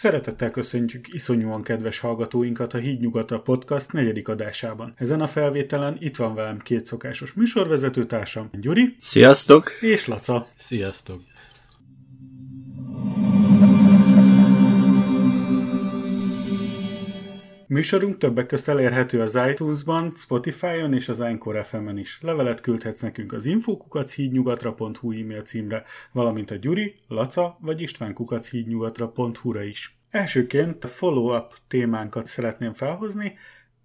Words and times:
Szeretettel 0.00 0.50
köszöntjük 0.50 1.14
iszonyúan 1.14 1.62
kedves 1.62 1.98
hallgatóinkat 1.98 2.74
a 2.74 2.78
Hídnyugata 2.78 3.40
podcast 3.40 3.92
negyedik 3.92 4.28
adásában. 4.28 4.94
Ezen 4.96 5.20
a 5.20 5.26
felvételen 5.26 5.96
itt 5.98 6.16
van 6.16 6.34
velem 6.34 6.58
két 6.58 6.86
szokásos 6.86 7.32
műsorvezetőtársam, 7.32 8.50
Gyuri. 8.52 8.94
Sziasztok! 8.98 9.70
És 9.80 10.06
Laca. 10.06 10.46
Sziasztok! 10.56 11.20
Műsorunk 17.72 18.18
többek 18.18 18.46
közt 18.46 18.68
elérhető 18.68 19.20
az 19.20 19.38
iTunes-ban, 19.50 20.12
Spotify-on 20.16 20.94
és 20.94 21.08
az 21.08 21.20
Anchor 21.20 21.64
FM-en 21.64 21.98
is. 21.98 22.18
Levelet 22.22 22.60
küldhetsz 22.60 23.00
nekünk 23.00 23.32
az 23.32 23.46
infokukachídnyugatra.hu 23.46 25.12
e-mail 25.12 25.42
címre, 25.42 25.84
valamint 26.12 26.50
a 26.50 26.54
Gyuri, 26.54 26.94
Laca 27.08 27.58
vagy 27.60 27.80
istvánkukachídnyugatra.hu-ra 27.80 29.62
is. 29.62 29.98
Elsőként 30.10 30.84
a 30.84 30.88
follow-up 30.88 31.56
témánkat 31.68 32.26
szeretném 32.26 32.72
felhozni, 32.72 33.38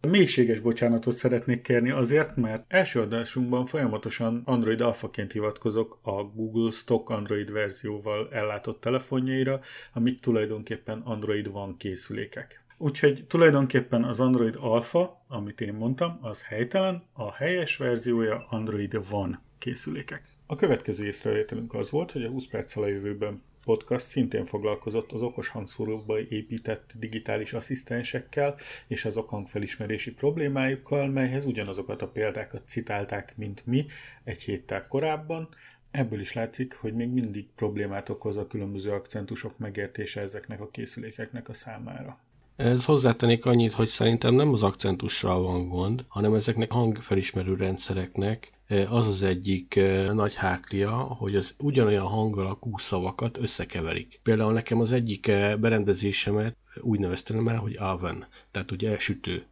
Mélységes 0.07 0.59
bocsánatot 0.59 1.15
szeretnék 1.15 1.61
kérni 1.61 1.89
azért, 1.89 2.35
mert 2.35 2.65
első 2.67 2.99
adásunkban 2.99 3.65
folyamatosan 3.65 4.41
Android 4.45 4.81
alfaként 4.81 5.31
hivatkozok 5.31 5.99
a 6.01 6.23
Google 6.23 6.71
Stock 6.71 7.09
Android 7.09 7.51
verzióval 7.51 8.29
ellátott 8.31 8.81
telefonjaira, 8.81 9.59
amik 9.93 10.19
tulajdonképpen 10.19 10.99
Android 10.99 11.49
One 11.53 11.73
készülékek. 11.77 12.64
Úgyhogy 12.77 13.25
tulajdonképpen 13.27 14.03
az 14.03 14.19
Android 14.19 14.55
Alpha, 14.59 15.25
amit 15.27 15.61
én 15.61 15.73
mondtam, 15.73 16.19
az 16.21 16.43
helytelen, 16.43 17.03
a 17.13 17.33
helyes 17.33 17.77
verziója 17.77 18.45
Android 18.49 19.01
One 19.11 19.41
készülékek. 19.59 20.35
A 20.45 20.55
következő 20.55 21.05
észrevételünk 21.05 21.73
az 21.73 21.89
volt, 21.89 22.11
hogy 22.11 22.23
a 22.23 22.29
20 22.29 22.47
perccel 22.47 22.83
a 22.83 22.87
jövőben 22.87 23.41
podcast 23.63 24.07
szintén 24.07 24.45
foglalkozott 24.45 25.11
az 25.11 25.21
okos 25.21 25.47
hangszórókba 25.47 26.19
épített 26.19 26.93
digitális 26.99 27.53
asszisztensekkel 27.53 28.55
és 28.87 29.05
azok 29.05 29.29
hangfelismerési 29.29 30.11
problémájukkal, 30.11 31.07
melyhez 31.07 31.45
ugyanazokat 31.45 32.01
a 32.01 32.07
példákat 32.07 32.63
citálták, 32.67 33.37
mint 33.37 33.65
mi 33.65 33.85
egy 34.23 34.41
héttel 34.41 34.87
korábban, 34.87 35.49
Ebből 35.91 36.19
is 36.19 36.33
látszik, 36.33 36.73
hogy 36.73 36.93
még 36.93 37.09
mindig 37.09 37.47
problémát 37.55 38.09
okoz 38.09 38.37
a 38.37 38.47
különböző 38.47 38.91
akcentusok 38.91 39.57
megértése 39.57 40.21
ezeknek 40.21 40.61
a 40.61 40.69
készülékeknek 40.69 41.49
a 41.49 41.53
számára. 41.53 42.19
Ez 42.55 42.85
hozzátennék 42.85 43.45
annyit, 43.45 43.73
hogy 43.73 43.87
szerintem 43.87 44.33
nem 44.33 44.53
az 44.53 44.63
akcentussal 44.63 45.41
van 45.43 45.67
gond, 45.67 46.05
hanem 46.07 46.33
ezeknek 46.33 46.71
hangfelismerő 46.71 47.55
rendszereknek 47.55 48.49
eh, 48.67 48.93
az 48.93 49.07
az 49.07 49.23
egyik 49.23 49.75
eh, 49.75 50.09
nagy 50.13 50.35
hátlia, 50.35 50.91
hogy 50.97 51.35
az 51.35 51.55
ugyanolyan 51.57 52.05
hangalakú 52.07 52.77
szavakat 52.77 53.37
összekeverik. 53.37 54.19
Például 54.23 54.53
nekem 54.53 54.79
az 54.79 54.91
egyik 54.91 55.27
eh, 55.27 55.55
berendezésemet 55.57 56.57
úgy 56.81 56.99
neveztem 56.99 57.47
el, 57.47 57.57
hogy 57.57 57.77
oven, 57.79 58.27
tehát 58.51 58.71
ugye 58.71 58.99
sütő. 58.99 59.45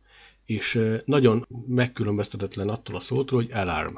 És 0.45 0.79
nagyon 1.05 1.47
megkülönböztetetlen 1.67 2.69
attól 2.69 2.95
a 2.95 2.99
szótól, 2.99 3.41
hogy 3.41 3.51
alarm 3.51 3.95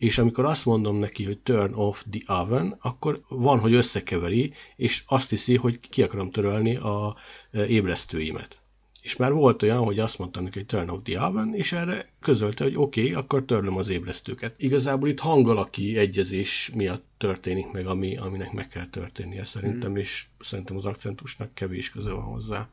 és 0.00 0.18
amikor 0.18 0.44
azt 0.44 0.64
mondom 0.64 0.96
neki, 0.96 1.24
hogy 1.24 1.38
turn 1.38 1.74
off 1.74 2.02
the 2.10 2.40
oven, 2.40 2.76
akkor 2.80 3.20
van, 3.28 3.58
hogy 3.58 3.72
összekeveri, 3.74 4.52
és 4.76 5.02
azt 5.06 5.30
hiszi, 5.30 5.56
hogy 5.56 5.80
ki 5.80 6.02
akarom 6.02 6.30
törölni 6.30 6.76
a 6.76 7.16
e, 7.50 7.66
ébresztőimet. 7.66 8.60
És 9.02 9.16
már 9.16 9.32
volt 9.32 9.62
olyan, 9.62 9.84
hogy 9.84 9.98
azt 9.98 10.18
mondtam 10.18 10.42
neki, 10.42 10.58
hogy 10.58 10.66
turn 10.66 10.88
off 10.88 11.02
the 11.02 11.20
oven, 11.20 11.54
és 11.54 11.72
erre 11.72 12.08
közölte, 12.20 12.64
hogy 12.64 12.76
oké, 12.76 13.00
okay, 13.00 13.14
akkor 13.14 13.44
törlöm 13.44 13.76
az 13.76 13.88
ébresztőket. 13.88 14.54
Igazából 14.58 15.08
itt 15.08 15.20
hangalaki 15.20 15.96
egyezés 15.96 16.70
miatt 16.74 17.04
történik 17.18 17.70
meg, 17.70 17.86
ami, 17.86 18.16
aminek 18.16 18.52
meg 18.52 18.68
kell 18.68 18.86
történnie 18.86 19.44
szerintem, 19.44 19.90
mm. 19.90 19.96
és 19.96 20.26
szerintem 20.38 20.76
az 20.76 20.84
akcentusnak 20.84 21.54
kevés 21.54 21.90
köze 21.90 22.12
van 22.12 22.24
hozzá. 22.24 22.68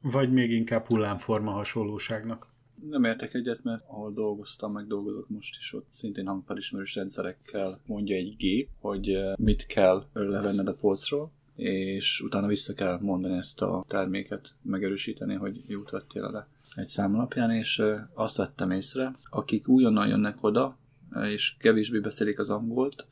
Vagy 0.00 0.32
még 0.32 0.50
inkább 0.50 0.86
hullámforma 0.86 1.50
hasonlóságnak. 1.50 2.54
Nem 2.90 3.04
értek 3.04 3.34
egyet, 3.34 3.64
mert 3.64 3.82
ahol 3.86 4.12
dolgoztam, 4.12 4.72
meg 4.72 4.86
dolgozok 4.86 5.28
most 5.28 5.56
is, 5.58 5.72
ott 5.72 5.86
szintén 5.90 6.26
hangfelismerős 6.26 6.94
rendszerekkel 6.94 7.80
mondja 7.86 8.16
egy 8.16 8.36
gép, 8.36 8.68
hogy 8.80 9.08
eh, 9.08 9.34
mit 9.36 9.66
kell 9.66 10.06
levenned 10.12 10.68
a 10.68 10.74
polcról, 10.74 11.30
és 11.56 12.20
utána 12.20 12.46
vissza 12.46 12.74
kell 12.74 12.98
mondani 13.00 13.36
ezt 13.36 13.62
a 13.62 13.84
terméket, 13.88 14.54
megerősíteni, 14.62 15.34
hogy 15.34 15.62
jót 15.66 15.90
vettél 15.90 16.30
le 16.30 16.48
egy 16.74 16.86
szám 16.86 17.14
alapján, 17.14 17.50
és 17.50 17.78
eh, 17.78 18.02
azt 18.14 18.36
vettem 18.36 18.70
észre, 18.70 19.16
akik 19.30 19.68
újonnan 19.68 20.08
jönnek 20.08 20.42
oda, 20.42 20.76
eh, 21.10 21.30
és 21.30 21.56
kevésbé 21.58 21.98
beszélik 21.98 22.38
az 22.38 22.50
angolt, 22.50 23.06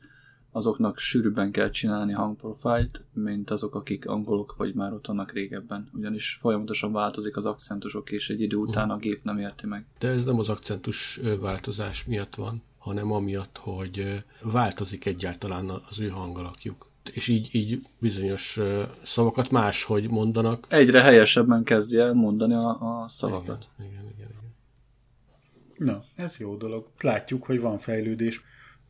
azoknak 0.55 0.97
sűrűbben 0.97 1.51
kell 1.51 1.69
csinálni 1.69 2.13
hangprofilt, 2.13 3.03
mint 3.13 3.49
azok, 3.49 3.75
akik 3.75 4.07
angolok 4.07 4.55
vagy 4.57 4.73
már 4.73 4.93
ott 4.93 5.05
vannak 5.05 5.31
régebben. 5.31 5.89
Ugyanis 5.93 6.37
folyamatosan 6.41 6.91
változik 6.91 7.37
az 7.37 7.45
akcentusok, 7.45 8.11
és 8.11 8.29
egy 8.29 8.41
idő 8.41 8.55
után 8.55 8.89
a 8.89 8.97
gép 8.97 9.23
nem 9.23 9.37
érti 9.37 9.67
meg. 9.67 9.85
De 9.99 10.07
ez 10.07 10.25
nem 10.25 10.39
az 10.39 10.49
akcentus 10.49 11.21
változás 11.39 12.05
miatt 12.05 12.35
van, 12.35 12.61
hanem 12.77 13.11
amiatt, 13.11 13.57
hogy 13.57 14.23
változik 14.41 15.05
egyáltalán 15.05 15.69
az 15.89 15.99
ő 15.99 16.07
hangalakjuk 16.07 16.93
és 17.13 17.27
így, 17.27 17.49
így 17.51 17.87
bizonyos 17.99 18.59
szavakat 19.03 19.51
máshogy 19.51 20.09
mondanak. 20.09 20.65
Egyre 20.69 21.01
helyesebben 21.01 21.63
kezdje 21.63 22.03
el 22.03 22.13
mondani 22.13 22.53
a, 22.53 22.69
a 22.69 23.05
szavakat. 23.09 23.69
Igen, 23.79 23.91
igen, 23.91 24.09
igen, 24.15 24.29
igen. 24.37 24.53
Na, 25.77 26.03
ez 26.15 26.37
jó 26.37 26.55
dolog. 26.55 26.87
Látjuk, 27.01 27.43
hogy 27.43 27.59
van 27.61 27.77
fejlődés. 27.77 28.41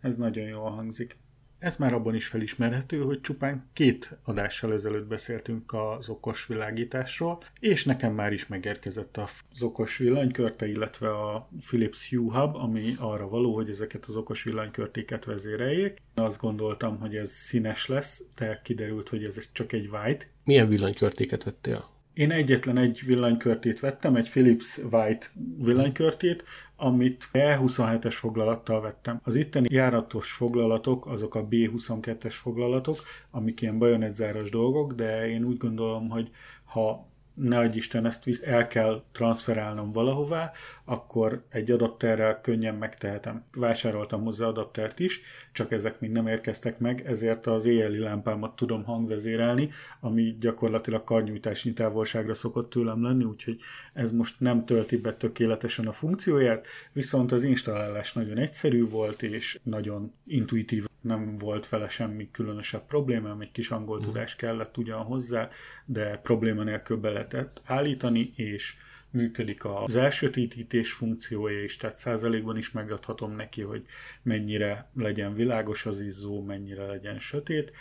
Ez 0.02 0.16
nagyon 0.16 0.48
jól 0.48 0.70
hangzik. 0.70 1.18
Ez 1.66 1.76
már 1.76 1.94
abban 1.94 2.16
is 2.16 2.28
felismerhető, 2.28 3.02
hogy 3.02 3.22
csupán 3.22 3.70
két 3.74 4.18
adással 4.24 4.74
ezelőtt 4.74 5.08
beszéltünk 5.08 5.74
az 5.74 6.10
okos 6.10 6.46
világításról, 6.48 7.44
és 7.60 7.86
nekem 7.86 8.14
már 8.14 8.34
is 8.34 8.48
megérkezett 8.48 9.18
az 9.18 9.64
okos 9.64 9.98
villanykörte, 9.98 10.68
illetve 10.68 11.10
a 11.10 11.50
Philips 11.68 12.10
Hue 12.10 12.40
Hub, 12.40 12.56
ami 12.56 12.94
arra 13.00 13.28
való, 13.28 13.54
hogy 13.54 13.70
ezeket 13.70 14.06
az 14.06 14.16
okos 14.16 14.44
villanykörtéket 14.44 15.26
vezéreljék. 15.26 16.02
Azt 16.16 16.42
gondoltam, 16.42 17.00
hogy 17.00 17.16
ez 17.16 17.30
színes 17.30 17.88
lesz, 17.88 18.24
de 18.38 18.62
kiderült, 18.64 19.10
hogy 19.10 19.24
ez 19.24 19.52
csak 19.52 19.72
egy 19.72 19.90
white. 19.92 20.26
Milyen 20.44 20.68
villanykörtéket 20.68 21.44
vettél? 21.44 21.95
Én 22.16 22.32
egyetlen 22.32 22.78
egy 22.78 23.02
villanykörtét 23.06 23.80
vettem, 23.80 24.16
egy 24.16 24.30
Philips 24.30 24.78
White 24.78 25.28
villanykörtét, 25.58 26.44
amit 26.76 27.30
E27-es 27.34 28.14
foglalattal 28.14 28.82
vettem. 28.82 29.20
Az 29.24 29.36
itteni 29.36 29.68
járatos 29.72 30.32
foglalatok, 30.32 31.08
azok 31.08 31.36
a 31.36 31.48
B22-es 31.48 32.34
foglalatok, 32.34 32.98
amik 33.32 33.62
ilyen 33.62 33.78
bajonetzáros 33.78 34.50
dolgok, 34.50 34.94
de 34.94 35.28
én 35.30 35.44
úgy 35.44 35.58
gondolom, 35.58 36.10
hogy 36.10 36.30
ha 36.66 37.08
ne 37.34 37.60
adj 37.60 37.78
Isten, 37.78 38.06
ezt 38.06 38.42
el 38.44 38.68
kell 38.68 39.04
transferálnom 39.12 39.92
valahová, 39.92 40.52
akkor 40.86 41.46
egy 41.50 41.72
adapterrel 41.72 42.42
könnyen 42.42 42.76
megtehetem. 42.76 43.44
Vásároltam 43.52 44.24
hozzá 44.24 44.46
adaptert 44.46 45.00
is, 45.00 45.22
csak 45.52 45.72
ezek 45.72 46.00
még 46.00 46.12
nem 46.12 46.28
érkeztek 46.28 46.80
meg, 46.80 47.06
ezért 47.06 47.48
az 47.48 47.66
éjjeli 47.66 47.98
lámpámat 47.98 48.56
tudom 48.56 48.84
hangvezérelni, 48.84 49.70
ami 50.00 50.38
gyakorlatilag 50.40 51.04
karnyújtásnyi 51.04 51.74
távolságra 51.74 52.34
szokott 52.34 52.70
tőlem 52.70 53.04
lenni, 53.04 53.24
úgyhogy 53.24 53.60
ez 53.94 54.12
most 54.12 54.40
nem 54.40 54.66
tölti 54.66 54.98
be 54.98 55.14
tökéletesen 55.14 55.88
a 55.88 55.92
funkcióját, 55.92 56.68
viszont 56.92 57.32
az 57.32 57.44
installálás 57.44 58.14
nagyon 58.14 58.38
egyszerű 58.38 58.90
volt, 58.90 59.24
és 59.24 59.60
nagyon 59.64 60.14
intuitív 60.26 60.86
nem 61.02 61.38
volt 61.38 61.70
vele 61.70 61.90
semmi 61.90 62.32
különösebb 62.32 62.86
probléma, 62.86 63.36
egy 63.40 63.52
kis 63.52 63.70
angol 63.70 63.98
mhm. 63.98 64.06
tudás 64.06 64.36
kellett 64.36 64.78
ugyan 64.78 65.04
hozzá, 65.04 65.50
de 65.86 66.18
probléma 66.18 66.64
nélkül 66.64 66.98
be 66.98 67.10
lehetett 67.10 67.62
állítani, 67.66 68.34
és 68.36 68.76
működik 69.16 69.66
az 69.66 69.96
elsötétítés 69.96 70.92
funkciója 70.92 71.64
is, 71.64 71.78
tehát 71.78 71.98
százalékban 71.98 72.58
is 72.58 72.72
megadhatom 72.72 73.36
neki, 73.36 73.62
hogy 73.62 73.86
mennyire 74.22 74.90
legyen 74.96 75.34
világos 75.34 75.86
az 75.86 76.02
izzó, 76.02 76.42
mennyire 76.42 76.86
legyen 76.86 77.20
sötét. 77.20 77.72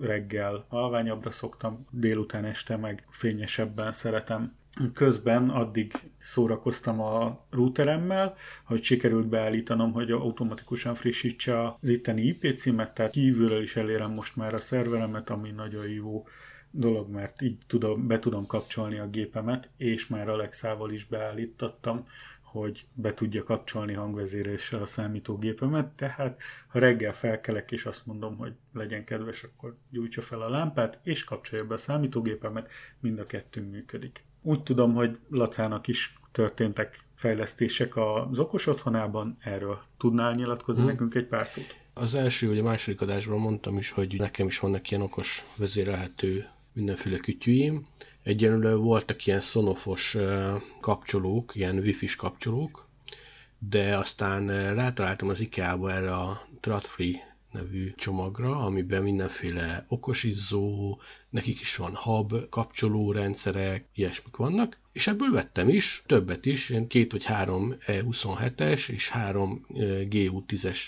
Reggel 0.00 0.66
halványabbra 0.68 1.30
szoktam, 1.30 1.86
délután 1.90 2.44
este 2.44 2.76
meg 2.76 3.04
fényesebben 3.08 3.92
szeretem 3.92 4.60
közben 4.94 5.48
addig 5.50 5.92
szórakoztam 6.22 7.00
a 7.00 7.44
routeremmel, 7.50 8.36
hogy 8.64 8.82
sikerült 8.82 9.26
beállítanom, 9.26 9.92
hogy 9.92 10.10
automatikusan 10.10 10.94
frissítse 10.94 11.76
az 11.80 11.88
itteni 11.88 12.22
IP 12.22 12.58
címet, 12.58 12.94
tehát 12.94 13.12
kívülről 13.12 13.62
is 13.62 13.76
elérem 13.76 14.10
most 14.10 14.36
már 14.36 14.54
a 14.54 14.58
szerveremet, 14.58 15.30
ami 15.30 15.50
nagyon 15.50 15.88
jó 15.88 16.24
dolog, 16.72 17.10
mert 17.10 17.42
így 17.42 17.58
tudom, 17.66 18.06
be 18.06 18.18
tudom 18.18 18.46
kapcsolni 18.46 18.98
a 18.98 19.08
gépemet, 19.08 19.70
és 19.76 20.06
már 20.06 20.28
Alexával 20.28 20.90
is 20.90 21.04
beállítottam, 21.04 22.06
hogy 22.52 22.86
be 22.94 23.14
tudja 23.14 23.42
kapcsolni 23.42 23.92
hangvezéréssel 23.92 24.82
a 24.82 24.86
számítógépemet, 24.86 25.86
tehát 25.86 26.40
ha 26.68 26.78
reggel 26.78 27.12
felkelek 27.12 27.72
és 27.72 27.86
azt 27.86 28.06
mondom, 28.06 28.36
hogy 28.36 28.52
legyen 28.72 29.04
kedves, 29.04 29.42
akkor 29.42 29.76
gyújtsa 29.90 30.22
fel 30.22 30.40
a 30.40 30.48
lámpát, 30.48 31.00
és 31.02 31.24
kapcsolja 31.24 31.64
be 31.64 31.74
a 31.74 31.78
számítógépemet, 31.78 32.70
mind 33.00 33.18
a 33.18 33.24
kettő 33.24 33.62
működik. 33.62 34.24
Úgy 34.42 34.62
tudom, 34.62 34.94
hogy 34.94 35.18
Lacának 35.28 35.86
is 35.86 36.16
történtek 36.32 36.98
fejlesztések 37.14 37.96
az 37.96 38.38
okos 38.38 38.66
otthonában, 38.66 39.36
erről 39.40 39.82
tudnál 39.96 40.32
nyilatkozni 40.32 40.82
hmm. 40.82 40.90
nekünk 40.90 41.14
egy 41.14 41.26
pár 41.26 41.46
szót? 41.46 41.76
Az 41.94 42.14
első 42.14 42.48
vagy 42.48 42.58
a 42.58 42.62
második 42.62 43.00
adásban 43.00 43.38
mondtam 43.38 43.78
is, 43.78 43.90
hogy 43.90 44.14
nekem 44.18 44.46
is 44.46 44.58
vannak 44.58 44.90
ilyen 44.90 45.02
okos 45.02 45.44
vezérelhető 45.56 46.46
mindenféle 46.72 47.18
kütyűim. 47.18 47.86
Egyenlően 48.22 48.78
voltak 48.80 49.26
ilyen 49.26 49.40
szonofos 49.40 50.16
kapcsolók, 50.80 51.54
ilyen 51.54 51.78
wifi-s 51.78 52.16
kapcsolók, 52.16 52.88
de 53.58 53.96
aztán 53.98 54.74
rátaláltam 54.74 55.28
az 55.28 55.40
IKEA-ba 55.40 55.92
erre 55.92 56.14
a 56.14 56.46
Tradfree 56.60 57.30
nevű 57.52 57.92
csomagra, 57.96 58.56
amiben 58.64 59.02
mindenféle 59.02 59.84
okosizzó, 59.88 60.98
nekik 61.30 61.60
is 61.60 61.76
van 61.76 61.96
hub, 61.96 62.48
kapcsolórendszerek, 62.48 63.84
ilyesmik 63.94 64.36
vannak, 64.36 64.78
és 64.92 65.06
ebből 65.06 65.32
vettem 65.32 65.68
is, 65.68 66.02
többet 66.06 66.46
is, 66.46 66.70
én 66.70 66.86
két 66.86 67.12
vagy 67.12 67.24
három 67.24 67.76
E27-es 67.86 68.88
és 68.88 69.08
három 69.08 69.66
GU10-es 70.10 70.80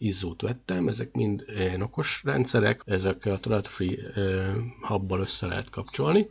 izzót 0.00 0.40
vettem, 0.40 0.88
ezek 0.88 1.14
mind 1.14 1.44
ilyen 1.56 1.82
okos 1.82 2.22
rendszerek, 2.24 2.82
ezek 2.84 3.26
a 3.26 3.38
Threadfree 3.38 3.96
hubbal 4.80 5.20
össze 5.20 5.46
lehet 5.46 5.70
kapcsolni, 5.70 6.26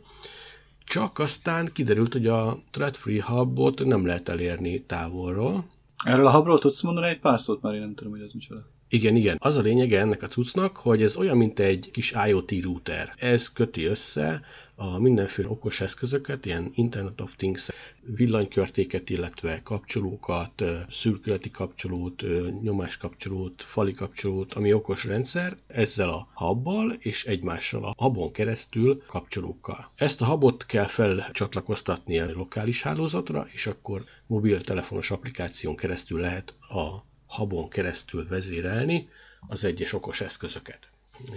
csak 0.84 1.18
aztán 1.18 1.68
kiderült, 1.72 2.12
hogy 2.12 2.26
a 2.26 2.62
Threadfree 2.70 3.24
hubot 3.24 3.84
nem 3.84 4.06
lehet 4.06 4.28
elérni 4.28 4.82
távolról. 4.82 5.64
Erről 6.04 6.26
a 6.26 6.32
hubról 6.32 6.58
tudsz 6.58 6.82
mondani 6.82 7.08
egy 7.08 7.20
pár 7.20 7.40
szót, 7.40 7.62
mert 7.62 7.74
én 7.74 7.80
nem 7.80 7.94
tudom, 7.94 8.12
hogy 8.12 8.22
ez 8.22 8.32
micsoda. 8.32 8.60
Igen, 8.92 9.16
igen. 9.16 9.36
Az 9.40 9.56
a 9.56 9.60
lényege 9.60 10.00
ennek 10.00 10.22
a 10.22 10.28
cuccnak, 10.28 10.76
hogy 10.76 11.02
ez 11.02 11.16
olyan, 11.16 11.36
mint 11.36 11.58
egy 11.58 11.90
kis 11.92 12.14
IoT 12.26 12.62
router. 12.62 13.14
Ez 13.18 13.52
köti 13.52 13.84
össze 13.84 14.42
a 14.76 14.98
mindenféle 14.98 15.48
okos 15.48 15.80
eszközöket, 15.80 16.46
ilyen 16.46 16.70
Internet 16.74 17.20
of 17.20 17.36
Things, 17.36 17.68
villanykörtéket, 18.04 19.10
illetve 19.10 19.60
kapcsolókat, 19.62 20.64
szürkületi 20.88 21.50
kapcsolót, 21.50 22.24
nyomáskapcsolót, 22.62 23.62
fali 23.62 23.92
kapcsolót, 23.92 24.52
ami 24.52 24.72
okos 24.72 25.04
rendszer, 25.04 25.56
ezzel 25.66 26.08
a 26.08 26.28
hubbal 26.34 26.92
és 26.98 27.24
egymással 27.24 27.84
a 27.84 27.94
hubon 27.96 28.32
keresztül 28.32 29.02
kapcsolókkal. 29.06 29.90
Ezt 29.96 30.20
a 30.20 30.26
hubot 30.26 30.66
kell 30.66 30.86
felcsatlakoztatni 30.86 32.18
a 32.18 32.32
lokális 32.32 32.82
hálózatra, 32.82 33.46
és 33.52 33.66
akkor 33.66 34.02
mobiltelefonos 34.26 35.10
applikáción 35.10 35.76
keresztül 35.76 36.20
lehet 36.20 36.54
a 36.68 37.08
habon 37.30 37.68
keresztül 37.68 38.28
vezérelni 38.28 39.08
az 39.48 39.64
egyes 39.64 39.92
okos 39.92 40.20
eszközöket. 40.20 40.88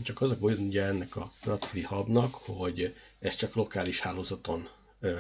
Csak 0.03 0.21
az 0.21 0.31
a 0.31 0.37
gondja 0.37 0.83
ennek 0.83 1.15
a 1.15 1.31
Raspberry 1.43 1.83
Hubnak, 1.83 2.33
hogy 2.33 2.95
ez 3.19 3.35
csak 3.35 3.55
lokális 3.55 3.99
hálózaton 3.99 4.69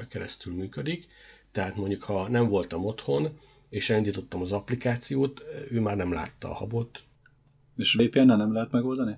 keresztül 0.09 0.53
működik, 0.53 1.07
tehát 1.51 1.75
mondjuk 1.75 2.03
ha 2.03 2.29
nem 2.29 2.47
voltam 2.47 2.85
otthon, 2.85 3.39
és 3.69 3.89
elindítottam 3.89 4.41
az 4.41 4.51
applikációt, 4.51 5.43
ő 5.69 5.79
már 5.79 5.95
nem 5.95 6.13
látta 6.13 6.49
a 6.49 6.53
habot. 6.53 6.99
És 7.75 7.93
VPN-nel 7.93 8.37
nem 8.37 8.53
lehet 8.53 8.71
megoldani? 8.71 9.17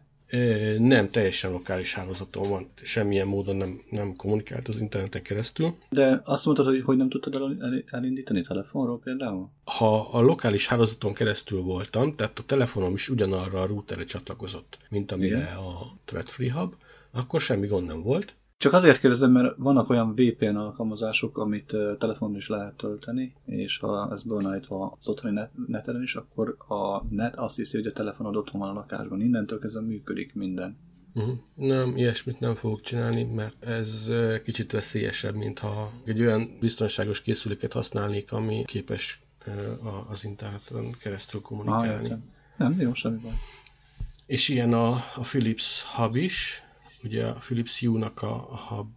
Nem, 0.78 1.10
teljesen 1.10 1.52
lokális 1.52 1.94
hálózaton 1.94 2.50
van, 2.50 2.70
semmilyen 2.76 3.28
módon 3.28 3.56
nem, 3.56 3.82
nem 3.90 4.16
kommunikált 4.16 4.68
az 4.68 4.80
interneten 4.80 5.22
keresztül. 5.22 5.76
De 5.90 6.22
azt 6.24 6.46
mondtad, 6.46 6.66
hogy, 6.66 6.82
hogy 6.82 6.98
nem 6.98 7.10
tudtad 7.10 7.36
el, 7.36 7.58
el, 7.62 7.84
elindítani 7.86 8.42
telefonról 8.42 9.00
például? 9.00 9.50
Ha 9.64 10.10
a 10.12 10.22
lokális 10.22 10.68
hálózaton 10.68 11.14
keresztül 11.14 11.62
voltam, 11.62 12.14
tehát 12.14 12.40
a 12.40 12.44
telefonom 12.44 12.94
is 12.94 13.10
ugyanarra 13.10 13.62
a 13.62 13.66
routerre 13.66 14.04
csatlakozott, 14.04 14.78
mint 14.90 15.12
amire 15.12 15.38
Igen. 15.38 15.56
a 15.56 15.98
Threadfree 16.06 16.54
Hub, 16.54 16.74
akkor 17.12 17.42
semmi 17.42 17.68
gond 17.68 17.88
nem 17.88 18.02
volt. 18.02 18.36
Csak 18.58 18.74
azért 18.74 19.00
kérdezem, 19.00 19.32
mert 19.32 19.56
vannak 19.58 19.90
olyan 19.90 20.16
VPN 20.16 20.56
alkalmazások, 20.56 21.38
amit 21.38 21.76
telefonon 21.98 22.36
is 22.36 22.48
lehet 22.48 22.76
tölteni, 22.76 23.36
és 23.46 23.78
ha 23.78 24.12
ez 24.12 24.24
bevonállítva 24.24 24.96
az 25.00 25.10
otthoni 25.10 25.34
net, 25.34 25.52
neten 25.68 26.02
is, 26.02 26.16
akkor 26.16 26.56
a 26.68 27.04
net 27.10 27.36
azt 27.36 27.56
hiszi, 27.56 27.78
hogy 27.78 27.88
a 27.88 27.94
telefonod 27.94 28.36
otthon 28.36 28.62
van 28.62 28.70
a 28.70 28.74
lakásban. 28.74 29.22
Innentől 29.22 29.60
kezdve 29.60 29.82
működik 29.82 30.34
minden. 30.34 30.78
Uh-huh. 31.14 31.38
Nem, 31.56 31.98
ilyesmit 31.98 32.40
nem 32.40 32.56
fogok 32.56 32.82
csinálni, 32.82 33.24
mert 33.24 33.66
ez 33.66 34.12
kicsit 34.44 34.72
veszélyesebb, 34.72 35.36
mint 35.36 35.60
ha 35.60 35.92
egy 36.06 36.22
olyan 36.22 36.58
biztonságos 36.60 37.22
készüléket 37.22 37.74
használnék, 37.74 38.32
ami 38.32 38.64
képes 38.66 39.24
az 40.10 40.26
interneten 40.26 40.92
keresztül 41.00 41.42
kommunikálni. 41.42 42.10
Ah, 42.10 42.18
nem, 42.58 42.80
jó, 42.80 42.94
semmi 42.94 43.18
baj. 43.18 43.32
És 44.26 44.50
ilyen 44.50 44.74
a, 44.74 44.90
a 44.94 45.22
Philips 45.22 45.84
Hub 45.84 46.16
is, 46.16 46.65
ugye 47.04 47.26
a 47.26 47.34
Philips 47.34 47.80
Hue-nak 47.80 48.22
a, 48.22 48.36
a 48.52 48.88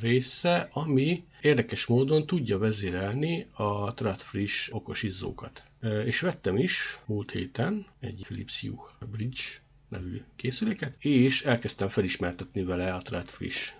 része, 0.00 0.68
ami 0.72 1.24
érdekes 1.40 1.86
módon 1.86 2.26
tudja 2.26 2.58
vezérelni 2.58 3.46
a 3.52 3.94
Tradfrish 3.94 4.74
okos 4.74 5.02
izzókat. 5.02 5.62
És 6.04 6.20
vettem 6.20 6.56
is 6.56 6.98
múlt 7.06 7.30
héten 7.30 7.86
egy 8.00 8.20
Philips 8.24 8.60
Hue 8.60 9.06
Bridge 9.10 9.40
nevű 9.88 10.22
készüléket, 10.36 10.94
és 10.98 11.42
elkezdtem 11.42 11.88
felismertetni 11.88 12.62
vele 12.62 12.94
a 12.94 13.02
Tradfish 13.02 13.72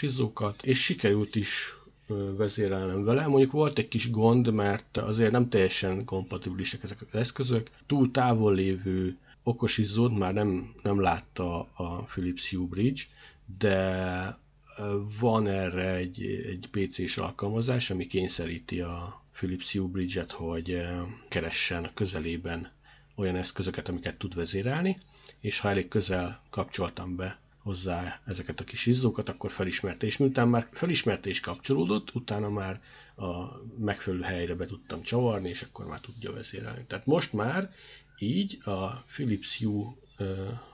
izzókat, 0.00 0.62
és 0.62 0.82
sikerült 0.82 1.34
is 1.34 1.76
vezérelnem 2.36 3.04
vele. 3.04 3.26
Mondjuk 3.26 3.52
volt 3.52 3.78
egy 3.78 3.88
kis 3.88 4.10
gond, 4.10 4.52
mert 4.52 4.96
azért 4.96 5.30
nem 5.30 5.48
teljesen 5.48 6.04
kompatibilisek 6.04 6.82
ezek 6.82 6.98
az 7.00 7.18
eszközök. 7.20 7.70
Túl 7.86 8.10
távol 8.10 8.54
lévő 8.54 9.16
okosizzót 9.46 10.18
már 10.18 10.32
nem, 10.34 10.74
nem 10.82 11.00
látta 11.00 11.60
a 11.74 12.02
Philips 12.02 12.50
Hue 12.50 12.66
Bridge, 12.66 13.02
de 13.58 14.38
van 15.20 15.46
erre 15.46 15.94
egy, 15.94 16.22
egy 16.24 16.68
PC-s 16.70 17.18
alkalmazás, 17.18 17.90
ami 17.90 18.06
kényszeríti 18.06 18.80
a 18.80 19.22
Philips 19.32 19.72
Hue 19.72 19.88
Bridge-et, 19.88 20.32
hogy 20.32 20.82
keressen 21.28 21.90
közelében 21.94 22.72
olyan 23.14 23.36
eszközöket, 23.36 23.88
amiket 23.88 24.18
tud 24.18 24.34
vezérelni, 24.34 24.98
és 25.40 25.60
ha 25.60 25.68
elég 25.68 25.88
közel 25.88 26.42
kapcsoltam 26.50 27.16
be 27.16 27.40
hozzá 27.58 28.20
ezeket 28.26 28.60
a 28.60 28.64
kis 28.64 28.86
izzókat, 28.86 29.28
akkor 29.28 29.50
felismerte, 29.50 30.06
és 30.06 30.16
miután 30.16 30.48
már 30.48 30.68
felismerte 30.72 31.28
és 31.28 31.40
kapcsolódott, 31.40 32.14
utána 32.14 32.48
már 32.48 32.80
a 33.16 33.44
megfelelő 33.78 34.22
helyre 34.22 34.54
be 34.54 34.66
tudtam 34.66 35.02
csavarni, 35.02 35.48
és 35.48 35.62
akkor 35.62 35.86
már 35.86 36.00
tudja 36.00 36.32
vezérelni. 36.32 36.84
Tehát 36.86 37.06
most 37.06 37.32
már 37.32 37.72
így 38.18 38.58
a 38.64 38.90
Philips 39.14 39.58
Hue 39.58 39.94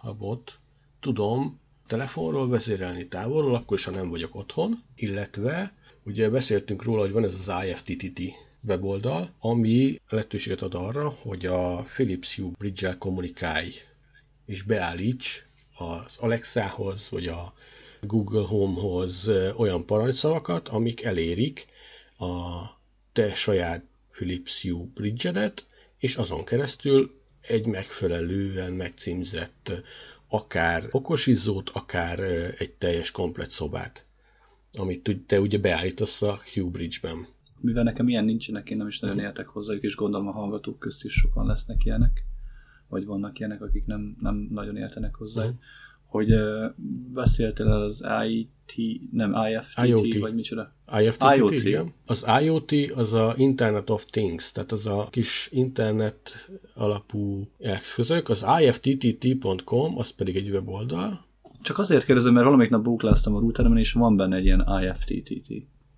hubot 0.01 0.59
tudom 1.01 1.61
telefonról 1.87 2.49
vezérelni 2.49 3.07
távolról, 3.07 3.55
akkor 3.55 3.79
is, 3.79 3.85
ha 3.85 3.91
nem 3.91 4.09
vagyok 4.09 4.35
otthon, 4.35 4.83
illetve 4.97 5.75
ugye 6.05 6.31
beszéltünk 6.31 6.83
róla, 6.83 7.01
hogy 7.01 7.13
van 7.13 7.25
ez 7.25 7.35
az 7.49 7.53
IFTTT 7.67 8.21
weboldal, 8.63 9.35
ami 9.39 10.01
lehetőséget 10.09 10.63
ad 10.63 10.75
arra, 10.75 11.09
hogy 11.09 11.47
a 11.47 11.83
Philips 11.83 12.37
Hue 12.37 12.51
Bridge-el 12.59 12.99
kommunikálj 12.99 13.73
és 14.47 14.63
beállíts 14.63 15.45
az 15.79 16.17
Alexához, 16.17 17.09
vagy 17.11 17.27
a 17.27 17.55
Google 18.01 18.47
Home-hoz 18.47 19.29
olyan 19.57 19.87
parancsszavakat, 19.87 20.69
amik 20.69 21.03
elérik 21.03 21.67
a 22.19 22.63
te 23.13 23.33
saját 23.35 23.85
Philips 24.11 24.63
Hue 24.63 24.87
bridge 24.95 25.53
és 25.99 26.17
azon 26.17 26.45
keresztül 26.45 27.22
egy 27.43 27.67
megfelelően 27.67 28.73
megcímzett 28.73 29.73
akár 30.29 30.83
okosizzót, 30.91 31.71
akár 31.71 32.21
egy 32.59 32.73
teljes 32.79 33.11
komplet 33.11 33.51
szobát, 33.51 34.05
amit 34.73 35.21
te 35.27 35.41
ugye 35.41 35.59
beállítasz 35.59 36.23
a 36.23 36.41
Hue 36.55 36.71
Bridge-ben. 36.71 37.27
Mivel 37.61 37.83
nekem 37.83 38.09
ilyen 38.09 38.25
nincsenek, 38.25 38.71
én 38.71 38.77
nem 38.77 38.87
is 38.87 39.01
nagyon 39.01 39.19
értek 39.19 39.47
hozzájuk, 39.47 39.83
és 39.83 39.95
gondolom 39.95 40.29
a 40.29 40.33
hallgatók 40.33 40.79
közt 40.79 41.05
is 41.05 41.13
sokan 41.13 41.47
lesznek 41.47 41.85
ilyenek, 41.85 42.25
vagy 42.89 43.05
vannak 43.05 43.39
ilyenek, 43.39 43.63
akik 43.63 43.87
nem, 43.87 44.17
nem 44.21 44.47
nagyon 44.51 44.77
értenek 44.77 45.15
hozzá. 45.15 45.43
Uh-huh 45.43 45.59
hogy 46.13 46.35
beszéltél 47.13 47.67
az 47.67 48.05
IT, 48.29 49.01
nem 49.13 49.35
IFTT, 49.51 49.87
IoT. 49.87 50.19
vagy 50.19 50.35
micsoda? 50.35 50.75
IFTT, 51.01 51.37
IoT. 51.37 51.51
Igen. 51.51 51.93
Az 52.07 52.27
IoT 52.43 52.73
az 52.95 53.15
a 53.15 53.35
Internet 53.37 53.91
of 53.91 54.05
Things, 54.05 54.53
tehát 54.53 54.73
az 54.73 54.87
a 54.87 55.09
kis 55.11 55.49
internet 55.53 56.51
alapú 56.75 57.49
eszközök. 57.59 58.29
Az 58.29 58.45
ifttt.com, 58.61 59.99
az 59.99 60.11
pedig 60.11 60.37
egy 60.37 60.51
weboldal. 60.51 61.25
Csak 61.63 61.79
azért 61.79 62.05
kérdezem, 62.05 62.33
mert 62.33 62.45
valamelyik 62.45 62.73
nap 62.73 62.83
bókláztam 62.83 63.35
a 63.35 63.41
routeremben, 63.41 63.81
és 63.81 63.93
van 63.93 64.17
benne 64.17 64.37
egy 64.37 64.45
ilyen 64.45 64.67
IFTTT. 64.83 65.51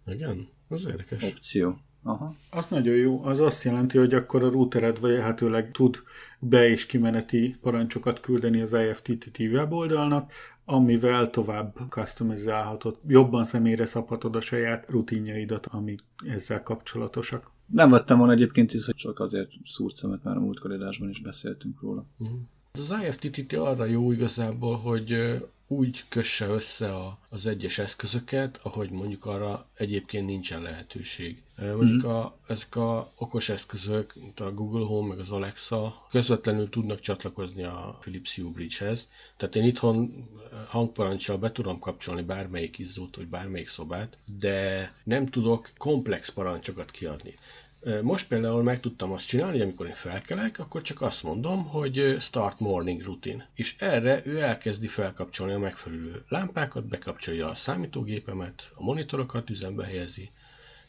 Igen, 0.06 0.48
az 0.68 0.86
érdekes. 0.86 1.22
Opció. 1.22 1.74
Aha. 2.06 2.34
Az 2.50 2.66
nagyon 2.66 2.94
jó. 2.94 3.24
Az 3.24 3.40
azt 3.40 3.62
jelenti, 3.62 3.98
hogy 3.98 4.14
akkor 4.14 4.44
a 4.44 4.50
routered 4.50 4.98
lehetőleg 5.02 5.70
tud 5.70 6.02
be- 6.38 6.68
és 6.68 6.86
kimeneti 6.86 7.56
parancsokat 7.60 8.20
küldeni 8.20 8.60
az 8.60 8.72
IFTTT 8.72 9.38
weboldalnak, 9.38 10.32
amivel 10.64 11.30
tovább 11.30 11.76
customizálhatod, 11.88 12.98
jobban 13.06 13.44
személyre 13.44 13.86
szabhatod 13.86 14.36
a 14.36 14.40
saját 14.40 14.90
rutinjaidat, 14.90 15.66
amik 15.66 16.00
ezzel 16.26 16.62
kapcsolatosak. 16.62 17.50
Nem 17.66 17.90
vettem 17.90 18.18
volna 18.18 18.32
egyébként 18.32 18.72
is, 18.72 18.84
hogy 18.84 18.94
csak 18.94 19.20
azért 19.20 19.50
szúrt 19.64 19.96
szemet, 19.96 20.24
mert 20.24 20.36
a 20.36 20.40
múltkor 20.40 20.92
is 21.08 21.20
beszéltünk 21.20 21.80
róla. 21.80 22.06
Uh-huh. 22.18 22.38
Az 22.78 22.94
IFTTT 23.06 23.52
arra 23.52 23.84
jó 23.84 24.12
igazából, 24.12 24.76
hogy 24.76 25.36
úgy 25.66 26.04
kösse 26.08 26.46
össze 26.46 26.94
a, 26.94 27.18
az 27.28 27.46
egyes 27.46 27.78
eszközöket, 27.78 28.60
ahogy 28.62 28.90
mondjuk 28.90 29.26
arra 29.26 29.66
egyébként 29.74 30.26
nincsen 30.26 30.62
lehetőség. 30.62 31.42
Mondjuk 31.56 32.02
mm-hmm. 32.02 32.14
a, 32.14 32.36
ezek 32.46 32.76
a 32.76 33.12
okos 33.16 33.48
eszközök, 33.48 34.14
mint 34.14 34.40
a 34.40 34.52
Google 34.54 34.86
Home 34.86 35.08
meg 35.08 35.18
az 35.18 35.30
Alexa 35.30 36.06
közvetlenül 36.10 36.68
tudnak 36.68 37.00
csatlakozni 37.00 37.62
a 37.62 37.98
Philips 38.00 38.36
Hue 38.36 38.50
Bridge-hez. 38.50 39.10
Tehát 39.36 39.56
én 39.56 39.64
itthon 39.64 40.28
hangparancsal 40.68 41.38
be 41.38 41.52
tudom 41.52 41.78
kapcsolni 41.78 42.22
bármelyik 42.22 42.78
izzót, 42.78 43.16
vagy 43.16 43.28
bármelyik 43.28 43.68
szobát, 43.68 44.18
de 44.38 44.90
nem 45.04 45.26
tudok 45.26 45.70
komplex 45.76 46.30
parancsokat 46.30 46.90
kiadni. 46.90 47.34
Most 48.02 48.28
például 48.28 48.62
meg 48.62 48.80
tudtam 48.80 49.12
azt 49.12 49.26
csinálni, 49.26 49.60
amikor 49.60 49.86
én 49.86 49.94
felkelek, 49.94 50.58
akkor 50.58 50.82
csak 50.82 51.02
azt 51.02 51.22
mondom, 51.22 51.64
hogy 51.64 52.16
start 52.18 52.60
morning 52.60 53.02
routine. 53.02 53.48
És 53.54 53.76
erre 53.78 54.22
ő 54.24 54.40
elkezdi 54.40 54.86
felkapcsolni 54.86 55.52
a 55.52 55.58
megfelelő 55.58 56.24
lámpákat, 56.28 56.86
bekapcsolja 56.86 57.48
a 57.48 57.54
számítógépemet, 57.54 58.72
a 58.74 58.82
monitorokat 58.82 59.50
üzembe 59.50 59.84
helyezi. 59.84 60.30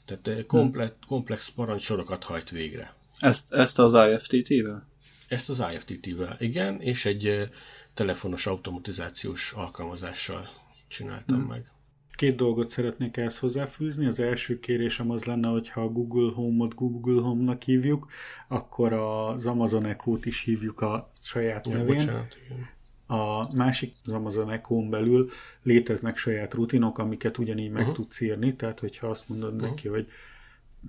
Tehát 0.05 0.45
komplet, 0.45 0.95
komplex 1.07 1.49
parancsorokat 1.49 2.23
hajt 2.23 2.49
végre. 2.49 2.93
Ezt, 3.19 3.53
ezt 3.53 3.79
az 3.79 3.93
IFTT-vel? 3.93 4.87
Ezt 5.27 5.49
az 5.49 5.63
IFTT-vel, 5.73 6.35
igen, 6.39 6.81
és 6.81 7.05
egy 7.05 7.49
telefonos 7.93 8.45
automatizációs 8.47 9.53
alkalmazással 9.53 10.49
csináltam 10.87 11.37
hmm. 11.37 11.47
meg. 11.47 11.69
Két 12.15 12.35
dolgot 12.35 12.69
szeretnék 12.69 13.17
ehhez 13.17 13.39
hozzáfűzni. 13.39 14.05
Az 14.05 14.19
első 14.19 14.59
kérésem 14.59 15.11
az 15.11 15.23
lenne, 15.23 15.47
hogy 15.47 15.69
ha 15.69 15.81
a 15.81 15.87
Google 15.87 16.31
Home-ot 16.33 16.75
Google 16.75 17.21
Home-nak 17.21 17.61
hívjuk, 17.61 18.07
akkor 18.47 18.93
az 18.93 19.45
Amazon 19.45 19.85
Echo-t 19.85 20.25
is 20.25 20.43
hívjuk 20.43 20.81
a 20.81 21.11
saját 21.23 21.69
ja, 21.69 21.77
nevén. 21.77 21.95
Bocsánat, 21.95 22.37
igen. 22.45 22.73
A 23.07 23.55
másik, 23.55 23.93
az 24.03 24.11
Amazon 24.11 24.51
echo 24.51 24.89
belül 24.89 25.29
léteznek 25.63 26.17
saját 26.17 26.53
rutinok, 26.53 26.97
amiket 26.97 27.37
ugyanígy 27.37 27.71
meg 27.71 27.81
uh-huh. 27.81 27.95
tudsz 27.95 28.21
írni, 28.21 28.55
tehát 28.55 28.79
hogyha 28.79 29.07
azt 29.07 29.29
mondod 29.29 29.53
uh-huh. 29.53 29.69
neki, 29.69 29.87
hogy 29.87 30.07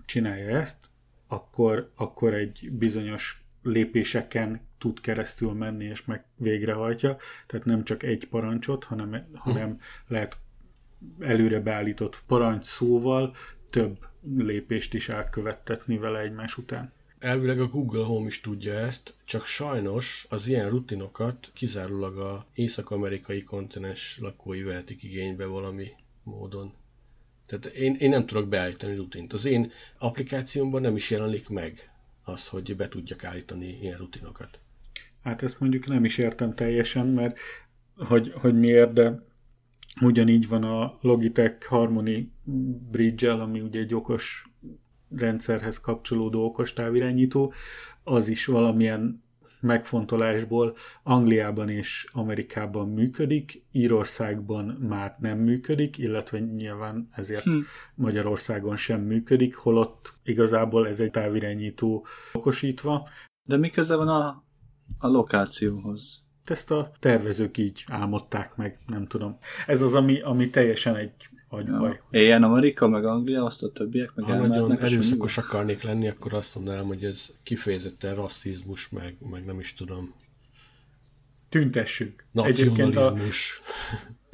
csinálja 0.05 0.59
ezt, 0.59 0.91
akkor, 1.27 1.91
akkor 1.95 2.35
egy 2.35 2.69
bizonyos 2.73 3.45
lépéseken 3.63 4.61
tud 4.79 5.01
keresztül 5.01 5.53
menni, 5.53 5.85
és 5.85 6.05
meg 6.05 6.25
végrehajtja. 6.37 7.17
Tehát 7.47 7.67
nem 7.67 7.85
csak 7.85 8.03
egy 8.03 8.29
parancsot, 8.29 8.85
hanem, 8.85 9.27
hanem 9.35 9.79
lehet 10.07 10.39
előre 11.21 11.61
beállított 11.61 12.23
parancs 12.27 12.65
szóval 12.65 13.35
több 13.71 14.07
lépést 14.37 14.95
is 14.95 15.09
elkövettetni 15.09 15.99
vele 15.99 16.19
egymás 16.19 16.59
után. 16.59 16.93
Elvileg 17.19 17.61
a 17.61 17.67
Google 17.67 18.05
Home 18.05 18.27
is 18.27 18.41
tudja 18.41 18.75
ezt, 18.75 19.17
csak 19.25 19.45
sajnos 19.45 20.27
az 20.31 20.49
ilyen 20.49 20.69
rutinokat 20.69 21.51
kizárólag 21.55 22.19
a 22.19 22.47
észak-amerikai 22.55 23.43
kontinens 23.43 24.19
lakói 24.21 24.63
vehetik 24.63 25.03
igénybe 25.03 25.45
valami 25.45 25.89
módon. 26.23 26.73
Tehát 27.47 27.67
én, 27.67 27.95
én 27.95 28.09
nem 28.09 28.27
tudok 28.27 28.49
beállítani 28.49 28.97
rutint. 28.97 29.33
Az 29.33 29.45
én 29.45 29.73
applikációmban 29.99 30.81
nem 30.81 30.97
is 30.97 31.11
jelenik 31.11 31.49
meg 31.49 31.91
az, 32.25 32.49
hogy 32.49 32.77
be 32.77 32.89
tudjak 32.89 33.25
állítani 33.25 33.79
ilyen 33.81 33.99
rutinokat. 33.99 34.61
Hát 35.23 35.43
ezt 35.43 35.61
mondjuk 35.61 35.87
nem 35.87 36.05
is 36.05 36.19
értem 36.19 36.55
teljesen, 36.55 37.07
mert 37.07 37.39
hogy, 37.97 38.33
hogy 38.33 38.59
miért, 38.59 38.93
de 38.93 39.23
Ugyanígy 40.03 40.49
van 40.49 40.63
a 40.63 40.99
Logitech 41.01 41.67
Harmony 41.67 42.33
Bridge-el, 42.91 43.41
ami 43.41 43.61
ugye 43.61 43.81
egy 43.81 43.95
okos 43.95 44.45
rendszerhez 45.11 45.81
kapcsolódó 45.81 46.45
okos 46.45 46.73
távirányító, 46.73 47.53
az 48.05 48.29
is 48.29 48.47
valamilyen 48.47 49.25
megfontolásból 49.61 50.77
Angliában 51.03 51.69
és 51.69 52.09
Amerikában 52.13 52.89
működik, 52.89 53.65
Írországban 53.73 54.65
már 54.67 55.17
nem 55.21 55.39
működik, 55.39 55.99
illetve 55.99 56.39
nyilván 56.39 57.09
ezért 57.13 57.43
hm. 57.43 57.59
Magyarországon 57.95 58.77
sem 58.77 59.01
működik, 59.01 59.55
holott 59.55 60.15
igazából 60.23 60.89
ez 60.89 61.01
egy 61.01 61.11
távirányító 61.11 62.07
okosítva. 62.33 63.09
De 63.43 63.57
mi 63.57 63.71
köze 63.71 63.97
van 63.97 64.09
a, 64.09 64.45
a 64.99 65.07
lokációhoz? 65.07 66.26
Ezt 66.51 66.71
a 66.71 66.93
tervezők 66.99 67.57
így 67.59 67.85
álmodták 67.87 68.57
meg, 68.57 68.79
nem 68.87 69.07
tudom. 69.07 69.39
Ez 69.67 69.83
az, 69.83 69.95
ami, 69.95 70.21
ami 70.21 70.51
teljesen 70.51 70.97
egy 70.97 71.13
agybaj. 71.49 72.01
Ja. 72.11 72.21
Ilyen 72.21 72.43
Amerika, 72.43 72.89
meg 72.89 73.05
Anglia, 73.05 73.45
azt 73.45 73.63
a 73.63 73.73
többiek 73.73 74.15
meg 74.15 74.25
Ha 74.25 74.35
nagyon 74.35 74.79
erőszakos 74.79 75.39
akarnék 75.39 75.83
lenni, 75.83 76.09
akkor 76.09 76.35
azt 76.35 76.55
mondanám, 76.55 76.85
hogy 76.85 77.05
ez 77.05 77.33
kifejezetten 77.43 78.15
rasszizmus, 78.15 78.89
meg, 78.89 79.17
meg 79.31 79.45
nem 79.45 79.59
is 79.59 79.73
tudom. 79.73 80.15
Tüntessük. 81.49 82.25
Egyébként 82.35 82.97
a 82.97 83.15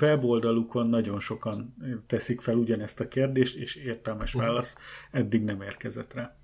weboldalukon 0.00 0.86
nagyon 0.86 1.20
sokan 1.20 1.74
teszik 2.06 2.40
fel 2.40 2.56
ugyanezt 2.56 3.00
a 3.00 3.08
kérdést, 3.08 3.56
és 3.56 3.74
értelmes 3.74 4.32
válasz 4.32 4.76
eddig 5.10 5.42
nem 5.42 5.62
érkezett 5.62 6.14
rá. 6.14 6.36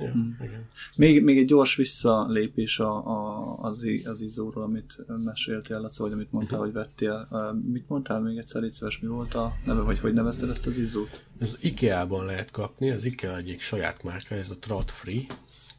Ja, 0.00 0.10
hmm. 0.10 0.36
igen. 0.42 0.68
Még, 0.96 1.22
még 1.22 1.38
egy 1.38 1.44
gyors 1.44 1.76
visszalépés 1.76 2.78
a, 2.78 3.06
a, 3.06 3.58
az, 3.60 3.86
az 4.04 4.20
izóról, 4.20 4.62
amit 4.62 5.04
meséltél, 5.24 5.80
Laca, 5.80 6.02
vagy 6.02 6.12
amit 6.12 6.32
mondtál, 6.32 6.58
hogy 6.58 6.72
vettél. 6.72 7.28
Mit 7.72 7.88
mondtál 7.88 8.20
még 8.20 8.38
egyszer, 8.38 8.62
légy 8.62 8.72
szíves, 8.72 8.98
mi 8.98 9.08
volt 9.08 9.34
a 9.34 9.52
neve, 9.64 9.80
vagy 9.80 9.98
hogy 9.98 10.12
nevezted 10.12 10.48
ezt 10.48 10.66
az 10.66 10.78
izót? 10.78 11.24
Ez 11.38 11.56
IKEA-ban 11.60 12.24
lehet 12.24 12.50
kapni, 12.50 12.90
az 12.90 13.04
IKEA 13.04 13.36
egyik 13.36 13.60
saját 13.60 14.02
márka, 14.02 14.34
ez 14.34 14.50
a 14.50 14.58
Trot 14.58 14.90
Free, 14.90 15.22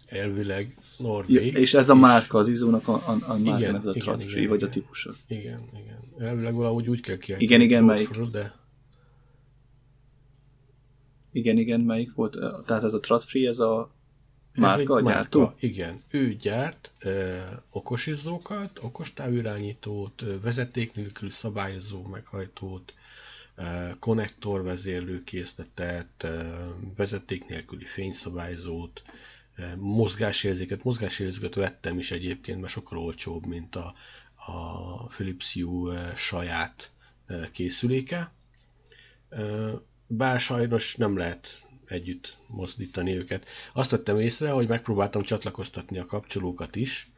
elvileg 0.06 0.78
norvég. 0.98 1.36
Ja, 1.54 1.60
és 1.60 1.74
ez 1.74 1.90
a 1.90 1.96
márka, 1.96 2.38
az 2.38 2.48
izónak 2.48 2.88
a, 2.88 2.94
a, 2.94 3.18
a 3.28 3.38
márka, 3.38 3.60
igen, 3.60 3.76
ez 3.76 3.86
a 3.86 3.92
Trot 3.92 4.24
Free, 4.24 4.48
vagy 4.48 4.58
igen. 4.58 4.70
a 4.70 4.72
típusa. 4.72 5.12
Igen, 5.28 5.60
igen. 5.74 6.28
Elvileg 6.28 6.54
valahogy 6.54 6.90
úgy 6.90 7.02
kell 7.02 7.18
kiejteni. 7.18 7.44
Igen, 7.44 7.62
igen, 7.62 7.84
melyik? 7.84 8.10
de... 8.32 8.60
Igen, 11.32 11.58
igen, 11.58 11.80
melyik 11.80 12.14
volt? 12.14 12.38
Tehát 12.66 12.84
ez 12.84 12.94
a 12.94 13.00
Trot 13.00 13.24
Free, 13.24 13.48
ez 13.48 13.60
a 13.60 13.92
Márka, 14.56 15.02
gyártó? 15.02 15.40
Márka, 15.40 15.56
igen. 15.60 16.04
Ő 16.10 16.34
gyárt 16.34 16.92
ö, 17.00 17.40
okosizzókat, 17.70 18.80
okostávirányítót, 18.82 20.24
vezeték 20.42 20.94
nélkül 20.94 21.30
szabályozó 21.30 22.02
meghajtót, 22.02 22.94
konnektor 24.00 24.64
vezérlőkészletet, 24.64 26.28
vezeték 26.96 27.46
nélküli 27.46 27.86
fényszabályzót, 27.86 29.02
mozgásérzéket. 29.78 30.84
Mozgásérzéket 30.84 31.56
vettem 31.56 31.98
is 31.98 32.12
egyébként, 32.12 32.60
mert 32.60 32.72
sokkal 32.74 32.98
olcsóbb, 32.98 33.46
mint 33.46 33.76
a, 33.76 33.94
a 34.36 35.08
Philips 35.08 35.54
Hue 35.54 36.16
saját 36.16 36.92
készüléke. 37.52 38.32
Bár 40.08 40.40
sajnos 40.40 40.96
nem 40.96 41.18
lehet 41.18 41.68
együtt 41.92 42.38
mozdítani 42.48 43.16
őket. 43.16 43.46
Azt 43.74 43.92
vettem 43.92 44.20
észre, 44.20 44.50
hogy 44.52 44.68
megpróbáltam 44.68 45.22
csatlakoztatni 45.22 45.98
a 45.98 46.06
kapcsolókat 46.06 46.76
is 46.76 47.12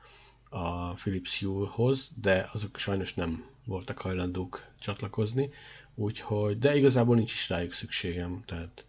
a 0.50 0.94
Philips 0.94 1.40
Hue-hoz, 1.40 2.12
de 2.22 2.50
azok 2.54 2.78
sajnos 2.78 3.14
nem 3.14 3.46
voltak 3.66 3.98
hajlandók 3.98 4.66
csatlakozni, 4.80 5.50
úgyhogy, 5.96 6.58
de 6.60 6.76
igazából 6.76 7.16
nincs 7.16 7.34
is 7.34 7.50
rájuk 7.50 7.72
szükségem, 7.72 8.44
tehát 8.46 8.86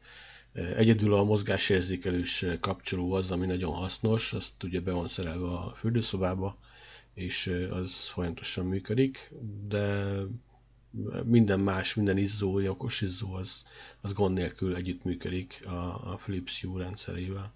Egyedül 0.76 1.14
a 1.14 1.24
mozgásérzékelős 1.24 2.44
kapcsoló 2.60 3.12
az, 3.12 3.30
ami 3.30 3.46
nagyon 3.46 3.72
hasznos, 3.74 4.32
azt 4.32 4.62
ugye 4.62 4.80
be 4.80 4.92
van 4.92 5.08
szerelve 5.08 5.46
a 5.46 5.72
fürdőszobába, 5.76 6.58
és 7.14 7.66
az 7.70 8.08
folyamatosan 8.08 8.66
működik, 8.66 9.32
de 9.68 10.14
minden 11.24 11.60
más, 11.60 11.94
minden 11.94 12.16
izzó, 12.16 12.60
okos 12.68 13.00
izzó, 13.00 13.32
az, 13.32 13.64
az 14.00 14.12
gond 14.12 14.36
nélkül 14.36 14.74
együttműködik 14.74 15.62
a, 15.66 16.12
a 16.12 16.18
Philips 16.24 16.62
Hue 16.62 16.82
rendszerével. 16.82 17.52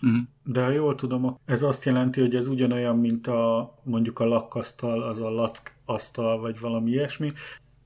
Mhm. 0.00 0.16
De 0.44 0.64
ha 0.64 0.70
jól 0.70 0.94
tudom, 0.94 1.38
ez 1.44 1.62
azt 1.62 1.84
jelenti, 1.84 2.20
hogy 2.20 2.34
ez 2.34 2.46
ugyanolyan, 2.46 2.98
mint 2.98 3.26
a 3.26 3.74
mondjuk 3.82 4.18
a 4.18 4.24
lakkasztal, 4.24 5.02
az 5.02 5.20
a 5.20 5.30
lack 5.30 5.74
asztal, 5.84 6.40
vagy 6.40 6.60
valami 6.60 6.90
ilyesmi. 6.90 7.32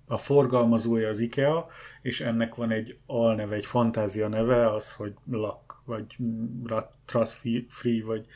A 0.06 0.18
forgalmazója 0.18 1.08
az 1.08 1.20
IKEA, 1.20 1.66
és 2.02 2.20
ennek 2.20 2.54
van 2.54 2.70
egy 2.70 2.96
alneve, 3.06 3.54
egy 3.54 3.66
fantázia 3.66 4.28
neve, 4.28 4.70
az, 4.70 4.92
hogy 4.92 5.14
lak, 5.30 5.82
vagy 5.84 6.16
rat 6.64 6.94
free, 7.68 8.04
vagy 8.04 8.26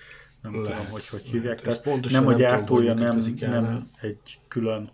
nem 0.42 0.62
lehet, 0.62 0.76
tudom, 0.76 0.92
hogy 0.92 1.08
hogy 1.08 1.22
hívják. 1.22 1.60
Tehát 1.60 2.10
nem 2.10 2.26
a 2.26 2.32
gyártója, 2.32 2.94
nem, 2.94 3.18
nem 3.40 3.90
egy 4.00 4.40
külön 4.48 4.90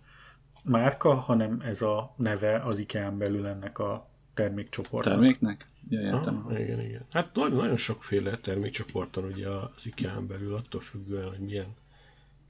márka, 0.64 1.14
hanem 1.14 1.60
ez 1.60 1.82
a 1.82 2.14
neve 2.16 2.62
az 2.62 2.78
IKEA-n 2.78 3.18
belül 3.18 3.46
ennek 3.46 3.78
a 3.78 4.10
termékcsoportnak. 4.34 5.14
Terméknek? 5.14 5.68
Ja, 5.88 6.00
értem. 6.00 6.46
Ah, 6.48 6.60
igen, 6.60 6.80
igen. 6.80 7.06
Hát 7.10 7.34
nagyon, 7.34 7.56
nagyon 7.56 7.76
sokféle 7.76 8.36
termékcsoporton 8.36 9.24
ugye 9.24 9.48
az 9.48 9.86
IKEA-n 9.86 10.26
belül 10.26 10.54
attól 10.54 10.80
függően, 10.80 11.28
hogy 11.28 11.38
milyen 11.38 11.74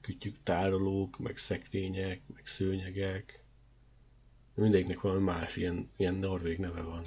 kütyük, 0.01 0.35
tárolók, 0.43 1.17
meg 1.19 1.37
szekrények, 1.37 2.21
meg 2.27 2.45
szőnyegek. 2.45 3.43
Mindegyiknek 4.53 5.01
valami 5.01 5.23
más, 5.23 5.55
ilyen, 5.55 5.89
ilyen 5.97 6.15
norvég 6.15 6.57
neve 6.57 6.81
van. 6.81 7.03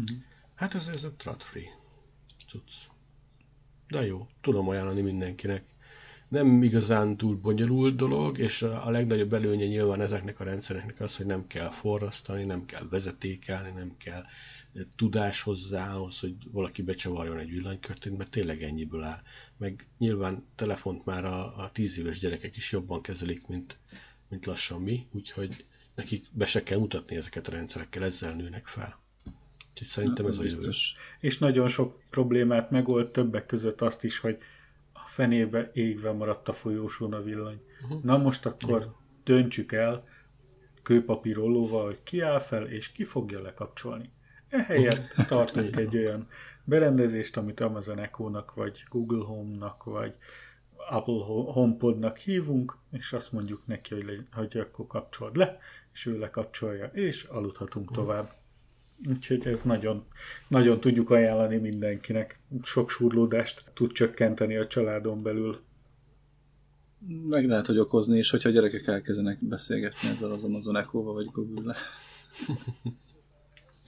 Mm. 0.00 0.16
Hát 0.54 0.74
ez, 0.74 0.88
ez 0.88 1.04
a 1.04 1.14
Tratfree 1.16 1.78
cucc. 2.48 2.72
De 3.88 4.06
jó, 4.06 4.28
tudom 4.40 4.68
ajánlani 4.68 5.00
mindenkinek. 5.00 5.64
Nem 6.28 6.62
igazán 6.62 7.16
túl 7.16 7.36
bonyolult 7.36 7.96
dolog, 7.96 8.38
és 8.38 8.62
a 8.62 8.90
legnagyobb 8.90 9.32
előnye 9.32 9.66
nyilván 9.66 10.00
ezeknek 10.00 10.40
a 10.40 10.44
rendszereknek 10.44 11.00
az, 11.00 11.16
hogy 11.16 11.26
nem 11.26 11.46
kell 11.46 11.70
forrasztani, 11.70 12.44
nem 12.44 12.64
kell 12.64 12.88
vezetékelni, 12.90 13.70
nem 13.70 13.96
kell 13.98 14.24
tudás 14.96 15.42
hozzá 15.42 15.94
ahhoz, 15.94 16.18
hogy 16.20 16.34
valaki 16.50 16.82
becsavarjon 16.82 17.38
egy 17.38 17.50
villanykörtét, 17.50 18.16
mert 18.16 18.30
tényleg 18.30 18.62
ennyiből 18.62 19.02
áll. 19.02 19.20
Meg 19.56 19.86
nyilván 19.98 20.46
telefont 20.54 21.04
már 21.04 21.24
a, 21.24 21.56
a 21.56 21.70
tíz 21.70 21.98
éves 21.98 22.18
gyerekek 22.18 22.56
is 22.56 22.72
jobban 22.72 23.02
kezelik, 23.02 23.46
mint, 23.46 23.78
mint 24.28 24.46
lassan 24.46 24.82
mi, 24.82 25.06
úgyhogy 25.12 25.64
nekik 25.94 26.26
be 26.32 26.46
se 26.46 26.62
kell 26.62 26.78
mutatni 26.78 27.16
ezeket 27.16 27.48
a 27.48 27.50
rendszerekkel, 27.50 28.04
ezzel 28.04 28.34
nőnek 28.34 28.66
fel. 28.66 29.00
Úgyhogy 29.70 29.86
szerintem 29.86 30.26
ez 30.26 30.38
a 30.38 30.42
jövő. 30.44 30.70
És 31.20 31.38
nagyon 31.38 31.68
sok 31.68 32.02
problémát 32.10 32.70
megold, 32.70 33.10
többek 33.10 33.46
között 33.46 33.80
azt 33.80 34.04
is, 34.04 34.18
hogy 34.18 34.38
fenébe 35.18 35.70
égve 35.74 36.12
maradt 36.12 36.48
a 36.48 36.52
folyósón 36.52 37.12
a 37.12 37.22
villany. 37.22 37.60
Uh-huh. 37.82 38.02
Na 38.02 38.16
most 38.16 38.46
akkor 38.46 38.78
uh-huh. 38.78 38.92
döntsük 39.24 39.72
el 39.72 40.04
kőpapírollóval, 40.82 41.84
hogy 41.84 42.02
ki 42.02 42.20
áll 42.20 42.38
fel, 42.38 42.66
és 42.66 42.92
ki 42.92 43.04
fogja 43.04 43.42
lekapcsolni. 43.42 44.10
Ehelyett 44.48 45.14
tartunk 45.28 45.76
egy 45.76 45.96
olyan 45.96 46.28
berendezést, 46.64 47.36
amit 47.36 47.60
Amazon 47.60 47.98
Echo-nak, 47.98 48.54
vagy 48.54 48.84
Google 48.88 49.24
Home-nak, 49.24 49.84
vagy 49.84 50.14
Apple 50.90 51.24
HomePod-nak 51.52 52.16
hívunk, 52.16 52.76
és 52.90 53.12
azt 53.12 53.32
mondjuk 53.32 53.66
neki, 53.66 53.94
hogy, 53.94 54.26
hogy 54.32 54.56
akkor 54.58 54.86
kapcsold 54.86 55.36
le, 55.36 55.58
és 55.92 56.06
ő 56.06 56.18
lekapcsolja, 56.18 56.86
és 56.86 57.24
aludhatunk 57.24 57.92
tovább. 57.92 58.32
Úgyhogy 59.08 59.46
ez 59.46 59.62
nagyon, 59.62 60.04
nagyon 60.48 60.80
tudjuk 60.80 61.10
ajánlani 61.10 61.56
mindenkinek. 61.56 62.40
Sok 62.62 62.90
surlódást 62.90 63.64
tud 63.74 63.92
csökkenteni 63.92 64.56
a 64.56 64.66
családon 64.66 65.22
belül. 65.22 65.60
Meg 67.28 67.46
lehet, 67.46 67.66
hogy 67.66 67.78
okozni, 67.78 68.16
és 68.16 68.30
hogyha 68.30 68.48
a 68.48 68.52
gyerekek 68.52 68.86
elkezdenek 68.86 69.38
beszélgetni 69.44 70.08
ezzel 70.08 70.30
az 70.30 70.44
Amazon 70.44 70.76
Echo-val, 70.76 71.14
vagy 71.14 71.26
Google-le. 71.32 71.76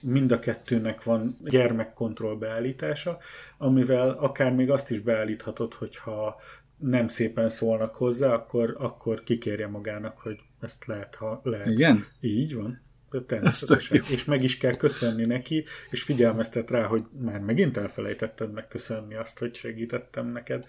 mind 0.01 0.31
a 0.31 0.39
kettőnek 0.39 1.03
van 1.03 1.37
gyermekkontroll 1.43 2.35
beállítása, 2.35 3.17
amivel 3.57 4.09
akár 4.09 4.53
még 4.53 4.69
azt 4.69 4.91
is 4.91 4.99
beállíthatod, 4.99 5.73
hogyha 5.73 6.41
nem 6.77 7.07
szépen 7.07 7.49
szólnak 7.49 7.95
hozzá, 7.95 8.33
akkor, 8.33 8.75
akkor 8.79 9.23
kikérje 9.23 9.67
magának, 9.67 10.17
hogy 10.17 10.39
ezt 10.59 10.85
lehet, 10.85 11.15
ha 11.15 11.41
lehet. 11.43 11.67
Igen? 11.67 12.05
Így 12.19 12.55
van. 12.55 12.81
Természetesen. 13.27 14.01
És 14.09 14.25
meg 14.25 14.43
is 14.43 14.57
kell 14.57 14.75
köszönni 14.75 15.25
neki, 15.25 15.65
és 15.89 16.03
figyelmeztet 16.03 16.71
rá, 16.71 16.83
hogy 16.83 17.03
már 17.19 17.39
megint 17.39 17.77
elfelejtetted 17.77 18.51
megköszönni 18.51 19.15
azt, 19.15 19.39
hogy 19.39 19.55
segítettem 19.55 20.27
neked. 20.27 20.65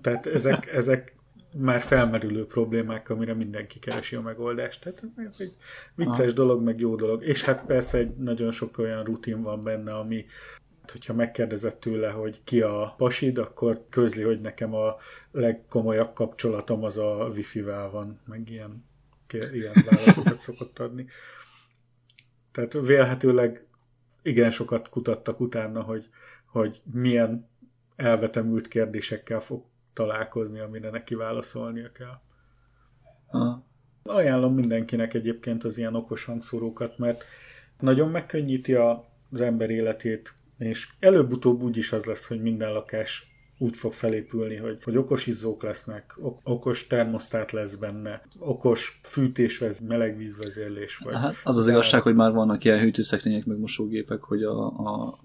Tehát 0.00 0.26
ezek, 0.26 0.66
ezek 0.80 1.14
már 1.56 1.80
felmerülő 1.80 2.46
problémák, 2.46 3.08
amire 3.08 3.34
mindenki 3.34 3.78
keresi 3.78 4.16
a 4.16 4.20
megoldást. 4.20 4.80
Tehát 4.80 5.02
ez, 5.02 5.24
ez 5.26 5.34
egy 5.38 5.54
vicces 5.94 6.32
dolog, 6.32 6.62
meg 6.62 6.80
jó 6.80 6.94
dolog. 6.94 7.24
És 7.24 7.42
hát 7.44 7.64
persze 7.64 7.98
egy 7.98 8.16
nagyon 8.16 8.50
sok 8.50 8.78
olyan 8.78 9.04
rutin 9.04 9.42
van 9.42 9.62
benne, 9.62 9.94
ami 9.94 10.24
hogyha 10.90 11.14
megkérdezett 11.14 11.80
tőle, 11.80 12.10
hogy 12.10 12.40
ki 12.44 12.60
a 12.60 12.94
pasid, 12.96 13.38
akkor 13.38 13.86
közli, 13.88 14.22
hogy 14.22 14.40
nekem 14.40 14.74
a 14.74 14.96
legkomolyabb 15.30 16.12
kapcsolatom 16.12 16.84
az 16.84 16.98
a 16.98 17.30
wifi-vel 17.34 17.90
van, 17.90 18.20
meg 18.26 18.50
ilyen, 18.50 18.84
ilyen 19.52 19.72
válaszokat 19.90 20.40
szokott 20.40 20.78
adni. 20.78 21.06
Tehát 22.54 22.72
vélhetőleg 22.72 23.66
igen 24.22 24.50
sokat 24.50 24.88
kutattak 24.88 25.40
utána, 25.40 25.82
hogy, 25.82 26.08
hogy 26.46 26.82
milyen 26.92 27.48
elvetemült 27.96 28.68
kérdésekkel 28.68 29.40
fog 29.40 29.64
találkozni, 29.92 30.58
amire 30.58 30.90
neki 30.90 31.14
válaszolnia 31.14 31.92
kell. 31.92 32.20
Ha. 33.26 33.66
Ajánlom 34.02 34.54
mindenkinek 34.54 35.14
egyébként 35.14 35.64
az 35.64 35.78
ilyen 35.78 35.94
okos 35.94 36.24
hangszórókat, 36.24 36.98
mert 36.98 37.24
nagyon 37.78 38.10
megkönnyíti 38.10 38.74
az 38.74 39.40
ember 39.40 39.70
életét, 39.70 40.34
és 40.58 40.88
előbb-utóbb 41.00 41.62
úgy 41.62 41.76
is 41.76 41.92
az 41.92 42.04
lesz, 42.04 42.26
hogy 42.26 42.42
minden 42.42 42.72
lakás 42.72 43.33
úgy 43.58 43.76
fog 43.76 43.92
felépülni, 43.92 44.56
hogy, 44.56 44.82
hogy 44.82 44.96
okos 44.96 45.26
izzók 45.26 45.62
lesznek, 45.62 46.14
ok- 46.20 46.40
okos 46.44 46.86
termosztát 46.86 47.52
lesz 47.52 47.74
benne, 47.74 48.22
okos 48.38 49.00
fűtés, 49.02 49.62
melegvízvezérlés. 49.86 50.96
Vagy 50.96 51.14
hát 51.14 51.36
az 51.44 51.56
az 51.56 51.68
igazság, 51.68 52.02
hogy 52.02 52.14
már 52.14 52.32
vannak 52.32 52.64
ilyen 52.64 52.80
hűtőszekrények, 52.80 53.44
meg 53.44 53.58
mosógépek, 53.58 54.22
hogy 54.22 54.42
a, 54.42 54.66
a 54.66 55.18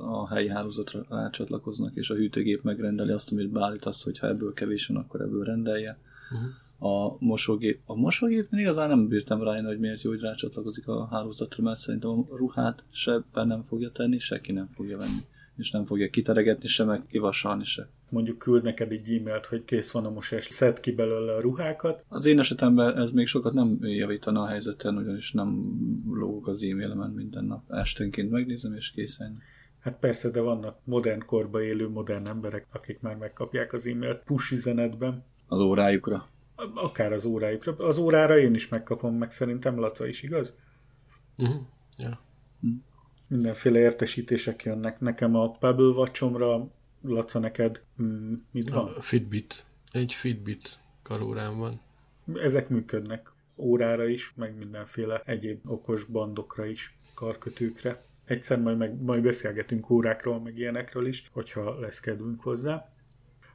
a 0.00 0.28
helyi 0.28 0.48
hálózatra 0.48 1.04
rácsatlakoznak, 1.08 1.94
és 1.94 2.10
a 2.10 2.14
hűtőgép 2.14 2.62
megrendeli 2.62 3.10
azt, 3.10 3.32
amit 3.32 3.50
beállítasz, 3.50 4.02
hogyha 4.02 4.26
ebből 4.26 4.52
kevés 4.52 4.86
van, 4.86 4.96
akkor 4.96 5.20
ebből 5.20 5.44
rendelje. 5.44 5.98
Uh-huh. 6.32 6.48
A 6.92 7.16
mosógép, 7.18 7.80
a 7.84 7.94
mosógép 7.94 8.48
igazán 8.52 8.88
nem 8.88 9.08
bírtam 9.08 9.42
rá, 9.42 9.62
hogy 9.62 9.78
miért 9.78 10.02
jó, 10.02 10.10
hogy 10.10 10.20
rácsatlakozik 10.20 10.88
a 10.88 11.06
hálózatra, 11.10 11.62
mert 11.62 11.78
szerintem 11.78 12.10
a 12.10 12.36
ruhát 12.36 12.84
se 12.90 13.22
nem 13.32 13.64
fogja 13.68 13.90
tenni, 13.90 14.18
senki 14.18 14.52
nem 14.52 14.70
fogja 14.74 14.96
venni 14.96 15.24
és 15.60 15.70
nem 15.70 15.84
fogja 15.84 16.10
kiteregetni 16.10 16.68
se, 16.68 16.84
meg 16.84 17.06
kivasalni 17.06 17.64
se. 17.64 17.88
Mondjuk 18.08 18.38
küld 18.38 18.62
neked 18.62 18.92
egy 18.92 19.12
e-mailt, 19.12 19.46
hogy 19.46 19.64
kész 19.64 19.90
van 19.90 20.04
a 20.04 20.10
mosás, 20.10 20.44
szed 20.44 20.80
ki 20.80 20.92
belőle 20.92 21.34
a 21.34 21.40
ruhákat. 21.40 22.04
Az 22.08 22.26
én 22.26 22.38
esetemben 22.38 22.96
ez 22.96 23.10
még 23.10 23.26
sokat 23.26 23.52
nem 23.52 23.78
javítana 23.80 24.42
a 24.42 24.46
helyzeten, 24.46 24.96
ugyanis 24.96 25.32
nem 25.32 25.78
lógok 26.12 26.46
az 26.46 26.62
e-mailemen 26.62 27.10
minden 27.10 27.44
nap. 27.44 27.70
Esténként 27.70 28.30
megnézem, 28.30 28.74
és 28.74 28.90
készen. 28.90 29.42
Hát 29.80 29.98
persze, 29.98 30.30
de 30.30 30.40
vannak 30.40 30.78
modern 30.84 31.24
korba 31.26 31.62
élő 31.62 31.88
modern 31.88 32.26
emberek, 32.26 32.66
akik 32.72 33.00
már 33.00 33.16
megkapják 33.16 33.72
az 33.72 33.86
e-mailt 33.86 34.22
push 34.24 34.52
üzenetben. 34.52 35.24
Az 35.46 35.60
órájukra. 35.60 36.28
Akár 36.74 37.12
az 37.12 37.24
órájukra. 37.24 37.76
Az 37.76 37.98
órára 37.98 38.38
én 38.38 38.54
is 38.54 38.68
megkapom, 38.68 39.14
meg 39.14 39.30
szerintem 39.30 39.78
Laca 39.78 40.06
is, 40.06 40.22
igaz? 40.22 40.56
Uh-huh. 41.36 41.60
Yeah. 41.98 42.16
Mm. 42.66 42.74
Mindenféle 43.30 43.78
értesítések 43.78 44.62
jönnek. 44.62 45.00
Nekem 45.00 45.34
a 45.34 45.50
Pebble 45.50 45.84
watch 45.84 46.24
Laca, 47.02 47.38
neked 47.38 47.82
mm, 48.02 48.34
mit 48.50 48.70
van? 48.70 48.94
A 48.96 49.00
Fitbit. 49.00 49.64
Egy 49.92 50.12
Fitbit 50.12 50.78
karórám 51.02 51.58
van. 51.58 51.80
Ezek 52.34 52.68
működnek 52.68 53.32
órára 53.56 54.08
is, 54.08 54.32
meg 54.34 54.56
mindenféle 54.58 55.22
egyéb 55.24 55.70
okos 55.70 56.04
bandokra 56.04 56.64
is, 56.64 56.94
karkötőkre. 57.14 58.02
Egyszer 58.24 58.60
majd, 58.60 58.76
meg, 58.76 59.02
majd 59.02 59.22
beszélgetünk 59.22 59.90
órákról, 59.90 60.40
meg 60.40 60.58
ilyenekről 60.58 61.06
is, 61.06 61.28
hogyha 61.32 61.80
lesz 61.80 62.00
kedvünk 62.00 62.42
hozzá. 62.42 62.92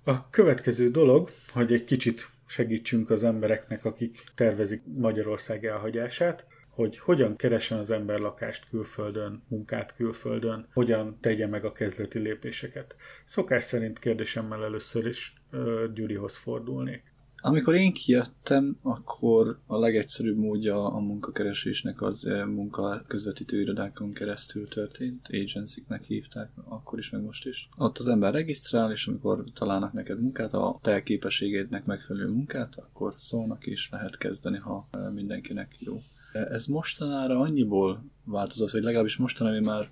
A 0.03 0.29
következő 0.29 0.91
dolog, 0.91 1.29
hogy 1.51 1.73
egy 1.73 1.83
kicsit 1.83 2.29
segítsünk 2.47 3.09
az 3.09 3.23
embereknek, 3.23 3.85
akik 3.85 4.23
tervezik 4.35 4.81
Magyarország 4.97 5.65
elhagyását, 5.65 6.45
hogy 6.75 6.97
hogyan 6.97 7.35
keresen 7.35 7.77
az 7.77 7.91
ember 7.91 8.19
lakást 8.19 8.69
külföldön, 8.69 9.43
munkát 9.47 9.95
külföldön, 9.95 10.67
hogyan 10.73 11.17
tegye 11.21 11.47
meg 11.47 11.65
a 11.65 11.71
kezdeti 11.71 12.19
lépéseket. 12.19 12.95
Szokás 13.25 13.63
szerint 13.63 13.99
kérdésemmel 13.99 14.63
először 14.63 15.07
is 15.07 15.33
uh, 15.51 15.93
Gyurihoz 15.93 16.37
fordulnék. 16.37 17.13
Amikor 17.41 17.75
én 17.75 17.93
kijöttem, 17.93 18.77
akkor 18.81 19.59
a 19.67 19.77
legegyszerűbb 19.77 20.37
módja 20.37 20.93
a 20.93 20.99
munkakeresésnek 20.99 22.01
az 22.01 22.29
munka 22.45 23.03
közvetítő 23.07 23.61
irodákon 23.61 24.13
keresztül 24.13 24.67
történt, 24.67 25.27
agency-nek 25.31 26.03
hívták, 26.03 26.51
akkor 26.63 26.99
is, 26.99 27.09
meg 27.09 27.21
most 27.21 27.45
is. 27.45 27.69
Ott 27.77 27.97
az 27.97 28.07
ember 28.07 28.33
regisztrál, 28.33 28.91
és 28.91 29.07
amikor 29.07 29.43
találnak 29.53 29.93
neked 29.93 30.21
munkát, 30.21 30.53
a 30.53 30.79
te 30.81 31.03
képességednek 31.03 31.85
megfelelő 31.85 32.27
munkát, 32.27 32.75
akkor 32.75 33.13
szólnak 33.17 33.65
és 33.65 33.89
lehet 33.91 34.17
kezdeni, 34.17 34.57
ha 34.57 34.87
mindenkinek 35.13 35.75
jó. 35.79 35.97
Ez 36.35 36.65
mostanára 36.65 37.39
annyiból 37.39 38.03
változott, 38.23 38.71
hogy 38.71 38.83
legalábbis 38.83 39.17
mostanára 39.17 39.61
már 39.61 39.89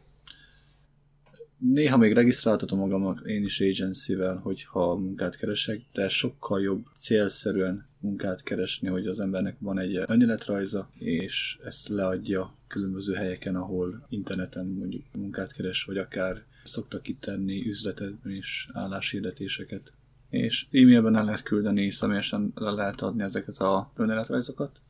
Néha 1.72 1.98
még 1.98 2.14
regisztráltatom 2.14 2.80
magamnak 2.80 3.22
én 3.26 3.44
is 3.44 3.62
agency-vel, 3.62 4.36
hogyha 4.36 4.96
munkát 4.96 5.36
keresek, 5.36 5.82
de 5.94 6.10
sokkal 6.10 6.62
jobb 6.62 6.86
célszerűen 6.98 7.86
munkát 8.00 8.44
keresni, 8.44 8.88
hogy 8.88 9.08
az 9.08 9.20
embernek 9.20 9.56
van 9.60 9.80
egy 9.80 10.04
önéletrajza, 10.08 10.90
és 10.98 11.60
ezt 11.64 11.88
leadja 11.88 12.54
különböző 12.68 13.14
helyeken, 13.14 13.56
ahol 13.56 14.06
interneten 14.10 14.66
mondjuk 14.66 15.04
munkát 15.14 15.54
keres, 15.54 15.84
vagy 15.84 15.98
akár 15.98 16.44
szoktak 16.64 17.08
itt 17.08 17.20
tenni 17.20 17.68
üzletekben 17.68 18.34
is 18.34 18.70
álláshirdetéseket. 18.74 19.94
És 20.30 20.66
e-mailben 20.72 21.16
el 21.16 21.26
lehet 21.26 21.44
küldeni, 21.44 21.92
személyesen 21.92 22.52
le 22.56 22.72
lehet 22.72 23.02
adni 23.02 23.24
ezeket 23.24 23.58
a 23.58 23.92
önéletrajzokat. 23.96 24.82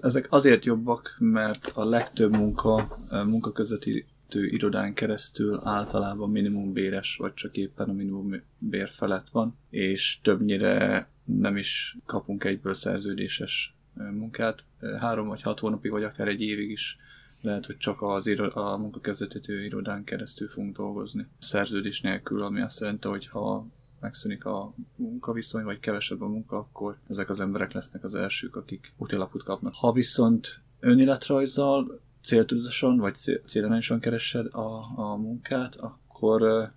Ezek 0.00 0.32
azért 0.32 0.64
jobbak, 0.64 1.16
mert 1.18 1.70
a 1.74 1.84
legtöbb 1.84 2.36
munka, 2.36 2.96
munkaközötti 3.10 4.06
irodán 4.30 4.94
keresztül 4.94 5.60
általában 5.64 6.30
minimum 6.30 6.72
béres, 6.72 7.16
vagy 7.16 7.34
csak 7.34 7.56
éppen 7.56 7.88
a 7.88 7.92
minimum 7.92 8.42
bér 8.58 8.88
felett 8.88 9.28
van, 9.28 9.54
és 9.70 10.18
többnyire 10.22 11.08
nem 11.24 11.56
is 11.56 11.96
kapunk 12.04 12.44
egyből 12.44 12.74
szerződéses 12.74 13.76
munkát. 13.94 14.64
Három 14.98 15.26
vagy 15.26 15.42
hat 15.42 15.58
hónapig, 15.58 15.90
vagy 15.90 16.04
akár 16.04 16.28
egy 16.28 16.40
évig 16.40 16.70
is 16.70 16.96
lehet, 17.40 17.66
hogy 17.66 17.76
csak 17.76 18.02
az 18.02 18.26
iro- 18.26 18.54
a 18.54 18.76
munkakezdetítő 18.76 19.64
irodán 19.64 20.04
keresztül 20.04 20.48
fogunk 20.48 20.76
dolgozni. 20.76 21.26
Szerződés 21.38 22.00
nélkül, 22.00 22.42
ami 22.42 22.60
azt 22.60 22.80
jelenti, 22.80 23.08
hogy 23.08 23.26
ha 23.26 23.66
megszűnik 24.06 24.44
a 24.44 24.74
munkaviszony, 24.96 25.64
vagy 25.64 25.80
kevesebb 25.80 26.20
a 26.20 26.26
munka, 26.26 26.56
akkor 26.56 26.98
ezek 27.08 27.28
az 27.28 27.40
emberek 27.40 27.72
lesznek 27.72 28.04
az 28.04 28.14
elsők, 28.14 28.56
akik 28.56 28.92
útilaput 28.96 29.42
kapnak. 29.42 29.74
Ha 29.74 29.92
viszont 29.92 30.60
önéletrajzzal 30.80 32.00
céltudatosan 32.20 32.96
vagy 32.96 33.14
célirányosan 33.46 34.00
keresed 34.00 34.54
a, 34.54 34.98
a 34.98 35.16
munkát, 35.16 35.76
akkor 35.76 36.70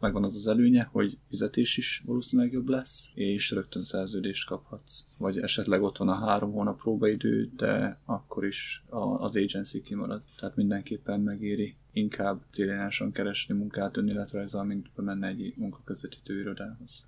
megvan 0.00 0.22
az 0.22 0.36
az 0.36 0.46
előnye, 0.46 0.88
hogy 0.92 1.18
fizetés 1.28 1.76
is 1.76 2.02
valószínűleg 2.06 2.52
jobb 2.52 2.68
lesz, 2.68 3.08
és 3.14 3.50
rögtön 3.50 3.82
szerződést 3.82 4.46
kaphatsz. 4.46 5.04
Vagy 5.18 5.38
esetleg 5.38 5.82
ott 5.82 5.96
van 5.96 6.08
a 6.08 6.26
három 6.26 6.52
hónap 6.52 6.78
próbaidő, 6.78 7.50
de 7.56 7.98
akkor 8.04 8.44
is 8.44 8.84
az 9.18 9.36
agency 9.36 9.80
kimarad. 9.80 10.22
Tehát 10.38 10.56
mindenképpen 10.56 11.20
megéri 11.20 11.76
inkább 11.94 12.42
célirányosan 12.50 13.12
keresni 13.12 13.54
munkát 13.54 13.96
önéletrajzzal, 13.96 14.64
mint 14.64 14.90
bemenni 14.96 15.26
egy 15.26 15.54
munkaközvetítő 15.56 16.40
irodához. 16.40 17.04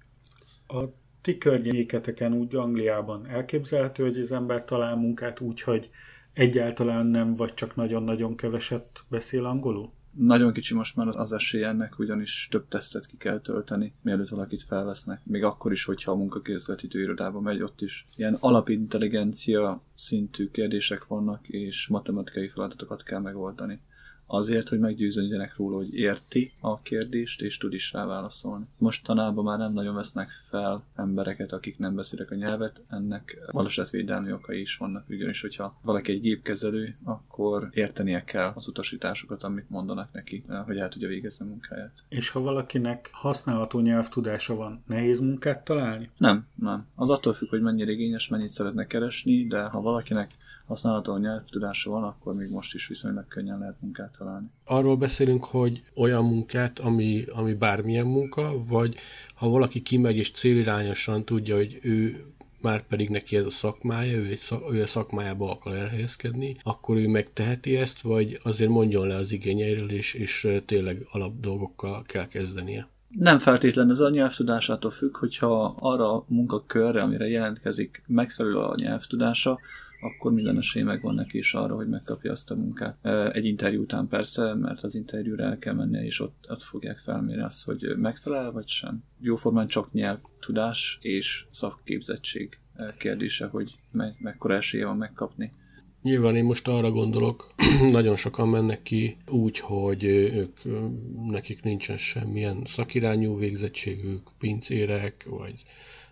A 0.66 0.84
ti 1.20 1.38
környéketeken 1.38 2.32
úgy 2.32 2.54
Angliában 2.54 3.26
elképzelhető, 3.26 4.02
hogy 4.02 4.18
az 4.18 4.32
ember 4.32 4.64
talál 4.64 4.96
munkát 4.96 5.40
úgy, 5.40 5.60
hogy 5.60 5.90
egyáltalán 6.32 7.06
nem, 7.06 7.34
vagy 7.34 7.54
csak 7.54 7.74
nagyon-nagyon 7.74 8.36
keveset 8.36 9.04
beszél 9.08 9.44
angolul? 9.44 9.92
Nagyon 10.10 10.52
kicsi 10.52 10.74
most 10.74 10.96
már 10.96 11.06
az 11.06 11.32
esély 11.32 11.64
ennek, 11.64 11.98
ugyanis 11.98 12.48
több 12.50 12.68
tesztet 12.68 13.06
ki 13.06 13.16
kell 13.16 13.40
tölteni, 13.40 13.94
mielőtt 14.02 14.28
valakit 14.28 14.62
felvesznek. 14.62 15.20
Még 15.24 15.44
akkor 15.44 15.72
is, 15.72 15.84
hogyha 15.84 16.12
a 16.12 16.16
munkaközvetítő 16.16 17.02
irodába 17.02 17.40
megy, 17.40 17.62
ott 17.62 17.80
is 17.80 18.04
ilyen 18.16 18.36
alapintelligencia 18.40 19.82
szintű 19.94 20.48
kérdések 20.48 21.06
vannak, 21.06 21.48
és 21.48 21.88
matematikai 21.88 22.48
feladatokat 22.48 23.02
kell 23.02 23.20
megoldani 23.20 23.80
azért, 24.26 24.68
hogy 24.68 24.78
meggyőződjenek 24.78 25.56
róla, 25.56 25.76
hogy 25.76 25.94
érti 25.94 26.52
a 26.60 26.80
kérdést, 26.80 27.42
és 27.42 27.58
tud 27.58 27.72
is 27.72 27.92
rá 27.92 28.04
válaszolni. 28.04 28.64
Mostanában 28.78 29.44
már 29.44 29.58
nem 29.58 29.72
nagyon 29.72 29.94
vesznek 29.94 30.30
fel 30.48 30.84
embereket, 30.96 31.52
akik 31.52 31.78
nem 31.78 31.94
beszélek 31.94 32.30
a 32.30 32.34
nyelvet, 32.34 32.82
ennek 32.88 33.38
balesetvédelmi 33.52 34.32
okai 34.32 34.60
is 34.60 34.76
vannak, 34.76 35.08
ugyanis, 35.08 35.40
hogyha 35.40 35.78
valaki 35.82 36.12
egy 36.12 36.20
gépkezelő, 36.20 36.96
akkor 37.04 37.68
értenie 37.72 38.24
kell 38.24 38.52
az 38.54 38.68
utasításokat, 38.68 39.42
amit 39.42 39.70
mondanak 39.70 40.12
neki, 40.12 40.44
hogy 40.66 40.78
el 40.78 40.88
tudja 40.88 41.08
végezni 41.08 41.44
a 41.44 41.48
munkáját. 41.48 42.04
És 42.08 42.30
ha 42.30 42.40
valakinek 42.40 43.08
használható 43.12 43.80
nyelvtudása 43.80 44.54
van, 44.54 44.82
nehéz 44.86 45.20
munkát 45.20 45.64
találni? 45.64 46.10
Nem, 46.16 46.46
nem. 46.54 46.86
Az 46.94 47.10
attól 47.10 47.32
függ, 47.32 47.48
hogy 47.48 47.62
mennyire 47.62 47.90
igényes, 47.90 48.28
mennyit 48.28 48.50
szeretne 48.50 48.86
keresni, 48.86 49.46
de 49.46 49.62
ha 49.62 49.80
valakinek 49.80 50.30
használható 50.66 51.16
nyelvtudása 51.16 51.90
van, 51.90 52.02
akkor 52.02 52.34
még 52.34 52.50
most 52.50 52.74
is 52.74 52.86
viszonylag 52.86 53.28
könnyen 53.28 53.58
lehet 53.58 53.80
munkát 53.80 54.14
találni. 54.18 54.46
Arról 54.64 54.96
beszélünk, 54.96 55.44
hogy 55.44 55.82
olyan 55.94 56.24
munkát, 56.24 56.78
ami, 56.78 57.24
ami 57.28 57.54
bármilyen 57.54 58.06
munka, 58.06 58.64
vagy 58.68 58.96
ha 59.34 59.48
valaki 59.48 59.82
kimegy 59.82 60.16
és 60.16 60.30
célirányosan 60.30 61.24
tudja, 61.24 61.56
hogy 61.56 61.78
ő 61.82 62.24
már 62.60 62.86
pedig 62.86 63.08
neki 63.08 63.36
ez 63.36 63.44
a 63.44 63.50
szakmája, 63.50 64.16
ő, 64.16 64.26
egy 64.26 64.38
szak, 64.38 64.72
ő 64.72 64.82
a 64.82 64.86
szakmájába 64.86 65.50
akar 65.50 65.74
elhelyezkedni, 65.74 66.56
akkor 66.62 66.96
ő 66.96 67.08
megteheti 67.08 67.76
ezt, 67.76 68.00
vagy 68.00 68.40
azért 68.42 68.70
mondjon 68.70 69.06
le 69.06 69.16
az 69.16 69.32
igényeiről, 69.32 69.90
és, 69.90 70.14
és 70.14 70.48
tényleg 70.64 71.06
alap 71.12 71.40
dolgokkal 71.40 72.02
kell 72.06 72.26
kezdenie. 72.26 72.88
Nem 73.08 73.38
feltétlenül 73.38 73.92
ez 73.92 74.00
a 74.00 74.10
nyelvtudásától 74.10 74.90
függ, 74.90 75.16
hogyha 75.16 75.76
arra 75.78 76.12
a 76.12 76.24
munkakörre, 76.28 77.02
amire 77.02 77.28
jelentkezik, 77.28 78.02
megfelelő 78.06 78.56
a 78.56 78.74
nyelvtudása, 78.76 79.58
akkor 80.00 80.32
minden 80.32 80.56
esély 80.56 80.82
megvan 80.82 81.14
neki 81.14 81.38
is 81.38 81.54
arra, 81.54 81.74
hogy 81.74 81.88
megkapja 81.88 82.30
azt 82.30 82.50
a 82.50 82.54
munkát. 82.54 83.06
Egy 83.32 83.44
interjú 83.44 83.80
után 83.80 84.08
persze, 84.08 84.54
mert 84.54 84.82
az 84.82 84.94
interjúra 84.94 85.44
el 85.44 85.58
kell 85.58 85.74
mennie, 85.74 86.04
és 86.04 86.20
ott, 86.20 86.46
ott 86.48 86.62
fogják 86.62 86.98
felmérni 86.98 87.42
azt, 87.42 87.64
hogy 87.64 87.94
megfelel 87.96 88.50
vagy 88.50 88.68
sem. 88.68 89.04
Jóformán 89.20 89.66
csak 89.66 89.92
nyelvtudás 89.92 90.98
és 91.00 91.46
szakképzettség 91.50 92.58
kérdése, 92.98 93.46
hogy 93.46 93.74
me- 93.90 94.20
mekkora 94.20 94.54
esélye 94.54 94.86
van 94.86 94.96
megkapni. 94.96 95.52
Nyilván 96.02 96.36
én 96.36 96.44
most 96.44 96.68
arra 96.68 96.90
gondolok, 96.90 97.54
nagyon 97.90 98.16
sokan 98.16 98.48
mennek 98.48 98.82
ki 98.82 99.16
úgy, 99.26 99.58
hogy 99.58 100.04
ők, 100.04 100.58
nekik 101.26 101.62
nincsen 101.62 101.96
semmilyen 101.96 102.62
szakirányú 102.64 103.38
végzettségük, 103.38 104.30
pincérek, 104.38 105.26
vagy 105.28 105.64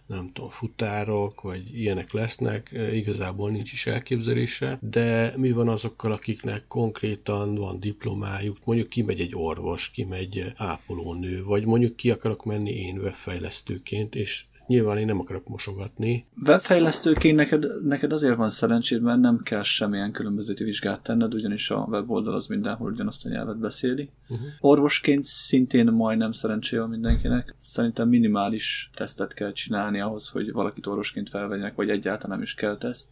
nem 0.06 0.30
tudom, 0.32 0.50
futárok, 0.50 1.40
vagy 1.40 1.78
ilyenek 1.80 2.12
lesznek, 2.12 2.72
e, 2.72 2.94
igazából 2.94 3.50
nincs 3.50 3.72
is 3.72 3.86
elképzelése, 3.86 4.78
de 4.80 5.34
mi 5.36 5.52
van 5.52 5.68
azokkal, 5.68 6.12
akiknek 6.12 6.64
konkrétan 6.68 7.54
van 7.54 7.80
diplomájuk, 7.80 8.58
mondjuk 8.64 8.88
kimegy 8.88 9.20
egy 9.20 9.34
orvos, 9.34 9.90
kimegy 9.90 10.52
ápolónő, 10.56 11.44
vagy 11.44 11.66
mondjuk 11.66 11.96
ki 11.96 12.10
akarok 12.10 12.44
menni 12.44 12.70
én 12.70 12.98
webfejlesztőként, 12.98 14.14
és 14.14 14.44
Nyilván 14.66 14.98
én 14.98 15.06
nem 15.06 15.18
akarok 15.18 15.48
mosogatni. 15.48 16.24
Webfejlesztőként 16.46 17.36
neked, 17.36 17.84
neked 17.84 18.12
azért 18.12 18.36
van 18.36 18.50
szerencséd, 18.50 19.02
mert 19.02 19.20
nem 19.20 19.42
kell 19.42 19.62
semmilyen 19.62 20.12
különbözőti 20.12 20.64
vizsgát 20.64 21.02
tenned, 21.02 21.34
ugyanis 21.34 21.70
a 21.70 21.86
weboldal 21.90 22.34
az 22.34 22.46
mindenhol 22.46 22.92
ugyanazt 22.92 23.26
a 23.26 23.28
nyelvet 23.28 23.58
beszéli. 23.58 24.10
Uh-huh. 24.28 24.46
Orvosként 24.60 25.24
szintén 25.24 25.86
majdnem 25.86 26.32
szerencsé 26.32 26.76
van 26.76 26.88
mindenkinek. 26.88 27.54
Szerintem 27.66 28.08
minimális 28.08 28.90
tesztet 28.94 29.34
kell 29.34 29.52
csinálni 29.52 30.00
ahhoz, 30.00 30.28
hogy 30.28 30.52
valakit 30.52 30.86
orvosként 30.86 31.28
felvegyenek, 31.28 31.74
vagy 31.74 31.90
egyáltalán 31.90 32.36
nem 32.36 32.42
is 32.42 32.54
kell 32.54 32.76
teszt. 32.76 33.08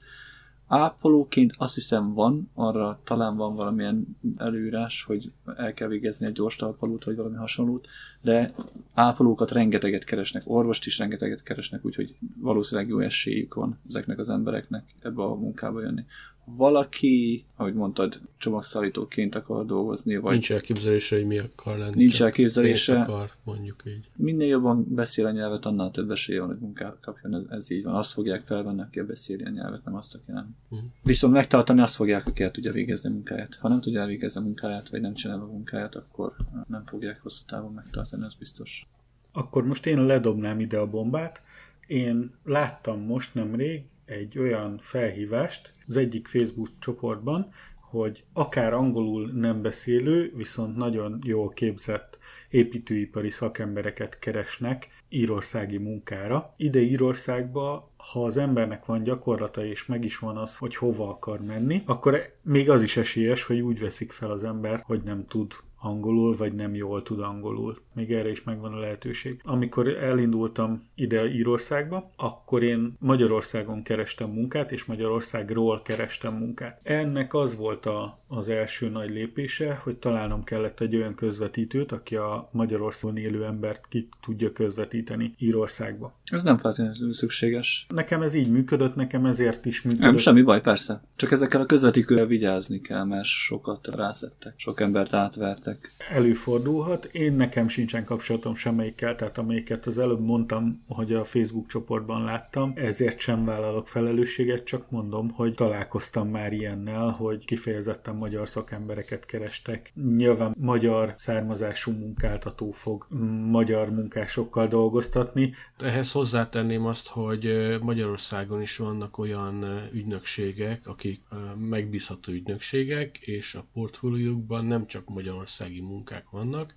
Ápolóként 0.66 1.54
azt 1.58 1.74
hiszem 1.74 2.14
van, 2.14 2.50
arra 2.54 3.00
talán 3.04 3.36
van 3.36 3.54
valamilyen 3.54 4.16
előírás, 4.36 5.02
hogy 5.02 5.32
el 5.56 5.74
kell 5.74 5.88
végezni 5.88 6.26
egy 6.26 6.32
gyors 6.32 6.56
talpalót, 6.56 7.04
vagy 7.04 7.16
valami 7.16 7.36
hasonlót, 7.36 7.86
de 8.22 8.54
ápolókat 8.94 9.50
rengeteget 9.50 10.04
keresnek, 10.04 10.42
orvost 10.46 10.87
is 10.87 10.98
rengeteget 10.98 11.42
keresnek, 11.42 11.85
úgyhogy 11.85 12.14
valószínűleg 12.37 12.90
jó 12.90 12.98
esélyük 12.98 13.54
van 13.54 13.78
ezeknek 13.87 14.18
az 14.18 14.30
embereknek 14.30 14.85
ebbe 15.00 15.22
a 15.22 15.35
munkába 15.35 15.80
jönni 15.80 16.04
valaki, 16.44 17.44
ahogy 17.56 17.74
mondtad, 17.74 18.20
csomagszállítóként 18.37 19.35
akar 19.35 19.66
dolgozni, 19.66 20.16
vagy... 20.16 20.32
Nincs 20.32 20.52
elképzelése, 20.52 21.16
hogy 21.16 21.26
mi 21.26 21.38
akar 21.38 21.78
lenni. 21.78 21.94
Nincs 21.94 22.22
elképzelése. 22.22 23.00
akar, 23.00 23.30
mondjuk 23.44 23.82
így. 23.87 24.08
Minél 24.16 24.48
jobban 24.48 24.87
beszél 24.88 25.26
a 25.26 25.30
nyelvet, 25.30 25.64
annál 25.64 25.90
több 25.90 26.11
esélye 26.11 26.40
van, 26.40 26.48
hogy 26.48 26.58
munkát 26.58 26.96
kapjon, 27.00 27.35
ez, 27.35 27.42
ez 27.48 27.70
így 27.70 27.85
van. 27.85 27.94
Azt 27.94 28.12
fogják 28.12 28.46
felvenni, 28.46 28.80
aki 28.80 29.00
beszéli 29.00 29.44
a 29.44 29.48
nyelvet, 29.48 29.85
nem 29.85 29.94
azt, 29.94 30.14
aki 30.14 30.30
nem. 30.32 30.56
Uh-huh. 30.68 30.88
Viszont 31.02 31.32
megtartani 31.32 31.80
azt 31.80 31.94
fogják, 31.94 32.26
aki 32.26 32.42
el 32.42 32.50
tudja 32.50 32.72
végezni 32.72 33.08
a 33.08 33.12
munkáját. 33.12 33.54
Ha 33.61 33.68
nem 33.68 33.80
tudja 33.80 34.00
elvégezni 34.00 34.40
a 34.40 34.44
munkáját, 34.44 34.88
vagy 34.88 35.00
nem 35.00 35.14
csinál 35.14 35.40
a 35.40 35.46
munkáját, 35.46 35.94
akkor 35.94 36.35
nem 36.68 36.82
fogják 36.87 37.22
hosszú 37.22 37.42
távon 37.46 37.72
megtartani, 37.72 38.12
ez 38.20 38.35
biztos. 38.35 38.87
Akkor 39.33 39.66
most 39.66 39.87
én 39.87 40.05
ledobnám 40.05 40.61
ide 40.61 40.79
a 40.79 40.90
bombát. 40.90 41.42
Én 41.87 42.35
láttam 42.44 43.01
most 43.01 43.35
nemrég 43.35 43.85
egy 44.05 44.38
olyan 44.38 44.79
felhívást 44.79 45.72
az 45.87 45.96
egyik 45.96 46.27
Facebook 46.27 46.68
csoportban, 46.79 47.53
hogy 47.92 48.25
akár 48.33 48.72
angolul 48.72 49.31
nem 49.33 49.62
beszélő, 49.62 50.33
viszont 50.37 50.77
nagyon 50.77 51.18
jól 51.25 51.48
képzett 51.48 52.18
építőipari 52.48 53.31
szakembereket 53.31 54.18
keresnek 54.18 54.88
írországi 55.09 55.79
munkára. 55.79 56.55
Ide 56.57 56.81
Írországba, 56.81 57.90
ha 57.96 58.25
az 58.25 58.37
embernek 58.37 58.85
van 58.85 59.03
gyakorlata 59.03 59.64
és 59.64 59.87
meg 59.87 60.05
is 60.05 60.18
van 60.18 60.37
az, 60.37 60.57
hogy 60.57 60.77
hova 60.77 61.09
akar 61.09 61.40
menni, 61.40 61.83
akkor 61.87 62.35
még 62.42 62.70
az 62.70 62.83
is 62.83 62.96
esélyes, 62.96 63.44
hogy 63.44 63.61
úgy 63.61 63.81
veszik 63.81 64.12
fel 64.12 64.31
az 64.31 64.44
embert, 64.44 64.85
hogy 64.85 65.03
nem 65.03 65.27
tud 65.27 65.53
angolul, 65.82 66.36
vagy 66.36 66.54
nem 66.54 66.74
jól 66.74 67.02
tud 67.02 67.20
angolul. 67.20 67.80
Még 67.94 68.12
erre 68.12 68.30
is 68.30 68.42
megvan 68.42 68.72
a 68.72 68.78
lehetőség. 68.78 69.40
Amikor 69.44 69.88
elindultam 69.88 70.82
ide 70.94 71.32
Írországba, 71.32 72.10
akkor 72.16 72.62
én 72.62 72.96
Magyarországon 72.98 73.82
kerestem 73.82 74.30
munkát, 74.30 74.72
és 74.72 74.84
Magyarországról 74.84 75.82
kerestem 75.82 76.34
munkát. 76.34 76.80
Ennek 76.82 77.34
az 77.34 77.56
volt 77.56 77.86
a, 77.86 78.18
az 78.28 78.48
első 78.48 78.88
nagy 78.88 79.10
lépése, 79.10 79.80
hogy 79.82 79.96
találnom 79.96 80.44
kellett 80.44 80.80
egy 80.80 80.96
olyan 80.96 81.14
közvetítőt, 81.14 81.92
aki 81.92 82.16
a 82.16 82.48
Magyarországon 82.52 83.16
élő 83.16 83.44
embert 83.44 83.88
ki 83.88 84.08
tudja 84.22 84.52
közvetíteni 84.52 85.34
Írországba. 85.38 86.14
Ez 86.24 86.42
nem 86.42 86.58
feltétlenül 86.58 87.14
szükséges. 87.14 87.86
Nekem 87.88 88.22
ez 88.22 88.34
így 88.34 88.50
működött, 88.50 88.94
nekem 88.94 89.26
ezért 89.26 89.66
is 89.66 89.82
működött. 89.82 90.06
Nem, 90.06 90.16
semmi 90.16 90.42
baj, 90.42 90.60
persze. 90.60 91.02
Csak 91.16 91.30
ezekkel 91.30 91.60
a 91.60 91.66
közvetítőkkel 91.66 92.26
vigyázni 92.26 92.80
kell, 92.80 93.04
mert 93.04 93.24
sokat 93.24 93.86
rászettek, 93.94 94.54
sok 94.56 94.80
embert 94.80 95.14
átvertek 95.14 95.71
esetek. 95.72 95.92
Előfordulhat. 96.11 97.04
Én 97.04 97.32
nekem 97.32 97.68
sincsen 97.68 98.04
kapcsolatom 98.04 98.54
semmelyikkel, 98.54 99.16
tehát 99.16 99.38
amelyiket 99.38 99.87
az 99.87 99.98
előbb 99.98 100.20
mondtam, 100.20 100.85
hogy 100.88 101.12
a 101.12 101.24
Facebook 101.24 101.66
csoportban 101.66 102.24
láttam, 102.24 102.72
ezért 102.76 103.18
sem 103.18 103.44
vállalok 103.44 103.88
felelősséget, 103.88 104.64
csak 104.64 104.90
mondom, 104.90 105.30
hogy 105.30 105.54
találkoztam 105.54 106.28
már 106.28 106.52
ilyennel, 106.52 107.08
hogy 107.08 107.44
kifejezetten 107.44 108.16
magyar 108.16 108.48
szakembereket 108.48 109.26
kerestek. 109.26 109.92
Nyilván 110.16 110.54
magyar 110.58 111.14
származású 111.18 111.92
munkáltató 111.92 112.70
fog 112.70 113.06
magyar 113.46 113.90
munkásokkal 113.90 114.66
dolgoztatni. 114.66 115.52
Ehhez 115.78 116.12
hozzátenném 116.12 116.87
azt, 116.87 117.08
hogy 117.08 117.76
Magyarországon 117.80 118.61
is 118.61 118.76
vannak 118.76 119.18
olyan 119.18 119.64
ügynökségek, 119.92 120.88
akik 120.88 121.20
megbízható 121.68 122.32
ügynökségek, 122.32 123.18
és 123.18 123.54
a 123.54 123.64
portfóliókban 123.72 124.64
nem 124.64 124.87
csak 124.87 125.08
Magyarország 125.08 125.62
magyarországi 125.62 125.81
munkák 125.81 126.31
vannak, 126.31 126.75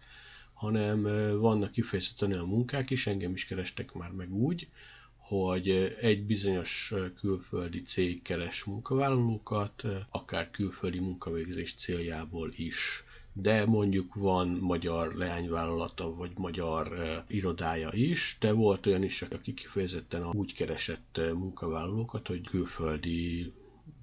hanem 0.53 1.01
vannak 1.39 1.71
kifejezetten 1.71 2.31
olyan 2.31 2.47
munkák 2.47 2.89
is, 2.89 3.07
engem 3.07 3.33
is 3.33 3.45
kerestek 3.45 3.93
már 3.93 4.11
meg 4.11 4.33
úgy, 4.33 4.67
hogy 5.17 5.69
egy 6.01 6.25
bizonyos 6.25 6.93
külföldi 7.19 7.81
cég 7.81 8.21
keres 8.21 8.63
munkavállalókat, 8.63 9.83
akár 10.09 10.51
külföldi 10.51 10.99
munkavégzés 10.99 11.73
céljából 11.73 12.51
is. 12.55 13.03
De 13.33 13.65
mondjuk 13.65 14.13
van 14.13 14.47
magyar 14.47 15.13
leányvállalata, 15.13 16.15
vagy 16.15 16.31
magyar 16.37 16.87
irodája 17.27 17.89
is, 17.91 18.37
de 18.39 18.51
volt 18.51 18.85
olyan 18.85 19.03
is, 19.03 19.21
aki 19.21 19.53
kifejezetten 19.53 20.25
úgy 20.25 20.53
keresett 20.53 21.21
munkavállalókat, 21.33 22.27
hogy 22.27 22.47
külföldi 22.47 23.53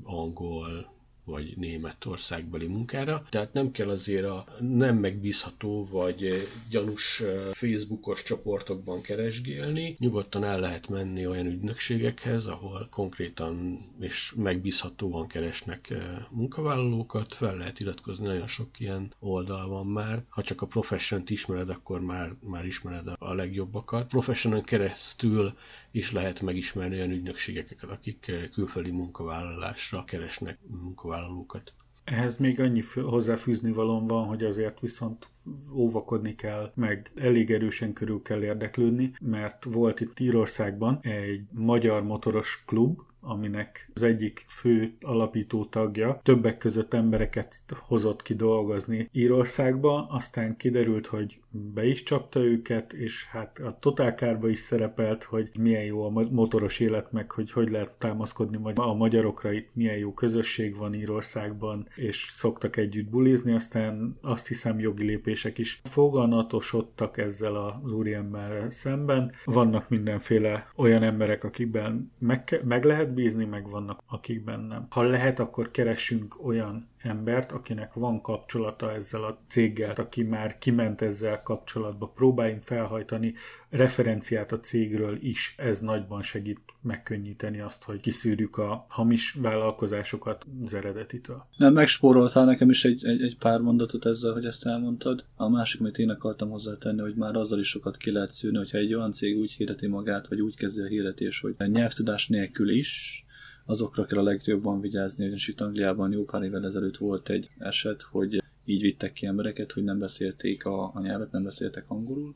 angol, 0.02 0.92
vagy 1.24 1.56
Németországbeli 1.56 2.66
munkára. 2.66 3.22
Tehát 3.30 3.52
nem 3.52 3.70
kell 3.70 3.88
azért 3.88 4.24
a 4.24 4.44
nem 4.60 4.96
megbízható 4.96 5.86
vagy 5.90 6.48
gyanús 6.70 7.22
Facebookos 7.52 8.22
csoportokban 8.22 9.00
keresgélni. 9.02 9.94
Nyugodtan 9.98 10.44
el 10.44 10.60
lehet 10.60 10.88
menni 10.88 11.26
olyan 11.26 11.46
ügynökségekhez, 11.46 12.46
ahol 12.46 12.88
konkrétan 12.90 13.78
és 14.00 14.32
megbízhatóan 14.36 15.26
keresnek 15.26 15.94
munkavállalókat. 16.30 17.34
Fel 17.34 17.56
lehet 17.56 17.80
iratkozni, 17.80 18.26
nagyon 18.26 18.46
sok 18.46 18.80
ilyen 18.80 19.12
oldal 19.18 19.68
van 19.68 19.86
már. 19.86 20.24
Ha 20.28 20.42
csak 20.42 20.62
a 20.62 20.66
profession 20.66 21.22
ismered, 21.26 21.68
akkor 21.68 22.00
már, 22.00 22.34
már 22.40 22.64
ismered 22.66 23.06
a 23.18 23.34
legjobbakat. 23.34 24.08
Professionon 24.08 24.62
keresztül 24.62 25.52
is 25.92 26.12
lehet 26.12 26.40
megismerni 26.40 26.96
olyan 26.96 27.10
ügynökségeket, 27.10 27.82
akik 27.82 28.32
külföldi 28.52 28.90
munkavállalásra 28.90 30.04
keresnek 30.04 30.58
munkavállalókat. 30.66 31.72
Ehhez 32.04 32.36
még 32.36 32.60
annyi 32.60 32.82
hozzáfűzni 32.94 33.72
valóm 33.72 34.06
van, 34.06 34.26
hogy 34.26 34.44
azért 34.44 34.80
viszont 34.80 35.28
óvakodni 35.72 36.34
kell, 36.34 36.72
meg 36.74 37.10
elég 37.14 37.50
erősen 37.50 37.92
körül 37.92 38.22
kell 38.22 38.42
érdeklődni, 38.42 39.12
mert 39.20 39.64
volt 39.64 40.00
itt 40.00 40.20
Írországban 40.20 40.98
egy 41.02 41.42
magyar 41.52 42.02
motoros 42.02 42.62
klub, 42.66 43.00
aminek 43.22 43.90
az 43.94 44.02
egyik 44.02 44.44
fő 44.48 44.92
alapító 45.00 45.64
tagja 45.64 46.20
többek 46.22 46.58
között 46.58 46.94
embereket 46.94 47.62
hozott 47.78 48.22
ki 48.22 48.34
dolgozni 48.34 49.08
Írországba, 49.12 50.06
aztán 50.10 50.56
kiderült, 50.56 51.06
hogy 51.06 51.40
be 51.50 51.84
is 51.84 52.02
csapta 52.02 52.40
őket, 52.40 52.92
és 52.92 53.26
hát 53.26 53.58
a 53.58 53.76
totálkárba 53.80 54.48
is 54.48 54.58
szerepelt, 54.58 55.22
hogy 55.22 55.50
milyen 55.58 55.84
jó 55.84 56.04
a 56.04 56.24
motoros 56.30 56.80
élet, 56.80 57.12
meg 57.12 57.30
hogy 57.30 57.52
hogy 57.52 57.70
lehet 57.70 57.90
támaszkodni 57.90 58.58
a 58.74 58.94
magyarokra, 58.94 59.52
itt 59.52 59.68
milyen 59.72 59.96
jó 59.96 60.12
közösség 60.12 60.76
van 60.76 60.94
Írországban, 60.94 61.88
és 61.94 62.28
szoktak 62.30 62.76
együtt 62.76 63.08
bulizni, 63.08 63.52
aztán 63.52 64.18
azt 64.20 64.48
hiszem 64.48 64.78
jogi 64.78 65.04
lépések 65.04 65.58
is 65.58 65.80
foganatosodtak 65.84 67.18
ezzel 67.18 67.56
az 67.56 67.92
úriemberrel 67.92 68.70
szemben. 68.70 69.32
Vannak 69.44 69.88
mindenféle 69.88 70.68
olyan 70.76 71.02
emberek, 71.02 71.44
akikben 71.44 72.12
meg, 72.18 72.60
meg 72.64 72.84
lehet 72.84 73.11
bízni, 73.14 73.44
meg 73.44 73.70
vannak, 73.70 74.02
akikben 74.06 74.60
nem. 74.60 74.86
Ha 74.90 75.02
lehet, 75.02 75.38
akkor 75.38 75.70
keressünk 75.70 76.44
olyan 76.44 76.88
embert, 77.02 77.52
akinek 77.52 77.92
van 77.92 78.20
kapcsolata 78.20 78.92
ezzel 78.92 79.24
a 79.24 79.38
céggel, 79.48 79.94
aki 79.96 80.22
már 80.22 80.58
kiment 80.58 81.00
ezzel 81.00 81.42
kapcsolatba. 81.42 82.12
Próbáljunk 82.14 82.62
felhajtani 82.62 83.34
referenciát 83.70 84.52
a 84.52 84.60
cégről 84.60 85.18
is. 85.20 85.54
Ez 85.58 85.80
nagyban 85.80 86.22
segít 86.22 86.60
megkönnyíteni 86.82 87.60
azt, 87.60 87.84
hogy 87.84 88.00
kiszűrjük 88.00 88.56
a 88.56 88.86
hamis 88.88 89.32
vállalkozásokat 89.32 90.46
az 90.64 90.74
eredetitől. 90.74 91.46
Nem, 91.56 91.72
megspóroltál 91.72 92.44
nekem 92.44 92.70
is 92.70 92.84
egy, 92.84 93.06
egy, 93.06 93.22
egy 93.22 93.38
pár 93.38 93.60
mondatot 93.60 94.06
ezzel, 94.06 94.32
hogy 94.32 94.46
ezt 94.46 94.66
elmondtad. 94.66 95.24
A 95.36 95.48
másik, 95.48 95.80
amit 95.80 95.98
én 95.98 96.10
akartam 96.10 96.50
hozzátenni, 96.50 97.00
hogy 97.00 97.14
már 97.14 97.36
azzal 97.36 97.58
is 97.58 97.68
sokat 97.68 97.96
ki 97.96 98.10
lehet 98.10 98.32
szűrni, 98.32 98.56
hogyha 98.56 98.78
egy 98.78 98.94
olyan 98.94 99.12
cég 99.12 99.38
úgy 99.38 99.52
hirdeti 99.52 99.86
magát, 99.86 100.28
vagy 100.28 100.40
úgy 100.40 100.56
kezdi 100.56 100.82
a 100.82 100.86
hirdetés, 100.86 101.40
hogy 101.40 101.54
nyelvtudás 101.70 102.28
nélkül 102.28 102.70
is, 102.70 103.24
azokra 103.64 104.04
kell 104.04 104.18
a 104.18 104.22
legjobban 104.22 104.80
vigyázni, 104.80 105.28
hogy 105.28 105.44
itt 105.46 105.60
Angliában 105.60 106.12
jó 106.12 106.24
pár 106.24 106.42
évvel 106.42 106.64
ezelőtt 106.64 106.96
volt 106.96 107.28
egy 107.28 107.48
eset, 107.58 108.02
hogy 108.02 108.42
így 108.64 108.80
vittek 108.80 109.12
ki 109.12 109.26
embereket, 109.26 109.72
hogy 109.72 109.84
nem 109.84 109.98
beszélték 109.98 110.64
a, 110.64 110.94
a 110.94 111.00
nyelvet, 111.00 111.32
nem 111.32 111.42
beszéltek 111.42 111.84
angolul, 111.88 112.34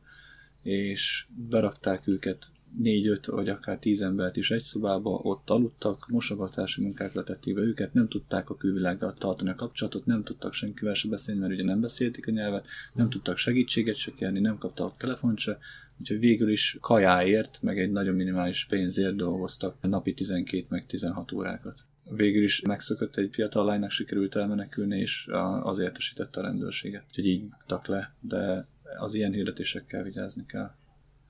és 0.63 1.27
berakták 1.49 2.07
őket 2.07 2.47
négy-öt 2.79 3.27
vagy 3.27 3.49
akár 3.49 3.79
tíz 3.79 4.03
embert 4.03 4.37
is 4.37 4.51
egy 4.51 4.61
szobába, 4.61 5.11
ott 5.11 5.51
aludtak, 5.51 6.09
mosogatási 6.09 6.83
munkák 6.83 7.13
letették 7.13 7.55
be 7.55 7.61
őket, 7.61 7.95
nem 7.95 8.09
tudták 8.09 8.51
a 8.51 8.57
külvilággal 8.57 9.15
tartani 9.15 9.51
a 9.51 9.55
kapcsolatot, 9.57 10.07
nem 10.07 10.23
tudtak 10.23 10.53
senkivel 10.53 10.95
se 10.95 11.09
beszélni, 11.09 11.41
mert 11.41 11.53
ugye 11.53 11.65
nem 11.65 11.81
beszélték 11.81 12.27
a 12.27 12.31
nyelvet, 12.31 12.67
nem 12.93 13.11
tudtak 13.11 13.37
segítséget 13.37 13.97
se 13.97 14.13
kérni, 14.17 14.41
nem 14.41 14.59
kaptak 14.59 14.97
telefont 14.97 15.39
se, 15.39 15.59
úgyhogy 16.01 16.19
végül 16.19 16.49
is 16.49 16.77
kajáért, 16.81 17.59
meg 17.63 17.79
egy 17.79 17.91
nagyon 17.91 18.15
minimális 18.15 18.67
pénzért 18.69 19.17
dolgoztak 19.17 19.77
napi 19.81 20.15
12 20.15 20.67
meg 20.69 20.87
16 20.87 21.33
órákat. 21.33 21.85
Végül 22.11 22.43
is 22.43 22.61
megszökött 22.61 23.17
egy 23.17 23.29
fiatal 23.33 23.65
lánynak, 23.65 23.91
sikerült 23.91 24.37
elmenekülni, 24.37 24.99
és 24.99 25.29
azért 25.63 25.97
esítette 25.97 26.41
a 26.41 26.43
rendőrséget. 26.43 27.05
Úgyhogy 27.09 27.27
így 27.27 27.45
tak 27.67 27.87
le, 27.87 28.15
de 28.21 28.67
az 28.99 29.15
ilyen 29.15 29.33
hirdetésekkel 29.33 30.03
vigyázni 30.03 30.47
kell, 30.47 30.71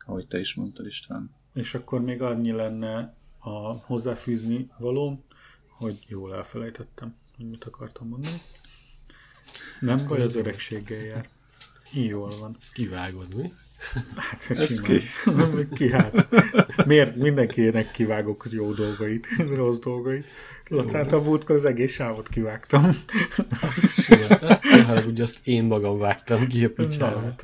ahogy 0.06 0.26
te 0.26 0.38
is 0.38 0.54
mondtad 0.54 0.86
István. 0.86 1.30
És 1.54 1.74
akkor 1.74 2.00
még 2.00 2.22
annyi 2.22 2.52
lenne 2.52 3.14
a 3.38 3.72
hozzáfűzni 3.72 4.70
valóm, 4.78 5.24
hogy 5.68 6.04
jól 6.08 6.34
elfelejtettem, 6.34 7.16
hogy 7.36 7.48
mit 7.48 7.64
akartam 7.64 8.08
mondani. 8.08 8.40
Nem 9.80 10.06
baj, 10.06 10.20
az 10.20 10.36
öregséggel 10.36 11.02
jár. 11.02 11.28
Így 11.94 12.08
jól 12.08 12.38
van. 12.38 12.56
Ezt 12.58 12.72
kivágod, 12.72 13.34
mi? 13.34 13.52
Hát 14.16 14.58
ez 14.58 14.80
ki. 14.80 15.00
ki 15.76 15.90
hát. 15.90 16.28
Miért 16.86 17.16
mindenkinek 17.16 17.90
kivágok 17.90 18.46
jó 18.50 18.72
dolgait, 18.72 19.26
rossz 19.56 19.78
dolgait? 19.78 20.24
Lacát 20.68 21.12
a 21.12 21.22
múltkor 21.22 21.56
az 21.56 21.64
egész 21.64 21.92
sávot 21.92 22.28
kivágtam. 22.28 23.02
Ezt 23.60 24.62
ne 24.62 25.02
hogy 25.02 25.20
azt 25.20 25.40
én 25.44 25.64
magam 25.64 25.98
vágtam 25.98 26.46
ki 26.46 26.64
a 26.64 26.70
picsába. 26.70 27.34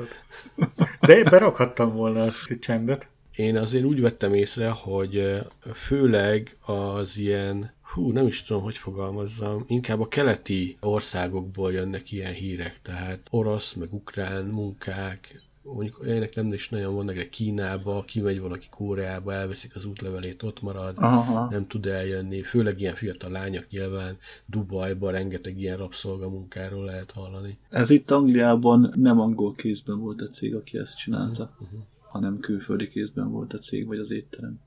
De 1.00 1.22
berakhattam 1.22 1.92
volna 1.92 2.22
a 2.24 2.32
csendet. 2.60 3.08
Én 3.36 3.56
azért 3.56 3.84
úgy 3.84 4.00
vettem 4.00 4.34
észre, 4.34 4.68
hogy 4.68 5.40
főleg 5.74 6.56
az 6.60 7.18
ilyen, 7.18 7.70
hú, 7.82 8.10
nem 8.10 8.26
is 8.26 8.42
tudom, 8.42 8.62
hogy 8.62 8.76
fogalmazzam, 8.76 9.64
inkább 9.66 10.00
a 10.00 10.08
keleti 10.08 10.76
országokból 10.80 11.72
jönnek 11.72 12.12
ilyen 12.12 12.32
hírek, 12.32 12.82
tehát 12.82 13.20
orosz, 13.30 13.72
meg 13.72 13.94
ukrán 13.94 14.44
munkák, 14.44 15.40
mondjuk 15.62 16.00
ilyenek 16.04 16.34
nem 16.34 16.52
is 16.52 16.68
nagyon 16.68 16.94
vannak, 16.94 17.14
de 17.14 17.28
Kínába, 17.28 18.04
kimegy 18.06 18.40
valaki 18.40 18.66
Koreába, 18.70 19.32
elveszik 19.32 19.74
az 19.74 19.84
útlevelét, 19.84 20.42
ott 20.42 20.62
marad, 20.62 20.96
Aha. 20.98 21.50
nem 21.50 21.66
tud 21.66 21.86
eljönni, 21.86 22.42
főleg 22.42 22.80
ilyen 22.80 22.94
fiatal 22.94 23.30
lányok 23.30 23.66
nyilván, 23.70 24.16
Dubajban 24.46 25.12
rengeteg 25.12 25.60
ilyen 25.60 25.76
rabszolgamunkáról 25.76 26.84
lehet 26.84 27.12
hallani. 27.12 27.58
Ez 27.70 27.90
itt 27.90 28.10
Angliában 28.10 28.92
nem 28.96 29.20
angol 29.20 29.54
kézben 29.54 29.98
volt 29.98 30.20
a 30.20 30.28
cég, 30.28 30.54
aki 30.54 30.78
ezt 30.78 30.96
csinálta, 30.96 31.54
uh-huh. 31.60 31.80
hanem 32.00 32.38
külföldi 32.38 32.88
kézben 32.88 33.30
volt 33.30 33.52
a 33.52 33.58
cég, 33.58 33.86
vagy 33.86 33.98
az 33.98 34.12
étterem. 34.12 34.60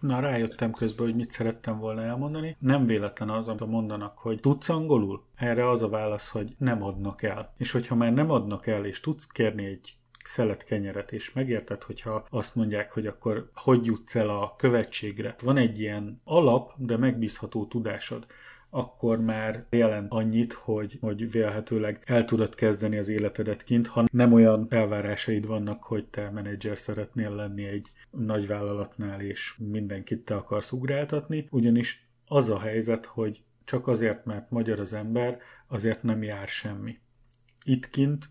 Na, 0.00 0.20
rájöttem 0.20 0.72
közben, 0.72 1.06
hogy 1.06 1.14
mit 1.14 1.30
szerettem 1.30 1.78
volna 1.78 2.02
elmondani. 2.02 2.56
Nem 2.58 2.86
véletlen 2.86 3.30
az, 3.30 3.48
amit 3.48 3.66
mondanak, 3.66 4.18
hogy 4.18 4.40
tudsz 4.40 4.68
angolul? 4.68 5.22
Erre 5.34 5.70
az 5.70 5.82
a 5.82 5.88
válasz, 5.88 6.28
hogy 6.28 6.54
nem 6.58 6.82
adnak 6.82 7.22
el. 7.22 7.54
És 7.56 7.70
hogyha 7.70 7.94
már 7.94 8.12
nem 8.12 8.30
adnak 8.30 8.66
el, 8.66 8.84
és 8.84 9.00
tudsz 9.00 9.26
kérni 9.26 9.64
egy 9.64 9.96
szelet 10.26 10.64
kenyeret, 10.64 11.12
és 11.12 11.32
megérted, 11.32 11.82
hogyha 11.82 12.26
azt 12.30 12.54
mondják, 12.54 12.92
hogy 12.92 13.06
akkor 13.06 13.50
hogy 13.54 13.86
jutsz 13.86 14.14
el 14.14 14.28
a 14.28 14.54
követségre. 14.56 15.34
Van 15.42 15.56
egy 15.56 15.80
ilyen 15.80 16.20
alap, 16.24 16.72
de 16.76 16.96
megbízható 16.96 17.66
tudásod 17.66 18.26
akkor 18.74 19.20
már 19.20 19.66
jelent 19.70 20.10
annyit, 20.10 20.52
hogy, 20.52 20.98
hogy 21.00 21.30
vélhetőleg 21.30 22.02
el 22.04 22.24
tudod 22.24 22.54
kezdeni 22.54 22.96
az 22.98 23.08
életedet 23.08 23.62
kint, 23.62 23.86
ha 23.86 24.04
nem 24.12 24.32
olyan 24.32 24.66
elvárásaid 24.70 25.46
vannak, 25.46 25.82
hogy 25.82 26.06
te 26.06 26.30
menedzser 26.30 26.78
szeretnél 26.78 27.34
lenni 27.34 27.64
egy 27.64 27.88
nagy 28.10 28.46
vállalatnál, 28.46 29.20
és 29.20 29.54
mindenkit 29.58 30.24
te 30.24 30.34
akarsz 30.34 30.72
ugráltatni, 30.72 31.46
ugyanis 31.50 32.08
az 32.26 32.50
a 32.50 32.58
helyzet, 32.58 33.06
hogy 33.06 33.42
csak 33.64 33.86
azért, 33.86 34.24
mert 34.24 34.50
magyar 34.50 34.80
az 34.80 34.92
ember, 34.92 35.38
azért 35.66 36.02
nem 36.02 36.22
jár 36.22 36.48
semmi. 36.48 36.98
Itt 37.64 37.90
kint 37.90 38.28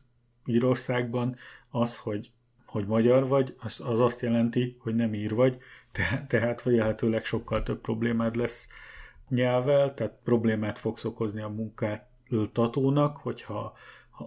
Írországban 0.54 1.36
az, 1.70 1.98
hogy, 1.98 2.32
hogy 2.66 2.86
magyar 2.86 3.28
vagy, 3.28 3.56
az, 3.60 3.82
az 3.86 4.00
azt 4.00 4.22
jelenti, 4.22 4.78
hogy 4.80 4.96
nem 4.96 5.14
ír 5.14 5.34
vagy, 5.34 5.58
te, 5.92 6.26
tehát 6.28 6.64
lehetőleg 6.64 7.26
sokkal 7.26 7.64
több 7.64 7.82
problémád 7.82 8.36
lesz 8.36 8.68
nyelvvel, 9.30 9.94
tehát 9.94 10.20
problémát 10.24 10.78
fogsz 10.78 11.06
okozni 11.06 11.42
a 11.42 11.48
munkáltatónak, 11.48 13.18
hogyha 13.18 13.74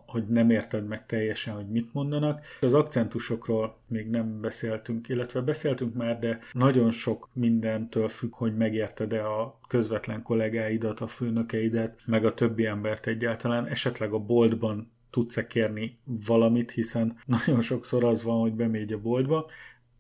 hogy 0.07 0.27
nem 0.27 0.51
érted 0.51 0.87
meg 0.87 1.07
teljesen, 1.07 1.55
hogy 1.55 1.69
mit 1.69 1.93
mondanak. 1.93 2.45
Az 2.61 2.75
akcentusokról 2.75 3.77
még 3.89 4.11
nem 4.11 4.41
beszéltünk, 4.41 5.09
illetve 5.09 5.41
beszéltünk 5.41 5.95
már, 5.95 6.19
de 6.19 6.39
nagyon 6.53 6.91
sok 6.91 7.29
mindentől 7.33 8.09
függ, 8.09 8.35
hogy 8.35 8.57
megérted-e 8.57 9.27
a 9.27 9.59
közvetlen 9.69 10.23
kollégáidat, 10.23 11.01
a 11.01 11.07
főnökeidet, 11.07 12.01
meg 12.07 12.25
a 12.25 12.35
többi 12.35 12.67
embert 12.67 13.07
egyáltalán, 13.07 13.67
esetleg 13.67 14.13
a 14.13 14.19
boltban 14.19 14.93
tudsz-e 15.14 15.46
kérni 15.46 15.98
valamit, 16.05 16.70
hiszen 16.70 17.18
nagyon 17.27 17.61
sokszor 17.61 18.05
az 18.05 18.22
van, 18.22 18.40
hogy 18.40 18.53
bemégy 18.53 18.92
a 18.92 19.00
boltba, 19.00 19.46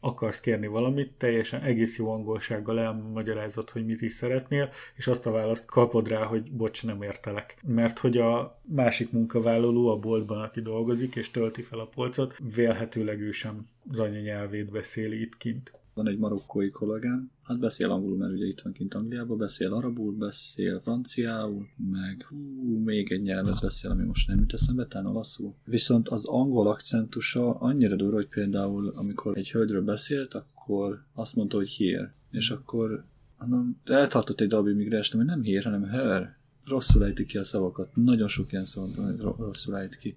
akarsz 0.00 0.40
kérni 0.40 0.66
valamit, 0.66 1.12
teljesen 1.12 1.62
egész 1.62 1.98
jó 1.98 2.10
angolsággal 2.10 2.80
elmagyarázod, 2.80 3.70
hogy 3.70 3.84
mit 3.84 4.00
is 4.00 4.12
szeretnél, 4.12 4.70
és 4.96 5.06
azt 5.06 5.26
a 5.26 5.30
választ 5.30 5.66
kapod 5.66 6.08
rá, 6.08 6.24
hogy 6.24 6.52
bocs, 6.52 6.84
nem 6.84 7.02
értelek. 7.02 7.56
Mert 7.66 7.98
hogy 7.98 8.18
a 8.18 8.60
másik 8.62 9.12
munkavállaló 9.12 9.88
a 9.88 9.98
boltban, 9.98 10.40
aki 10.40 10.60
dolgozik 10.60 11.16
és 11.16 11.30
tölti 11.30 11.62
fel 11.62 11.78
a 11.78 11.86
polcot, 11.86 12.36
vélhetőleg 12.54 13.20
ő 13.20 13.30
sem 13.30 13.68
az 13.90 13.98
anyanyelvét 13.98 14.70
beszéli 14.70 15.20
itt 15.20 15.36
kint. 15.36 15.72
Van 15.94 16.08
egy 16.08 16.18
marokkói 16.18 16.70
kollégám, 16.70 17.30
hát 17.42 17.58
beszél 17.58 17.90
angolul, 17.90 18.16
mert 18.16 18.32
ugye 18.32 18.46
itt 18.46 18.60
van 18.60 18.72
kint 18.72 18.94
Angliában, 18.94 19.38
beszél 19.38 19.72
arabul, 19.72 20.12
beszél 20.12 20.80
franciául, 20.80 21.66
meg 21.90 22.26
hú, 22.28 22.78
még 22.78 23.12
egy 23.12 23.22
nyelvet 23.22 23.60
beszél, 23.60 23.90
ami 23.90 24.04
most 24.04 24.28
nem 24.28 24.38
jut 24.38 24.52
eszembe, 24.52 24.86
talán 24.86 25.06
olaszul. 25.06 25.54
Viszont 25.64 26.08
az 26.08 26.24
angol 26.24 26.68
akcentusa 26.68 27.54
annyira 27.54 27.96
durva, 27.96 28.14
hogy 28.14 28.28
például 28.28 28.92
amikor 28.94 29.36
egy 29.36 29.50
hölgyről 29.50 29.82
beszélt, 29.82 30.34
akkor 30.34 31.04
azt 31.12 31.34
mondta, 31.34 31.56
hogy 31.56 31.70
here. 31.70 32.14
És 32.30 32.50
akkor 32.50 33.04
hanem 33.36 33.80
eltartott 33.84 34.40
egy 34.40 34.48
darabig, 34.48 34.76
míg 34.76 34.94
hogy 35.10 35.24
nem 35.24 35.44
here, 35.44 35.62
hanem 35.62 35.88
her. 35.88 36.36
Rosszul 36.64 37.04
ejti 37.04 37.24
ki 37.24 37.38
a 37.38 37.44
szavakat. 37.44 37.90
Nagyon 37.94 38.28
sok 38.28 38.52
ilyen 38.52 38.64
szavat 38.64 39.20
rosszul 39.38 39.76
ejti 39.76 39.96
ki 39.98 40.16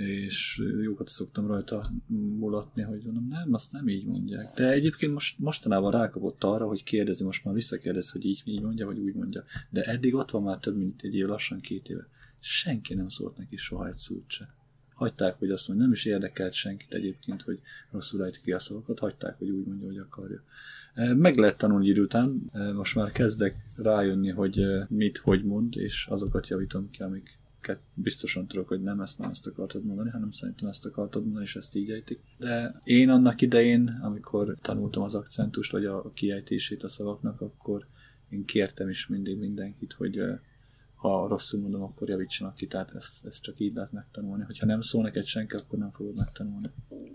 és 0.00 0.62
jókat 0.82 1.08
szoktam 1.08 1.46
rajta 1.46 1.84
mulatni, 2.38 2.82
hogy 2.82 3.02
mondom, 3.04 3.28
nem, 3.28 3.54
azt 3.54 3.72
nem 3.72 3.88
így 3.88 4.04
mondják. 4.04 4.54
De 4.54 4.70
egyébként 4.70 5.12
most, 5.12 5.38
mostanában 5.38 5.90
rákapott 5.90 6.44
arra, 6.44 6.66
hogy 6.66 6.82
kérdezi, 6.82 7.24
most 7.24 7.44
már 7.44 7.54
visszakérdez, 7.54 8.10
hogy 8.10 8.24
így, 8.24 8.42
így 8.44 8.62
mondja, 8.62 8.86
vagy 8.86 8.98
úgy 8.98 9.14
mondja. 9.14 9.44
De 9.70 9.82
eddig 9.82 10.14
ott 10.14 10.30
van 10.30 10.42
már 10.42 10.58
több 10.58 10.76
mint 10.76 11.02
egy 11.02 11.14
év, 11.14 11.26
lassan 11.26 11.60
két 11.60 11.88
éve. 11.88 12.08
Senki 12.40 12.94
nem 12.94 13.08
szólt 13.08 13.36
neki 13.36 13.56
soha 13.56 13.88
egy 13.88 13.94
szót 13.94 14.24
se. 14.26 14.54
Hagyták, 14.94 15.38
hogy 15.38 15.50
azt 15.50 15.68
mondja, 15.68 15.84
nem 15.86 15.94
is 15.94 16.04
érdekelt 16.04 16.52
senkit 16.52 16.94
egyébként, 16.94 17.42
hogy 17.42 17.60
rosszul 17.90 18.24
ejti 18.24 18.38
ki 18.44 18.52
a 18.52 18.58
szavakat, 18.58 18.98
hagyták, 18.98 19.38
hogy 19.38 19.50
úgy 19.50 19.66
mondja, 19.66 19.86
hogy 19.86 19.98
akarja. 19.98 20.42
Meg 21.14 21.36
lehet 21.36 21.58
tanulni 21.58 21.86
idő 21.86 22.02
után, 22.02 22.50
most 22.74 22.94
már 22.94 23.12
kezdek 23.12 23.56
rájönni, 23.76 24.28
hogy 24.30 24.60
mit, 24.88 25.18
hogy 25.18 25.44
mond, 25.44 25.76
és 25.76 26.06
azokat 26.06 26.48
javítom 26.48 26.90
ki, 26.90 27.02
amik 27.02 27.38
biztosan 27.94 28.46
tudok, 28.46 28.68
hogy 28.68 28.82
nem 28.82 29.00
ezt 29.00 29.18
nem 29.18 29.30
ezt 29.30 29.46
akartad 29.46 29.84
mondani, 29.84 30.10
hanem 30.10 30.30
szerintem 30.30 30.68
ezt 30.68 30.86
akartad 30.86 31.22
mondani, 31.22 31.44
és 31.44 31.56
ezt 31.56 31.76
így 31.76 31.90
ejtik. 31.90 32.20
De 32.38 32.80
én 32.84 33.08
annak 33.08 33.40
idején, 33.40 33.98
amikor 34.02 34.56
tanultam 34.62 35.02
az 35.02 35.14
akcentust, 35.14 35.72
vagy 35.72 35.84
a 35.84 36.10
kiejtését 36.14 36.82
a 36.82 36.88
szavaknak, 36.88 37.40
akkor 37.40 37.86
én 38.28 38.44
kértem 38.44 38.88
is 38.88 39.06
mindig 39.06 39.38
mindenkit, 39.38 39.92
hogy 39.92 40.22
ha 41.00 41.28
rosszul 41.28 41.60
mondom, 41.60 41.82
akkor 41.82 42.08
javítsanak 42.08 42.54
ki, 42.54 42.66
tehát 42.66 42.94
ezt, 42.94 43.26
ezt 43.26 43.42
csak 43.42 43.60
így 43.60 43.74
lehet 43.74 43.92
megtanulni. 43.92 44.44
Hogyha 44.44 44.66
nem 44.66 44.80
szól 44.80 45.02
neked 45.02 45.24
senki, 45.24 45.56
akkor 45.56 45.78
nem 45.78 45.90
fogod 45.90 46.16
megtanulni. 46.16 46.70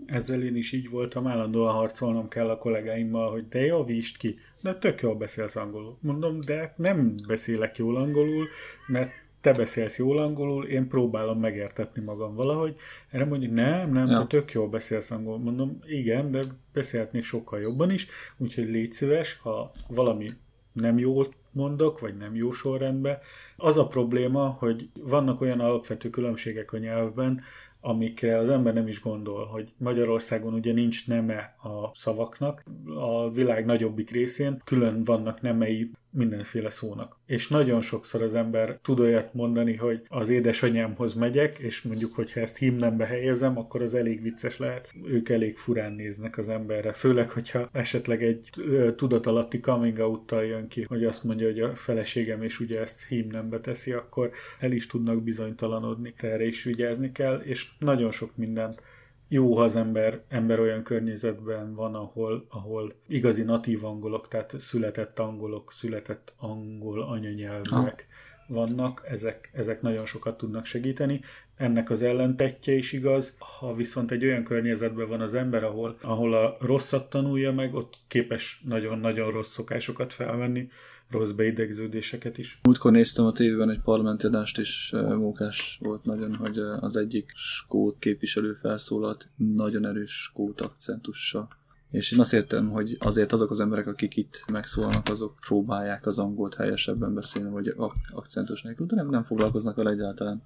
Ezzel 0.06 0.42
én 0.42 0.56
is 0.56 0.72
így 0.72 0.88
voltam, 0.90 1.26
állandóan 1.26 1.74
harcolnom 1.74 2.28
kell 2.28 2.48
a 2.48 2.58
kollégáimmal, 2.58 3.30
hogy 3.30 3.46
te 3.46 3.58
javítsd 3.58 4.16
ki, 4.16 4.38
de 4.62 4.74
tök 4.74 5.00
jól 5.00 5.16
beszélsz 5.16 5.56
angolul. 5.56 5.98
Mondom, 6.00 6.40
de 6.46 6.74
nem 6.76 7.14
beszélek 7.26 7.76
jól 7.76 7.96
angolul, 7.96 8.48
mert 8.86 9.10
te 9.46 9.52
beszélsz 9.52 9.98
jól 9.98 10.18
angolul, 10.18 10.64
én 10.64 10.88
próbálom 10.88 11.40
megértetni 11.40 12.02
magam 12.02 12.34
valahogy. 12.34 12.76
Erre 13.10 13.24
mondjuk 13.24 13.52
nem, 13.52 13.92
nem, 13.92 14.06
ja. 14.06 14.18
te 14.18 14.26
tök 14.26 14.52
jól 14.52 14.68
beszélsz 14.68 15.10
angolul. 15.10 15.38
Mondom, 15.38 15.78
igen, 15.86 16.30
de 16.30 16.42
beszélhetnék 16.72 17.24
sokkal 17.24 17.60
jobban 17.60 17.90
is, 17.90 18.08
úgyhogy 18.36 18.68
légy 18.68 18.92
szíves, 18.92 19.38
ha 19.42 19.70
valami 19.88 20.32
nem 20.72 20.98
jól 20.98 21.26
mondok, 21.50 21.98
vagy 22.00 22.16
nem 22.16 22.34
jó 22.34 22.52
sorrendben. 22.52 23.18
Az 23.56 23.78
a 23.78 23.86
probléma, 23.86 24.56
hogy 24.58 24.90
vannak 25.00 25.40
olyan 25.40 25.60
alapvető 25.60 26.10
különbségek 26.10 26.72
a 26.72 26.78
nyelvben, 26.78 27.40
amikre 27.80 28.36
az 28.36 28.48
ember 28.48 28.74
nem 28.74 28.88
is 28.88 29.00
gondol, 29.00 29.44
hogy 29.44 29.72
Magyarországon 29.76 30.54
ugye 30.54 30.72
nincs 30.72 31.06
neme 31.06 31.56
a 31.62 31.94
szavaknak, 31.94 32.64
a 32.96 33.30
világ 33.30 33.64
nagyobbik 33.64 34.10
részén 34.10 34.60
külön 34.64 35.04
vannak 35.04 35.40
nemei 35.40 35.90
mindenféle 36.16 36.70
szónak. 36.70 37.16
És 37.26 37.48
nagyon 37.48 37.80
sokszor 37.80 38.22
az 38.22 38.34
ember 38.34 38.78
tud 38.82 39.00
olyat 39.00 39.34
mondani, 39.34 39.74
hogy 39.76 40.02
az 40.08 40.28
édesanyámhoz 40.28 41.14
megyek, 41.14 41.58
és 41.58 41.82
mondjuk, 41.82 42.14
hogyha 42.14 42.40
ezt 42.40 42.56
hímnembe 42.56 43.04
helyezem, 43.04 43.58
akkor 43.58 43.82
az 43.82 43.94
elég 43.94 44.22
vicces 44.22 44.58
lehet. 44.58 44.92
Ők 45.04 45.28
elég 45.28 45.56
furán 45.56 45.92
néznek 45.92 46.38
az 46.38 46.48
emberre. 46.48 46.92
Főleg, 46.92 47.30
hogyha 47.30 47.68
esetleg 47.72 48.22
egy 48.22 48.50
tudatalatti 48.96 49.60
coming 49.60 49.98
out 49.98 50.30
jön 50.30 50.68
ki, 50.68 50.82
hogy 50.82 51.04
azt 51.04 51.24
mondja, 51.24 51.46
hogy 51.46 51.60
a 51.60 51.74
feleségem 51.74 52.42
és 52.42 52.60
ugye 52.60 52.80
ezt 52.80 53.06
hímnembe 53.06 53.60
teszi, 53.60 53.92
akkor 53.92 54.30
el 54.60 54.72
is 54.72 54.86
tudnak 54.86 55.22
bizonytalanodni. 55.22 56.14
Erre 56.16 56.46
is 56.46 56.62
vigyázni 56.62 57.12
kell, 57.12 57.38
és 57.38 57.68
nagyon 57.78 58.10
sok 58.10 58.36
mindent 58.36 58.82
jó, 59.28 59.56
ha 59.56 59.62
az 59.62 59.76
ember, 59.76 60.22
ember 60.28 60.60
olyan 60.60 60.82
környezetben 60.82 61.74
van, 61.74 61.94
ahol, 61.94 62.46
ahol 62.48 62.94
igazi 63.08 63.42
natív 63.42 63.84
angolok, 63.84 64.28
tehát 64.28 64.60
született 64.60 65.18
angolok, 65.18 65.72
született 65.72 66.34
angol 66.36 67.02
anyanyelvek 67.02 68.06
ah. 68.48 68.56
vannak, 68.56 69.02
ezek, 69.08 69.50
ezek 69.52 69.82
nagyon 69.82 70.06
sokat 70.06 70.36
tudnak 70.36 70.64
segíteni. 70.64 71.20
Ennek 71.56 71.90
az 71.90 72.02
ellentetje 72.02 72.74
is 72.74 72.92
igaz, 72.92 73.36
ha 73.38 73.72
viszont 73.72 74.10
egy 74.10 74.24
olyan 74.24 74.44
környezetben 74.44 75.08
van 75.08 75.20
az 75.20 75.34
ember, 75.34 75.64
ahol, 75.64 75.96
ahol 76.00 76.34
a 76.34 76.56
rosszat 76.60 77.10
tanulja 77.10 77.52
meg, 77.52 77.74
ott 77.74 77.94
képes 78.08 78.62
nagyon-nagyon 78.64 79.30
rossz 79.30 79.50
szokásokat 79.50 80.12
felvenni, 80.12 80.68
rossz 81.10 81.30
beidegződéseket 81.30 82.38
is. 82.38 82.58
Múltkor 82.62 82.92
néztem 82.92 83.26
a 83.26 83.32
tévében 83.32 83.70
egy 83.70 83.80
parlamenti 83.80 84.26
adást, 84.26 84.58
és 84.58 84.94
mókás 85.16 85.78
volt 85.82 86.04
nagyon, 86.04 86.34
hogy 86.34 86.58
az 86.58 86.96
egyik 86.96 87.32
skót 87.34 87.98
képviselő 87.98 88.52
felszólalt 88.52 89.28
nagyon 89.36 89.86
erős 89.86 90.12
skót 90.12 90.60
akcentussal. 90.60 91.48
És 91.90 92.12
én 92.12 92.20
azt 92.20 92.32
értem, 92.32 92.70
hogy 92.70 92.96
azért 92.98 93.32
azok 93.32 93.50
az 93.50 93.60
emberek, 93.60 93.86
akik 93.86 94.16
itt 94.16 94.44
megszólalnak, 94.52 95.08
azok 95.08 95.34
próbálják 95.46 96.06
az 96.06 96.18
angolt 96.18 96.54
helyesebben 96.54 97.14
beszélni, 97.14 97.50
vagy 97.50 97.74
akcentus 98.12 98.62
nélkül, 98.62 98.86
de 98.86 98.94
nem, 98.94 99.10
nem 99.10 99.24
foglalkoznak 99.24 99.76
vele 99.76 99.90
egyáltalán 99.90 100.42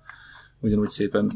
ugyanúgy 0.60 0.90
szépen 0.90 1.30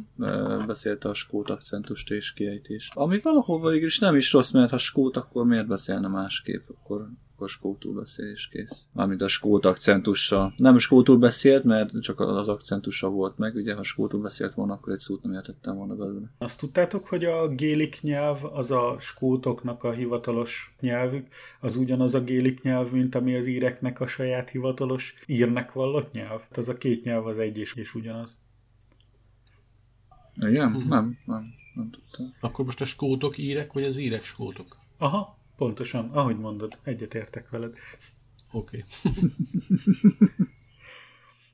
beszélte 0.66 1.08
a 1.08 1.14
skót 1.14 1.50
akcentust 1.50 2.10
és 2.10 2.32
kiejtést. 2.32 2.92
Ami 2.94 3.20
valahol 3.22 3.70
végül 3.70 3.86
is 3.86 3.98
nem 3.98 4.16
is 4.16 4.32
rossz, 4.32 4.50
mert 4.50 4.70
ha 4.70 4.78
skót, 4.78 5.16
akkor 5.16 5.46
miért 5.46 5.66
beszélne 5.66 6.08
másképp? 6.08 6.68
Akkor 6.68 7.08
akkor 7.34 7.48
skótul 7.48 7.94
beszél 7.94 8.26
és 8.26 8.48
kész. 8.48 8.86
Mármint 8.92 9.22
a 9.22 9.28
skót 9.28 9.64
akcentussal. 9.64 10.54
Nem 10.56 10.78
skótul 10.78 11.18
beszélt, 11.18 11.64
mert 11.64 12.00
csak 12.00 12.20
az 12.20 12.48
akcentusa 12.48 13.08
volt 13.08 13.38
meg, 13.38 13.54
ugye 13.54 13.74
ha 13.74 13.82
skótul 13.82 14.20
beszélt 14.20 14.54
volna, 14.54 14.72
akkor 14.72 14.92
egy 14.92 14.98
szót 14.98 15.22
nem 15.22 15.32
értettem 15.32 15.76
volna 15.76 15.94
belőle. 15.94 16.26
Azt 16.38 16.58
tudtátok, 16.58 17.06
hogy 17.06 17.24
a 17.24 17.48
gélik 17.48 17.98
nyelv 18.00 18.44
az 18.52 18.70
a 18.70 18.96
skótoknak 18.98 19.82
a 19.82 19.92
hivatalos 19.92 20.74
nyelvük, 20.80 21.26
az 21.60 21.76
ugyanaz 21.76 22.14
a 22.14 22.20
gélik 22.20 22.62
nyelv, 22.62 22.90
mint 22.90 23.14
ami 23.14 23.34
az 23.36 23.46
íreknek 23.46 24.00
a 24.00 24.06
saját 24.06 24.50
hivatalos 24.50 25.14
írnek 25.26 25.72
vallott 25.72 26.12
nyelv? 26.12 26.40
Az 26.50 26.68
a 26.68 26.76
két 26.76 27.04
nyelv 27.04 27.26
az 27.26 27.38
egy 27.38 27.58
és, 27.58 27.74
és 27.74 27.94
ugyanaz. 27.94 28.42
Igen? 30.36 30.74
Uh-huh. 30.74 30.88
Nem, 30.88 31.18
nem, 31.24 31.54
nem 31.74 31.90
tudtam. 31.90 32.34
Akkor 32.40 32.64
most 32.64 32.80
a 32.80 32.84
skótok 32.84 33.38
írek, 33.38 33.72
vagy 33.72 33.84
az 33.84 33.96
írek 33.96 34.24
skótok? 34.24 34.76
Aha, 34.98 35.42
Pontosan, 35.56 36.10
ahogy 36.10 36.38
mondod, 36.38 36.78
egyetértek 36.82 37.50
veled. 37.50 37.74
Oké. 38.52 38.84
Okay. 39.02 39.30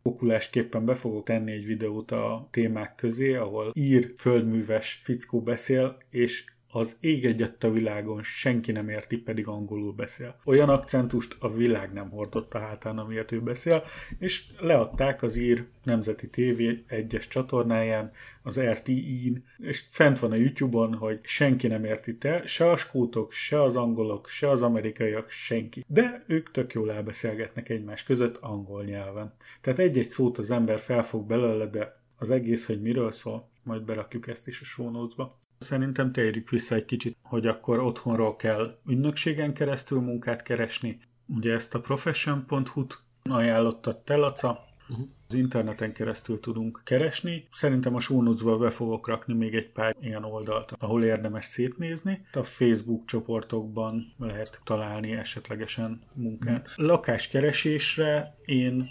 Okulásképpen 0.02 0.84
be 0.84 0.94
fogok 0.94 1.24
tenni 1.24 1.52
egy 1.52 1.64
videót 1.64 2.10
a 2.10 2.48
témák 2.50 2.94
közé, 2.94 3.34
ahol 3.34 3.72
ír 3.74 4.12
földműves 4.16 5.00
fickó 5.02 5.42
beszél, 5.42 5.98
és 6.10 6.44
az 6.72 6.96
ég 7.00 7.24
egyet 7.24 7.64
a 7.64 7.70
világon 7.70 8.22
senki 8.22 8.72
nem 8.72 8.88
érti, 8.88 9.16
pedig 9.16 9.46
angolul 9.46 9.92
beszél. 9.92 10.40
Olyan 10.44 10.68
akcentust 10.68 11.36
a 11.38 11.52
világ 11.52 11.92
nem 11.92 12.10
hordott 12.10 12.54
a 12.54 12.58
hátán, 12.58 12.98
amiért 12.98 13.32
ő 13.32 13.40
beszél, 13.40 13.84
és 14.18 14.44
leadták 14.58 15.22
az 15.22 15.36
ír 15.36 15.66
nemzeti 15.84 16.28
tévé 16.28 16.84
egyes 16.86 17.28
csatornáján, 17.28 18.12
az 18.42 18.60
RTI-n, 18.60 19.44
és 19.58 19.84
fent 19.90 20.18
van 20.18 20.32
a 20.32 20.34
YouTube-on, 20.34 20.94
hogy 20.94 21.20
senki 21.22 21.66
nem 21.66 21.84
érti 21.84 22.16
te, 22.16 22.46
se 22.46 22.70
a 22.70 22.76
skótok, 22.76 23.32
se 23.32 23.62
az 23.62 23.76
angolok, 23.76 24.28
se 24.28 24.48
az 24.48 24.62
amerikaiak, 24.62 25.30
senki. 25.30 25.84
De 25.86 26.24
ők 26.26 26.50
tök 26.50 26.72
jól 26.72 26.92
elbeszélgetnek 26.92 27.68
egymás 27.68 28.02
között 28.02 28.36
angol 28.36 28.84
nyelven. 28.84 29.34
Tehát 29.60 29.78
egy-egy 29.78 30.08
szót 30.08 30.38
az 30.38 30.50
ember 30.50 30.78
felfog 30.78 31.26
belőle, 31.26 31.66
de 31.66 32.00
az 32.18 32.30
egész, 32.30 32.66
hogy 32.66 32.82
miről 32.82 33.12
szól, 33.12 33.48
majd 33.62 33.82
berakjuk 33.82 34.26
ezt 34.26 34.48
is 34.48 34.60
a 34.60 34.64
show 34.64 34.90
notes-ba. 34.90 35.38
Szerintem 35.64 36.12
térjük 36.12 36.50
vissza 36.50 36.74
egy 36.74 36.84
kicsit, 36.84 37.16
hogy 37.22 37.46
akkor 37.46 37.78
otthonról 37.78 38.36
kell 38.36 38.78
ügynökségen 38.86 39.54
keresztül 39.54 40.00
munkát 40.00 40.42
keresni. 40.42 40.98
Ugye 41.28 41.54
ezt 41.54 41.74
a 41.74 41.80
profession.hu-t 41.80 42.98
ajánlotta 43.22 44.02
Telaca, 44.02 44.64
uh-huh. 44.88 45.06
az 45.28 45.34
interneten 45.34 45.92
keresztül 45.92 46.40
tudunk 46.40 46.80
keresni. 46.84 47.48
Szerintem 47.52 47.94
a 47.94 48.00
show 48.00 48.58
be 48.58 48.70
fogok 48.70 49.08
rakni 49.08 49.34
még 49.34 49.54
egy 49.54 49.70
pár 49.70 49.96
ilyen 50.00 50.24
oldalt, 50.24 50.72
ahol 50.78 51.04
érdemes 51.04 51.44
szétnézni. 51.44 52.26
A 52.32 52.42
Facebook 52.42 53.04
csoportokban 53.04 54.14
lehet 54.18 54.60
találni 54.64 55.12
esetlegesen 55.12 56.00
munkát. 56.12 56.68
Uh-huh. 56.68 56.86
Lakáskeresésre 56.86 58.36
én 58.44 58.88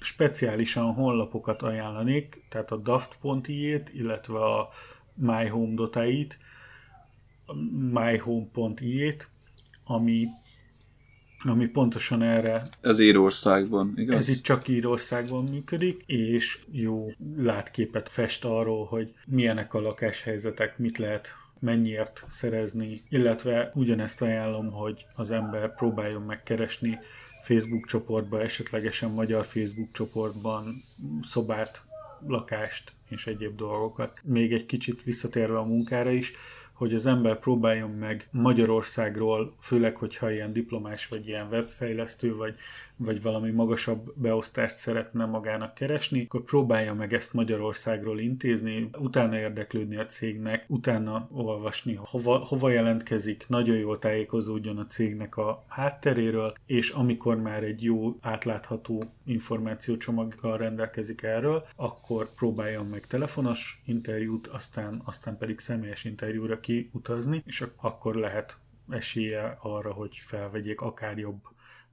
speciálisan 0.00 0.92
honlapokat 0.92 1.62
ajánlanék, 1.62 2.44
tehát 2.48 2.70
a 2.70 2.76
daft.i-ét, 2.76 3.90
illetve 3.94 4.38
a 4.38 4.68
myhome.ai-t, 5.14 6.38
myhome.i-ét, 7.92 9.28
ami 9.84 10.26
ami 11.46 11.66
pontosan 11.66 12.22
erre... 12.22 12.68
Ez 12.80 12.98
Írországban, 12.98 13.92
igaz? 13.96 14.16
Ez 14.16 14.28
itt 14.28 14.42
csak 14.42 14.68
Írországban 14.68 15.44
működik, 15.44 16.02
és 16.06 16.58
jó 16.70 17.10
látképet 17.36 18.08
fest 18.08 18.44
arról, 18.44 18.84
hogy 18.84 19.14
milyenek 19.26 19.74
a 19.74 19.80
lakáshelyzetek, 19.80 20.78
mit 20.78 20.98
lehet 20.98 21.34
mennyiért 21.60 22.24
szerezni, 22.28 23.02
illetve 23.08 23.70
ugyanezt 23.74 24.22
ajánlom, 24.22 24.70
hogy 24.70 25.06
az 25.14 25.30
ember 25.30 25.74
próbáljon 25.74 26.22
megkeresni 26.22 26.98
Facebook 27.42 27.86
csoportban, 27.86 28.40
esetlegesen 28.40 29.10
magyar 29.10 29.44
Facebook 29.44 29.92
csoportban 29.92 30.74
szobát, 31.22 31.82
lakást 32.26 32.92
és 33.08 33.26
egyéb 33.26 33.56
dolgokat. 33.56 34.20
Még 34.22 34.52
egy 34.52 34.66
kicsit 34.66 35.02
visszatérve 35.02 35.58
a 35.58 35.64
munkára 35.64 36.10
is, 36.10 36.32
hogy 36.74 36.94
az 36.94 37.06
ember 37.06 37.38
próbáljon 37.38 37.90
meg 37.90 38.28
Magyarországról, 38.30 39.54
főleg, 39.60 39.96
hogyha 39.96 40.30
ilyen 40.30 40.52
diplomás, 40.52 41.06
vagy 41.06 41.28
ilyen 41.28 41.46
webfejlesztő, 41.50 42.36
vagy, 42.36 42.54
vagy 42.96 43.22
valami 43.22 43.50
magasabb 43.50 44.12
beosztást 44.14 44.76
szeretne 44.76 45.24
magának 45.24 45.74
keresni, 45.74 46.24
akkor 46.24 46.42
próbálja 46.42 46.94
meg 46.94 47.12
ezt 47.12 47.32
Magyarországról 47.32 48.20
intézni, 48.20 48.90
utána 48.98 49.38
érdeklődni 49.38 49.96
a 49.96 50.06
cégnek, 50.06 50.64
utána 50.68 51.28
olvasni, 51.32 51.98
hova, 52.04 52.36
hova 52.36 52.70
jelentkezik, 52.70 53.44
nagyon 53.48 53.76
jól 53.76 53.98
tájékozódjon 53.98 54.78
a 54.78 54.86
cégnek 54.86 55.36
a 55.36 55.64
hátteréről, 55.68 56.54
és 56.66 56.90
amikor 56.90 57.36
már 57.36 57.62
egy 57.62 57.82
jó, 57.82 58.08
átlátható 58.20 59.02
információcsomaggal 59.24 60.56
rendelkezik 60.56 61.22
erről, 61.22 61.66
akkor 61.76 62.34
próbáljon 62.36 62.86
meg 62.86 63.06
telefonos 63.06 63.82
interjút, 63.84 64.46
aztán, 64.46 65.02
aztán 65.04 65.38
pedig 65.38 65.58
személyes 65.58 66.04
interjúra 66.04 66.60
kiutazni, 66.64 67.42
és 67.46 67.64
akkor 67.76 68.14
lehet 68.14 68.58
esélye 68.88 69.58
arra, 69.60 69.92
hogy 69.92 70.16
felvegyék 70.16 70.80
akár 70.80 71.18
jobb 71.18 71.42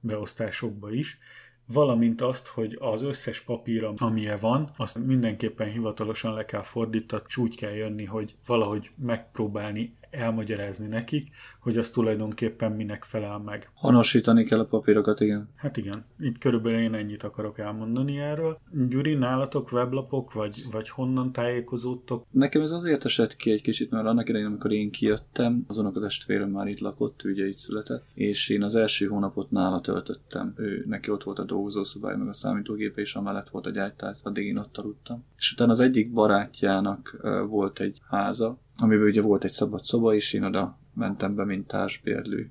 beosztásokba 0.00 0.92
is, 0.92 1.18
valamint 1.66 2.20
azt, 2.20 2.46
hogy 2.46 2.76
az 2.80 3.02
összes 3.02 3.40
papíra, 3.40 3.92
amilyen 3.96 4.38
van, 4.40 4.72
azt 4.76 4.98
mindenképpen 4.98 5.70
hivatalosan 5.70 6.34
le 6.34 6.44
kell 6.44 6.62
fordítani, 6.62 7.22
és 7.26 7.36
úgy 7.36 7.56
kell 7.56 7.72
jönni, 7.72 8.04
hogy 8.04 8.36
valahogy 8.46 8.90
megpróbálni 8.96 9.96
elmagyarázni 10.12 10.86
nekik, 10.86 11.28
hogy 11.60 11.76
az 11.76 11.90
tulajdonképpen 11.90 12.72
minek 12.72 13.04
felel 13.04 13.38
meg. 13.38 13.70
Honosítani 13.74 14.44
kell 14.44 14.58
a 14.58 14.64
papírokat, 14.64 15.20
igen. 15.20 15.48
Hát 15.56 15.76
igen, 15.76 16.04
így 16.22 16.38
körülbelül 16.38 16.78
én 16.78 16.94
ennyit 16.94 17.22
akarok 17.22 17.58
elmondani 17.58 18.18
erről. 18.18 18.58
Gyuri, 18.88 19.14
nálatok 19.14 19.72
weblapok, 19.72 20.32
vagy, 20.32 20.64
vagy 20.70 20.88
honnan 20.88 21.32
tájékozódtok? 21.32 22.26
Nekem 22.30 22.62
ez 22.62 22.70
azért 22.70 23.04
esett 23.04 23.36
ki 23.36 23.50
egy 23.50 23.62
kicsit, 23.62 23.90
mert 23.90 24.06
annak 24.06 24.28
idején, 24.28 24.46
amikor 24.46 24.72
én 24.72 24.90
kijöttem, 24.90 25.64
az 25.68 25.78
unokatestvérem 25.78 26.50
már 26.50 26.66
itt 26.66 26.78
lakott, 26.78 27.24
ugye 27.24 27.46
itt 27.46 27.56
született, 27.56 28.04
és 28.14 28.48
én 28.48 28.62
az 28.62 28.74
első 28.74 29.06
hónapot 29.06 29.50
nála 29.50 29.80
töltöttem. 29.80 30.52
Ő, 30.56 30.84
neki 30.86 31.10
ott 31.10 31.22
volt 31.22 31.38
a 31.38 31.44
dolgozószobája, 31.44 32.16
meg 32.16 32.28
a 32.28 32.32
számítógépe, 32.32 33.00
és 33.00 33.14
amellett 33.14 33.48
volt 33.48 33.66
a 33.66 33.70
gyártár, 33.70 34.16
addig 34.22 34.46
én 34.46 34.58
ott 34.58 34.76
aludtam. 34.76 35.24
És 35.36 35.52
utána 35.52 35.72
az 35.72 35.80
egyik 35.80 36.12
barátjának 36.12 37.20
volt 37.48 37.80
egy 37.80 38.00
háza, 38.08 38.58
amiben 38.76 39.06
ugye 39.06 39.20
volt 39.20 39.44
egy 39.44 39.50
szabad 39.50 39.82
szoba, 39.82 40.14
és 40.14 40.32
én 40.32 40.44
oda 40.44 40.78
mentem 40.94 41.34
be, 41.34 41.44
mint 41.44 41.66
társbérlő. 41.66 42.50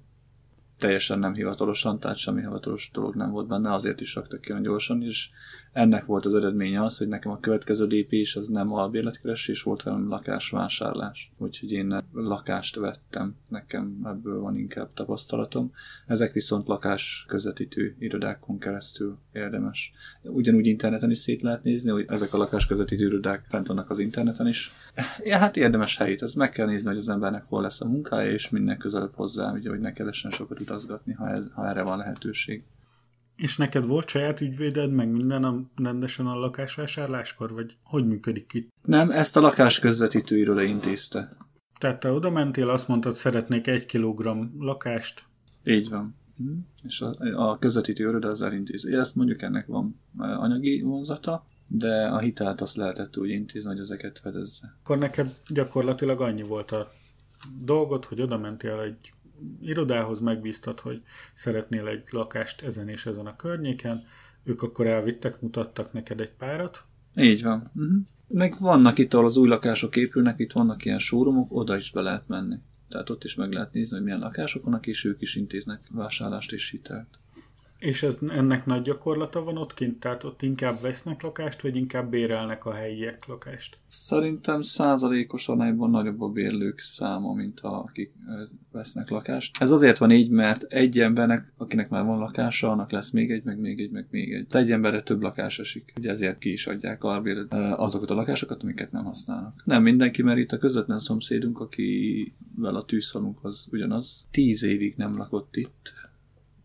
Teljesen 0.77 1.19
nem 1.19 1.33
hivatalosan, 1.33 1.99
tehát 1.99 2.17
semmi 2.17 2.41
hivatalos 2.41 2.89
dolog 2.93 3.15
nem 3.15 3.31
volt 3.31 3.47
benne, 3.47 3.73
azért 3.73 4.01
is 4.01 4.15
raktak 4.15 4.41
ki 4.41 4.51
olyan 4.51 4.63
gyorsan, 4.63 5.03
és 5.03 5.29
ennek 5.73 6.05
volt 6.05 6.25
az 6.25 6.35
eredménye 6.35 6.83
az, 6.83 6.97
hogy 6.97 7.07
nekem 7.07 7.31
a 7.31 7.39
következő 7.39 7.85
lépés 7.85 8.35
az 8.35 8.47
nem 8.47 8.73
albérletkeresés 8.73 9.63
volt, 9.63 9.81
hanem 9.81 10.09
lakásvásárlás. 10.09 11.31
Úgyhogy 11.37 11.71
én 11.71 12.03
lakást 12.13 12.75
vettem, 12.75 13.35
nekem 13.49 14.01
ebből 14.05 14.39
van 14.39 14.57
inkább 14.57 14.93
tapasztalatom. 14.93 15.71
Ezek 16.07 16.33
viszont 16.33 16.67
lakás 16.67 17.25
közvetítő 17.27 17.95
irodákon 17.99 18.59
keresztül 18.59 19.17
érdemes. 19.31 19.93
Ugyanúgy 20.23 20.65
interneten 20.65 21.11
is 21.11 21.17
szét 21.17 21.41
lehet 21.41 21.63
nézni, 21.63 21.89
hogy 21.89 22.05
ezek 22.07 22.33
a 22.33 22.37
lakás 22.37 22.67
közvetítő 22.67 23.05
irodák 23.05 23.45
fent 23.49 23.67
vannak 23.67 23.89
az 23.89 23.99
interneten 23.99 24.47
is. 24.47 24.71
Ja, 25.23 25.37
hát 25.37 25.57
érdemes 25.57 25.97
helyét, 25.97 26.21
az 26.21 26.33
meg 26.33 26.51
kell 26.51 26.67
nézni, 26.67 26.87
hogy 26.87 26.97
az 26.97 27.09
embernek 27.09 27.45
hol 27.45 27.61
lesz 27.61 27.81
a 27.81 27.87
munkája, 27.87 28.31
és 28.31 28.49
minden 28.49 28.77
közelebb 28.77 29.13
hozzá, 29.13 29.51
ugye, 29.51 29.69
hogy 29.69 29.79
ne 29.79 29.93
keressen 29.93 30.31
sokat 30.31 30.59
utazgatni, 30.59 31.13
ha, 31.13 31.29
ez, 31.29 31.43
ha 31.53 31.67
erre 31.67 31.81
van 31.81 31.97
lehetőség. 31.97 32.63
És 33.41 33.57
neked 33.57 33.85
volt 33.85 34.07
saját 34.07 34.41
ügyvéded, 34.41 34.91
meg 34.91 35.11
minden 35.11 35.43
a, 35.43 35.61
rendesen 35.75 36.27
a 36.27 36.39
lakásvásárláskor, 36.39 37.53
vagy 37.53 37.77
hogy 37.83 38.07
működik 38.07 38.53
itt? 38.53 38.69
Nem, 38.85 39.11
ezt 39.11 39.37
a 39.37 39.39
lakás 39.39 39.79
közvetítőiről 39.79 40.59
intézte. 40.59 41.37
Tehát 41.79 41.99
te 41.99 42.11
oda 42.11 42.29
mentél, 42.29 42.69
azt 42.69 42.87
mondtad, 42.87 43.15
szeretnék 43.15 43.67
egy 43.67 43.85
kilogramm 43.85 44.43
lakást. 44.59 45.23
Így 45.63 45.89
van. 45.89 46.15
Hm? 46.37 46.51
És 46.83 47.01
a, 47.01 47.15
a 47.49 47.57
közvetítő 47.57 48.07
iroda 48.07 48.27
az 48.27 48.41
elintézi. 48.41 48.93
Ezt 48.93 49.15
mondjuk 49.15 49.41
ennek 49.41 49.65
van 49.65 49.99
anyagi 50.17 50.81
vonzata, 50.81 51.45
de 51.67 52.07
a 52.07 52.19
hitelt 52.19 52.61
azt 52.61 52.75
lehetett 52.75 53.17
úgy 53.17 53.29
intézni, 53.29 53.69
hogy 53.69 53.79
ezeket 53.79 54.19
fedezze. 54.19 54.75
Akkor 54.83 54.97
neked 54.97 55.35
gyakorlatilag 55.47 56.21
annyi 56.21 56.43
volt 56.43 56.71
a 56.71 56.91
dolgot, 57.61 58.05
hogy 58.05 58.21
oda 58.21 58.37
mentél 58.37 58.79
egy 58.79 59.13
irodához 59.61 60.19
megbíztad, 60.19 60.79
hogy 60.79 61.01
szeretnél 61.33 61.87
egy 61.87 62.07
lakást 62.09 62.61
ezen 62.61 62.87
és 62.87 63.05
ezen 63.05 63.25
a 63.25 63.35
környéken, 63.35 64.03
ők 64.43 64.61
akkor 64.61 64.87
elvittek, 64.87 65.41
mutattak 65.41 65.93
neked 65.93 66.19
egy 66.19 66.31
párat. 66.31 66.83
Így 67.15 67.43
van. 67.43 67.71
Uh-huh. 67.75 68.01
Meg 68.27 68.55
vannak 68.59 68.97
itt, 68.97 69.13
ahol 69.13 69.25
az 69.25 69.37
új 69.37 69.47
lakások 69.47 69.95
épülnek, 69.95 70.39
itt 70.39 70.51
vannak 70.51 70.85
ilyen 70.85 70.99
sórumok, 70.99 71.53
oda 71.53 71.77
is 71.77 71.91
be 71.91 72.01
lehet 72.01 72.27
menni. 72.27 72.57
Tehát 72.89 73.09
ott 73.09 73.23
is 73.23 73.35
meg 73.35 73.51
lehet 73.51 73.73
nézni, 73.73 73.95
hogy 73.95 74.05
milyen 74.05 74.19
lakások 74.19 74.63
vannak, 74.63 74.87
és 74.87 75.05
ők 75.05 75.21
is 75.21 75.35
intéznek 75.35 75.87
vásárlást 75.89 76.51
és 76.51 76.69
hitelt. 76.69 77.19
És 77.81 78.03
ez, 78.03 78.19
ennek 78.27 78.65
nagy 78.65 78.81
gyakorlata 78.81 79.43
van 79.43 79.57
ott 79.57 79.73
kint? 79.73 79.99
Tehát 79.99 80.23
ott 80.23 80.41
inkább 80.41 80.81
vesznek 80.81 81.21
lakást, 81.21 81.61
vagy 81.61 81.75
inkább 81.75 82.09
bérelnek 82.09 82.65
a 82.65 82.73
helyiek 82.73 83.25
lakást? 83.25 83.77
Szerintem 83.87 84.61
százalékos 84.61 85.47
arányban 85.47 85.89
nagyobb 85.89 86.21
a 86.21 86.29
bérlők 86.29 86.79
száma, 86.79 87.33
mint 87.33 87.59
a, 87.59 87.83
akik 87.83 88.13
vesznek 88.71 89.09
lakást. 89.09 89.61
Ez 89.61 89.71
azért 89.71 89.97
van 89.97 90.11
így, 90.11 90.29
mert 90.29 90.63
egy 90.63 90.99
embernek, 90.99 91.53
akinek 91.57 91.89
már 91.89 92.05
van 92.05 92.19
lakása, 92.19 92.71
annak 92.71 92.91
lesz 92.91 93.11
még 93.11 93.31
egy, 93.31 93.43
meg 93.43 93.59
még 93.59 93.79
egy, 93.79 93.91
meg 93.91 94.07
még 94.11 94.33
egy. 94.33 94.45
Egy 94.49 94.71
emberre 94.71 95.01
több 95.01 95.21
lakás 95.21 95.59
esik. 95.59 95.93
Ugye 95.97 96.09
ezért 96.09 96.37
ki 96.37 96.51
is 96.51 96.67
adják 96.67 97.03
albéret 97.03 97.53
azokat 97.53 98.09
a 98.09 98.13
lakásokat, 98.13 98.63
amiket 98.63 98.91
nem 98.91 99.03
használnak. 99.03 99.61
Nem 99.65 99.83
mindenki, 99.83 100.21
mert 100.21 100.39
itt 100.39 100.51
a 100.51 100.57
közvetlen 100.57 100.99
szomszédunk, 100.99 101.59
akivel 101.59 102.75
a 102.75 102.83
tűzfalunk 102.83 103.37
az 103.41 103.67
ugyanaz. 103.71 104.25
Tíz 104.31 104.63
évig 104.63 104.93
nem 104.97 105.17
lakott 105.17 105.55
itt, 105.55 106.09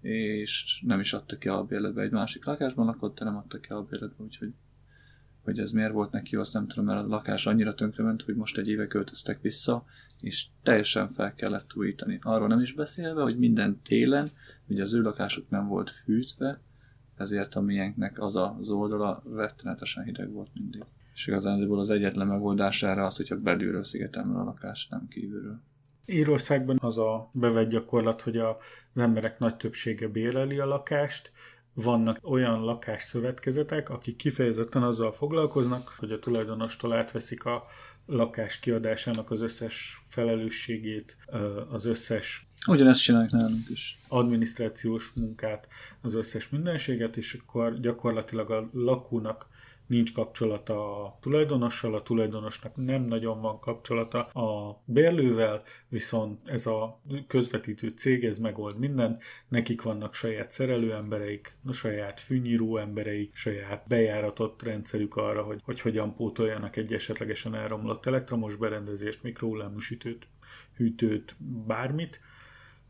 és 0.07 0.83
nem 0.87 1.01
is 1.01 1.13
adta 1.13 1.39
ki 1.39 1.49
albérletbe. 1.49 2.03
Egy 2.03 2.11
másik 2.11 2.45
lakásban 2.45 2.87
lakott, 2.87 3.19
de 3.19 3.25
nem 3.25 3.37
adta 3.37 3.61
ki 3.61 3.69
albérletbe, 3.69 4.25
úgyhogy 4.25 4.53
hogy 5.43 5.59
ez 5.59 5.71
miért 5.71 5.93
volt 5.93 6.13
neki, 6.13 6.37
azt 6.37 6.53
nem 6.53 6.67
tudom, 6.67 6.85
mert 6.85 7.05
a 7.05 7.09
lakás 7.09 7.47
annyira 7.47 7.75
tönkrement, 7.75 8.23
hogy 8.23 8.35
most 8.35 8.59
egy 8.59 8.69
éve 8.69 8.87
költöztek 8.87 9.41
vissza, 9.41 9.85
és 10.21 10.47
teljesen 10.63 11.13
fel 11.13 11.35
kellett 11.35 11.75
újítani. 11.75 12.19
Arról 12.23 12.49
nem 12.49 12.61
is 12.61 12.73
beszélve, 12.73 13.23
hogy 13.23 13.39
minden 13.39 13.81
télen, 13.83 14.31
ugye 14.67 14.83
az 14.83 14.95
ő 14.95 15.03
lakásuk 15.03 15.51
nem 15.51 15.67
volt 15.67 15.91
fűtve, 15.91 16.61
ezért 17.17 17.55
a 17.55 17.61
miénknek 17.61 18.21
az 18.21 18.37
az 18.37 18.71
oldala 18.71 19.23
rettenetesen 19.35 20.05
hideg 20.05 20.31
volt 20.33 20.51
mindig. 20.55 20.85
És 21.15 21.27
igazán 21.27 21.71
az 21.71 21.91
egyetlen 21.91 22.27
megoldás 22.27 22.83
erre 22.83 23.05
az, 23.05 23.17
hogyha 23.17 23.37
belülről 23.37 23.85
szigetelme 23.85 24.39
a 24.39 24.45
lakást, 24.45 24.91
nem 24.91 25.09
kívülről. 25.09 25.61
Írországban 26.07 26.79
az 26.81 26.99
a 26.99 27.31
bevett 27.33 27.69
gyakorlat, 27.69 28.23
hogy 28.23 28.37
az 28.37 28.57
emberek 28.95 29.39
nagy 29.39 29.57
többsége 29.57 30.09
béreli 30.09 30.59
a 30.59 30.67
lakást, 30.67 31.33
vannak 31.75 32.19
olyan 32.23 32.65
lakásszövetkezetek, 32.65 33.91
akik 33.91 34.17
kifejezetten 34.17 34.83
azzal 34.83 35.13
foglalkoznak, 35.13 35.95
hogy 35.99 36.13
a 36.13 36.19
tulajdonostól 36.19 36.93
átveszik 36.93 37.45
a 37.45 37.65
lakás 38.07 38.59
kiadásának 38.59 39.31
az 39.31 39.41
összes 39.41 40.03
felelősségét, 40.09 41.17
az 41.71 41.85
összes 41.85 42.47
Ugyanezt 42.67 43.03
csinálják 43.03 43.31
nálunk 43.31 43.69
is. 43.69 43.99
adminisztrációs 44.09 45.13
munkát, 45.17 45.69
az 46.01 46.15
összes 46.15 46.49
mindenséget, 46.49 47.17
és 47.17 47.39
akkor 47.43 47.81
gyakorlatilag 47.81 48.51
a 48.51 48.69
lakónak 48.73 49.47
nincs 49.87 50.13
kapcsolata 50.13 51.05
a 51.05 51.19
tulajdonossal, 51.21 51.95
a 51.95 52.03
tulajdonosnak 52.03 52.77
nem 52.77 53.03
nagyon 53.03 53.41
van 53.41 53.61
kapcsolata 53.61 54.25
a 54.25 54.81
bérlővel, 54.85 55.63
viszont 55.89 56.49
ez 56.49 56.67
a 56.67 57.01
közvetítő 57.27 57.89
cég, 57.89 58.25
ez 58.25 58.39
megold 58.39 58.79
mindent, 58.79 59.23
nekik 59.49 59.83
vannak 59.83 60.15
saját 60.15 60.51
szerelőembereik, 60.51 61.57
saját 61.73 62.21
fűnyíró 62.21 62.77
embereik, 62.77 63.35
saját 63.35 63.87
bejáratott 63.89 64.63
rendszerük 64.63 65.17
arra, 65.17 65.43
hogy, 65.43 65.61
hogy 65.65 65.81
hogyan 65.81 66.15
pótoljanak 66.15 66.77
egy 66.77 66.93
esetlegesen 66.93 67.55
elromlott 67.55 68.07
elektromos 68.07 68.57
berendezést, 68.57 69.23
mikrohullámú 69.23 69.79
sütőt, 69.79 70.29
hűtőt, 70.77 71.37
bármit, 71.67 72.21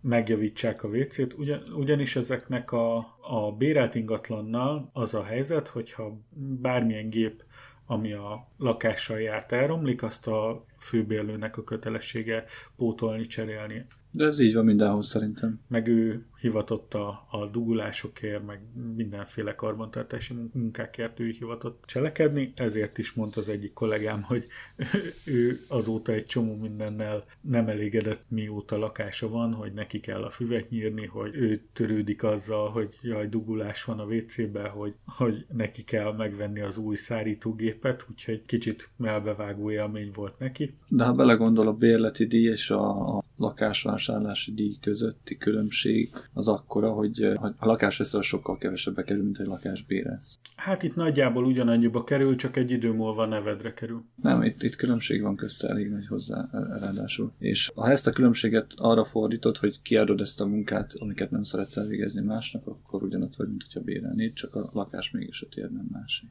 megjavítsák 0.07 0.83
a 0.83 0.89
WC-t, 0.89 1.35
ugyan, 1.39 1.63
ugyanis 1.75 2.17
ezeknek 2.17 2.73
a, 2.73 2.97
a 3.21 3.53
bérelt 3.59 3.95
ingatlannal 3.95 4.91
az 4.93 5.15
a 5.15 5.25
helyzet, 5.25 5.69
hogyha 5.69 6.19
bármilyen 6.61 7.11
gép 7.11 7.45
ami 7.87 8.13
a 8.13 8.49
lakással 8.59 9.21
járt 9.21 9.53
elromlik, 9.53 10.03
azt 10.03 10.27
a 10.27 10.65
főbérlőnek 10.87 11.57
a 11.57 11.65
kötelessége 11.65 12.45
pótolni, 12.77 13.27
cserélni. 13.27 13.87
De 14.11 14.25
ez 14.25 14.39
így 14.39 14.55
van 14.55 14.65
mindenhol 14.65 15.03
szerintem. 15.03 15.61
Meg 15.69 15.89
ő 15.89 16.27
hivatott 16.41 16.95
a, 16.95 17.27
a 17.31 17.47
dugulásokért, 17.47 18.47
meg 18.47 18.61
mindenféle 18.97 19.55
karbantartási 19.55 20.35
munkákért 20.53 21.21
ő 21.21 21.29
hivatott 21.29 21.85
cselekedni, 21.87 22.53
ezért 22.55 22.99
is 22.99 23.13
mondta 23.13 23.41
az 23.41 23.49
egyik 23.49 23.73
kollégám, 23.73 24.23
hogy 24.23 24.47
ő 25.25 25.61
azóta 25.69 26.13
egy 26.13 26.25
csomó 26.25 26.57
mindennel 26.57 27.25
nem 27.41 27.69
elégedett, 27.69 28.25
mióta 28.29 28.77
lakása 28.77 29.29
van, 29.29 29.53
hogy 29.53 29.73
neki 29.73 30.01
kell 30.01 30.23
a 30.23 30.31
füvet 30.31 30.71
nyírni, 30.71 31.07
hogy 31.07 31.35
ő 31.35 31.63
törődik 31.73 32.23
azzal, 32.23 32.71
hogy 32.71 32.99
jaj, 33.03 33.29
dugulás 33.29 33.85
van 33.85 33.99
a 33.99 34.05
WC-be, 34.05 34.69
hogy, 34.69 34.95
hogy 35.07 35.47
neki 35.53 35.85
kell 35.85 36.13
megvenni 36.13 36.61
az 36.61 36.77
új 36.77 36.97
szárítógépet, 36.97 38.07
úgyhogy 38.11 38.43
kicsit 38.47 38.89
melbevágó 38.97 39.71
élmény 39.71 40.11
volt 40.15 40.39
neki. 40.39 40.76
De 40.89 41.05
ha 41.05 41.13
belegondol 41.13 41.69
a 41.69 41.73
bérleti 41.73 42.27
díj 42.27 42.49
és 42.49 42.71
a 42.71 43.25
lakásvásárlási 43.37 44.53
díj 44.53 44.77
közötti 44.81 45.37
különbség, 45.37 46.11
az 46.33 46.49
akkora, 46.49 46.93
hogy 46.93 47.23
a 47.57 47.67
lakásveszel 47.67 48.21
sokkal 48.21 48.59
kevesebbe 48.59 49.03
kerül, 49.03 49.23
mint 49.23 49.39
egy 49.39 49.47
lakásbérez. 49.47 50.39
Hát 50.57 50.83
itt 50.83 50.95
nagyjából 50.95 51.45
ugyanannyiba 51.45 52.05
kerül, 52.05 52.37
csak 52.37 52.57
egy 52.57 52.71
idő 52.71 52.93
múlva 52.93 53.27
nevedre 53.27 53.75
kerül. 53.75 54.05
Nem, 54.23 54.43
itt, 54.43 54.63
itt 54.63 54.77
különbség 54.77 55.23
van 55.23 55.37
közte 55.37 55.69
elég 55.69 55.91
nagy 55.91 56.07
hozzá 56.07 56.49
ráadásul. 56.53 57.33
És 57.39 57.73
ha 57.75 57.91
ezt 57.91 58.07
a 58.07 58.13
különbséget 58.13 58.73
arra 58.77 59.05
fordítod, 59.05 59.57
hogy 59.57 59.83
kiadod 59.83 60.21
ezt 60.21 60.41
a 60.41 60.47
munkát, 60.47 60.93
amiket 60.99 61.31
nem 61.31 61.43
szeretsz 61.43 61.77
elvégezni 61.77 62.21
másnak, 62.21 62.67
akkor 62.67 63.03
ugyanott 63.03 63.37
vagy, 63.37 63.49
mint 63.49 63.63
hogyha 63.63 63.81
bérelnéd, 63.81 64.33
csak 64.33 64.55
a 64.55 64.71
lakás 64.73 65.11
mégis 65.11 65.43
a 65.43 65.47
tér 65.49 65.71
nem 65.71 65.89
másik 65.93 66.29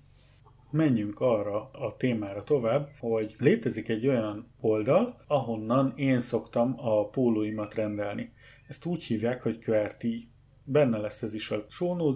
menjünk 0.72 1.20
arra 1.20 1.70
a 1.72 1.95
témára 1.97 2.43
tovább, 2.43 2.89
hogy 2.99 3.36
létezik 3.39 3.89
egy 3.89 4.07
olyan 4.07 4.51
oldal, 4.59 5.24
ahonnan 5.28 5.93
én 5.95 6.20
szoktam 6.20 6.76
a 6.78 7.07
pólóimat 7.09 7.74
rendelni. 7.74 8.34
Ezt 8.68 8.86
úgy 8.86 9.03
hívják, 9.03 9.41
hogy 9.41 9.59
QRT. 9.66 10.05
Benne 10.63 10.97
lesz 10.97 11.22
ez 11.22 11.34
is 11.34 11.51
a 11.51 11.66
show 11.70 12.13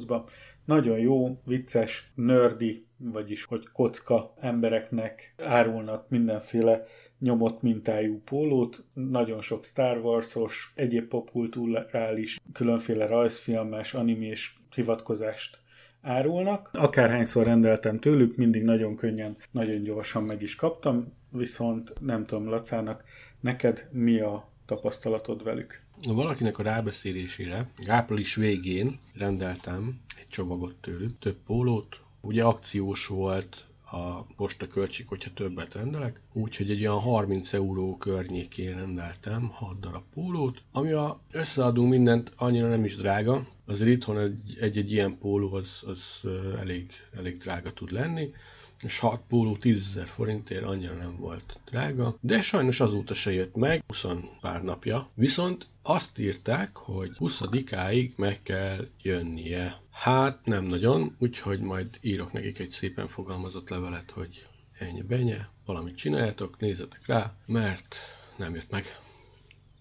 Nagyon 0.66 1.00
jó, 1.00 1.42
vicces, 1.46 2.12
nördi, 2.16 2.86
vagyis 2.98 3.44
hogy 3.44 3.68
kocka 3.68 4.34
embereknek 4.40 5.34
árulnak 5.38 6.10
mindenféle 6.10 6.84
nyomott 7.20 7.62
mintájú 7.62 8.22
pólót, 8.26 8.86
nagyon 8.94 9.42
sok 9.42 9.64
Star 9.64 9.98
Wars-os, 9.98 10.72
egyéb 10.76 11.08
popkulturális, 11.08 12.40
különféle 12.54 13.08
rajzfilmes, 13.08 13.94
animés 13.94 14.60
hivatkozást 14.76 15.60
árulnak. 16.02 16.70
Akárhányszor 16.74 17.46
rendeltem 17.46 18.00
tőlük, 18.00 18.36
mindig 18.36 18.64
nagyon 18.64 18.96
könnyen, 18.96 19.38
nagyon 19.52 19.84
gyorsan 19.84 20.24
meg 20.24 20.42
is 20.42 20.56
kaptam, 20.56 21.14
viszont 21.30 21.94
nem 22.00 22.26
tudom, 22.26 22.50
Lacának, 22.50 23.04
neked 23.40 23.88
mi 23.92 24.20
a 24.20 24.50
tapasztalatod 24.66 25.44
velük? 25.44 25.82
Valakinek 26.08 26.58
a 26.58 26.64
rábeszélésére 26.64 27.72
április 27.88 28.36
végén 28.36 29.00
rendeltem 29.16 30.00
egy 30.20 30.28
csomagot 30.28 30.76
tőlük, 30.76 31.20
több 31.20 31.38
pólót, 31.46 32.02
ugye 32.22 32.44
akciós 32.44 33.08
volt 33.08 33.68
a 33.92 34.22
posta 34.36 34.68
költség, 34.68 35.08
hogyha 35.08 35.34
többet 35.34 35.74
rendelek, 35.74 36.22
úgyhogy 36.34 36.70
egy 36.70 36.82
olyan 36.82 37.00
30 37.00 37.54
euró 37.54 37.98
környékén 37.98 38.74
rendeltem 38.74 39.50
6 39.54 39.80
darab 39.80 40.04
pólót, 40.14 40.62
ami 40.72 40.92
a 40.92 41.20
összeadunk 41.32 41.90
mindent 41.90 42.32
annyira 42.36 42.68
nem 42.68 42.84
is 42.84 42.96
drága, 42.96 43.48
azért 43.70 43.90
itthon 43.90 44.20
egy, 44.20 44.58
egy, 44.60 44.78
egy 44.78 44.92
ilyen 44.92 45.18
póló 45.18 45.54
az, 45.54 45.84
az 45.86 46.22
elég, 46.60 46.92
elég 47.18 47.38
drága 47.38 47.74
tud 47.74 47.92
lenni, 47.92 48.34
és 48.82 49.00
6 49.00 49.22
póló 49.28 49.58
10 49.58 50.00
forintért 50.06 50.64
annyira 50.64 50.94
nem 50.94 51.16
volt 51.18 51.60
drága, 51.66 52.18
de 52.22 52.42
sajnos 52.42 52.80
azóta 52.80 53.14
se 53.14 53.32
jött 53.32 53.56
meg, 53.56 53.84
20 53.88 54.06
pár 54.42 54.64
napja. 54.64 55.10
Viszont 55.14 55.66
azt 55.82 56.20
írták, 56.20 56.78
hogy 56.78 57.10
20-áig 57.20 58.16
meg 58.16 58.42
kell 58.42 58.88
jönnie. 59.02 59.82
Hát 59.92 60.46
nem 60.46 60.66
nagyon, 60.66 61.16
úgyhogy 61.20 61.60
majd 61.60 61.90
írok 62.02 62.32
nekik 62.32 62.60
egy 62.60 62.70
szépen 62.70 63.08
fogalmazott 63.08 63.70
levelet, 63.70 64.12
hogy 64.12 64.46
ennyi 64.78 65.02
benye, 65.02 65.48
valamit 65.66 65.96
csináljatok, 65.96 66.60
nézzetek 66.60 67.06
rá, 67.06 67.34
mert 67.46 67.98
nem 68.38 68.56
jött 68.56 68.70
meg. 68.70 68.86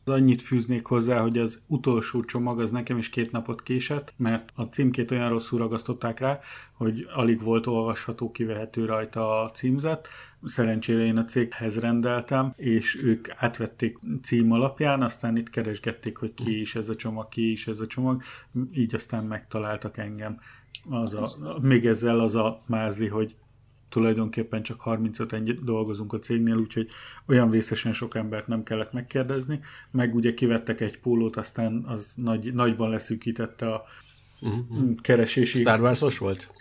Annyit 0.09 0.43
fűznék 0.43 0.87
hozzá, 0.87 1.21
hogy 1.21 1.39
az 1.39 1.61
utolsó 1.67 2.23
csomag 2.23 2.61
az 2.61 2.71
nekem 2.71 2.99
is 2.99 3.09
két 3.09 3.31
napot 3.31 3.63
késett, 3.63 4.13
mert 4.17 4.53
a 4.55 4.63
címkét 4.63 5.11
olyan 5.11 5.29
rosszul 5.29 5.59
ragasztották 5.59 6.21
rá, 6.21 6.39
hogy 6.73 7.07
alig 7.15 7.43
volt 7.43 7.67
olvasható, 7.67 8.31
kivehető 8.31 8.85
rajta 8.85 9.43
a 9.43 9.51
címzet. 9.51 10.09
Szerencsére 10.45 11.05
én 11.05 11.17
a 11.17 11.25
céghez 11.25 11.79
rendeltem, 11.79 12.53
és 12.57 13.03
ők 13.03 13.29
átvették 13.37 13.99
cím 14.23 14.53
alapján, 14.53 15.03
aztán 15.03 15.37
itt 15.37 15.51
keresgették, 15.51 16.17
hogy 16.17 16.35
ki 16.35 16.61
is 16.61 16.75
ez 16.75 16.89
a 16.89 16.95
csomag, 16.95 17.29
ki 17.29 17.51
is 17.51 17.67
ez 17.67 17.81
a 17.81 17.87
csomag, 17.87 18.23
így 18.73 18.95
aztán 18.95 19.25
megtaláltak 19.25 19.97
engem. 19.97 20.39
Az 20.91 21.15
a, 21.15 21.29
még 21.61 21.87
ezzel 21.87 22.21
az 22.21 22.35
a 22.35 22.61
mázli, 22.67 23.07
hogy 23.07 23.37
tulajdonképpen 23.89 24.63
csak 24.63 24.81
35 24.81 25.33
en 25.33 25.59
dolgozunk 25.63 26.13
a 26.13 26.19
cégnél, 26.19 26.57
úgyhogy 26.57 26.89
olyan 27.27 27.51
vészesen 27.51 27.93
sok 27.93 28.15
embert 28.15 28.47
nem 28.47 28.63
kellett 28.63 28.93
megkérdezni, 28.93 29.61
meg 29.91 30.15
ugye 30.15 30.35
kivettek 30.35 30.81
egy 30.81 30.99
pólót, 31.01 31.37
aztán 31.37 31.85
az 31.87 32.13
nagy, 32.17 32.55
nagyban 32.55 32.91
leszűkítette 32.91 33.75
a 33.75 33.85
uh-huh. 34.41 34.95
keresési... 35.01 35.59
Star 35.59 35.81
Wars-os 35.81 36.19
volt? 36.19 36.55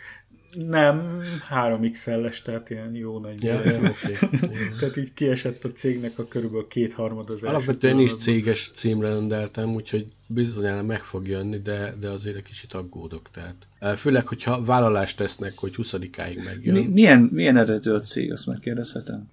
Nem, 0.54 1.22
3XL-es, 1.50 2.42
tehát 2.42 2.70
ilyen 2.70 2.96
jó 2.96 3.20
nagy. 3.20 3.44
Ja, 3.44 3.64
ja, 3.64 3.78
okay. 3.78 4.30
tehát 4.80 4.98
így 4.98 5.14
kiesett 5.14 5.64
a 5.64 5.72
cégnek 5.72 6.20
a 6.20 6.28
körülbelül 6.28 6.68
kétharmad 6.68 7.30
az 7.30 7.44
Alapvetően 7.44 8.00
is 8.00 8.16
céges 8.16 8.72
címre 8.74 9.10
rendeltem, 9.10 9.74
úgyhogy 9.74 10.06
bizonyára 10.28 10.84
meg 10.84 11.00
fog 11.00 11.28
jönni, 11.28 11.58
de, 11.58 11.94
de 12.00 12.10
azért 12.10 12.36
egy 12.36 12.44
kicsit 12.44 12.74
aggódok. 12.74 13.30
Tehát. 13.30 13.98
Főleg, 13.98 14.28
hogyha 14.28 14.64
vállalást 14.64 15.18
tesznek, 15.18 15.54
hogy 15.56 15.74
20-áig 15.78 16.44
megjön. 16.44 16.76
Mi, 16.76 16.88
milyen, 16.88 17.30
milyen 17.32 17.58
eredetű 17.58 17.92
a 17.92 18.00
cég, 18.00 18.32
azt 18.32 18.46
megkérdezhetem? 18.46 19.30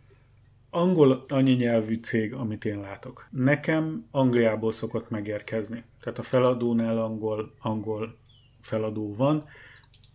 Angol 0.71 1.25
anyanyelvű 1.29 1.95
cég, 1.95 2.33
amit 2.33 2.65
én 2.65 2.81
látok. 2.81 3.27
Nekem 3.31 4.07
Angliából 4.11 4.73
szokott 4.73 5.11
megérkezni. 5.11 5.85
Tehát 6.01 6.19
a 6.19 6.23
feladónál 6.23 6.99
angol, 6.99 7.55
angol 7.59 8.17
feladó 8.61 9.15
van, 9.17 9.45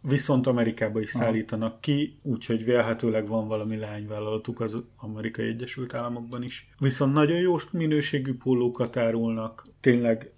Viszont 0.02 0.48
Amerikába 0.48 1.00
is 1.00 1.10
szállítanak 1.10 1.82
ki, 1.82 2.18
úgyhogy 2.22 2.64
vélhetőleg 2.64 3.28
van 3.28 3.48
valami 3.48 3.78
lányvállalatuk 3.78 4.60
az 4.60 4.84
Amerikai 4.98 5.48
Egyesült 5.48 5.94
Államokban 5.94 6.44
is. 6.44 6.70
Viszont 6.80 7.14
nagyon 7.14 7.40
jó 7.40 7.56
minőségű 7.72 8.34
pólókat 8.34 8.98
árulnak, 8.98 9.68
tényleg 9.80 10.32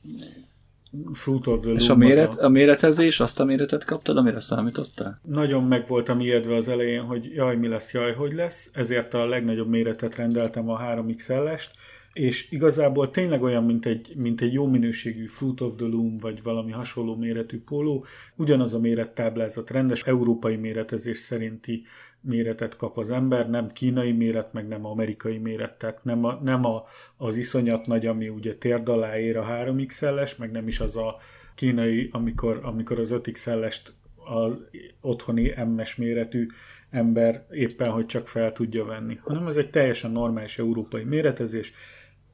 Fruit 1.14 1.48
of 1.48 1.60
the 1.62 1.72
És 1.72 1.90
a, 1.90 1.96
méret, 1.96 2.40
a... 2.40 2.46
a 2.46 2.50
méretezés, 2.50 3.20
azt 3.20 3.40
a 3.40 3.46
méretet 3.46 3.84
kaptad, 3.84 4.18
amire 4.18 4.40
számítottál? 4.40 5.20
Nagyon 5.24 5.64
meg 5.64 5.88
voltam 5.88 6.20
ijedve 6.20 6.56
az 6.56 6.70
elején, 6.70 7.02
hogy 7.02 7.32
jaj, 7.34 7.56
mi 7.56 7.68
lesz, 7.68 7.94
jaj, 7.94 8.14
hogy 8.14 8.34
lesz, 8.34 8.72
ezért 8.74 9.14
a 9.14 9.26
legnagyobb 9.26 9.68
méretet 9.68 10.16
rendeltem 10.16 10.70
a 10.70 10.80
3XL-est, 10.80 11.68
és 12.14 12.52
igazából 12.52 13.10
tényleg 13.10 13.42
olyan, 13.42 13.64
mint 13.64 13.86
egy, 13.86 14.14
mint 14.16 14.42
egy 14.42 14.54
jó 14.54 14.68
minőségű 14.68 15.26
Fruit 15.28 15.62
of 15.62 15.76
the 15.76 15.86
Loom, 15.86 16.18
vagy 16.18 16.44
valami 16.44 16.72
hasonló 16.72 17.16
méretű 17.16 17.60
póló, 17.60 18.06
ugyanaz 18.36 18.74
a 18.74 18.80
mérettáblázat, 18.80 19.70
rendes 19.70 20.04
európai 20.04 20.56
méretezés 20.56 21.18
szerinti 21.18 21.84
méretet 22.22 22.76
kap 22.76 22.98
az 22.98 23.12
ember, 23.12 23.50
nem 23.50 23.72
kínai 23.72 24.12
méret, 24.12 24.54
meg 24.54 24.68
nem 24.68 24.86
amerikai 24.86 25.38
méret, 25.38 25.78
tehát 25.78 26.04
nem, 26.04 26.26
a, 26.26 26.40
nem 26.44 26.66
a, 26.66 26.84
az 27.18 27.38
iszonyat 27.38 27.88
nagy, 27.88 28.06
ami 28.06 28.30
ugye 28.30 28.56
térd 28.56 28.90
alá 28.90 29.20
ér 29.20 29.38
a 29.38 29.46
3XL-es, 29.46 30.38
meg 30.38 30.52
nem 30.52 30.68
is 30.68 30.80
az 30.80 30.98
a 30.98 31.18
kínai, 31.56 32.10
amikor, 32.12 32.60
amikor 32.64 33.00
az 33.00 33.14
5XL-est 33.18 33.88
az 34.26 34.58
otthoni 35.02 35.54
MS 35.76 35.96
méretű 35.96 36.48
ember 36.90 37.46
éppen, 37.52 37.90
hogy 37.92 38.06
csak 38.06 38.28
fel 38.28 38.52
tudja 38.52 38.86
venni, 38.86 39.20
hanem 39.22 39.48
ez 39.48 39.56
egy 39.56 39.70
teljesen 39.70 40.12
normális 40.12 40.60
európai 40.60 41.04
méretezés, 41.04 41.74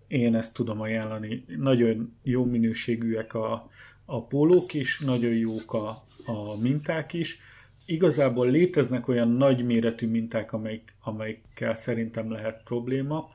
én 0.08 0.36
ezt 0.36 0.54
tudom 0.54 0.82
ajánlani. 0.82 1.46
Nagyon 1.58 2.18
jó 2.24 2.46
minőségűek 2.46 3.34
a, 3.34 3.70
a 4.06 4.26
pólók 4.26 4.74
is, 4.74 5.00
nagyon 5.00 5.34
jók 5.34 5.74
a, 5.74 5.88
a 6.26 6.62
minták 6.62 7.14
is. 7.14 7.40
Igazából 7.86 8.50
léteznek 8.50 9.08
olyan 9.08 9.30
nagy 9.30 9.66
méretű 9.66 10.08
minták, 10.08 10.54
amelyik, 10.54 10.94
amelyikkel 11.04 11.76
szerintem 11.76 12.32
lehet 12.32 12.64
probléma, 12.64 13.30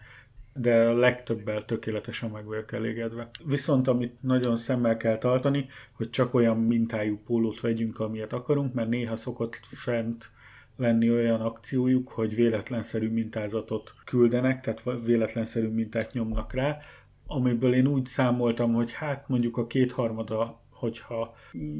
de 0.54 0.86
a 0.86 0.96
legtöbbel 0.96 1.62
tökéletesen 1.62 2.30
meg 2.30 2.44
vagyok 2.44 2.72
elégedve. 2.72 3.30
Viszont 3.44 3.88
amit 3.88 4.22
nagyon 4.22 4.56
szemmel 4.56 4.96
kell 4.96 5.18
tartani, 5.18 5.66
hogy 5.92 6.10
csak 6.10 6.34
olyan 6.34 6.58
mintájú 6.58 7.18
pólót 7.26 7.60
vegyünk, 7.60 7.98
amilyet 7.98 8.32
akarunk, 8.32 8.74
mert 8.74 8.88
néha 8.88 9.16
szokott 9.16 9.58
fent 9.62 10.30
lenni 10.76 11.10
olyan 11.10 11.40
akciójuk, 11.40 12.08
hogy 12.08 12.34
véletlenszerű 12.34 13.10
mintázatot 13.10 13.94
küldenek, 14.04 14.60
tehát 14.60 15.04
véletlenszerű 15.04 15.68
mintát 15.68 16.12
nyomnak 16.12 16.52
rá, 16.52 16.78
amiből 17.26 17.74
én 17.74 17.86
úgy 17.86 18.06
számoltam, 18.06 18.72
hogy 18.72 18.92
hát 18.92 19.28
mondjuk 19.28 19.56
a 19.56 19.66
kétharmada 19.66 20.60
hogyha 20.82 21.34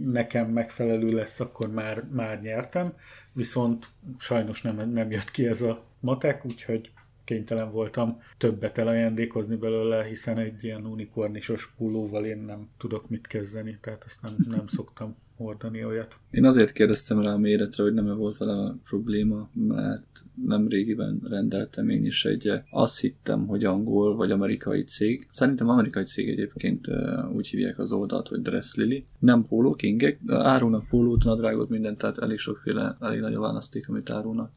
nekem 0.05 0.51
megfelelő 0.51 1.09
lesz, 1.09 1.40
akkor 1.40 1.70
már, 1.70 2.03
már 2.11 2.40
nyertem, 2.40 2.95
viszont 3.32 3.88
sajnos 4.18 4.62
nem, 4.62 4.90
nem 4.90 5.11
jött 5.11 5.30
ki 5.30 5.47
ez 5.47 5.62
a 5.62 5.84
matek, 6.01 6.45
úgyhogy 6.45 6.90
kénytelen 7.25 7.70
voltam 7.70 8.20
többet 8.39 8.79
elajándékozni 8.79 9.57
belőle, 9.57 10.05
hiszen 10.05 10.39
egy 10.39 10.64
ilyen 10.64 10.87
unikornisos 10.87 11.75
pulóval 11.77 12.25
én 12.25 12.39
nem 12.39 12.68
tudok 12.79 13.09
mit 13.09 13.27
kezdeni, 13.27 13.79
tehát 13.81 14.05
ezt 14.07 14.23
nem, 14.23 14.33
nem 14.49 14.66
szoktam 14.77 15.16
hordani 15.37 15.85
olyat. 15.85 16.16
Én 16.31 16.45
azért 16.45 16.73
kérdeztem 16.73 17.20
rá 17.20 17.33
a 17.33 17.39
méretre, 17.39 17.83
hogy 17.83 17.95
nem 17.95 18.09
-e 18.09 18.12
volt 18.12 18.37
vele 18.37 18.75
probléma, 18.85 19.49
mert 19.55 20.25
nem 20.47 20.68
régiben 20.68 21.20
rendeltem 21.29 21.89
én 21.89 22.05
is 22.05 22.25
egy, 22.25 22.53
azt 22.70 23.01
hittem, 23.01 23.47
hogy 23.47 23.64
angol 23.64 24.16
vagy 24.16 24.31
amerikai 24.31 24.83
cég. 24.83 25.27
Szerintem 25.31 25.68
amerikai 25.68 26.05
cég 26.05 26.29
egyébként 26.29 26.87
úgy 27.33 27.47
hívják 27.47 27.79
az 27.79 27.93
oldalt, 27.93 28.29
hogy 28.29 28.43
Dress 28.43 28.75
Lily. 28.75 29.07
Nem 29.18 29.47
pólók, 29.47 29.83
ingek, 29.83 30.20
árulnak 30.27 30.87
pólót, 30.89 31.25
nadrágot, 31.25 31.68
mindent, 31.68 31.99
tehát 31.99 32.18
elég 32.18 32.39
sokféle, 32.39 32.97
elég 33.01 33.20
nagy 33.20 33.35
a 33.35 33.41
választék, 33.41 33.89
amit 33.89 34.11
árulnak 34.11 34.51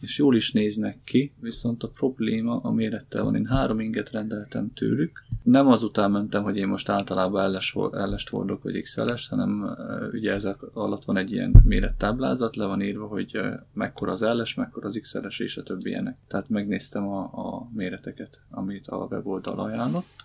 és 0.00 0.18
jól 0.18 0.36
is 0.36 0.52
néznek 0.52 0.98
ki, 1.04 1.32
viszont 1.40 1.82
a 1.82 1.88
probléma 1.88 2.60
a 2.60 2.72
mérettel 2.72 3.22
van. 3.22 3.34
Én 3.34 3.46
három 3.46 3.80
inget 3.80 4.10
rendeltem 4.10 4.72
tőlük. 4.72 5.24
Nem 5.42 5.66
azután 5.66 6.10
mentem, 6.10 6.42
hogy 6.42 6.56
én 6.56 6.68
most 6.68 6.88
általában 6.88 7.42
elles, 7.42 7.76
ellest 7.92 8.28
hordok, 8.28 8.62
vagy 8.62 8.80
XL-es, 8.80 9.28
hanem 9.28 9.76
ugye 10.12 10.32
ezek 10.32 10.62
alatt 10.72 11.04
van 11.04 11.16
egy 11.16 11.32
ilyen 11.32 11.54
mérettáblázat, 11.64 12.56
le 12.56 12.66
van 12.66 12.82
írva, 12.82 13.06
hogy 13.06 13.38
mekkora 13.72 14.12
az 14.12 14.22
elles, 14.22 14.54
mekkora 14.54 14.86
az 14.86 14.98
XL-es, 15.02 15.38
és 15.38 15.56
a 15.56 15.62
többi 15.62 15.88
ilyenek. 15.88 16.16
Tehát 16.28 16.48
megnéztem 16.48 17.08
a, 17.08 17.20
a 17.22 17.68
méreteket, 17.74 18.40
amit 18.50 18.86
a 18.86 19.06
weboldal 19.10 19.60
ajánlott 19.60 20.24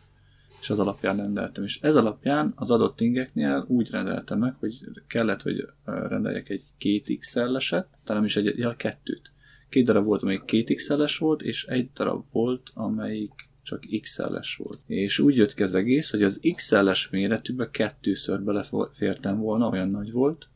és 0.61 0.69
az 0.69 0.79
alapján 0.79 1.17
rendeltem. 1.17 1.63
És 1.63 1.79
ez 1.81 1.95
alapján 1.95 2.53
az 2.55 2.71
adott 2.71 3.01
ingeknél 3.01 3.65
úgy 3.67 3.89
rendeltem 3.89 4.39
meg, 4.39 4.55
hogy 4.59 4.79
kellett, 5.07 5.41
hogy 5.41 5.67
rendeljek 5.83 6.49
egy 6.49 6.63
két 6.77 7.17
XL-eset, 7.19 7.87
talán 8.03 8.23
is 8.23 8.37
egy, 8.37 8.57
ja, 8.57 8.75
kettőt. 8.75 9.31
Két 9.69 9.85
darab 9.85 10.05
volt, 10.05 10.21
amelyik 10.21 10.45
két 10.45 10.73
XL-es 10.73 11.17
volt, 11.17 11.41
és 11.41 11.65
egy 11.65 11.89
darab 11.93 12.25
volt, 12.31 12.71
amelyik 12.73 13.49
csak 13.61 13.83
XL-es 14.01 14.55
volt. 14.55 14.81
És 14.85 15.19
úgy 15.19 15.35
jött 15.35 15.53
ki 15.53 15.63
az 15.63 15.75
egész, 15.75 16.11
hogy 16.11 16.23
az 16.23 16.39
XL-es 16.55 17.09
méretűbe 17.09 17.69
kettőször 17.69 18.41
belefértem 18.41 19.37
volna, 19.39 19.69
olyan 19.69 19.89
nagy 19.89 20.11
volt. 20.11 20.49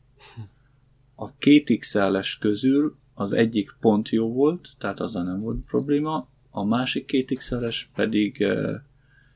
A 1.14 1.36
két 1.36 1.78
XL-es 1.78 2.38
közül 2.38 2.96
az 3.14 3.32
egyik 3.32 3.76
pont 3.80 4.08
jó 4.08 4.32
volt, 4.32 4.68
tehát 4.78 5.00
azzal 5.00 5.24
nem 5.24 5.40
volt 5.40 5.64
probléma, 5.64 6.28
a 6.50 6.64
másik 6.64 7.04
két 7.04 7.34
XL-es 7.34 7.90
pedig 7.94 8.42
eh, 8.42 8.80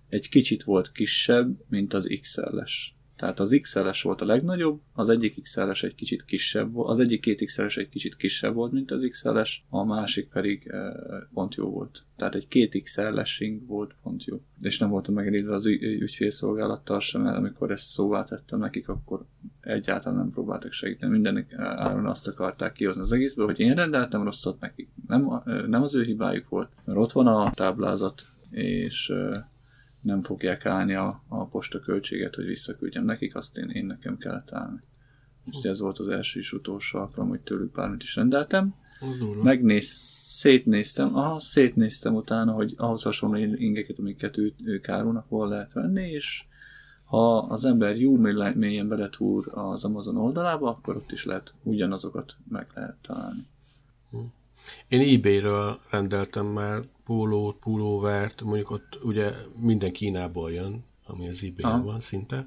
egy 0.08 0.28
kicsit 0.28 0.62
volt 0.62 0.92
kisebb, 0.92 1.64
mint 1.68 1.94
az 1.94 2.18
XL-es. 2.20 2.94
Tehát 3.18 3.40
az 3.40 3.58
XL-es 3.62 4.02
volt 4.02 4.20
a 4.20 4.24
legnagyobb, 4.24 4.80
az 4.92 5.08
egyik 5.08 5.42
XL-es 5.42 5.82
egy 5.82 5.94
kicsit 5.94 6.24
kisebb 6.24 6.72
volt, 6.72 6.88
az 6.88 6.98
egyik 6.98 7.20
két 7.20 7.44
XL-es 7.44 7.76
egy 7.76 7.88
kicsit 7.88 8.16
kisebb 8.16 8.54
volt, 8.54 8.72
mint 8.72 8.90
az 8.90 9.06
XL-es, 9.10 9.64
a 9.68 9.84
másik 9.84 10.28
pedig 10.28 10.68
e, 10.68 10.92
pont 11.32 11.54
jó 11.54 11.70
volt. 11.70 12.04
Tehát 12.16 12.34
egy 12.34 12.48
két 12.48 12.82
XL-esing 12.82 13.60
volt 13.66 13.94
pont 14.02 14.24
jó. 14.24 14.40
És 14.60 14.78
nem 14.78 14.88
voltam 14.88 15.14
megelégedve 15.14 15.54
az 15.54 15.66
ügy, 15.66 15.82
ügyfélszolgálattal 15.82 17.00
sem, 17.00 17.22
mert 17.22 17.36
amikor 17.36 17.70
ezt 17.70 17.84
szóvá 17.84 18.24
tettem 18.24 18.58
nekik, 18.58 18.88
akkor 18.88 19.24
egyáltalán 19.60 20.18
nem 20.18 20.30
próbáltak 20.30 20.72
segíteni. 20.72 21.12
Mindenek 21.12 21.54
áron 21.58 22.06
azt 22.06 22.28
akarták 22.28 22.72
kihozni 22.72 23.00
az 23.00 23.12
egészből, 23.12 23.46
hogy 23.46 23.60
én 23.60 23.74
rendeltem 23.74 24.22
rosszat 24.22 24.60
nekik. 24.60 24.90
Nem, 25.06 25.42
nem 25.66 25.82
az 25.82 25.94
ő 25.94 26.02
hibájuk 26.02 26.48
volt, 26.48 26.70
mert 26.84 26.98
ott 26.98 27.12
van 27.12 27.26
a 27.26 27.50
táblázat, 27.50 28.22
és 28.50 29.12
nem 30.01 30.22
fogják 30.22 30.66
állni 30.66 30.94
a, 30.94 31.22
a 31.28 31.46
posta 31.46 31.80
költséget, 31.80 32.34
hogy 32.34 32.46
visszaküldjem 32.46 33.05
nekik, 33.05 33.36
azt 33.36 33.57
én, 33.59 33.68
én 33.68 33.86
nekem 33.86 34.18
kellett 34.18 34.53
állni. 34.53 34.80
Úgyhogy 35.46 35.66
ez 35.70 35.80
volt 35.80 35.99
az 35.99 36.09
első 36.09 36.40
és 36.40 36.53
utolsó 36.53 36.99
alkalom, 36.99 37.28
hogy 37.28 37.40
tőlük 37.40 37.72
bármit 37.72 38.03
is 38.03 38.16
rendeltem. 38.16 38.74
Megnéz, 39.42 39.86
szétnéztem, 40.38 41.16
aha, 41.16 41.40
szétnéztem 41.40 42.14
utána, 42.14 42.53
hogy 42.53 42.74
ahhoz 42.76 43.03
hasonló 43.03 43.36
ingeket, 43.36 43.99
amiket 43.99 44.38
ő, 44.38 44.55
ők 44.64 44.88
árulnak, 44.88 45.26
hol 45.28 45.49
lehet 45.49 45.72
venni, 45.72 46.11
és 46.11 46.44
ha 47.05 47.38
az 47.38 47.64
ember 47.64 47.96
jó 48.01 48.16
mélyen 48.55 48.88
beletúr 48.88 49.51
az 49.55 49.84
Amazon 49.84 50.16
oldalába, 50.16 50.68
akkor 50.68 50.96
ott 50.96 51.12
is 51.12 51.24
lehet 51.24 51.55
ugyanazokat 51.62 52.36
meg 52.49 52.66
lehet 52.74 52.96
találni. 53.01 53.46
Én 54.88 55.00
eBay-ről 55.00 55.80
rendeltem 55.90 56.46
már 56.46 56.82
pólót, 57.04 57.56
pulóvert, 57.56 58.42
mondjuk 58.42 58.70
ott 58.70 58.98
ugye 59.02 59.32
minden 59.56 59.92
Kínából 59.92 60.52
jön, 60.52 60.84
ami 61.04 61.28
az 61.28 61.42
ebay 61.42 61.80
van 61.82 62.00
szinte, 62.00 62.46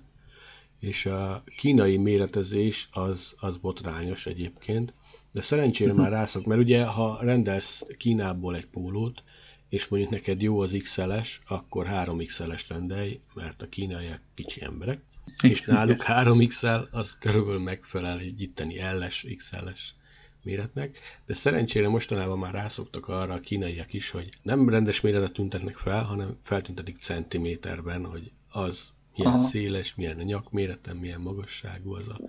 és 0.79 1.05
a 1.05 1.43
kínai 1.57 1.97
méretezés 1.97 2.89
az, 2.91 3.35
az 3.39 3.57
botrányos 3.57 4.25
egyébként, 4.25 4.93
de 5.33 5.41
szerencsére 5.41 5.93
már 5.93 6.09
rászok, 6.09 6.45
mert 6.45 6.61
ugye 6.61 6.85
ha 6.85 7.17
rendelsz 7.21 7.85
Kínából 7.97 8.55
egy 8.55 8.65
pólót, 8.65 9.23
és 9.69 9.87
mondjuk 9.87 10.11
neked 10.11 10.41
jó 10.41 10.59
az 10.59 10.77
XL-es, 10.83 11.41
akkor 11.47 11.87
3XL-es 11.89 12.65
rendelj, 12.67 13.19
mert 13.33 13.61
a 13.61 13.69
kínaiak 13.69 14.21
kicsi 14.33 14.63
emberek, 14.63 15.01
és 15.41 15.61
náluk 15.61 16.03
3XL 16.07 16.89
az 16.91 17.17
körülbelül 17.17 17.61
megfelel 17.61 18.19
egy 18.19 18.41
itteni 18.41 18.79
L-es, 18.79 19.25
XL-es 19.37 19.95
méretnek, 20.43 20.97
de 21.25 21.33
szerencsére 21.33 21.89
mostanában 21.89 22.39
már 22.39 22.53
rászoktak 22.53 23.07
arra 23.07 23.33
a 23.33 23.39
kínaiak 23.39 23.93
is, 23.93 24.09
hogy 24.09 24.29
nem 24.41 24.69
rendes 24.69 25.01
méretet 25.01 25.33
tüntetnek 25.33 25.77
fel, 25.77 26.03
hanem 26.03 26.37
feltüntetik 26.41 26.97
centiméterben, 26.97 28.05
hogy 28.05 28.31
az 28.49 28.89
milyen 29.15 29.33
Aha. 29.33 29.47
széles, 29.47 29.95
milyen 29.95 30.19
a 30.19 30.23
nyakméreten, 30.23 30.95
milyen 30.95 31.21
magasságú 31.21 31.93
az 31.93 32.07
a 32.07 32.19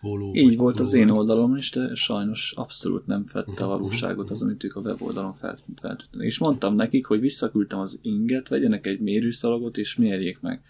póló. 0.00 0.34
Így 0.34 0.56
volt 0.56 0.74
póló. 0.74 0.86
az 0.86 0.94
én 0.94 1.08
oldalon 1.08 1.56
is, 1.56 1.70
de 1.70 1.94
sajnos 1.94 2.52
abszolút 2.56 3.06
nem 3.06 3.24
fette 3.24 3.64
a 3.64 3.66
mhm, 3.66 3.76
valóságot 3.76 4.30
az, 4.30 4.38
mhm. 4.38 4.48
amit 4.48 4.64
ők 4.64 4.76
a 4.76 4.80
weboldalon 4.80 5.34
feltüntetnek. 5.34 6.26
És 6.26 6.38
mondtam 6.38 6.74
nekik, 6.74 7.06
hogy 7.06 7.20
visszaküldtem 7.20 7.78
az 7.78 7.98
inget, 8.02 8.48
vegyenek 8.48 8.86
egy 8.86 9.00
mérőszalagot 9.00 9.76
és 9.76 9.96
mérjék 9.96 10.40
meg. 10.40 10.62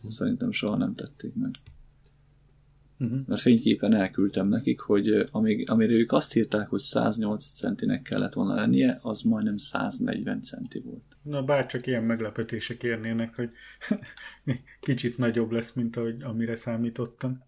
Mhm. 0.00 0.08
Szerintem 0.08 0.50
soha 0.50 0.76
nem 0.76 0.94
tették 0.94 1.34
meg. 1.34 1.50
Uh-huh. 2.98 3.18
Mert 3.26 3.40
fényképen 3.40 3.94
elküldtem 3.94 4.48
nekik, 4.48 4.80
hogy 4.80 5.28
amíg, 5.30 5.70
amire 5.70 5.92
ők 5.92 6.12
azt 6.12 6.36
írták, 6.36 6.68
hogy 6.68 6.80
108 6.80 7.46
centinek 7.46 8.02
kellett 8.02 8.32
volna 8.32 8.54
lennie, 8.54 8.98
az 9.02 9.20
majdnem 9.20 9.56
140 9.56 10.42
centi 10.42 10.80
volt. 10.80 11.16
Na 11.22 11.42
bárcsak 11.42 11.86
ilyen 11.86 12.02
meglepetések 12.02 12.82
érnének, 12.82 13.36
hogy 13.36 13.50
kicsit 14.80 15.18
nagyobb 15.18 15.50
lesz, 15.50 15.72
mint 15.72 15.96
ahogy, 15.96 16.22
amire 16.22 16.56
számítottam. 16.56 17.42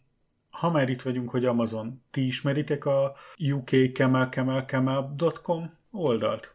Ha 0.51 0.71
már 0.71 0.89
itt 0.89 1.03
vagyunk, 1.03 1.31
hogy 1.31 1.45
Amazon, 1.45 2.03
ti 2.11 2.27
ismeritek 2.27 2.85
a 2.85 3.15
ukkemelkemelkemel.com 3.53 5.73
oldalt? 5.91 6.55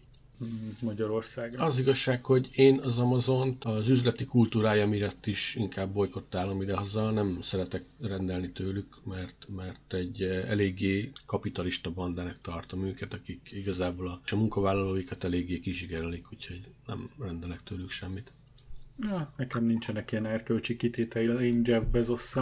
Magyarországra. 0.80 1.64
Az 1.64 1.78
igazság, 1.78 2.24
hogy 2.24 2.48
én 2.52 2.80
az 2.80 2.98
amazon 2.98 3.56
az 3.60 3.88
üzleti 3.88 4.24
kultúrája 4.24 4.86
miatt 4.86 5.26
is 5.26 5.54
inkább 5.54 5.92
bolykottálom 5.92 6.62
idehaza, 6.62 7.10
nem 7.10 7.38
szeretek 7.42 7.84
rendelni 8.00 8.52
tőlük, 8.52 9.00
mert, 9.04 9.46
mert 9.56 9.94
egy 9.94 10.22
eléggé 10.22 11.12
kapitalista 11.26 11.90
bandának 11.90 12.38
tartom 12.42 12.84
őket, 12.84 13.14
akik 13.14 13.50
igazából 13.52 14.08
a, 14.08 14.20
a 14.30 14.36
munkavállalóikat 14.36 15.24
eléggé 15.24 15.60
kizsigerelik, 15.60 16.32
úgyhogy 16.32 16.60
nem 16.86 17.10
rendelek 17.18 17.62
tőlük 17.62 17.90
semmit. 17.90 18.32
Ja, 18.96 19.32
nekem 19.36 19.64
nincsenek 19.64 20.12
ilyen 20.12 20.26
erkölcsi 20.26 20.76
kitételeim 20.76 21.62
Jeff 21.64 21.82
bezos 21.90 22.36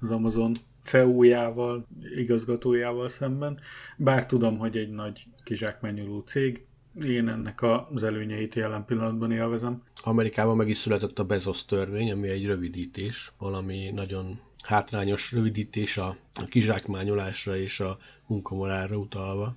az 0.00 0.10
Amazon 0.10 0.54
CEO-jával, 0.82 1.86
igazgatójával 2.16 3.08
szemben, 3.08 3.60
bár 3.96 4.26
tudom, 4.26 4.58
hogy 4.58 4.76
egy 4.76 4.90
nagy 4.90 5.26
kizsákmányoló 5.44 6.20
cég, 6.20 6.66
én 7.04 7.28
ennek 7.28 7.62
az 7.62 8.02
előnyeit 8.02 8.54
jelen 8.54 8.84
pillanatban 8.84 9.32
élvezem. 9.32 9.82
Amerikában 10.02 10.56
meg 10.56 10.68
is 10.68 10.76
született 10.78 11.18
a 11.18 11.24
Bezos 11.24 11.64
törvény, 11.64 12.12
ami 12.12 12.28
egy 12.28 12.46
rövidítés, 12.46 13.32
valami 13.38 13.90
nagyon 13.90 14.40
hátrányos 14.68 15.32
rövidítés 15.32 15.96
a, 15.96 16.16
a 16.34 16.44
kizsákmányolásra 16.44 17.56
és 17.56 17.80
a 17.80 17.98
munkamorálra 18.26 18.96
utalva. 18.96 19.56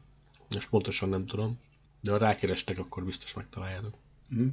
Most 0.54 0.70
pontosan 0.70 1.10
nem 1.10 1.26
tudom, 1.26 1.56
de 2.02 2.12
ha 2.12 2.18
rákerestek, 2.18 2.80
akkor 2.80 3.04
biztos 3.06 3.34
megtaláljátok. 3.34 3.94
Mm. 4.36 4.48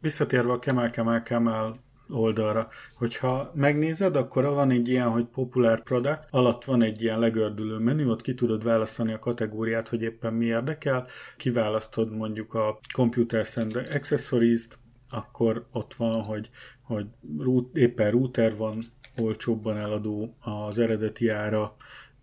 Visszatérve 0.00 0.52
a 0.52 0.58
Kemal 0.58 0.90
Kemal 0.90 1.22
Kemal 1.22 1.76
oldalra. 2.08 2.68
Hogyha 2.94 3.50
megnézed, 3.54 4.16
akkor 4.16 4.44
van 4.44 4.70
egy 4.70 4.88
ilyen, 4.88 5.08
hogy 5.08 5.24
populár 5.24 5.82
product, 5.82 6.26
alatt 6.30 6.64
van 6.64 6.82
egy 6.82 7.02
ilyen 7.02 7.18
legördülő 7.18 7.78
menü, 7.78 8.08
ott 8.08 8.22
ki 8.22 8.34
tudod 8.34 8.64
választani 8.64 9.12
a 9.12 9.18
kategóriát, 9.18 9.88
hogy 9.88 10.02
éppen 10.02 10.32
mi 10.34 10.44
érdekel, 10.44 11.06
kiválasztod 11.36 12.16
mondjuk 12.16 12.54
a 12.54 12.78
Computer 12.94 13.46
and 13.56 13.76
Accessories-t, 13.76 14.78
akkor 15.10 15.66
ott 15.72 15.94
van, 15.94 16.24
hogy, 16.24 16.50
hogy 16.82 17.06
root, 17.38 17.76
éppen 17.76 18.10
router 18.10 18.56
van, 18.56 18.82
olcsóbban 19.22 19.76
eladó 19.76 20.36
az 20.40 20.78
eredeti 20.78 21.28
ára, 21.28 21.76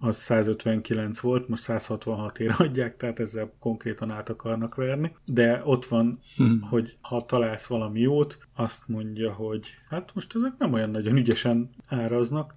az 0.03 0.15
159 0.15 1.19
volt, 1.19 1.47
most 1.47 1.61
166 1.61 2.39
ér 2.39 2.55
adják, 2.57 2.97
tehát 2.97 3.19
ezzel 3.19 3.53
konkrétan 3.59 4.11
át 4.11 4.29
akarnak 4.29 4.75
verni. 4.75 5.15
De 5.25 5.61
ott 5.65 5.85
van, 5.85 6.19
hmm. 6.35 6.61
hogy 6.61 6.97
ha 7.01 7.25
találsz 7.25 7.65
valami 7.65 7.99
jót, 7.99 8.37
azt 8.55 8.83
mondja, 8.87 9.33
hogy 9.33 9.75
hát 9.89 10.11
most 10.13 10.35
ezek 10.35 10.53
nem 10.57 10.73
olyan 10.73 10.89
nagyon 10.89 11.17
ügyesen 11.17 11.69
áraznak. 11.87 12.55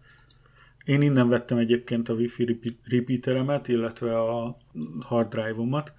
Én 0.84 1.03
innen 1.03 1.28
vettem 1.28 1.59
egyébként 1.59 2.09
a 2.09 2.14
Wi-Fi 2.14 2.59
repeateremet, 2.84 3.68
illetve 3.68 4.18
a 4.18 4.57
hard 5.01 5.28
drive-omat, 5.28 5.92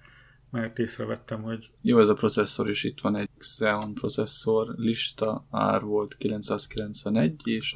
mert 0.56 0.78
észrevettem, 0.78 1.42
hogy... 1.42 1.70
Jó, 1.80 1.98
ez 1.98 2.08
a 2.08 2.14
processzor 2.14 2.70
is 2.70 2.84
itt 2.84 3.00
van 3.00 3.16
egy 3.16 3.28
Xeon 3.38 3.94
processzor 3.94 4.74
lista, 4.76 5.46
ár 5.50 5.82
volt 5.82 6.16
991, 6.16 7.40
és 7.44 7.74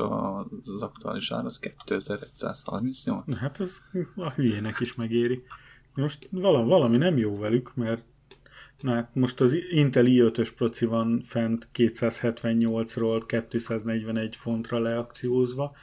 az 0.64 0.82
aktuális 0.82 1.32
ár 1.32 1.44
az 1.44 1.58
2138. 1.58 3.36
Hát 3.36 3.60
ez 3.60 3.80
a 4.16 4.30
hülyének 4.30 4.80
is 4.80 4.94
megéri. 4.94 5.42
Most 5.94 6.28
valami, 6.30 6.68
valami 6.68 6.96
nem 6.96 7.18
jó 7.18 7.38
velük, 7.38 7.74
mert 7.74 8.02
Na, 8.80 8.94
hát 8.94 9.14
most 9.14 9.40
az 9.40 9.56
Intel 9.70 10.04
i5-ös 10.06 10.50
proci 10.56 10.84
van 10.84 11.22
fent 11.24 11.68
278-ról 11.74 13.44
241 13.48 14.36
fontra 14.36 14.78
leakciózva, 14.78 15.76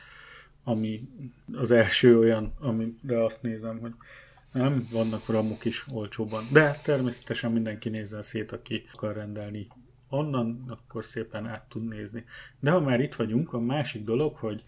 ami 0.64 1.00
az 1.54 1.72
első 1.72 2.18
olyan, 2.18 2.54
amire 2.60 3.24
azt 3.24 3.42
nézem, 3.42 3.80
hogy 3.80 3.94
nem, 4.52 4.88
vannak 4.92 5.28
ramok 5.28 5.66
is 5.66 5.86
olcsóban. 5.94 6.44
De 6.52 6.80
természetesen 6.84 7.52
mindenki 7.52 7.90
nézzen 7.90 8.22
szét, 8.22 8.52
aki 8.52 8.86
akar 8.94 9.16
rendelni 9.16 9.68
onnan, 10.10 10.64
akkor 10.68 11.04
szépen 11.04 11.48
át 11.48 11.70
tud 11.70 11.88
nézni. 11.88 12.26
De 12.60 12.72
ha 12.72 12.80
már 12.80 13.00
itt 13.00 13.16
vagyunk, 13.16 13.54
a 13.54 13.60
másik 13.60 14.04
dolog, 14.04 14.36
hogy 14.36 14.64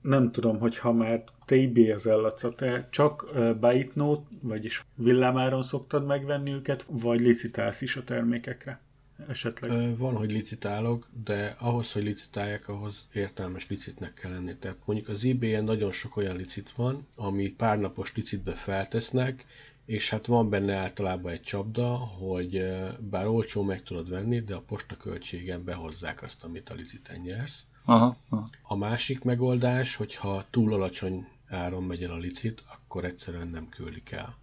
nem 0.00 0.32
tudom, 0.32 0.58
hogy 0.58 0.78
ha 0.78 0.92
már 0.92 1.24
te 1.46 1.56
elladsz, 2.04 2.46
te 2.56 2.88
csak 2.90 3.30
Byte 3.60 3.92
Note, 3.94 4.28
vagyis 4.42 4.84
villámáron 4.94 5.62
szoktad 5.62 6.06
megvenni 6.06 6.52
őket, 6.52 6.86
vagy 6.88 7.20
licitálsz 7.20 7.80
is 7.80 7.96
a 7.96 8.04
termékekre? 8.04 8.80
Esetleg? 9.28 9.98
Van, 9.98 10.16
hogy 10.16 10.32
licitálok, 10.32 11.08
de 11.24 11.56
ahhoz, 11.58 11.92
hogy 11.92 12.02
licitálják, 12.02 12.68
ahhoz 12.68 13.08
értelmes 13.12 13.68
licitnek 13.68 14.14
kell 14.14 14.30
lenni. 14.30 14.56
Tehát 14.56 14.78
mondjuk 14.84 15.08
az 15.08 15.24
eBay-en 15.24 15.64
nagyon 15.64 15.92
sok 15.92 16.16
olyan 16.16 16.36
licit 16.36 16.70
van, 16.70 17.06
ami 17.14 17.48
párnapos 17.48 18.14
licitbe 18.14 18.54
feltesznek, 18.54 19.44
és 19.86 20.10
hát 20.10 20.26
van 20.26 20.50
benne 20.50 20.74
általában 20.74 21.32
egy 21.32 21.42
csapda, 21.42 21.96
hogy 21.96 22.66
bár 22.98 23.26
olcsó 23.26 23.62
meg 23.62 23.82
tudod 23.82 24.08
venni, 24.08 24.40
de 24.40 24.54
a 24.54 24.60
posta 24.60 24.96
költségen 24.96 25.64
behozzák 25.64 26.22
azt, 26.22 26.44
amit 26.44 26.70
a 26.70 26.74
liciten 26.74 27.20
nyersz. 27.20 27.66
Aha, 27.84 28.16
aha. 28.28 28.48
A 28.62 28.76
másik 28.76 29.22
megoldás, 29.22 29.96
hogyha 29.96 30.44
túl 30.50 30.72
alacsony 30.72 31.28
áron 31.48 31.82
megy 31.82 32.02
el 32.02 32.10
a 32.10 32.18
licit, 32.18 32.64
akkor 32.66 33.04
egyszerűen 33.04 33.48
nem 33.48 33.68
küldik 33.68 34.10
el. 34.10 34.36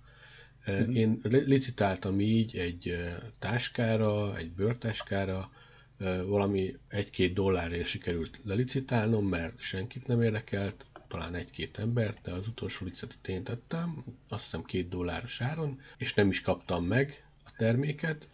Uh-huh. 0.67 0.95
Én 0.95 1.19
licitáltam 1.23 2.19
így 2.19 2.57
egy 2.57 2.97
táskára, 3.39 4.37
egy 4.37 4.51
bőrtáskára, 4.51 5.51
valami 6.25 6.75
egy-két 6.87 7.33
dollárért 7.33 7.87
sikerült 7.87 8.39
lelicitálnom, 8.43 9.25
mert 9.25 9.59
senkit 9.59 10.07
nem 10.07 10.21
érdekelt, 10.21 10.85
talán 11.07 11.35
egy-két 11.35 11.77
embert, 11.77 12.21
de 12.21 12.31
az 12.31 12.47
utolsó 12.47 12.85
licitet 12.85 13.27
én 13.27 13.43
tettem, 13.43 14.03
azt 14.29 14.43
hiszem 14.43 14.63
két 14.63 14.89
dolláros 14.89 15.41
áron, 15.41 15.79
és 15.97 16.13
nem 16.13 16.29
is 16.29 16.41
kaptam 16.41 16.85
meg 16.85 17.25
a 17.45 17.51
terméket. 17.57 18.27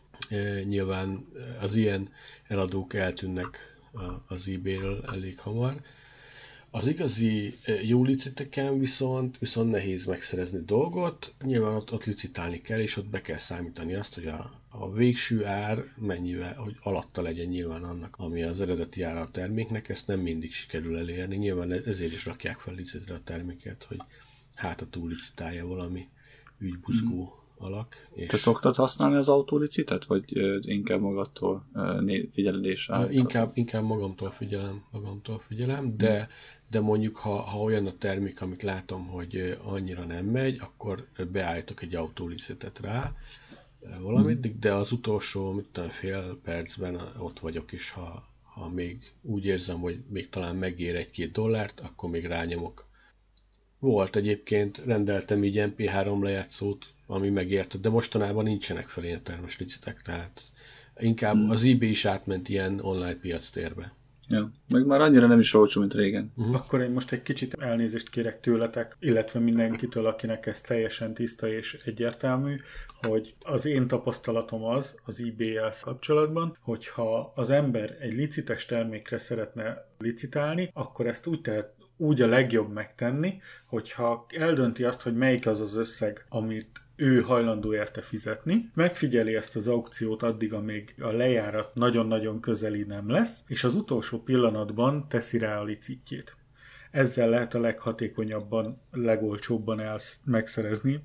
Nyilván 0.63 1.25
az 1.59 1.75
ilyen 1.75 2.09
eladók 2.47 2.93
eltűnnek 2.93 3.75
az 4.28 4.47
eBay-ről 4.47 5.03
elég 5.11 5.39
hamar, 5.39 5.82
az 6.78 6.88
igazi 6.88 7.53
jó 7.84 8.03
liciteken 8.03 8.80
viszont, 8.80 9.38
viszont 9.38 9.69
nehéz 9.71 10.05
megszerezni 10.05 10.59
dolgot, 10.65 11.34
nyilván 11.43 11.75
ott, 11.75 11.91
ott 11.91 12.05
licitálni 12.05 12.61
kell, 12.61 12.80
és 12.80 12.97
ott 12.97 13.09
be 13.09 13.21
kell 13.21 13.38
számítani 13.38 13.93
azt, 13.93 14.13
hogy 14.15 14.28
a, 14.28 14.61
a 14.69 14.91
végső 14.91 15.45
ár 15.45 15.84
mennyivel, 15.99 16.55
hogy 16.55 16.75
alatta 16.80 17.21
legyen 17.21 17.47
nyilván 17.47 17.84
annak, 17.84 18.15
ami 18.15 18.43
az 18.43 18.61
eredeti 18.61 19.01
ára 19.01 19.19
a 19.19 19.30
terméknek, 19.32 19.89
ezt 19.89 20.07
nem 20.07 20.19
mindig 20.19 20.53
sikerül 20.53 20.97
elérni, 20.97 21.36
nyilván 21.36 21.71
ezért 21.71 22.11
is 22.11 22.25
rakják 22.25 22.59
fel 22.59 22.73
licitre 22.73 23.13
a 23.15 23.21
terméket, 23.23 23.84
hogy 23.84 24.01
hát 24.55 24.82
a 24.82 24.88
túl 24.89 25.09
licitálja 25.09 25.67
valami 25.67 26.07
ügybuzgó 26.59 27.23
mm 27.23 27.45
alak. 27.57 28.07
És 28.13 28.29
Te 28.29 28.37
szoktad 28.37 28.75
használni 28.75 29.15
az 29.15 29.29
autólicitet, 29.29 30.05
vagy 30.05 30.23
inkább 30.61 30.99
magadtól 30.99 31.65
figyelés 32.31 32.89
Inkább, 33.09 33.51
inkább 33.53 33.83
magamtól 33.83 34.31
figyelem, 34.31 34.83
magamtól 34.91 35.39
figyelem, 35.39 35.97
de 35.97 36.27
de 36.69 36.79
mondjuk 36.79 37.17
ha, 37.17 37.35
ha 37.41 37.59
olyan 37.59 37.85
a 37.85 37.97
termék, 37.97 38.41
amit 38.41 38.63
látom, 38.63 39.07
hogy 39.07 39.57
annyira 39.63 40.05
nem 40.05 40.25
megy, 40.25 40.59
akkor 40.59 41.07
beállítok 41.31 41.81
egy 41.81 41.95
autólicitet 41.95 42.79
rá, 42.79 43.11
valamit, 44.01 44.59
de 44.59 44.73
az 44.73 44.91
utolsó, 44.91 45.51
mit 45.51 45.65
tudom, 45.71 45.89
fél 45.89 46.39
percben 46.43 47.11
ott 47.17 47.39
vagyok, 47.39 47.71
és 47.71 47.91
ha, 47.91 48.27
ha 48.43 48.69
még 48.69 49.11
úgy 49.21 49.45
érzem, 49.45 49.79
hogy 49.79 50.03
még 50.09 50.29
talán 50.29 50.55
megér 50.55 50.95
egy-két 50.95 51.31
dollárt, 51.31 51.79
akkor 51.79 52.09
még 52.09 52.25
rányomok. 52.25 52.86
Volt 53.80 54.15
egyébként, 54.15 54.82
rendeltem 54.86 55.43
így 55.43 55.63
MP3 55.67 56.21
lejátszót, 56.21 56.86
ami 57.07 57.30
megért, 57.30 57.80
de 57.80 57.89
mostanában 57.89 58.43
nincsenek 58.43 58.88
fel 58.88 59.03
ilyen 59.03 59.23
termes 59.23 59.59
licitek, 59.59 60.01
tehát 60.01 60.41
inkább 60.99 61.36
hmm. 61.36 61.49
az 61.49 61.63
eBay 61.63 61.89
is 61.89 62.05
átment 62.05 62.49
ilyen 62.49 62.80
online 62.82 63.15
piac 63.15 63.49
térbe. 63.49 63.95
Ja, 64.30 64.49
meg 64.69 64.86
már 64.86 65.01
annyira 65.01 65.28
nem 65.28 65.39
is 65.39 65.53
olcsó, 65.53 65.80
mint 65.80 65.93
régen. 65.93 66.32
Uh-huh. 66.36 66.55
Akkor 66.55 66.82
én 66.82 66.89
most 66.89 67.11
egy 67.11 67.21
kicsit 67.21 67.53
elnézést 67.53 68.09
kérek 68.09 68.39
tőletek, 68.39 68.95
illetve 68.99 69.39
mindenkitől, 69.39 70.05
akinek 70.05 70.45
ez 70.45 70.61
teljesen 70.61 71.13
tiszta 71.13 71.47
és 71.47 71.73
egyértelmű, 71.86 72.55
hogy 73.01 73.36
az 73.41 73.65
én 73.65 73.88
tapasztalatom 73.88 74.63
az, 74.63 74.99
az 75.05 75.21
eBay-el 75.21 75.73
kapcsolatban, 75.82 76.57
hogyha 76.61 77.32
az 77.36 77.49
ember 77.49 77.97
egy 77.99 78.13
licites 78.13 78.65
termékre 78.65 79.17
szeretne 79.17 79.86
licitálni, 79.97 80.69
akkor 80.73 81.07
ezt 81.07 81.28
úgy 81.28 81.41
tehet, 81.41 81.73
úgy 81.97 82.21
a 82.21 82.27
legjobb 82.27 82.73
megtenni, 82.73 83.41
hogyha 83.65 84.25
eldönti 84.29 84.83
azt, 84.83 85.01
hogy 85.01 85.15
melyik 85.15 85.47
az 85.47 85.61
az 85.61 85.75
összeg, 85.75 86.25
amit 86.29 86.81
ő 86.95 87.21
hajlandó 87.21 87.73
érte 87.73 88.01
fizetni, 88.01 88.71
megfigyeli 88.73 89.35
ezt 89.35 89.55
az 89.55 89.67
aukciót 89.67 90.23
addig, 90.23 90.53
amíg 90.53 90.95
a 90.99 91.11
lejárat 91.11 91.75
nagyon-nagyon 91.75 92.39
közeli 92.39 92.83
nem 92.83 93.09
lesz, 93.09 93.43
és 93.47 93.63
az 93.63 93.75
utolsó 93.75 94.19
pillanatban 94.19 95.07
teszi 95.07 95.37
rá 95.37 95.59
a 95.59 95.63
licitjét. 95.63 96.35
Ezzel 96.91 97.29
lehet 97.29 97.53
a 97.53 97.59
leghatékonyabban, 97.59 98.81
legolcsóbban 98.91 99.79
elsz 99.79 100.19
megszerezni. 100.23 100.99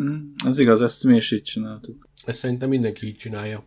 Mm, 0.00 0.30
az 0.44 0.58
igaz, 0.58 0.82
ezt 0.82 1.04
mi 1.04 1.16
is 1.16 1.30
így 1.30 1.42
csináltuk. 1.42 2.08
Ezt 2.24 2.38
szerintem 2.38 2.68
mindenki 2.68 3.06
így 3.06 3.16
csinálja. 3.16 3.64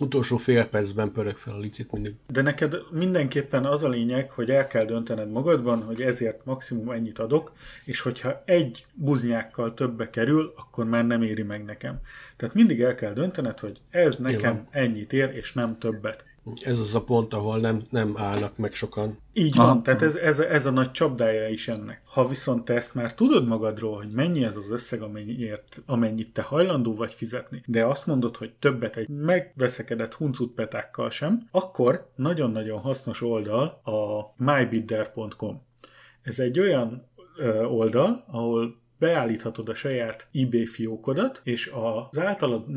Utolsó 0.00 0.36
fél 0.36 0.66
percben 0.66 1.12
pörög 1.12 1.36
fel 1.36 1.54
a 1.54 1.58
licit 1.58 1.92
mindig. 1.92 2.14
De 2.26 2.42
neked 2.42 2.76
mindenképpen 2.90 3.64
az 3.64 3.82
a 3.82 3.88
lényeg, 3.88 4.30
hogy 4.30 4.50
el 4.50 4.66
kell 4.66 4.84
döntened 4.84 5.30
magadban, 5.30 5.82
hogy 5.82 6.00
ezért 6.02 6.44
maximum 6.44 6.90
ennyit 6.90 7.18
adok, 7.18 7.52
és 7.84 8.00
hogyha 8.00 8.42
egy 8.44 8.86
buznyákkal 8.94 9.74
többe 9.74 10.10
kerül, 10.10 10.52
akkor 10.56 10.84
már 10.84 11.06
nem 11.06 11.22
éri 11.22 11.42
meg 11.42 11.64
nekem. 11.64 12.00
Tehát 12.36 12.54
mindig 12.54 12.80
el 12.80 12.94
kell 12.94 13.12
döntened, 13.12 13.58
hogy 13.58 13.80
ez 13.90 14.16
nekem 14.16 14.64
ennyit 14.70 15.12
ér, 15.12 15.30
és 15.34 15.52
nem 15.52 15.78
többet. 15.78 16.24
Ez 16.62 16.78
az 16.78 16.94
a 16.94 17.02
pont, 17.02 17.34
ahol 17.34 17.58
nem, 17.58 17.82
nem 17.90 18.14
állnak 18.16 18.56
meg 18.56 18.72
sokan. 18.72 19.18
Így 19.32 19.56
van, 19.56 19.76
ah. 19.76 19.82
tehát 19.82 20.02
ez, 20.02 20.16
ez, 20.16 20.38
ez 20.38 20.66
a 20.66 20.70
nagy 20.70 20.90
csapdája 20.90 21.48
is 21.48 21.68
ennek. 21.68 22.02
Ha 22.04 22.28
viszont 22.28 22.64
te 22.64 22.74
ezt 22.74 22.94
már 22.94 23.14
tudod 23.14 23.46
magadról, 23.46 23.96
hogy 23.96 24.10
mennyi 24.10 24.44
ez 24.44 24.56
az 24.56 24.70
összeg, 24.70 25.02
amennyiért, 25.02 25.82
amennyit 25.86 26.32
te 26.32 26.42
hajlandó 26.42 26.94
vagy 26.94 27.12
fizetni, 27.12 27.62
de 27.66 27.84
azt 27.84 28.06
mondod, 28.06 28.36
hogy 28.36 28.52
többet 28.58 28.96
egy 28.96 29.08
megveszekedett 29.08 30.14
huncut 30.14 30.54
petákkal 30.54 31.10
sem, 31.10 31.48
akkor 31.50 32.10
nagyon-nagyon 32.16 32.78
hasznos 32.78 33.22
oldal 33.22 33.80
a 33.84 34.32
mybidder.com. 34.36 35.62
Ez 36.22 36.38
egy 36.38 36.60
olyan 36.60 37.10
ö, 37.36 37.64
oldal, 37.64 38.24
ahol 38.26 38.81
beállíthatod 39.02 39.68
a 39.68 39.74
saját 39.74 40.26
eBay 40.32 40.64
fiókodat, 40.64 41.40
és 41.44 41.72
az 41.74 42.18
általad 42.18 42.68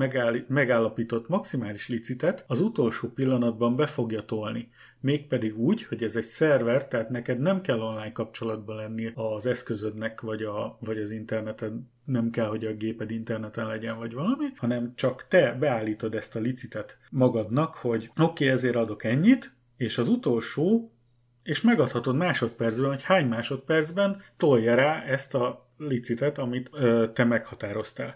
megállapított 0.48 1.28
maximális 1.28 1.88
licitet 1.88 2.44
az 2.48 2.62
utolsó 2.62 3.08
pillanatban 3.08 3.76
be 3.76 3.86
fogja 3.86 4.22
tolni. 4.22 4.70
Mégpedig 5.00 5.60
úgy, 5.60 5.84
hogy 5.84 6.04
ez 6.04 6.16
egy 6.16 6.24
szerver, 6.24 6.88
tehát 6.88 7.10
neked 7.10 7.40
nem 7.40 7.62
kell 7.62 7.80
online 7.80 8.12
kapcsolatban 8.12 8.76
lenni 8.76 9.12
az 9.16 9.46
eszközödnek, 9.46 10.22
vagy, 10.22 10.44
a, 10.44 10.78
vagy 10.80 10.98
az 10.98 11.12
interneten, 11.12 11.92
nem 12.06 12.30
kell, 12.30 12.48
hogy 12.48 12.66
a 12.66 12.74
géped 12.74 13.12
interneten 13.12 13.68
legyen, 13.68 13.98
vagy 13.98 14.14
valami, 14.14 14.46
hanem 14.56 14.94
csak 14.96 15.28
te 15.28 15.54
beállítod 15.60 16.16
ezt 16.16 16.36
a 16.36 16.40
licitet 16.40 16.98
magadnak, 17.10 17.76
hogy 17.76 18.10
oké, 18.10 18.24
okay, 18.24 18.48
ezért 18.48 18.76
adok 18.76 19.04
ennyit, 19.04 19.54
és 19.78 19.98
az 19.98 20.08
utolsó 20.08 20.90
és 21.44 21.62
megadhatod 21.62 22.16
másodpercben, 22.16 22.90
hogy 22.90 23.04
hány 23.04 23.28
másodpercben 23.28 24.22
tolja 24.38 24.76
rá 24.76 25.02
ezt 25.02 25.36
a 25.36 25.65
licitet, 25.78 26.38
amit 26.38 26.70
ö, 26.72 27.06
te 27.14 27.24
meghatároztál. 27.24 28.16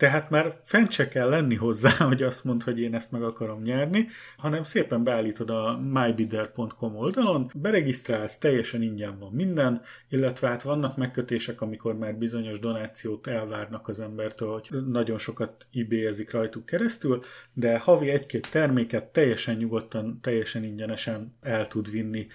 Tehát 0.00 0.30
már 0.30 0.60
fent 0.64 0.90
se 0.90 1.08
kell 1.08 1.28
lenni 1.28 1.54
hozzá, 1.54 1.90
hogy 2.10 2.22
azt 2.22 2.44
mondd, 2.44 2.64
hogy 2.64 2.80
én 2.80 2.94
ezt 2.94 3.10
meg 3.10 3.22
akarom 3.22 3.62
nyerni, 3.62 4.08
hanem 4.36 4.62
szépen 4.62 5.04
beállítod 5.04 5.50
a 5.50 5.80
mybidder.com 5.92 6.96
oldalon, 6.96 7.50
beregisztrálsz, 7.54 8.38
teljesen 8.38 8.82
ingyen 8.82 9.18
van 9.18 9.32
minden, 9.32 9.82
illetve 10.08 10.48
hát 10.48 10.62
vannak 10.62 10.96
megkötések, 10.96 11.60
amikor 11.60 11.98
már 11.98 12.14
bizonyos 12.14 12.58
donációt 12.58 13.26
elvárnak 13.26 13.88
az 13.88 14.00
embertől, 14.00 14.52
hogy 14.52 14.86
nagyon 14.86 15.18
sokat 15.18 15.66
ibézik 15.70 16.30
rajtuk 16.30 16.66
keresztül, 16.66 17.22
de 17.52 17.78
havi 17.78 18.08
egy-két 18.08 18.50
terméket 18.50 19.04
teljesen 19.04 19.56
nyugodtan, 19.56 20.18
teljesen 20.22 20.64
ingyenesen 20.64 21.36
el 21.40 21.66
tud 21.66 21.90
vinni 21.90 22.26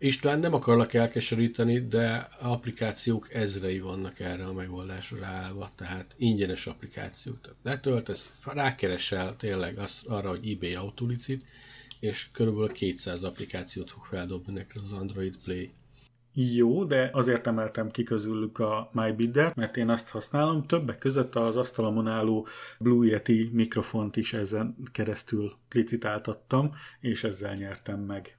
István, 0.00 0.38
nem 0.38 0.54
akarlak 0.54 0.94
elkeseríteni, 0.94 1.78
de 1.80 2.28
applikációk 2.40 3.34
ezrei 3.34 3.80
vannak 3.80 4.20
erre 4.20 4.44
a 4.44 4.52
megoldásra 4.52 5.18
ráállva, 5.18 5.70
tehát 5.74 6.14
ingyenes 6.16 6.66
applikációk. 6.66 7.40
Tehát 7.40 7.58
letöltesz, 7.62 8.32
rákeresel 8.44 9.36
tényleg 9.36 9.78
az, 9.78 10.02
arra, 10.06 10.28
hogy 10.28 10.50
eBay 10.50 10.74
Autolicit, 10.74 11.44
és 12.00 12.30
körülbelül 12.32 12.72
200 12.72 13.22
applikációt 13.22 13.90
fog 13.90 14.04
feldobni 14.04 14.52
neked 14.52 14.82
az 14.82 14.92
Android 14.92 15.36
Play. 15.44 15.70
Jó, 16.32 16.84
de 16.84 17.10
azért 17.12 17.46
emeltem 17.46 17.90
ki 17.90 18.02
közülük 18.02 18.58
a 18.58 18.90
MyBidder, 18.92 19.52
mert 19.56 19.76
én 19.76 19.88
azt 19.88 20.08
használom, 20.08 20.66
többek 20.66 20.98
között 20.98 21.34
az 21.34 21.56
asztalomon 21.56 22.06
álló 22.08 22.46
Blue 22.78 23.06
Yeti 23.06 23.50
mikrofont 23.52 24.16
is 24.16 24.32
ezen 24.32 24.76
keresztül 24.92 25.52
licitáltattam, 25.70 26.74
és 27.00 27.24
ezzel 27.24 27.54
nyertem 27.54 28.00
meg. 28.00 28.37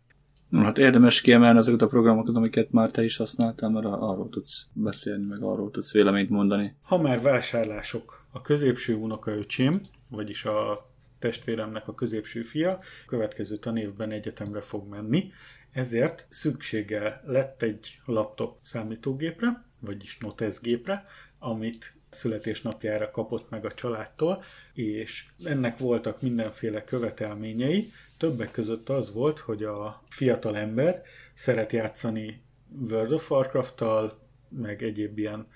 Hát 0.52 0.78
érdemes 0.78 1.22
kiemelni 1.22 1.58
azokat 1.58 1.82
a 1.82 1.88
programokat, 1.88 2.36
amiket 2.36 2.72
már 2.72 2.91
te 2.91 3.04
is 3.04 3.18
használtál, 3.18 3.70
mert 3.70 3.86
arról 3.86 4.30
tudsz 4.30 4.68
beszélni, 4.74 5.26
meg 5.26 5.43
arról 5.43 5.72
tudsz 5.72 5.93
véleményt 5.93 6.30
mondani. 6.30 6.76
Ha 6.82 6.97
már 6.97 7.22
vásárlások, 7.22 8.26
a 8.32 8.41
középső 8.41 8.95
unokaöcsém, 8.95 9.82
vagyis 10.08 10.45
a 10.45 10.89
testvéremnek 11.20 11.88
a 11.88 11.93
középső 11.93 12.41
fia, 12.41 12.80
következő 13.08 13.56
tanévben 13.56 14.12
egyetemre 14.12 14.62
fog 14.62 14.89
menni, 14.89 15.32
ezért 15.72 16.26
szüksége 16.30 17.22
lett 17.26 17.62
egy 17.62 18.02
laptop 18.06 18.58
számítógépre, 18.64 19.66
vagyis 19.80 20.18
noteszgépre, 20.18 21.06
amit 21.39 21.93
születésnapjára 22.10 23.12
kapott 23.12 23.49
meg 23.49 23.66
a 23.66 23.72
családtól, 23.72 24.43
és 24.74 25.26
ennek 25.43 25.80
voltak 25.80 26.22
mindenféle 26.22 26.84
követelményei, 26.84 27.91
többek 28.18 28.51
között 28.51 28.89
az 28.89 29.14
volt, 29.14 29.39
hogy 29.39 29.64
a 29.64 30.03
fiatal 30.10 30.57
ember 30.57 31.01
szeret 31.34 31.72
játszani 31.72 32.41
World 32.89 33.12
of 33.12 33.32
Warcraft-tal, 33.32 34.20
meg 34.49 34.84
egyéb 34.84 35.18
ilyen 35.18 35.47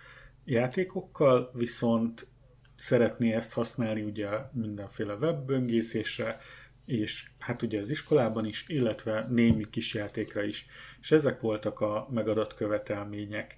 játékokkal, 0.46 1.52
viszont 1.54 2.28
szeretné 2.76 3.34
ezt 3.34 3.54
használni 3.54 4.02
ugye 4.02 4.30
mindenféle 4.52 5.14
webböngészésre, 5.14 6.40
és 6.86 7.30
hát 7.40 7.62
ugye 7.62 7.80
az 7.80 7.90
iskolában 7.90 8.46
is, 8.46 8.66
illetve 8.68 9.26
némi 9.30 9.70
kis 9.70 9.94
játékra 9.94 10.44
is. 10.44 10.66
És 11.02 11.12
ezek 11.12 11.42
voltak 11.42 11.80
a 11.80 12.08
megadott 12.12 12.56
követelmények. 12.56 13.58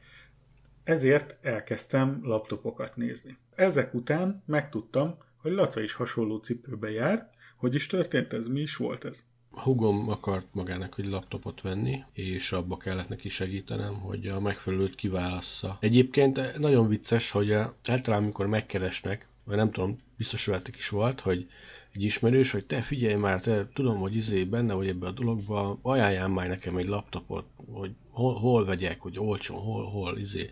Ezért 0.86 1.38
elkezdtem 1.42 2.20
laptopokat 2.24 2.96
nézni. 2.96 3.38
Ezek 3.56 3.94
után 3.94 4.44
megtudtam, 4.46 5.18
hogy 5.42 5.52
Laca 5.52 5.82
is 5.82 5.94
hasonló 5.94 6.38
cipőbe 6.38 6.92
jár, 6.92 7.30
hogy 7.58 7.76
is 7.76 7.88
történt 7.88 8.34
ez? 8.34 8.48
Mi 8.48 8.62
is 8.62 8.76
volt 8.76 9.06
ez? 9.06 9.24
Hugom 9.52 10.10
akart 10.10 10.48
magának 10.52 10.96
egy 10.98 11.06
laptopot 11.06 11.62
venni, 11.62 12.04
és 12.14 12.52
abba 12.52 12.78
kellett 12.78 13.10
neki 13.10 13.30
segítenem, 13.30 13.94
hogy 13.94 14.28
a 14.28 14.40
megfelelőt 14.40 14.96
kiválassza. 14.96 15.78
Egyébként 15.80 16.58
nagyon 16.58 16.88
vicces, 16.88 17.32
hogy 17.32 17.52
általában, 17.52 18.24
amikor 18.24 18.48
megkeresnek, 18.48 19.28
vagy 19.44 19.56
nem 19.56 19.72
tudom, 19.72 20.00
biztos 20.18 20.46
veletek 20.46 20.76
is 20.76 20.90
volt, 20.90 21.20
hogy 21.20 21.48
egy 21.96 22.04
ismerős, 22.04 22.52
hogy 22.52 22.66
te 22.66 22.82
figyelj 22.82 23.16
már, 23.16 23.40
te 23.40 23.68
tudom, 23.74 23.98
hogy 23.98 24.16
izé 24.16 24.44
benne 24.44 24.74
vagy 24.74 24.88
ebbe 24.88 25.08
a 25.08 25.12
dologba, 25.12 25.80
ajánljál 25.82 26.28
már 26.28 26.48
nekem 26.48 26.78
egy 26.78 26.88
laptopot, 26.88 27.46
hogy 27.72 27.92
hol, 28.10 28.34
hol 28.34 28.66
vegyek, 28.66 29.00
hogy 29.00 29.20
olcsón, 29.20 29.60
hol, 29.60 29.86
hol, 29.86 30.18
izé. 30.18 30.50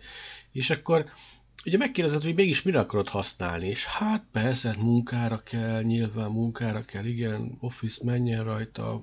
És 0.52 0.70
akkor 0.70 1.04
ugye 1.64 1.76
megkérdezed, 1.76 2.22
hogy 2.22 2.34
mégis 2.34 2.62
mire 2.62 2.78
akarod 2.78 3.08
használni, 3.08 3.68
és 3.68 3.84
hát 3.84 4.24
persze, 4.32 4.68
hát 4.68 4.76
munkára 4.76 5.36
kell, 5.36 5.82
nyilván 5.82 6.30
munkára 6.30 6.80
kell, 6.80 7.04
igen, 7.04 7.56
Office 7.60 8.04
menjen 8.04 8.44
rajta, 8.44 9.02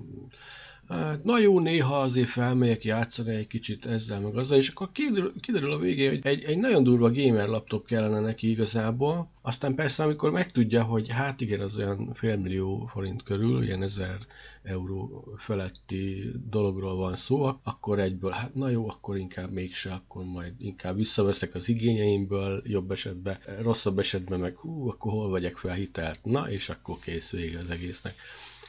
na 1.22 1.38
jó, 1.38 1.60
néha 1.60 2.00
azért 2.00 2.28
felmegyek 2.28 2.84
játszani 2.84 3.34
egy 3.34 3.46
kicsit 3.46 3.86
ezzel 3.86 4.20
meg 4.20 4.36
azzal, 4.36 4.58
és 4.58 4.68
akkor 4.68 4.92
kiderül, 4.92 5.32
kiderül 5.40 5.72
a 5.72 5.78
végén, 5.78 6.08
hogy 6.08 6.20
egy, 6.22 6.44
egy 6.44 6.58
nagyon 6.58 6.82
durva 6.82 7.10
gamer 7.10 7.48
laptop 7.48 7.86
kellene 7.86 8.20
neki 8.20 8.50
igazából. 8.50 9.30
Aztán 9.42 9.74
persze, 9.74 10.02
amikor 10.02 10.30
megtudja, 10.30 10.82
hogy 10.82 11.08
hát 11.08 11.40
igen, 11.40 11.60
az 11.60 11.76
olyan 11.78 12.14
félmillió 12.14 12.86
forint 12.86 13.22
körül, 13.22 13.62
ilyen 13.62 13.82
ezer 13.82 14.16
euró 14.62 15.34
feletti 15.36 16.30
dologról 16.50 16.96
van 16.96 17.16
szó, 17.16 17.50
akkor 17.62 17.98
egyből, 17.98 18.30
hát 18.30 18.54
na 18.54 18.68
jó, 18.68 18.88
akkor 18.88 19.16
inkább 19.16 19.50
mégse, 19.50 19.92
akkor 19.92 20.24
majd 20.24 20.52
inkább 20.58 20.96
visszaveszek 20.96 21.54
az 21.54 21.68
igényeimből, 21.68 22.62
jobb 22.66 22.90
esetben, 22.90 23.38
rosszabb 23.60 23.98
esetben 23.98 24.40
meg 24.40 24.56
hú, 24.56 24.88
akkor 24.88 25.12
hol 25.12 25.30
vegyek 25.30 25.56
fel 25.56 25.74
hitelt, 25.74 26.24
na 26.24 26.50
és 26.50 26.68
akkor 26.68 26.98
kész 26.98 27.30
vége 27.30 27.58
az 27.58 27.70
egésznek. 27.70 28.14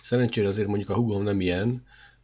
Szerencsére 0.02 0.48
azért 0.48 0.68
mondjuk 0.68 0.90
a 0.90 0.96
hugom 0.96 1.24
nem 1.24 1.42
ilyen, 1.42 1.84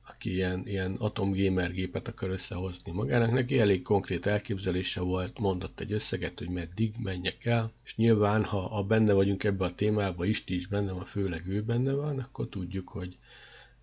aki 0.10 0.34
ilyen, 0.34 0.64
ilyen 0.66 0.96
atomgamer 0.98 1.72
gépet 1.72 2.08
akar 2.08 2.30
összehozni 2.30 2.92
magának, 2.92 3.32
neki 3.32 3.60
elég 3.60 3.82
konkrét 3.82 4.26
elképzelése 4.26 5.02
volt, 5.02 5.40
mondott 5.40 5.80
egy 5.80 5.92
összeget, 5.92 6.40
hogy 6.40 6.50
meddig 6.50 6.94
menjek 7.04 7.46
el, 7.46 7.72
és 7.86 7.96
nyilván, 7.96 8.44
ha 8.44 8.66
a 8.66 8.84
benne 8.84 9.14
vagyunk 9.14 9.44
ebbe 9.44 9.66
a 9.66 9.76
témába, 9.76 10.26
Isti 10.26 10.56
is 10.56 10.68
benne 10.68 10.92
van, 10.92 11.06
főleg 11.06 11.48
ő 11.48 11.62
benne 11.62 11.94
van, 11.94 12.20
akkor 12.20 12.48
tudjuk, 12.48 12.90
hogy 12.90 13.18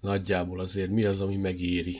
nagyjából 0.00 0.60
azért 0.60 0.90
mi 0.90 1.04
az, 1.04 1.20
ami 1.20 1.36
megéri 1.36 1.96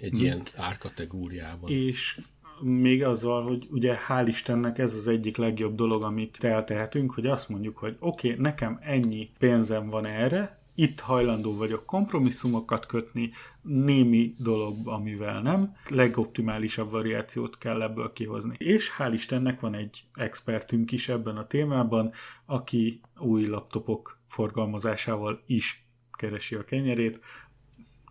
egy 0.00 0.10
hmm. 0.10 0.20
ilyen 0.20 0.42
árkategóriában. 0.56 1.70
És 1.70 2.20
még 2.60 3.04
azzal, 3.04 3.42
hogy 3.42 3.66
ugye 3.70 3.96
hál' 4.08 4.24
Istennek 4.28 4.78
ez 4.78 4.94
az 4.94 5.08
egyik 5.08 5.36
legjobb 5.36 5.74
dolog, 5.74 6.02
amit 6.02 6.44
eltehetünk, 6.44 7.12
hogy 7.12 7.26
azt 7.26 7.48
mondjuk, 7.48 7.76
hogy 7.78 7.96
oké, 7.98 8.28
okay, 8.30 8.40
nekem 8.40 8.78
ennyi 8.82 9.30
pénzem 9.38 9.90
van 9.90 10.04
erre, 10.06 10.58
itt 10.74 11.00
hajlandó 11.00 11.56
vagyok 11.56 11.86
kompromisszumokat 11.86 12.86
kötni, 12.86 13.30
némi 13.62 14.32
dolog, 14.38 14.74
amivel 14.84 15.42
nem. 15.42 15.76
Legoptimálisabb 15.88 16.90
variációt 16.90 17.58
kell 17.58 17.82
ebből 17.82 18.12
kihozni. 18.12 18.54
És 18.58 18.92
hál' 18.98 19.10
Istennek 19.12 19.60
van 19.60 19.74
egy 19.74 20.04
expertünk 20.14 20.92
is 20.92 21.08
ebben 21.08 21.36
a 21.36 21.46
témában, 21.46 22.12
aki 22.46 23.00
új 23.18 23.46
laptopok 23.46 24.18
forgalmazásával 24.28 25.42
is 25.46 25.86
keresi 26.18 26.54
a 26.54 26.64
kenyerét. 26.64 27.20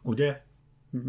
Ugye, 0.02 0.42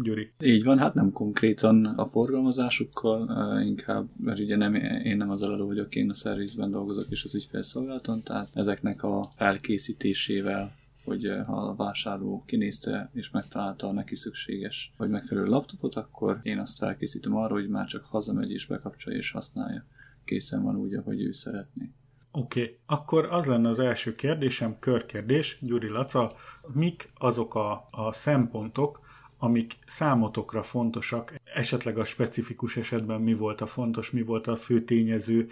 Gyuri? 0.01 0.31
Így 0.39 0.63
van, 0.63 0.77
hát 0.77 0.93
nem 0.93 1.11
konkrétan 1.11 1.85
a 1.85 2.07
forgalmazásukkal, 2.07 3.29
inkább, 3.61 4.07
mert 4.17 4.39
ugye 4.39 4.55
nem, 4.55 4.75
én 5.03 5.17
nem 5.17 5.29
az 5.29 5.41
eladó 5.41 5.65
vagyok, 5.65 5.95
én 5.95 6.09
a 6.09 6.13
szervizben 6.13 6.71
dolgozok 6.71 7.05
és 7.09 7.23
az 7.23 7.35
ügyfélszolgálaton, 7.35 8.23
tehát 8.23 8.49
ezeknek 8.53 9.03
a 9.03 9.25
felkészítésével 9.35 10.75
hogy 11.05 11.25
eh, 11.25 11.45
ha 11.45 11.67
a 11.67 11.75
vásárló 11.75 12.43
kinézte 12.45 13.09
és 13.13 13.29
megtalálta 13.29 13.87
a 13.87 13.91
neki 13.91 14.15
szükséges 14.15 14.93
vagy 14.97 15.09
megfelelő 15.09 15.47
laptopot, 15.47 15.95
akkor 15.95 16.39
én 16.43 16.59
azt 16.59 16.77
felkészítem 16.77 17.35
arra, 17.35 17.53
hogy 17.53 17.69
már 17.69 17.87
csak 17.87 18.05
hazamegy 18.05 18.51
és 18.51 18.65
bekapcsolja 18.65 19.17
és 19.17 19.31
használja. 19.31 19.85
Készen 20.25 20.63
van 20.63 20.75
úgy, 20.75 20.93
ahogy 20.93 21.21
ő 21.21 21.31
szeretné. 21.31 21.91
Oké, 22.31 22.61
okay. 22.61 22.77
akkor 22.85 23.25
az 23.25 23.45
lenne 23.45 23.67
az 23.67 23.79
első 23.79 24.15
kérdésem, 24.15 24.79
körkérdés, 24.79 25.57
Gyuri 25.61 25.87
Laca, 25.87 26.31
mik 26.73 27.09
azok 27.15 27.55
a, 27.55 27.87
a 27.91 28.11
szempontok, 28.11 28.99
amik 29.37 29.73
számotokra 29.85 30.63
fontosak, 30.63 31.41
esetleg 31.53 31.97
a 31.97 32.03
specifikus 32.03 32.77
esetben 32.77 33.21
mi 33.21 33.33
volt 33.33 33.61
a 33.61 33.65
fontos, 33.65 34.11
mi 34.11 34.21
volt 34.21 34.47
a 34.47 34.55
fő 34.55 34.81
tényező, 34.81 35.47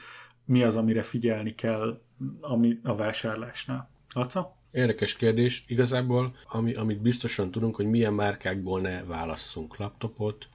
mi 0.45 0.63
az, 0.63 0.75
amire 0.75 1.01
figyelni 1.01 1.55
kell 1.55 2.01
ami 2.41 2.79
a 2.83 2.95
vásárlásnál. 2.95 3.89
Laca? 4.13 4.55
Érdekes 4.73 5.15
kérdés. 5.15 5.63
Igazából, 5.67 6.35
ami, 6.51 6.73
amit 6.73 7.01
biztosan 7.01 7.51
tudunk, 7.51 7.75
hogy 7.75 7.85
milyen 7.85 8.13
márkákból 8.13 8.81
ne 8.81 9.03
válasszunk 9.03 9.77
laptopot. 9.77 10.47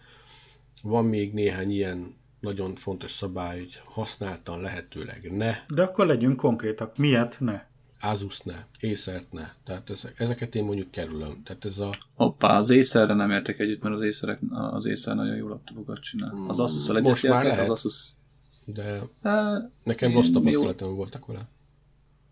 Van 0.82 1.04
még 1.04 1.32
néhány 1.32 1.70
ilyen 1.70 2.14
nagyon 2.40 2.74
fontos 2.74 3.10
szabály, 3.10 3.58
hogy 3.58 3.80
használtan 3.84 4.60
lehetőleg 4.60 5.30
ne. 5.32 5.54
De 5.68 5.82
akkor 5.82 6.06
legyünk 6.06 6.36
konkrétak. 6.36 6.96
Miért 6.96 7.40
ne? 7.40 7.66
Asus 8.00 8.40
ne, 8.40 8.64
acer 8.82 9.22
ne. 9.30 9.48
Tehát 9.64 9.90
ezek, 9.90 10.20
ezeket 10.20 10.54
én 10.54 10.64
mondjuk 10.64 10.90
kerülöm. 10.90 11.42
Tehát 11.42 11.64
ez 11.64 11.78
a... 11.78 11.94
Hoppá, 12.14 12.56
az 12.56 12.70
acer 12.70 13.08
nem 13.08 13.30
értek 13.30 13.58
együtt, 13.58 13.82
mert 13.82 13.94
az 13.94 14.02
Acer, 14.02 14.38
az 14.50 14.86
Acer 14.86 15.14
nagyon 15.14 15.36
jó 15.36 15.48
laptopokat 15.48 16.00
csinál. 16.00 16.44
Az 16.48 16.60
Asus-szal 16.60 16.96
egyet 16.96 17.58
az 17.58 17.70
Asus... 17.70 18.10
De 18.64 19.00
uh, 19.22 19.70
nekem 19.84 20.12
rossz 20.12 20.28
tapasztalatom 20.30 20.94
voltak 20.94 21.26
vele. 21.26 21.48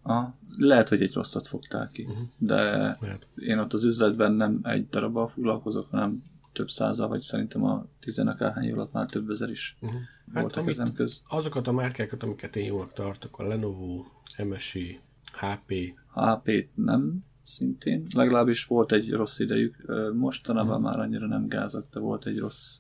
A, 0.07 0.35
lehet, 0.57 0.89
hogy 0.89 1.03
egy 1.03 1.13
rosszat 1.13 1.49
fogtál 1.49 1.89
ki, 1.93 2.03
uh-huh. 2.03 2.19
de 2.39 2.63
lehet. 3.01 3.29
én 3.37 3.59
ott 3.59 3.73
az 3.73 3.85
üzletben 3.85 4.33
nem 4.33 4.61
egy 4.63 4.89
darabbal 4.89 5.29
foglalkozok, 5.29 5.91
hanem 5.91 6.23
több 6.53 6.69
százal, 6.69 7.09
vagy 7.09 7.21
szerintem 7.21 7.65
a 7.65 7.87
tizenakárhány 8.01 8.73
alatt 8.73 8.93
már 8.93 9.07
több 9.07 9.31
ezer 9.31 9.51
is 9.51 9.77
uh-huh. 9.81 10.01
hát 10.35 10.57
amit, 10.57 10.69
ezen 10.69 10.93
köz. 10.93 11.23
Azokat 11.29 11.67
a 11.67 11.73
márkákat, 11.73 12.23
amiket 12.23 12.57
én 12.57 12.65
jónak 12.65 12.93
tartok, 12.93 13.39
a 13.39 13.43
Lenovo, 13.47 14.05
MSI, 14.45 15.01
HP. 15.33 15.73
HP-t 16.15 16.69
nem 16.75 17.25
szintén, 17.43 18.03
legalábbis 18.15 18.65
volt 18.65 18.93
egy 18.93 19.11
rossz 19.11 19.39
idejük, 19.39 19.85
mostanában 20.15 20.77
uh-huh. 20.77 20.85
már 20.85 20.99
annyira 20.99 21.27
nem 21.27 21.47
gázak, 21.49 21.87
de 21.93 22.01
volt 22.01 22.27
egy 22.27 22.39
rossz 22.39 22.79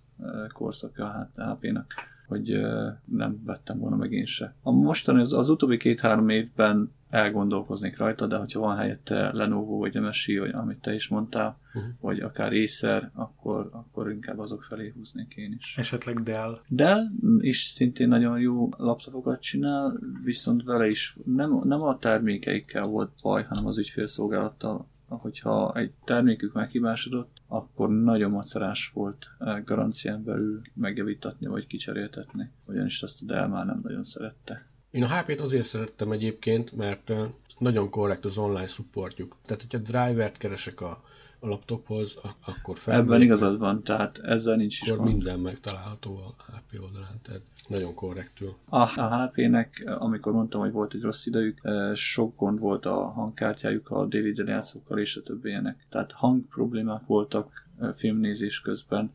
korszaka 0.53 1.31
a 1.35 1.43
HP-nak 1.43 1.95
hogy 2.27 2.61
nem 3.05 3.43
vettem 3.45 3.79
volna 3.79 3.97
meg 3.97 4.13
én 4.13 4.25
se. 4.25 4.55
A 4.63 4.71
mostani, 4.71 5.21
az, 5.21 5.33
az 5.33 5.49
utóbbi 5.49 5.77
két-három 5.77 6.29
évben 6.29 6.93
elgondolkoznék 7.11 7.97
rajta, 7.97 8.27
de 8.27 8.37
hogyha 8.37 8.61
van 8.61 8.77
helyette 8.77 9.33
Lenovo 9.33 9.77
vagy 9.77 10.01
MSI, 10.01 10.39
vagy 10.39 10.51
amit 10.51 10.81
te 10.81 10.95
is 10.95 11.09
mondtál, 11.09 11.59
uh-huh. 11.75 11.93
vagy 12.01 12.21
akár 12.21 12.53
Acer, 12.53 13.11
akkor, 13.15 13.69
akkor 13.73 14.11
inkább 14.11 14.39
azok 14.39 14.63
felé 14.63 14.93
húznék 14.97 15.35
én 15.37 15.57
is. 15.59 15.75
Esetleg 15.79 16.23
Dell. 16.23 16.59
Dell 16.69 17.07
is 17.39 17.63
szintén 17.63 18.09
nagyon 18.09 18.41
jó 18.41 18.69
laptopokat 18.77 19.41
csinál, 19.41 19.99
viszont 20.25 20.63
vele 20.63 20.89
is 20.89 21.17
nem, 21.25 21.61
nem 21.65 21.83
a 21.83 21.99
termékeikkel 21.99 22.85
volt 22.85 23.11
baj, 23.23 23.43
hanem 23.43 23.67
az 23.67 23.79
ügyfélszolgálattal 23.79 24.87
hogyha 25.09 25.73
egy 25.75 25.93
termékük 26.05 26.53
meghibásodott, 26.53 27.37
akkor 27.47 27.91
nagyon 27.91 28.31
macerás 28.31 28.91
volt 28.95 29.27
eh, 29.39 29.63
garancián 29.65 30.25
belül 30.25 30.61
megjavítatni 30.75 31.47
vagy 31.47 31.67
kicseréltetni, 31.67 32.51
ugyanis 32.65 33.03
azt 33.03 33.23
a 33.23 33.25
Dell 33.25 33.47
már 33.47 33.67
nem 33.67 33.81
nagyon 33.83 34.05
szerette. 34.05 34.67
Én 34.97 35.03
a 35.03 35.19
HP-t 35.19 35.41
azért 35.41 35.67
szerettem 35.67 36.13
egyébként, 36.13 36.73
mert 36.73 37.13
nagyon 37.59 37.91
korrekt 37.91 38.25
az 38.25 38.39
online 38.39 38.67
supportjuk. 38.67 39.37
Tehát, 39.45 39.63
hogyha 39.63 39.79
drivert 39.79 40.37
keresek 40.37 40.81
a 40.81 41.03
a 41.41 41.47
laptophoz, 41.47 42.19
akkor 42.45 42.79
fel. 42.79 42.95
Ebben 42.95 43.23
igazad 43.23 43.59
van, 43.59 43.83
tehát 43.83 44.19
ezzel 44.19 44.57
nincs 44.57 44.81
is 44.81 44.89
gond. 44.89 45.13
minden 45.13 45.41
megtalálható 45.41 46.17
a 46.17 46.35
HP 46.53 46.81
oldalán, 46.83 47.21
tehát 47.23 47.43
nagyon 47.69 47.95
korrektül. 47.95 48.55
A, 48.69 48.79
a 49.01 49.27
HP-nek, 49.27 49.83
amikor 49.99 50.33
mondtam, 50.33 50.61
hogy 50.61 50.73
volt 50.73 50.95
egy 50.95 51.03
rossz 51.03 51.27
idejük, 51.27 51.61
sok 51.95 52.37
gond 52.37 52.59
volt 52.59 52.87
a 52.87 53.07
hangkártyájukkal, 53.07 54.01
a 54.01 54.07
DVD 54.07 54.49
játszókkal 54.49 54.99
és 54.99 55.17
a 55.17 55.23
többi 55.23 55.49
ilyenek. 55.49 55.87
Tehát 55.89 56.13
hang 56.13 56.45
problémák 56.49 57.07
voltak 57.07 57.69
filmnézés 57.95 58.61
közben, 58.61 59.13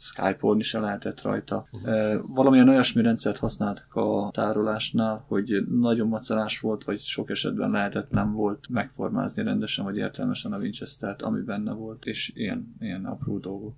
Skype-olni 0.00 0.62
se 0.62 0.78
lehetett 0.78 1.22
rajta. 1.22 1.68
Uh-huh. 1.70 2.20
Valamilyen 2.34 2.68
olyasmi 2.68 3.02
rendszert 3.02 3.38
használtak 3.38 3.94
a 3.94 4.30
tárolásnál, 4.32 5.24
hogy 5.26 5.66
nagyon 5.68 6.08
macerás 6.08 6.60
volt, 6.60 6.84
vagy 6.84 7.00
sok 7.00 7.30
esetben 7.30 7.70
lehetett 7.70 8.10
nem 8.10 8.32
volt 8.32 8.68
megformázni 8.68 9.42
rendesen 9.42 9.84
vagy 9.84 9.96
értelmesen 9.96 10.52
a 10.52 10.58
Winchester-t, 10.58 11.22
ami 11.22 11.40
benne 11.40 11.72
volt, 11.72 12.04
és 12.04 12.32
ilyen, 12.34 12.74
ilyen 12.80 13.04
apró 13.04 13.38
dolgok. 13.38 13.76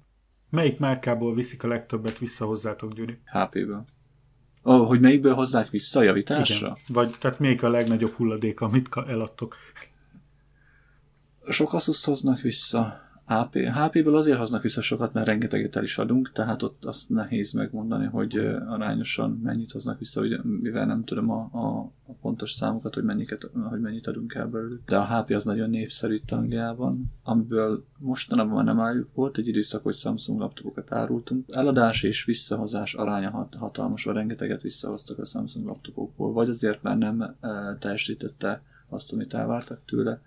Melyik 0.50 0.78
márkából 0.78 1.34
viszik 1.34 1.62
a 1.62 1.68
legtöbbet 1.68 2.18
vissza 2.18 2.46
hozzátok, 2.46 2.92
Gyuri? 2.92 3.18
HP-ből. 3.24 3.84
Oh, 4.62 4.86
hogy 4.86 5.00
melyikből 5.00 5.34
hozzák 5.34 5.68
vissza 5.68 6.00
a 6.00 6.02
javításra? 6.02 6.66
Igen. 6.66 6.78
Vagy 6.86 7.16
tehát 7.20 7.38
melyik 7.38 7.62
a 7.62 7.70
legnagyobb 7.70 8.12
hulladék, 8.12 8.60
amit 8.60 8.88
eladtok? 9.06 9.56
Sok 11.48 11.72
Asus 11.72 12.04
hoznak 12.04 12.40
vissza 12.40 13.09
HP, 13.30 13.56
HP-ből 13.56 14.16
azért 14.16 14.38
hoznak 14.38 14.62
vissza 14.62 14.80
sokat, 14.80 15.12
mert 15.12 15.26
rengeteget 15.26 15.76
el 15.76 15.82
is 15.82 15.98
adunk, 15.98 16.32
tehát 16.32 16.62
ott 16.62 16.84
azt 16.84 17.08
nehéz 17.08 17.52
megmondani, 17.52 18.06
hogy 18.06 18.36
arányosan 18.68 19.40
mennyit 19.42 19.72
hoznak 19.72 19.98
vissza, 19.98 20.22
mivel 20.42 20.86
nem 20.86 21.04
tudom 21.04 21.30
a, 21.30 21.48
a, 21.52 21.92
a 22.06 22.12
pontos 22.20 22.52
számokat, 22.52 22.94
hogy, 22.94 23.04
mennyiket, 23.04 23.50
hogy 23.68 23.80
mennyit 23.80 24.06
adunk 24.06 24.34
el 24.34 24.46
belőlük. 24.46 24.82
De 24.86 24.96
a 24.96 25.06
HP 25.06 25.30
az 25.30 25.44
nagyon 25.44 25.70
népszerű 25.70 26.14
itt 26.14 26.30
Angliában, 26.30 27.12
amiből 27.22 27.84
mostanában 27.98 28.64
nem 28.64 28.80
álljuk, 28.80 29.08
volt 29.14 29.38
egy 29.38 29.48
időszak, 29.48 29.82
hogy 29.82 29.94
Samsung 29.94 30.38
laptopokat 30.38 30.92
árultunk. 30.92 31.44
Eladás 31.48 32.02
és 32.02 32.24
visszahozás 32.24 32.94
aránya 32.94 33.30
hat, 33.30 33.54
hatalmas, 33.54 34.04
vagy 34.04 34.14
rengeteget 34.14 34.62
visszahoztak 34.62 35.18
a 35.18 35.24
Samsung 35.24 35.66
laptopokból, 35.66 36.32
vagy 36.32 36.48
azért, 36.48 36.82
mert 36.82 36.98
nem 36.98 37.22
e, 37.40 37.76
teljesítette 37.80 38.62
azt, 38.88 39.12
amit 39.12 39.34
elvártak 39.34 39.80
tőle, 39.86 40.20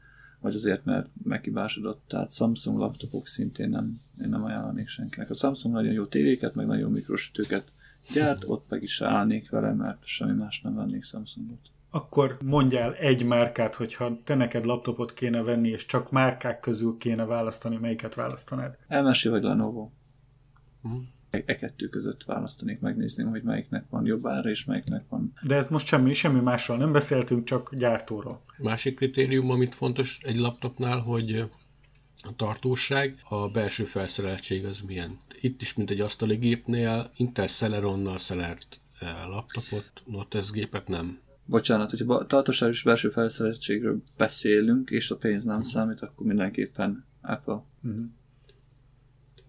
vagy 0.44 0.56
azért, 0.56 0.86
mert 0.86 1.08
meghibásodott. 1.24 2.04
Tehát 2.08 2.32
Samsung 2.32 2.78
laptopok 2.78 3.28
szintén 3.28 3.70
nem, 3.70 4.00
én 4.22 4.30
nem 4.30 4.44
ajánlanék 4.44 4.88
senkinek. 4.88 5.30
A 5.30 5.34
Samsung 5.34 5.74
nagyon 5.74 5.94
jó 5.94 6.06
tévéket, 6.06 6.56
meg 6.56 6.66
nagyon 6.66 6.82
jó 6.82 6.90
mikrosütőket 6.90 7.72
gyárt, 8.14 8.44
ott 8.48 8.66
meg 8.70 8.84
is 8.84 9.02
állnék 9.02 9.50
vele, 9.50 9.74
mert 9.74 10.06
semmi 10.06 10.34
más 10.34 10.62
nem 10.62 10.76
vennék 10.76 11.04
Samsungot. 11.04 11.60
Akkor 11.90 12.38
mondjál 12.42 12.94
egy 12.94 13.26
márkát, 13.26 13.76
hogyha 13.76 14.18
te 14.24 14.36
neked 14.36 14.66
laptopot 14.66 15.14
kéne 15.14 15.42
venni, 15.42 15.70
és 15.70 15.86
csak 15.86 16.12
márkák 16.12 16.60
közül 16.60 16.98
kéne 16.98 17.26
választani, 17.26 17.78
melyiket 17.78 18.16
választanád? 18.16 18.78
Elmesi 18.88 19.30
vagy 19.30 19.44
Lenovo. 19.44 19.90
Uh-huh 20.84 21.02
e, 21.34 21.44
e 21.46 21.56
kettő 21.56 21.88
között 21.88 22.24
választanék, 22.24 22.80
megnézném, 22.80 23.30
hogy 23.30 23.44
melyiknek 23.44 23.86
van 23.90 24.06
jobb 24.06 24.28
ára, 24.28 24.50
és 24.50 24.66
melyiknek 24.66 25.02
van. 25.10 25.34
De 25.42 25.56
ez 25.56 25.68
most 25.68 25.88
semmi, 25.88 26.14
semmi 26.14 26.40
másról 26.40 26.78
nem 26.78 26.92
beszéltünk, 26.92 27.44
csak 27.44 27.76
gyártóról. 27.76 28.44
Másik 28.58 28.96
kritérium, 28.96 29.50
amit 29.50 29.76
fontos 29.76 30.20
egy 30.24 30.38
laptopnál, 30.38 31.00
hogy 31.00 31.46
a 32.24 32.36
tartóság, 32.36 33.18
a 33.30 33.52
belső 33.52 33.84
felszereltség 33.84 34.66
az 34.66 34.82
milyen. 34.82 35.18
Itt 35.42 35.62
is, 35.62 35.74
mint 35.74 35.90
egy 35.90 36.00
asztali 36.00 36.36
gépnél, 36.36 37.12
Intel 37.16 37.48
Celeronnal 37.48 38.18
szelert 38.18 38.80
laptopot, 39.28 39.92
Notes 40.06 40.52
gépet 40.52 40.88
nem. 40.88 41.20
Bocsánat, 41.46 41.90
hogyha 41.90 42.26
tartóság 42.26 42.70
és 42.70 42.84
belső 42.84 43.10
felszereltségről 43.10 44.02
beszélünk, 44.18 44.90
és 44.90 45.12
a 45.12 45.16
pénz 45.16 45.44
nem 45.44 45.64
számít, 45.64 46.00
akkor 46.00 46.26
mindenképpen 46.26 47.06
Apple. 47.22 47.64
Uh-huh 47.84 48.06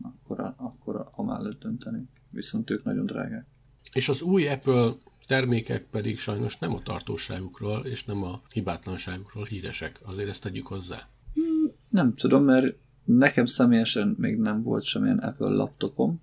akkor, 0.05 0.41
a, 0.41 0.55
akkor 0.59 1.11
amellett 1.15 1.61
döntenénk. 1.61 2.09
Viszont 2.31 2.71
ők 2.71 2.85
nagyon 2.85 3.07
drágák. 3.07 3.47
És 3.93 4.09
az 4.09 4.23
új 4.23 4.49
Apple 4.49 4.93
termékek 5.27 5.87
pedig 5.91 6.19
sajnos 6.19 6.59
nem 6.59 6.75
a 6.75 6.83
tartóságukról 6.83 7.85
és 7.85 8.05
nem 8.05 8.23
a 8.23 8.43
hibátlanságukról 8.53 9.45
híresek. 9.45 10.01
Azért 10.03 10.29
ezt 10.29 10.43
tegyük 10.43 10.67
hozzá. 10.67 11.09
Hmm, 11.35 11.73
nem 11.91 12.15
tudom, 12.15 12.45
mert 12.45 12.77
nekem 13.05 13.47
személyesen 13.47 14.15
még 14.19 14.39
nem 14.39 14.63
volt 14.63 14.85
semmilyen 14.85 15.19
Apple 15.19 15.49
laptopom. 15.49 16.23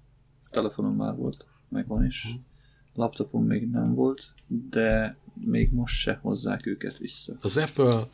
Telefonom 0.50 0.96
már 0.96 1.16
volt, 1.16 1.46
meg 1.70 1.88
van 1.88 2.06
is. 2.06 2.24
Hmm. 2.24 2.46
Laptopom 2.94 3.46
még 3.46 3.70
nem 3.70 3.94
volt, 3.94 4.34
de 4.48 5.18
még 5.34 5.72
most 5.72 5.96
se 5.96 6.20
hozzák 6.22 6.66
őket 6.66 6.98
vissza. 6.98 7.38
Az 7.42 7.58
Apple 7.58 8.08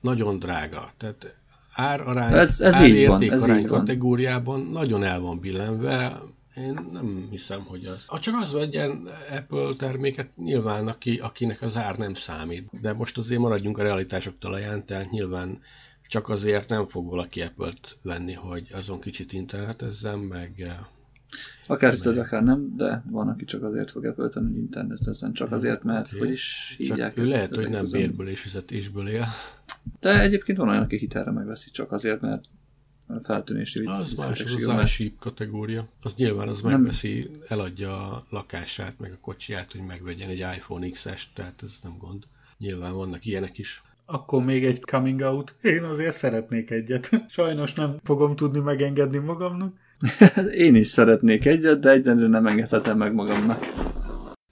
nagyon 0.00 0.38
drága, 0.38 0.90
tehát 0.96 1.36
árarány, 1.74 2.32
ez, 2.32 2.60
ez 2.60 2.80
így 2.80 3.06
van, 3.06 3.22
ez 3.22 3.42
arány 3.42 3.58
így 3.58 3.66
kategóriában 3.66 4.62
van. 4.62 4.72
nagyon 4.72 5.04
el 5.04 5.20
van 5.20 5.40
billenve. 5.40 6.22
Én 6.56 6.88
nem 6.92 7.28
hiszem, 7.30 7.64
hogy 7.64 7.84
az. 7.84 8.04
Ha 8.06 8.18
csak 8.18 8.34
az 8.42 8.52
vegyen 8.52 9.08
Apple 9.30 9.74
terméket, 9.78 10.36
nyilván 10.36 10.88
aki, 10.88 11.18
akinek 11.18 11.62
az 11.62 11.76
ár 11.76 11.96
nem 11.96 12.14
számít. 12.14 12.80
De 12.80 12.92
most 12.92 13.18
azért 13.18 13.40
maradjunk 13.40 13.78
a 13.78 13.82
realitások 13.82 14.38
talaján, 14.38 14.84
tehát 14.84 15.10
nyilván 15.10 15.60
csak 16.08 16.28
azért 16.28 16.68
nem 16.68 16.88
fog 16.88 17.08
valaki 17.08 17.42
Apple-t 17.42 17.96
venni, 18.02 18.32
hogy 18.32 18.66
azon 18.72 18.98
kicsit 18.98 19.32
internetezzen, 19.32 20.18
meg 20.18 20.78
Akár 21.66 21.90
hiszed, 21.90 22.18
akár 22.18 22.42
nem, 22.42 22.76
de 22.76 23.02
van, 23.10 23.28
aki 23.28 23.44
csak 23.44 23.62
azért 23.62 23.90
fogja 23.90 24.14
költeni, 24.14 24.46
hogy 24.46 24.56
internetezzen, 24.56 25.32
csak 25.32 25.52
azért, 25.52 25.82
mert 25.82 26.12
Oké. 26.12 26.18
hogy 26.18 26.30
is 26.30 26.74
Csak 26.78 26.86
hívják 26.86 27.16
ő 27.16 27.22
ezt 27.22 27.30
lehet, 27.30 27.54
hogy 27.54 27.68
nem 27.68 27.80
közül. 27.80 28.00
bérből 28.00 28.28
és 28.28 28.40
fizetésből 28.40 29.08
él. 29.08 29.26
De 30.00 30.20
egyébként 30.20 30.58
van 30.58 30.68
olyan, 30.68 30.82
aki 30.82 30.96
hitelre 30.96 31.30
megveszi 31.30 31.70
csak 31.70 31.92
azért, 31.92 32.20
mert 32.20 32.44
a 33.06 33.14
feltűnési 33.22 33.84
Az 33.84 34.12
más, 34.14 34.40
az 34.40 34.52
az 34.66 34.82
iSheep 34.84 35.18
kategória. 35.18 35.88
Az 36.02 36.14
nyilván 36.14 36.48
az 36.48 36.60
Nem. 36.60 36.72
megveszi, 36.72 37.30
eladja 37.48 38.12
a 38.12 38.24
lakását, 38.30 38.94
meg 38.98 39.12
a 39.12 39.20
kocsiját, 39.20 39.72
hogy 39.72 39.80
megvegyen 39.80 40.28
egy 40.28 40.38
iPhone 40.38 40.88
XS-t, 40.88 41.34
tehát 41.34 41.62
ez 41.62 41.78
nem 41.82 41.96
gond. 41.98 42.22
Nyilván 42.58 42.94
vannak 42.94 43.24
ilyenek 43.24 43.58
is. 43.58 43.82
Akkor 44.06 44.44
még 44.44 44.64
egy 44.64 44.80
coming 44.80 45.20
out. 45.20 45.54
Én 45.62 45.82
azért 45.82 46.16
szeretnék 46.16 46.70
egyet. 46.70 47.10
Sajnos 47.28 47.74
nem 47.74 47.96
fogom 48.02 48.36
tudni 48.36 48.58
megengedni 48.58 49.18
magamnak. 49.18 49.76
Én 50.66 50.74
is 50.74 50.86
szeretnék 50.86 51.44
egyet, 51.44 51.80
de 51.80 51.90
egyenlőre 51.90 52.28
nem 52.28 52.46
engedhetem 52.46 52.98
meg 52.98 53.14
magamnak. 53.14 53.66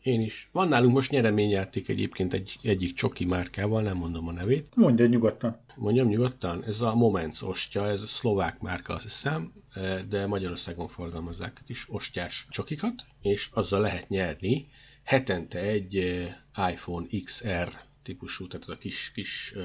Én 0.03 0.20
is. 0.20 0.48
Van 0.53 0.68
nálunk 0.68 0.92
most 0.92 1.11
nyereményjáték 1.11 1.88
egyébként 1.88 2.32
egy, 2.32 2.59
egyik 2.62 2.94
csoki 2.94 3.24
márkával, 3.24 3.82
nem 3.82 3.96
mondom 3.96 4.28
a 4.28 4.32
nevét. 4.32 4.66
Mondja 4.76 5.07
nyugodtan. 5.07 5.61
Mondjam 5.76 6.09
nyugodtan, 6.09 6.64
ez 6.64 6.80
a 6.80 6.94
Moments 6.94 7.42
ostya, 7.42 7.88
ez 7.88 8.03
a 8.03 8.07
szlovák 8.07 8.61
márka 8.61 8.94
azt 8.94 9.03
hiszem, 9.03 9.53
eh, 9.74 10.00
de 10.09 10.26
Magyarországon 10.26 10.88
forgalmazzák 10.88 11.61
is 11.66 11.86
ostyás 11.88 12.46
csokikat, 12.50 12.94
és 13.22 13.48
azzal 13.53 13.80
lehet 13.80 14.09
nyerni 14.09 14.66
hetente 15.03 15.59
egy 15.59 15.96
eh, 15.96 16.70
iPhone 16.70 17.07
XR 17.24 17.68
típusú, 18.03 18.46
tehát 18.46 18.66
ez 18.68 18.74
a 18.74 18.78
kis, 18.78 19.12
kis 19.14 19.53
eh, 19.57 19.62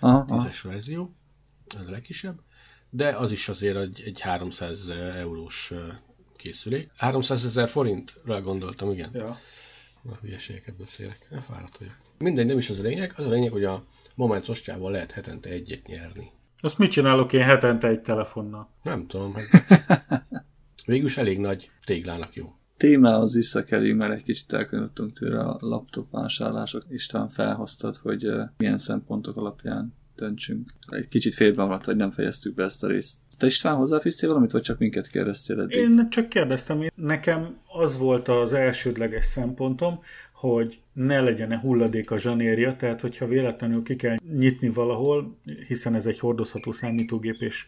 Aha, 0.00 0.16
aha. 0.18 0.36
tízes 0.36 0.60
verzió, 0.60 1.14
ez 1.66 1.86
a 1.86 1.90
legkisebb, 1.90 2.40
de 2.96 3.16
az 3.16 3.32
is 3.32 3.48
azért 3.48 3.76
egy, 3.76 4.02
egy 4.04 4.20
300 4.20 4.88
eurós 5.16 5.72
készülék. 6.36 6.90
300 6.96 7.44
ezer 7.44 7.68
forintra 7.68 8.40
gondoltam, 8.40 8.90
igen. 8.90 9.10
Ja. 9.12 9.38
Na, 10.02 10.18
hülyeségeket 10.20 10.76
beszélek. 10.76 11.26
Ne 11.30 11.40
fáradt 11.40 11.78
vagyok. 11.78 11.94
Mindegy, 12.18 12.46
nem 12.46 12.58
is 12.58 12.70
az 12.70 12.78
a 12.78 12.82
lényeg. 12.82 13.12
Az 13.16 13.26
a 13.26 13.30
lényeg, 13.30 13.52
hogy 13.52 13.64
a 13.64 13.84
Moments 14.14 14.48
ostjával 14.48 14.90
lehet 14.90 15.12
hetente 15.12 15.48
egyet 15.50 15.86
nyerni. 15.86 16.30
Azt 16.60 16.78
mit 16.78 16.90
csinálok 16.90 17.32
én 17.32 17.42
hetente 17.42 17.88
egy 17.88 18.00
telefonnal? 18.00 18.68
Nem 18.82 19.06
tudom, 19.06 19.34
hát 19.34 20.24
végülis 20.86 21.16
elég 21.16 21.38
nagy 21.38 21.70
téglának 21.84 22.34
jó. 22.34 22.46
Témához 22.76 23.34
visszakerüljünk, 23.34 24.00
mert 24.00 24.12
egy 24.12 24.22
kicsit 24.22 24.52
elkönyöttünk 24.52 25.12
tőle 25.18 25.40
a 25.40 25.56
laptop 25.60 26.10
vásárlások. 26.10 26.84
István 26.88 27.28
felhoztad, 27.28 27.96
hogy 27.96 28.32
milyen 28.56 28.78
szempontok 28.78 29.36
alapján 29.36 29.94
döntsünk. 30.16 30.72
Egy 30.88 31.08
kicsit 31.08 31.34
félben 31.34 31.66
maradt, 31.66 31.84
hogy 31.84 31.96
nem 31.96 32.10
fejeztük 32.10 32.54
be 32.54 32.64
ezt 32.64 32.84
a 32.84 32.86
részt. 32.86 33.18
Te 33.38 33.46
István 33.46 33.76
hozzáfűztél 33.76 34.28
valamit, 34.28 34.52
vagy 34.52 34.62
csak 34.62 34.78
minket 34.78 35.06
kérdeztél 35.06 35.60
eddig? 35.60 35.78
Én 35.78 36.10
csak 36.10 36.28
kérdeztem, 36.28 36.90
nekem 36.94 37.56
az 37.66 37.98
volt 37.98 38.28
az 38.28 38.52
elsődleges 38.52 39.24
szempontom, 39.24 40.00
hogy 40.32 40.80
ne 40.92 41.20
legyen 41.20 41.52
-e 41.52 41.58
hulladék 41.58 42.10
a 42.10 42.18
zsanérja, 42.18 42.76
tehát 42.76 43.00
hogyha 43.00 43.26
véletlenül 43.26 43.82
ki 43.82 43.96
kell 43.96 44.16
nyitni 44.36 44.68
valahol, 44.68 45.38
hiszen 45.66 45.94
ez 45.94 46.06
egy 46.06 46.18
hordozható 46.18 46.72
számítógép, 46.72 47.40
és 47.40 47.66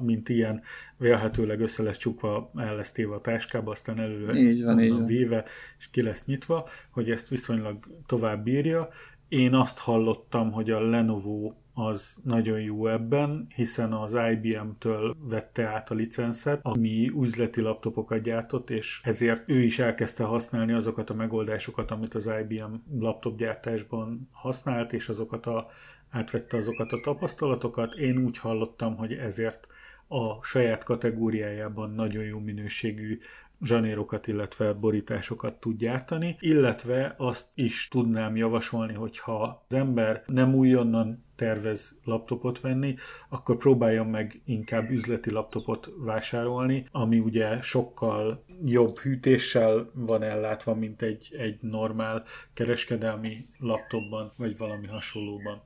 mint 0.00 0.28
ilyen 0.28 0.62
vélhetőleg 0.96 1.60
össze 1.60 1.82
lesz 1.82 1.96
csukva, 1.96 2.50
el 2.56 2.76
lesz 2.76 2.92
téve 2.92 3.14
a 3.14 3.20
táskába, 3.20 3.70
aztán 3.70 4.00
elő 4.00 4.26
lesz 4.26 4.40
Így 4.40 4.64
van, 4.64 4.80
így 4.80 4.92
van. 4.92 5.06
véve, 5.06 5.44
és 5.78 5.88
ki 5.90 6.02
lesz 6.02 6.24
nyitva, 6.24 6.68
hogy 6.90 7.10
ezt 7.10 7.28
viszonylag 7.28 7.78
tovább 8.06 8.44
bírja. 8.44 8.88
Én 9.28 9.54
azt 9.54 9.78
hallottam, 9.78 10.52
hogy 10.52 10.70
a 10.70 10.80
Lenovo 10.80 11.52
az 11.78 12.20
nagyon 12.24 12.60
jó 12.60 12.86
ebben, 12.86 13.46
hiszen 13.54 13.92
az 13.92 14.16
IBM-től 14.32 15.16
vette 15.20 15.66
át 15.66 15.90
a 15.90 15.94
licenszet, 15.94 16.60
ami 16.62 17.12
üzleti 17.20 17.60
laptopokat 17.60 18.22
gyártott, 18.22 18.70
és 18.70 19.00
ezért 19.04 19.48
ő 19.48 19.62
is 19.62 19.78
elkezdte 19.78 20.24
használni 20.24 20.72
azokat 20.72 21.10
a 21.10 21.14
megoldásokat, 21.14 21.90
amit 21.90 22.14
az 22.14 22.30
IBM 22.40 22.74
laptopgyártásban 22.98 24.28
használt, 24.32 24.92
és 24.92 25.08
azokat 25.08 25.46
a, 25.46 25.68
átvette 26.10 26.56
azokat 26.56 26.92
a 26.92 27.00
tapasztalatokat. 27.00 27.94
Én 27.94 28.18
úgy 28.18 28.38
hallottam, 28.38 28.96
hogy 28.96 29.12
ezért 29.12 29.66
a 30.08 30.44
saját 30.44 30.84
kategóriájában 30.84 31.90
nagyon 31.90 32.24
jó 32.24 32.38
minőségű 32.38 33.18
zsanérokat, 33.62 34.26
illetve 34.26 34.72
borításokat 34.72 35.60
tud 35.60 35.78
gyártani, 35.78 36.36
illetve 36.40 37.14
azt 37.18 37.46
is 37.54 37.88
tudnám 37.88 38.36
javasolni, 38.36 38.94
hogyha 38.94 39.64
az 39.68 39.74
ember 39.74 40.22
nem 40.26 40.54
újonnan 40.54 41.26
tervez 41.36 41.98
laptopot 42.04 42.60
venni, 42.60 42.94
akkor 43.28 43.56
próbáljon 43.56 44.06
meg 44.06 44.40
inkább 44.44 44.90
üzleti 44.90 45.30
laptopot 45.30 45.90
vásárolni, 45.98 46.84
ami 46.90 47.18
ugye 47.18 47.60
sokkal 47.60 48.44
jobb 48.64 48.98
hűtéssel 48.98 49.90
van 49.94 50.22
ellátva, 50.22 50.74
mint 50.74 51.02
egy, 51.02 51.34
egy 51.38 51.58
normál 51.60 52.24
kereskedelmi 52.52 53.48
laptopban, 53.58 54.32
vagy 54.36 54.56
valami 54.56 54.86
hasonlóban. 54.86 55.62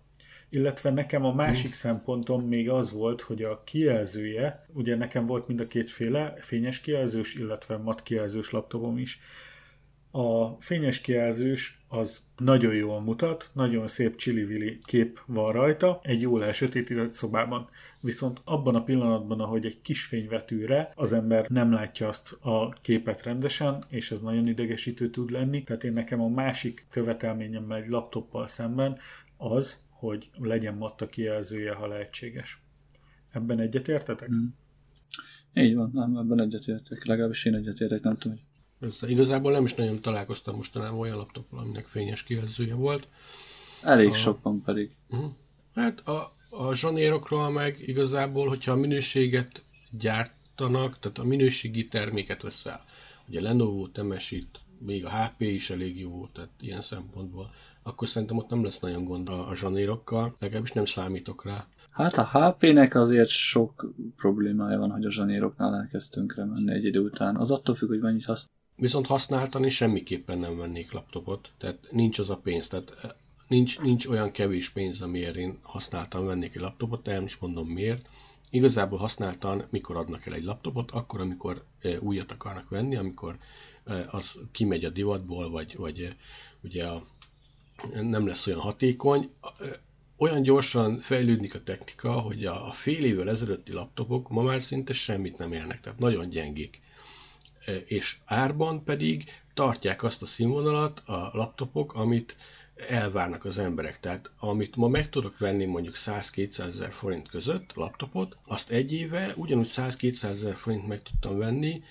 Illetve 0.55 0.91
nekem 0.91 1.25
a 1.25 1.33
másik 1.33 1.75
szempontom 1.75 2.49
még 2.49 2.71
az 2.71 2.93
volt, 2.93 3.21
hogy 3.21 3.43
a 3.43 3.63
kijelzője, 3.65 4.67
ugye 4.73 4.97
nekem 4.97 5.27
volt 5.27 5.47
mind 5.47 5.61
a 5.61 5.67
kétféle, 5.67 6.35
fényes 6.41 6.81
kijelzős, 6.81 7.35
illetve 7.35 7.77
mat 7.77 8.03
kijelzős 8.03 8.51
laptopom 8.51 8.99
is. 8.99 9.21
A 10.11 10.49
fényes 10.61 11.01
kijelzős 11.01 11.85
az 11.89 12.19
nagyon 12.37 12.75
jól 12.75 13.01
mutat, 13.01 13.51
nagyon 13.53 13.87
szép 13.87 14.17
csili 14.17 14.79
kép 14.87 15.21
van 15.27 15.53
rajta, 15.53 16.01
egy 16.03 16.21
jól 16.21 16.45
elsötétített 16.45 17.15
szobában. 17.15 17.69
Viszont 18.01 18.41
abban 18.45 18.75
a 18.75 18.83
pillanatban, 18.83 19.41
ahogy 19.41 19.65
egy 19.67 19.83
kis 19.83 20.05
fény 20.05 20.29
vetül 20.29 20.67
rá, 20.67 20.93
az 20.95 21.13
ember 21.13 21.47
nem 21.49 21.73
látja 21.73 22.09
azt 22.09 22.33
a 22.33 22.77
képet 22.83 23.23
rendesen, 23.23 23.85
és 23.89 24.11
ez 24.11 24.21
nagyon 24.21 24.49
idegesítő 24.49 25.11
tud 25.11 25.31
lenni. 25.31 25.63
Tehát 25.63 25.85
én 25.85 25.93
nekem 25.93 26.21
a 26.21 26.29
másik 26.29 26.87
követelményem 26.91 27.73
egy 27.73 27.89
laptoppal 27.89 28.47
szemben 28.47 28.99
az, 29.37 29.82
hogy 30.03 30.31
legyen 30.39 30.75
matta 30.75 31.09
kijelzője, 31.09 31.73
ha 31.73 31.87
lehetséges. 31.87 32.63
Ebben 33.31 33.61
egyetértetek? 33.61 34.31
Mm. 34.31 34.47
Így 35.55 35.75
van, 35.75 35.91
nem, 35.95 36.17
ebben 36.17 36.41
egyetértek. 36.41 37.05
Legalábbis 37.05 37.45
én 37.45 37.55
egyetértek, 37.55 38.03
nem 38.03 38.17
tudom, 38.17 38.37
hogy 38.37 38.47
Persze, 38.79 39.09
igazából 39.09 39.53
nem 39.53 39.65
is 39.65 39.75
nagyon 39.75 40.01
találkoztam 40.01 40.57
mostanában 40.57 40.99
olyan 40.99 41.17
laptoppal, 41.17 41.59
aminek 41.59 41.85
fényes 41.85 42.23
kijelzője 42.23 42.75
volt. 42.75 43.09
elég 43.83 44.07
Aha. 44.07 44.17
sok 44.17 44.43
van 44.43 44.63
pedig. 44.63 44.91
Uh-huh. 45.09 45.31
Hát 45.75 46.01
a, 46.01 46.33
a 46.51 46.75
zsanérokról 46.75 47.51
meg 47.51 47.77
igazából, 47.81 48.49
hogyha 48.49 48.73
a 48.73 48.77
minőséget 48.77 49.65
gyártanak, 49.91 50.99
tehát 50.99 51.19
a 51.19 51.25
minőségi 51.25 51.89
terméket 51.89 52.43
veszel. 52.43 52.85
Ugye 53.29 53.41
Lenovo, 53.41 53.89
Temesít, 53.89 54.59
még 54.79 55.05
a 55.05 55.11
HP 55.11 55.41
is 55.41 55.71
elég 55.71 55.99
jó, 55.99 56.27
tehát 56.27 56.51
ilyen 56.61 56.81
szempontból, 56.81 57.51
akkor 57.83 58.09
szerintem 58.09 58.37
ott 58.37 58.49
nem 58.49 58.65
lesz 58.65 58.81
nagyon 58.81 59.05
gond 59.05 59.29
a, 59.29 59.49
a 59.49 59.55
zsanérokkal, 59.55 60.37
legalábbis 60.39 60.73
nem 60.73 60.85
számítok 60.85 61.45
rá. 61.45 61.67
Hát 61.91 62.19
a 62.19 62.25
HP-nek 62.25 62.95
azért 62.95 63.29
sok 63.29 63.93
problémája 64.17 64.79
van, 64.79 64.91
hogy 64.91 65.05
a 65.05 65.11
zsanéroknál 65.11 65.75
elkezd 65.75 66.13
tönkre 66.13 66.45
menni 66.45 66.73
egy 66.73 66.85
idő 66.85 67.01
után. 67.01 67.37
Az 67.37 67.51
attól 67.51 67.75
függ, 67.75 67.89
hogy 67.89 68.01
mennyit 68.01 68.25
használ. 68.25 68.55
Viszont 68.77 69.07
használtani 69.07 69.69
semmiképpen 69.69 70.39
nem 70.39 70.57
vennék 70.57 70.93
laptopot, 70.93 71.51
tehát 71.59 71.89
nincs 71.91 72.19
az 72.19 72.31
a 72.31 72.37
pénz, 72.37 72.69
tehát 72.69 72.95
eh, 73.03 73.11
nincs, 73.49 73.81
nincs 73.81 74.07
olyan 74.07 74.31
kevés 74.31 74.69
pénz, 74.69 75.03
amiért 75.03 75.37
én 75.37 75.59
használtam 75.63 76.27
vennék 76.27 76.55
egy 76.55 76.61
laptopot, 76.61 77.09
el 77.09 77.23
is 77.23 77.37
mondom 77.37 77.69
miért. 77.69 78.09
Igazából 78.51 78.99
használtan, 78.99 79.65
mikor 79.71 79.97
adnak 79.97 80.27
el 80.27 80.35
egy 80.35 80.45
laptopot, 80.45 80.91
akkor, 80.91 81.21
amikor 81.21 81.65
e, 81.81 81.99
újat 82.01 82.33
akarnak 82.33 82.69
venni, 82.69 82.97
amikor 82.97 83.39
e, 83.85 84.07
az 84.11 84.41
kimegy 84.53 84.85
a 84.85 84.91
divatból, 84.91 85.51
vagy, 85.51 85.77
vagy 85.77 86.17
ugye 86.63 86.87
a, 86.87 87.07
nem 87.93 88.27
lesz 88.27 88.47
olyan 88.47 88.61
hatékony. 88.61 89.31
E, 89.61 89.81
olyan 90.17 90.43
gyorsan 90.43 91.01
fejlődik 91.01 91.55
a 91.55 91.63
technika, 91.63 92.13
hogy 92.13 92.45
a, 92.45 92.73
fél 92.73 93.05
évvel 93.05 93.29
ezelőtti 93.31 93.73
laptopok 93.73 94.29
ma 94.29 94.43
már 94.43 94.63
szinte 94.63 94.93
semmit 94.93 95.39
nem 95.39 95.53
érnek, 95.53 95.81
tehát 95.81 95.99
nagyon 95.99 96.29
gyengék 96.29 96.81
és 97.87 98.17
árban 98.25 98.85
pedig 98.85 99.25
tartják 99.55 100.03
azt 100.03 100.23
a 100.23 100.27
színvonalat 100.27 101.03
a 101.07 101.31
laptopok, 101.33 101.95
amit 101.95 102.37
elvárnak 102.89 103.45
az 103.45 103.59
emberek. 103.59 104.01
Tehát 104.01 104.31
amit 104.39 104.77
ma 104.77 104.89
meg 104.89 105.09
tudok 105.09 105.39
venni 105.39 105.65
mondjuk 105.65 105.95
100-200 105.97 106.59
ezer 106.59 106.93
forint 106.93 107.29
között 107.29 107.73
laptopot, 107.75 108.37
azt 108.45 108.71
egy 108.71 108.93
éve 108.93 109.33
ugyanúgy 109.37 109.69
100-200 109.71 110.23
ezer 110.25 110.55
forint 110.55 110.87
meg 110.87 111.03
tudtam 111.03 111.39
venni, 111.39 111.83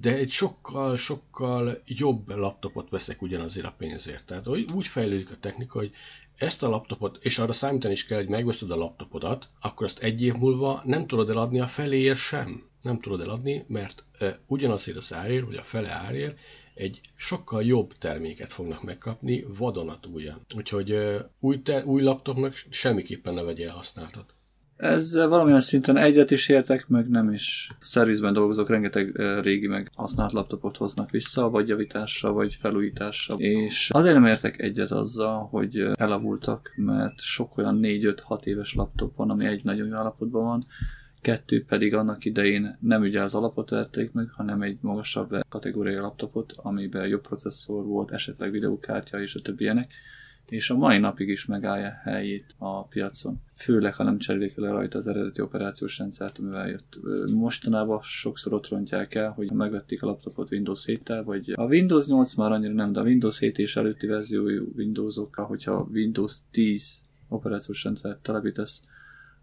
de 0.00 0.16
egy 0.16 0.30
sokkal, 0.30 0.96
sokkal 0.96 1.82
jobb 1.86 2.28
laptopot 2.28 2.90
veszek 2.90 3.22
ugyanazért 3.22 3.66
a 3.66 3.74
pénzért. 3.78 4.26
Tehát 4.26 4.48
úgy 4.48 4.86
fejlődik 4.86 5.30
a 5.30 5.36
technika, 5.40 5.78
hogy 5.78 5.92
ezt 6.36 6.62
a 6.62 6.68
laptopot, 6.68 7.18
és 7.22 7.38
arra 7.38 7.52
számítani 7.52 7.92
is 7.92 8.06
kell, 8.06 8.18
hogy 8.18 8.28
megveszed 8.28 8.70
a 8.70 8.76
laptopodat, 8.76 9.48
akkor 9.60 9.86
azt 9.86 9.98
egy 9.98 10.22
év 10.22 10.34
múlva 10.34 10.82
nem 10.84 11.06
tudod 11.06 11.30
eladni 11.30 11.60
a 11.60 11.66
feléért 11.66 12.18
sem. 12.18 12.70
Nem 12.82 13.00
tudod 13.00 13.20
eladni, 13.20 13.64
mert 13.68 14.04
e, 14.18 14.40
ugyanazért 14.46 14.96
az 14.96 15.12
árért, 15.12 15.44
vagy 15.44 15.56
a 15.56 15.62
fele 15.62 15.90
árért 15.90 16.38
egy 16.74 17.00
sokkal 17.16 17.62
jobb 17.64 17.94
terméket 17.98 18.52
fognak 18.52 18.82
megkapni 18.82 19.44
vadonatújan. 19.48 20.46
Úgyhogy 20.54 20.90
e, 20.90 21.30
új, 21.40 21.62
ter, 21.62 21.84
új 21.84 22.02
laptopnak 22.02 22.54
semmiképpen 22.70 23.34
ne 23.34 23.42
vegyél 23.42 23.70
használtat. 23.70 24.34
Ezzel 24.76 25.28
valamilyen 25.28 25.60
szinten 25.60 25.96
egyet 25.96 26.30
is 26.30 26.48
értek, 26.48 26.88
meg 26.88 27.08
nem 27.08 27.32
is. 27.32 27.68
Szervizben 27.78 28.32
dolgozok, 28.32 28.68
rengeteg 28.68 29.16
régi 29.40 29.66
meg 29.66 29.90
használt 29.94 30.32
laptopot 30.32 30.76
hoznak 30.76 31.10
vissza, 31.10 31.50
vagy 31.50 31.68
javításra, 31.68 32.32
vagy 32.32 32.54
felújításra. 32.54 33.34
És 33.34 33.90
azért 33.92 34.14
nem 34.14 34.26
értek 34.26 34.58
egyet 34.58 34.90
azzal, 34.90 35.46
hogy 35.50 35.90
elavultak, 35.94 36.72
mert 36.76 37.20
sok 37.20 37.58
olyan 37.58 37.78
4-5-6 37.82 38.44
éves 38.44 38.74
laptop 38.74 39.16
van, 39.16 39.30
ami 39.30 39.46
egy 39.46 39.64
nagyon 39.64 39.86
jó 39.86 39.94
állapotban 39.94 40.44
van, 40.44 40.64
kettő 41.20 41.64
pedig 41.64 41.94
annak 41.94 42.24
idején 42.24 42.78
nem 42.80 43.02
ugye 43.02 43.22
az 43.22 43.34
alapot 43.34 43.70
vették 43.70 44.12
meg, 44.12 44.30
hanem 44.30 44.62
egy 44.62 44.78
magasabb 44.80 45.34
kategóriai 45.48 46.00
laptopot, 46.00 46.52
amiben 46.56 47.06
jobb 47.06 47.22
processzor 47.22 47.84
volt, 47.84 48.10
esetleg 48.10 48.50
videókártya 48.50 49.16
és 49.18 49.34
a 49.34 49.40
többi 49.40 49.62
ilyenek 49.62 49.92
és 50.48 50.70
a 50.70 50.76
mai 50.76 50.98
napig 50.98 51.28
is 51.28 51.46
megállja 51.46 51.90
helyét 52.02 52.54
a 52.58 52.84
piacon. 52.84 53.40
Főleg, 53.54 53.94
ha 53.94 54.04
nem 54.04 54.18
cserélik 54.18 54.56
le 54.56 54.70
rajta 54.70 54.98
az 54.98 55.06
eredeti 55.06 55.40
operációs 55.40 55.98
rendszert, 55.98 56.38
amivel 56.38 56.68
jött. 56.68 56.98
Mostanában 57.32 58.00
sokszor 58.02 58.52
ott 58.52 58.68
rontják 58.68 59.14
el, 59.14 59.30
hogy 59.30 59.52
megvették 59.52 60.02
a 60.02 60.06
laptopot 60.06 60.50
Windows 60.50 60.84
7-tel, 60.86 61.22
vagy 61.24 61.52
a 61.56 61.64
Windows 61.64 62.06
8 62.06 62.34
már 62.34 62.52
annyira 62.52 62.72
nem, 62.72 62.92
de 62.92 63.00
a 63.00 63.04
Windows 63.04 63.38
7 63.38 63.58
és 63.58 63.76
előtti 63.76 64.06
verziójú 64.06 64.72
Windowsokkal, 64.76 65.46
hogyha 65.46 65.88
Windows 65.92 66.36
10 66.50 67.04
operációs 67.28 67.84
rendszert 67.84 68.22
telepítesz, 68.22 68.82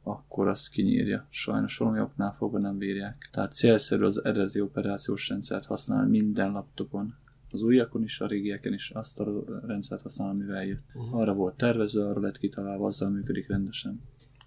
akkor 0.03 0.47
azt 0.47 0.69
kinyírja. 0.69 1.27
Sajnos 1.29 1.77
valami 1.77 1.99
oknál 1.99 2.35
fogva 2.37 2.59
nem 2.59 2.77
bírják. 2.77 3.29
Tehát 3.31 3.53
célszerű 3.53 4.03
az 4.03 4.23
eredeti 4.25 4.61
operációs 4.61 5.29
rendszert 5.29 5.65
használni 5.65 6.09
minden 6.09 6.51
laptopon 6.51 7.15
az 7.51 7.61
újakon 7.61 8.03
is, 8.03 8.19
a 8.19 8.27
régieken 8.27 8.73
is 8.73 8.89
azt 8.89 9.19
a 9.19 9.43
rendszert 9.67 10.01
használom, 10.01 10.35
amivel 10.35 10.65
jött. 10.65 10.83
Uh-huh. 10.93 11.19
Arra 11.19 11.33
volt 11.33 11.55
tervezve, 11.55 12.07
arra 12.07 12.19
lett 12.19 12.37
kitalálva, 12.37 12.85
azzal 12.85 13.09
működik 13.09 13.47
rendesen. 13.47 14.01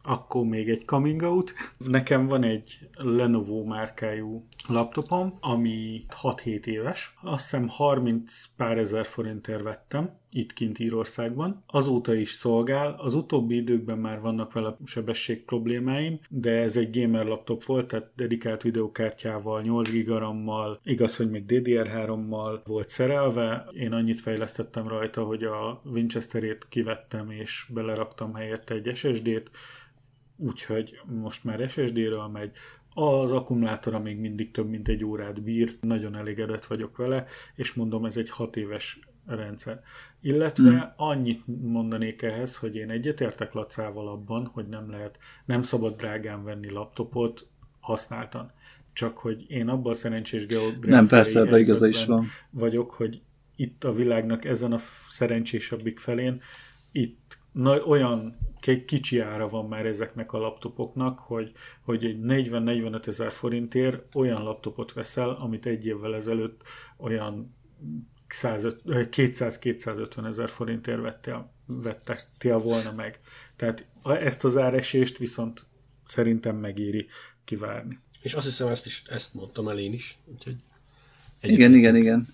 Akkor 0.05 0.47
még 0.47 0.69
egy 0.69 0.85
coming 0.85 1.23
out. 1.23 1.53
Nekem 1.79 2.27
van 2.27 2.43
egy 2.43 2.89
Lenovo 2.95 3.65
márkájú 3.65 4.47
laptopom, 4.69 5.37
ami 5.41 6.05
6-7 6.23 6.67
éves. 6.67 7.15
Azt 7.23 7.43
hiszem 7.43 7.69
30 7.69 8.45
pár 8.57 8.79
ezer 8.79 9.05
forintért 9.05 9.63
vettem 9.63 10.21
itt 10.33 10.53
kint 10.53 10.79
Írországban. 10.79 11.63
Azóta 11.67 12.15
is 12.15 12.31
szolgál, 12.31 12.95
az 12.99 13.15
utóbbi 13.15 13.55
időkben 13.55 13.99
már 13.99 14.21
vannak 14.21 14.53
vele 14.53 14.77
sebesség 14.85 15.45
problémáim, 15.45 16.21
de 16.29 16.51
ez 16.51 16.77
egy 16.77 17.01
gamer 17.01 17.27
laptop 17.27 17.63
volt, 17.63 17.87
tehát 17.87 18.13
dedikált 18.17 18.63
videokártyával, 18.63 19.63
8 19.63 19.91
gigarammal, 19.91 20.81
igaz, 20.85 21.17
hogy 21.17 21.31
még 21.31 21.45
DDR3-mal 21.49 22.61
volt 22.65 22.89
szerelve. 22.89 23.69
Én 23.73 23.93
annyit 23.93 24.21
fejlesztettem 24.21 24.89
rajta, 24.89 25.25
hogy 25.25 25.45
a 25.45 25.83
Winchesterét 25.85 26.67
kivettem 26.69 27.31
és 27.31 27.67
beleraktam 27.75 28.35
helyette 28.35 28.75
egy 28.75 28.91
SSD-t, 28.95 29.51
úgyhogy 30.37 31.01
most 31.07 31.45
már 31.45 31.71
SSD-ről 31.71 32.27
megy, 32.27 32.51
az 32.95 33.33
akkumulátora 33.33 33.99
még 33.99 34.19
mindig 34.19 34.51
több 34.51 34.69
mint 34.69 34.89
egy 34.89 35.05
órát 35.05 35.43
bír, 35.43 35.71
nagyon 35.81 36.17
elégedett 36.17 36.67
vagyok 36.67 36.97
vele, 36.97 37.27
és 37.55 37.73
mondom, 37.73 38.05
ez 38.05 38.17
egy 38.17 38.31
hat 38.31 38.57
éves 38.57 39.01
rendszer. 39.27 39.83
Illetve 40.21 40.71
mm. 40.71 40.79
annyit 40.97 41.43
mondanék 41.63 42.23
ehhez, 42.23 42.57
hogy 42.57 42.77
én 42.77 42.91
egyetértek 42.91 43.53
Lacával 43.53 44.09
abban, 44.09 44.47
hogy 44.47 44.67
nem 44.67 44.91
lehet, 44.91 45.19
nem 45.45 45.63
szabad 45.63 45.97
drágán 45.97 46.45
venni 46.45 46.71
laptopot 46.71 47.47
használtan. 47.81 48.51
Csak 48.93 49.19
hogy 49.19 49.51
én 49.51 49.69
abban 49.69 49.93
a 49.93 49.95
szerencsés 49.95 50.47
geográfiai 50.47 50.91
Nem, 50.91 51.07
persze, 51.07 51.41
ebben 51.41 51.59
igaza 51.59 51.87
is 51.87 52.05
van. 52.05 52.27
vagyok, 52.51 52.91
hogy 52.91 53.23
itt 53.57 53.85
a 53.85 53.93
világnak 53.93 54.45
ezen 54.45 54.73
a 54.73 54.81
szerencsésebbik 55.09 55.99
felén 55.99 56.41
itt 56.93 57.39
na, 57.53 57.85
olyan 57.85 58.37
kicsi 58.87 59.19
ára 59.19 59.49
van 59.49 59.69
már 59.69 59.87
ezeknek 59.87 60.33
a 60.33 60.39
laptopoknak, 60.39 61.19
hogy, 61.19 61.53
hogy 61.81 62.05
egy 62.05 62.19
40-45 62.23 63.07
ezer 63.07 63.31
forintért 63.31 64.15
olyan 64.15 64.43
laptopot 64.43 64.93
veszel, 64.93 65.31
amit 65.31 65.67
egy 65.67 65.87
évvel 65.87 66.15
ezelőtt 66.15 66.63
olyan 66.97 67.55
200-250 68.33 70.27
ezer 70.27 70.49
forintért 70.49 71.01
vettél, 71.01 71.53
vettél 71.83 72.59
volna 72.59 72.93
meg. 72.93 73.21
Tehát 73.57 73.87
ezt 74.03 74.45
az 74.45 74.57
áresést 74.57 75.19
viszont 75.19 75.65
szerintem 76.07 76.57
megéri 76.57 77.07
kivárni. 77.45 77.99
És 78.21 78.35
azt 78.35 78.47
hiszem, 78.47 78.69
ezt, 78.69 78.87
is, 78.87 79.03
ezt 79.07 79.35
mondtam 79.35 79.69
el 79.69 79.79
én 79.79 79.93
is. 79.93 80.19
Úgyhogy 80.25 80.57
igen, 81.41 81.75
igen, 81.75 81.97
igen. 81.97 82.29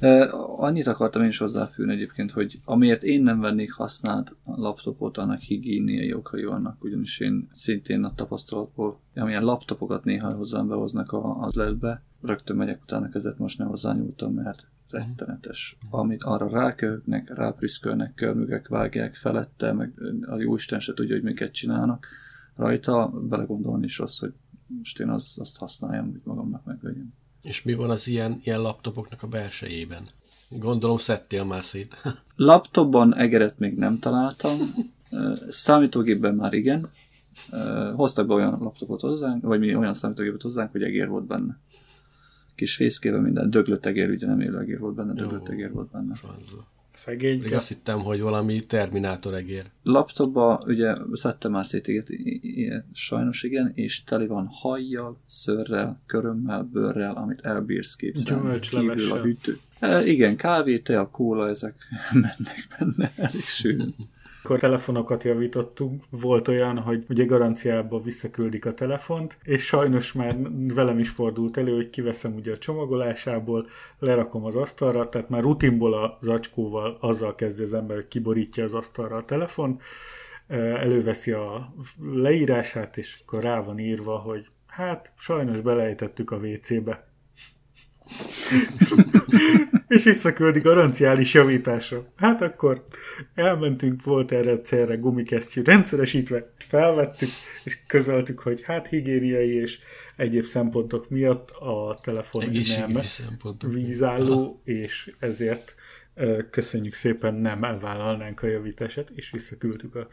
Uh, 0.00 0.62
annyit 0.62 0.86
akartam 0.86 1.22
én 1.22 1.28
is 1.28 1.38
hozzáfűzni 1.38 1.92
egyébként, 1.92 2.30
hogy 2.30 2.60
amiért 2.64 3.02
én 3.02 3.22
nem 3.22 3.40
vennék 3.40 3.72
használt 3.72 4.34
laptopot, 4.44 5.16
annak 5.16 5.40
higiéniai 5.40 6.12
okai 6.12 6.44
vannak, 6.44 6.84
ugyanis 6.84 7.20
én 7.20 7.48
szintén 7.52 8.04
a 8.04 8.14
tapasztalatból, 8.14 9.00
amilyen 9.14 9.44
laptopokat 9.44 10.04
néha 10.04 10.34
hozzám 10.34 10.68
behoznak 10.68 11.16
az 11.40 11.54
letbe, 11.54 12.02
rögtön 12.26 12.56
megyek 12.56 12.82
utána 12.82 13.08
kezdett, 13.08 13.38
most 13.38 13.58
ne 13.58 13.64
hozzányúltam, 13.64 14.34
mert 14.34 14.66
rettenetes. 14.90 15.76
Amit 15.90 16.24
arra 16.24 16.48
ráköhögnek, 16.48 17.34
ráprüszkölnek, 17.34 18.14
körmügek 18.14 18.68
vágják 18.68 19.14
felette, 19.14 19.72
meg 19.72 19.92
a 20.26 20.40
jóisten 20.40 20.80
se 20.80 20.94
tudja, 20.94 21.14
hogy 21.14 21.24
miket 21.24 21.52
csinálnak 21.52 22.06
rajta, 22.56 23.08
belegondolni 23.28 23.84
is 23.84 23.98
rossz, 23.98 24.18
hogy 24.18 24.32
most 24.78 25.00
én 25.00 25.08
az, 25.08 25.36
azt 25.38 25.56
használjam, 25.56 26.10
hogy 26.10 26.20
magamnak 26.24 26.64
megvegyem. 26.64 27.12
És 27.42 27.62
mi 27.62 27.74
van 27.74 27.90
az 27.90 28.08
ilyen, 28.08 28.40
ilyen 28.44 28.60
laptopoknak 28.60 29.22
a 29.22 29.26
belsejében? 29.26 30.06
Gondolom 30.48 30.96
szedtél 30.96 31.44
már 31.44 31.64
szét. 31.64 32.02
Laptopban 32.36 33.14
egeret 33.14 33.58
még 33.58 33.76
nem 33.76 33.98
találtam, 33.98 34.58
számítógépben 35.48 36.34
már 36.34 36.52
igen. 36.52 36.90
Hoztak 37.94 38.26
be 38.26 38.34
olyan 38.34 38.58
laptopot 38.60 39.00
hozzánk, 39.00 39.42
vagy 39.42 39.58
mi 39.58 39.74
olyan 39.74 39.94
számítógépet 39.94 40.42
hozzánk, 40.42 40.70
hogy 40.70 40.82
egér 40.82 41.08
volt 41.08 41.26
benne. 41.26 41.58
Kis 42.56 42.74
fészkével 42.74 43.20
minden, 43.20 43.50
döglött 43.50 43.86
egér, 43.86 44.10
ugye 44.10 44.26
nem 44.26 44.40
élő 44.40 44.58
egér 44.58 44.78
volt 44.78 44.94
benne, 44.94 45.12
döglött 45.12 45.48
egér 45.48 45.72
volt 45.72 45.90
benne. 45.90 46.14
Franzó. 46.14 46.56
Szegény. 46.94 47.40
Még 47.40 47.52
azt 47.52 47.68
hittem, 47.68 48.00
hogy 48.00 48.20
valami 48.20 48.66
Terminátor 48.66 49.34
egér. 49.34 49.64
Laptopba 49.82 50.62
ugye 50.66 50.94
szedtem 51.12 51.50
már 51.50 51.66
szét 51.66 51.88
ilyet, 51.88 52.08
ilyet, 52.40 52.84
sajnos 52.92 53.42
igen, 53.42 53.72
és 53.74 54.04
teli 54.04 54.26
van 54.26 54.46
hajjal, 54.46 55.20
szörrel, 55.26 56.00
körömmel, 56.06 56.62
bőrrel, 56.62 57.14
amit 57.14 57.40
elbírsz 57.40 57.96
képzelni. 57.96 58.58
Kívül 58.58 59.12
a 59.12 59.20
hűtő. 59.20 59.58
E, 59.78 60.06
igen, 60.06 60.36
kávé, 60.36 60.78
te, 60.78 61.00
a 61.00 61.10
kóla, 61.10 61.48
ezek 61.48 61.74
mennek 62.12 62.66
benne 62.78 63.12
elég 63.16 63.44
sűrűn 63.44 63.94
amikor 64.46 64.68
telefonokat 64.68 65.24
javítottunk, 65.24 66.04
volt 66.10 66.48
olyan, 66.48 66.78
hogy 66.78 67.04
ugye 67.08 67.24
garanciába 67.24 68.00
visszaküldik 68.00 68.66
a 68.66 68.72
telefont, 68.74 69.38
és 69.42 69.64
sajnos 69.64 70.12
már 70.12 70.36
velem 70.74 70.98
is 70.98 71.08
fordult 71.08 71.56
elő, 71.56 71.74
hogy 71.74 71.90
kiveszem 71.90 72.34
ugye 72.34 72.52
a 72.52 72.56
csomagolásából, 72.56 73.66
lerakom 73.98 74.44
az 74.44 74.56
asztalra, 74.56 75.08
tehát 75.08 75.28
már 75.28 75.42
rutinból 75.42 75.94
a 75.94 76.18
zacskóval 76.20 76.96
azzal 77.00 77.34
kezdi 77.34 77.62
az 77.62 77.74
ember, 77.74 77.96
hogy 77.96 78.08
kiborítja 78.08 78.64
az 78.64 78.74
asztalra 78.74 79.16
a 79.16 79.24
telefon, 79.24 79.80
előveszi 80.48 81.32
a 81.32 81.74
leírását, 82.12 82.96
és 82.96 83.18
akkor 83.22 83.42
rá 83.42 83.60
van 83.60 83.78
írva, 83.78 84.16
hogy 84.16 84.46
hát 84.66 85.12
sajnos 85.18 85.60
belejtettük 85.60 86.30
a 86.30 86.36
WC-be. 86.36 87.08
És 89.88 90.04
visszaküldi 90.04 90.60
garanciális 90.60 91.34
javításra. 91.34 92.06
Hát 92.16 92.42
akkor 92.42 92.84
elmentünk, 93.34 94.04
volt 94.04 94.32
erre 94.32 94.50
a 94.50 94.60
célra 94.60 94.96
gumikesztyű 94.96 95.62
rendszeresítve, 95.62 96.52
felvettük, 96.58 97.28
és 97.64 97.78
közöltük, 97.86 98.38
hogy 98.38 98.62
hát 98.62 98.88
higiéniai 98.88 99.54
és 99.54 99.78
egyéb 100.16 100.44
szempontok 100.44 101.10
miatt 101.10 101.50
a 101.50 101.98
telefon 102.02 102.44
nem 102.50 103.00
vízálló, 103.68 104.60
és 104.64 105.10
ezért 105.18 105.74
köszönjük 106.50 106.94
szépen, 106.94 107.34
nem 107.34 107.64
elvállalnánk 107.64 108.42
a 108.42 108.46
javítását, 108.46 109.10
és 109.14 109.30
visszaküldtük 109.30 109.94
a 109.94 110.08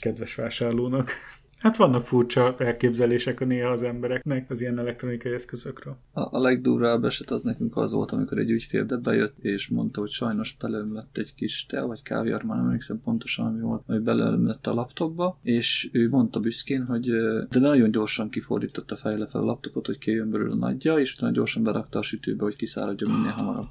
kedves 0.00 0.34
vásárlónak. 0.34 1.12
Hát 1.60 1.76
vannak 1.76 2.02
furcsa 2.02 2.54
elképzelések 2.58 3.40
a 3.40 3.44
néha 3.44 3.70
az 3.70 3.82
embereknek 3.82 4.50
az 4.50 4.60
ilyen 4.60 4.78
elektronikai 4.78 5.32
eszközökről. 5.32 5.96
A, 6.12 6.20
a 6.20 6.40
legdurvább 6.40 7.04
eset 7.04 7.30
az 7.30 7.42
nekünk 7.42 7.76
az 7.76 7.92
volt, 7.92 8.12
amikor 8.12 8.38
egy 8.38 8.50
ügyfél 8.50 8.84
bejött, 8.84 9.38
és 9.38 9.68
mondta, 9.68 10.00
hogy 10.00 10.10
sajnos 10.10 10.56
lett 10.60 11.16
egy 11.16 11.34
kis 11.34 11.66
tea 11.66 11.86
vagy 11.86 12.02
káviár, 12.02 12.42
már 12.42 12.56
nem 12.56 12.66
emlékszem 12.66 13.00
pontosan, 13.00 13.46
ami 13.46 13.60
volt, 13.60 13.82
ami 13.86 14.46
lett 14.46 14.66
a 14.66 14.74
laptopba, 14.74 15.38
és 15.42 15.88
ő 15.92 16.08
mondta 16.08 16.40
büszkén, 16.40 16.84
hogy 16.84 17.10
de 17.48 17.58
nagyon 17.58 17.90
gyorsan 17.90 18.30
kifordította 18.30 18.96
fejle 18.96 19.26
fel 19.26 19.40
a 19.40 19.44
laptopot, 19.44 19.86
hogy 19.86 19.98
kijön 19.98 20.30
belőle 20.30 20.54
nagyja, 20.54 20.98
és 20.98 21.14
utána 21.14 21.32
gyorsan 21.32 21.62
berakta 21.62 21.98
a 21.98 22.02
sütőbe, 22.02 22.42
hogy 22.42 22.56
kiszáradjon 22.56 23.10
minél 23.10 23.30
hamarabb 23.30 23.68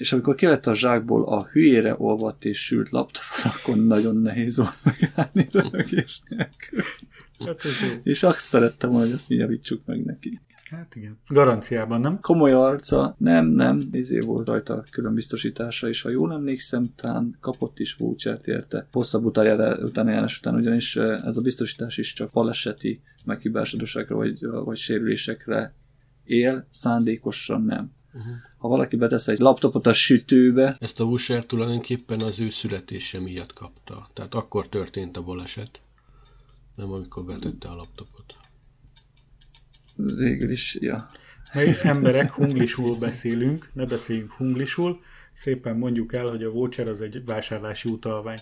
és 0.00 0.12
amikor 0.12 0.34
kivette 0.34 0.70
a 0.70 0.74
zsákból 0.74 1.24
a 1.24 1.48
hülyére 1.52 1.94
olvadt 1.98 2.44
és 2.44 2.64
sült 2.64 2.90
laptopot, 2.90 3.44
akkor 3.54 3.76
nagyon 3.76 4.16
nehéz 4.16 4.56
volt 4.56 4.84
megállni 4.84 5.48
rögés 5.52 6.22
nélkül. 6.28 6.82
Hát 7.46 7.62
és 8.02 8.22
azt 8.22 8.38
szerettem 8.38 8.90
volna, 8.90 9.04
hogy 9.04 9.14
ezt 9.14 9.28
mi 9.28 9.34
javítsuk 9.34 9.80
meg 9.86 10.04
neki. 10.04 10.40
Hát 10.70 10.94
igen. 10.94 11.18
Garanciában, 11.28 12.00
nem? 12.00 12.20
Komoly 12.20 12.52
arca, 12.52 13.14
nem, 13.18 13.46
nem, 13.46 13.88
izé 13.92 14.20
volt 14.20 14.46
rajta 14.46 14.84
külön 14.90 15.14
biztosítása, 15.14 15.88
és 15.88 16.02
ha 16.02 16.08
jól 16.08 16.32
emlékszem, 16.32 16.88
talán 16.96 17.36
kapott 17.40 17.78
is 17.78 17.94
vouchert 17.94 18.46
érte. 18.46 18.86
Hosszabb 18.92 19.24
utánjárás 19.24 20.38
után, 20.38 20.54
ugyanis 20.54 20.96
ez 20.96 21.36
a 21.36 21.40
biztosítás 21.40 21.98
is 21.98 22.12
csak 22.12 22.30
baleseti 22.30 23.02
meghibásodóságra 23.24 24.16
vagy, 24.16 24.46
vagy 24.46 24.76
sérülésekre 24.76 25.74
él, 26.24 26.66
szándékosan 26.70 27.62
nem. 27.62 27.92
Uh-huh. 28.12 28.34
Ha 28.60 28.68
valaki 28.68 28.96
betesz 28.96 29.28
egy 29.28 29.38
laptopot 29.38 29.86
a 29.86 29.92
sütőbe... 29.92 30.76
Ezt 30.80 31.00
a 31.00 31.04
voucher 31.04 31.44
tulajdonképpen 31.46 32.20
az 32.20 32.40
ő 32.40 32.50
születése 32.50 33.20
miatt 33.20 33.52
kapta. 33.52 34.10
Tehát 34.12 34.34
akkor 34.34 34.68
történt 34.68 35.16
a 35.16 35.22
baleset, 35.22 35.82
nem 36.74 36.92
amikor 36.92 37.24
betette 37.24 37.68
a 37.68 37.74
laptopot. 37.74 38.36
Végül 39.96 40.50
is, 40.50 40.76
ja. 40.80 41.10
Hey, 41.50 41.74
emberek, 41.82 42.32
hunglisul 42.32 42.96
beszélünk, 42.98 43.70
ne 43.72 43.86
beszéljünk 43.86 44.30
hunglisul. 44.30 45.00
Szépen 45.32 45.76
mondjuk 45.76 46.12
el, 46.12 46.26
hogy 46.26 46.42
a 46.42 46.50
voucher 46.50 46.88
az 46.88 47.00
egy 47.00 47.24
vásárlási 47.24 47.90
utalvány. 47.90 48.40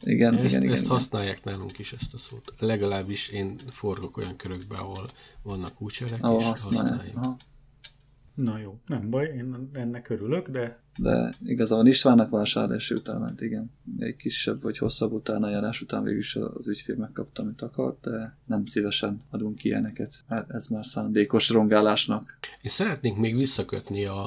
Igen, 0.00 0.34
ezt, 0.34 0.44
igen, 0.44 0.62
igen. 0.62 0.72
Ezt 0.72 0.82
igen. 0.82 0.94
használják 0.94 1.44
nálunk 1.44 1.78
is 1.78 1.92
ezt 1.92 2.14
a 2.14 2.18
szót. 2.18 2.54
Legalábbis 2.58 3.28
én 3.28 3.58
forgok 3.70 4.16
olyan 4.16 4.36
körökbe, 4.36 4.76
ahol 4.76 5.08
vannak 5.42 5.78
voucherek, 5.78 6.24
Ahol 6.24 6.38
és 6.38 6.44
használják. 6.44 6.88
használjuk. 6.88 7.16
Aha. 7.16 7.36
Na 8.42 8.58
jó, 8.58 8.78
nem 8.86 9.10
baj, 9.10 9.26
én 9.26 9.68
ennek 9.72 10.08
örülök, 10.08 10.48
de 10.48 10.80
De 10.98 11.34
igazából 11.44 11.86
Istvánnak 11.86 12.30
vásárlási 12.30 12.94
utalványt, 12.94 13.40
igen. 13.40 13.70
Egy 13.98 14.16
kisebb 14.16 14.60
vagy 14.60 14.78
hosszabb 14.78 15.12
utánajárás 15.12 15.80
után 15.80 16.02
végül 16.02 16.18
is 16.18 16.36
az 16.36 16.68
ügyfél 16.68 16.96
megkapta, 16.96 17.42
amit 17.42 17.62
akart, 17.62 18.00
de 18.00 18.36
nem 18.46 18.66
szívesen 18.66 19.22
adunk 19.30 19.64
ilyeneket. 19.64 20.14
Hát 20.28 20.50
Ez 20.50 20.66
már 20.66 20.86
szándékos 20.86 21.50
rongálásnak. 21.50 22.38
Én 22.62 22.70
szeretnék 22.70 23.16
még 23.16 23.36
visszakötni 23.36 24.04
a, 24.04 24.24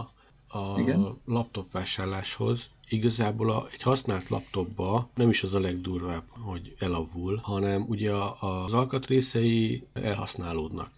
a 0.47 0.79
Igen? 0.79 1.05
laptop 1.25 1.71
vásárláshoz. 1.71 2.69
Igazából 2.89 3.51
a, 3.51 3.67
egy 3.73 3.81
használt 3.81 4.29
laptopba 4.29 5.09
nem 5.15 5.29
is 5.29 5.43
az 5.43 5.53
a 5.53 5.59
legdurvább, 5.59 6.23
hogy 6.27 6.75
elavul, 6.79 7.35
hanem 7.43 7.85
ugye 7.87 8.11
a- 8.11 8.63
az 8.63 8.73
alkatrészei 8.73 9.83
elhasználódnak. 9.93 10.89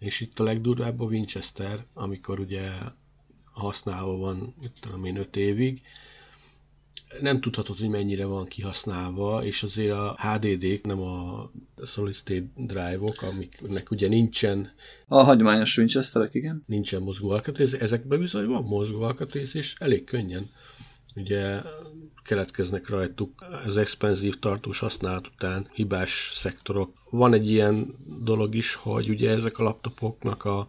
És 0.00 0.20
itt 0.20 0.40
a 0.40 0.44
legdurvább 0.44 1.00
a 1.00 1.04
Winchester, 1.04 1.84
amikor 1.94 2.40
ugye 2.40 2.70
használva 3.52 4.16
van, 4.16 4.54
tudom 4.80 5.04
én, 5.04 5.16
5 5.16 5.36
évig, 5.36 5.80
nem 7.20 7.40
tudhatod, 7.40 7.78
hogy 7.78 7.88
mennyire 7.88 8.24
van 8.24 8.46
kihasználva, 8.46 9.44
és 9.44 9.62
azért 9.62 9.92
a 9.92 10.16
HDD-k, 10.18 10.84
nem 10.84 11.00
a 11.00 11.50
Solid 11.84 12.14
State 12.14 12.46
Drive-ok, 12.56 13.22
amiknek 13.22 13.90
ugye 13.90 14.08
nincsen 14.08 14.72
A 15.06 15.22
hagyományos 15.22 15.76
Winchesterek, 15.76 16.34
igen. 16.34 16.64
nincsen 16.66 17.02
mozgó 17.02 17.30
alkatrész, 17.30 17.72
ezekben 17.72 18.18
bizony 18.18 18.46
van 18.46 18.62
mozgó 18.62 19.02
alkatrész, 19.02 19.54
és 19.54 19.74
elég 19.78 20.04
könnyen 20.04 20.50
ugye 21.16 21.60
keletkeznek 22.24 22.88
rajtuk 22.88 23.44
az 23.66 23.76
expanzív 23.76 24.38
tartós 24.38 24.78
használat 24.78 25.26
után 25.26 25.66
hibás 25.72 26.32
szektorok. 26.34 26.92
Van 27.10 27.34
egy 27.34 27.50
ilyen 27.50 27.86
dolog 28.24 28.54
is, 28.54 28.74
hogy 28.74 29.08
ugye 29.08 29.30
ezek 29.30 29.58
a 29.58 29.62
laptopoknak 29.62 30.44
a 30.44 30.68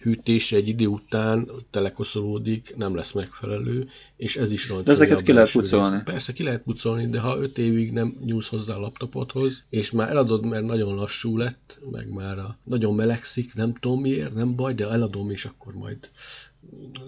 hűtése 0.00 0.56
egy 0.56 0.68
idő 0.68 0.86
után 0.86 1.50
telekoszolódik, 1.70 2.74
nem 2.76 2.94
lesz 2.94 3.12
megfelelő, 3.12 3.88
és 4.16 4.36
ez 4.36 4.52
is 4.52 4.68
rontja. 4.68 4.86
De 4.86 4.92
ezeket 4.92 5.22
ki 5.22 5.32
lehet 5.32 5.52
pucolni. 5.52 5.94
részt. 5.94 6.04
Persze 6.04 6.32
ki 6.32 6.42
lehet 6.42 6.62
pucolni, 6.62 7.06
de 7.06 7.20
ha 7.20 7.38
5 7.38 7.58
évig 7.58 7.92
nem 7.92 8.16
nyúlsz 8.24 8.48
hozzá 8.48 8.74
a 8.74 8.80
laptopodhoz, 8.80 9.62
és 9.70 9.90
már 9.90 10.08
eladod, 10.08 10.44
mert 10.44 10.64
nagyon 10.64 10.94
lassú 10.94 11.36
lett, 11.36 11.78
meg 11.90 12.12
már 12.12 12.38
a, 12.38 12.56
nagyon 12.64 12.94
melegszik, 12.94 13.54
nem 13.54 13.74
tudom 13.74 14.00
miért, 14.00 14.34
nem 14.34 14.56
baj, 14.56 14.74
de 14.74 14.88
eladom, 14.88 15.30
és 15.30 15.44
akkor 15.44 15.74
majd 15.74 16.10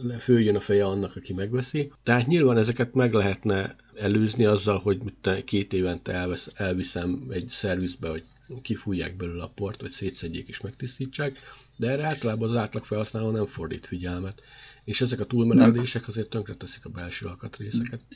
le- 0.03 0.19
följön 0.19 0.57
a 0.57 0.61
feje 0.61 0.85
annak, 0.85 1.17
aki 1.17 1.33
megveszi. 1.33 1.93
Tehát 2.03 2.27
nyilván 2.27 2.57
ezeket 2.57 2.95
meg 2.95 3.13
lehetne 3.13 3.77
előzni 3.95 4.45
azzal, 4.45 4.79
hogy 4.79 5.01
két 5.45 5.73
évente 5.73 6.13
elvesz, 6.13 6.51
elviszem 6.55 7.27
egy 7.31 7.47
szervizbe, 7.49 8.09
hogy 8.09 8.25
kifújják 8.63 9.17
belőle 9.17 9.43
a 9.43 9.53
port, 9.55 9.81
vagy 9.81 9.91
szétszedjék 9.91 10.49
és 10.49 10.61
megtisztítsák, 10.61 11.39
de 11.77 11.91
erre 11.91 12.05
általában 12.05 12.49
az 12.49 12.57
átlag 12.57 12.85
felhasználó 12.85 13.31
nem 13.31 13.47
fordít 13.47 13.87
figyelmet. 13.87 14.43
És 14.85 15.01
ezek 15.01 15.21
a 15.21 15.27
túlmelegedések 15.27 16.09
azért 16.09 16.31
tönkreteszik 16.31 16.85
a 16.85 16.89
belső 16.89 17.27
alkatrészeket. 17.27 18.07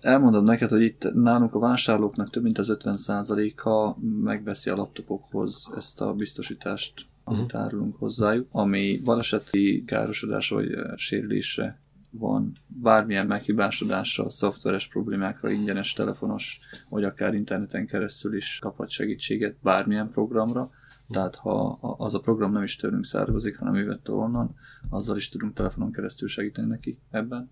Elmondom 0.00 0.44
neked, 0.44 0.70
hogy 0.70 0.82
itt 0.82 1.12
nálunk 1.14 1.54
a 1.54 1.58
vásárlóknak 1.58 2.30
több 2.30 2.42
mint 2.42 2.58
az 2.58 2.76
50%-a 2.84 4.00
megveszi 4.22 4.70
a 4.70 4.76
laptopokhoz 4.76 5.70
ezt 5.76 6.00
a 6.00 6.12
biztosítást, 6.12 7.06
amit 7.24 7.52
Mhm. 7.52 7.62
árulunk 7.62 7.96
hozzájuk, 7.96 8.48
ami 8.50 9.00
baleseti 9.04 9.84
károsodás 9.86 10.48
vagy 10.48 10.72
eh, 10.72 10.96
sérülésre 10.96 11.82
van, 12.10 12.52
bármilyen 12.66 13.26
meghibásodásra, 13.26 14.30
szoftveres 14.30 14.88
problémákra, 14.88 15.50
ingyenes 15.50 15.92
telefonos, 15.92 16.60
vagy 16.88 17.04
akár 17.04 17.34
interneten 17.34 17.86
keresztül 17.86 18.36
is 18.36 18.58
kaphat 18.60 18.90
segítséget 18.90 19.56
bármilyen 19.62 20.08
programra. 20.08 20.70
Tehát 21.08 21.36
ha 21.36 21.70
az 21.98 22.14
a 22.14 22.20
program 22.20 22.52
nem 22.52 22.62
is 22.62 22.76
tőlünk 22.76 23.04
származik, 23.04 23.58
hanem 23.58 23.74
jövettől 23.74 24.16
onnan, 24.16 24.54
azzal 24.88 25.16
is 25.16 25.28
tudunk 25.28 25.54
telefonon 25.54 25.92
keresztül 25.92 26.28
segíteni 26.28 26.68
neki 26.68 26.98
ebben. 27.10 27.50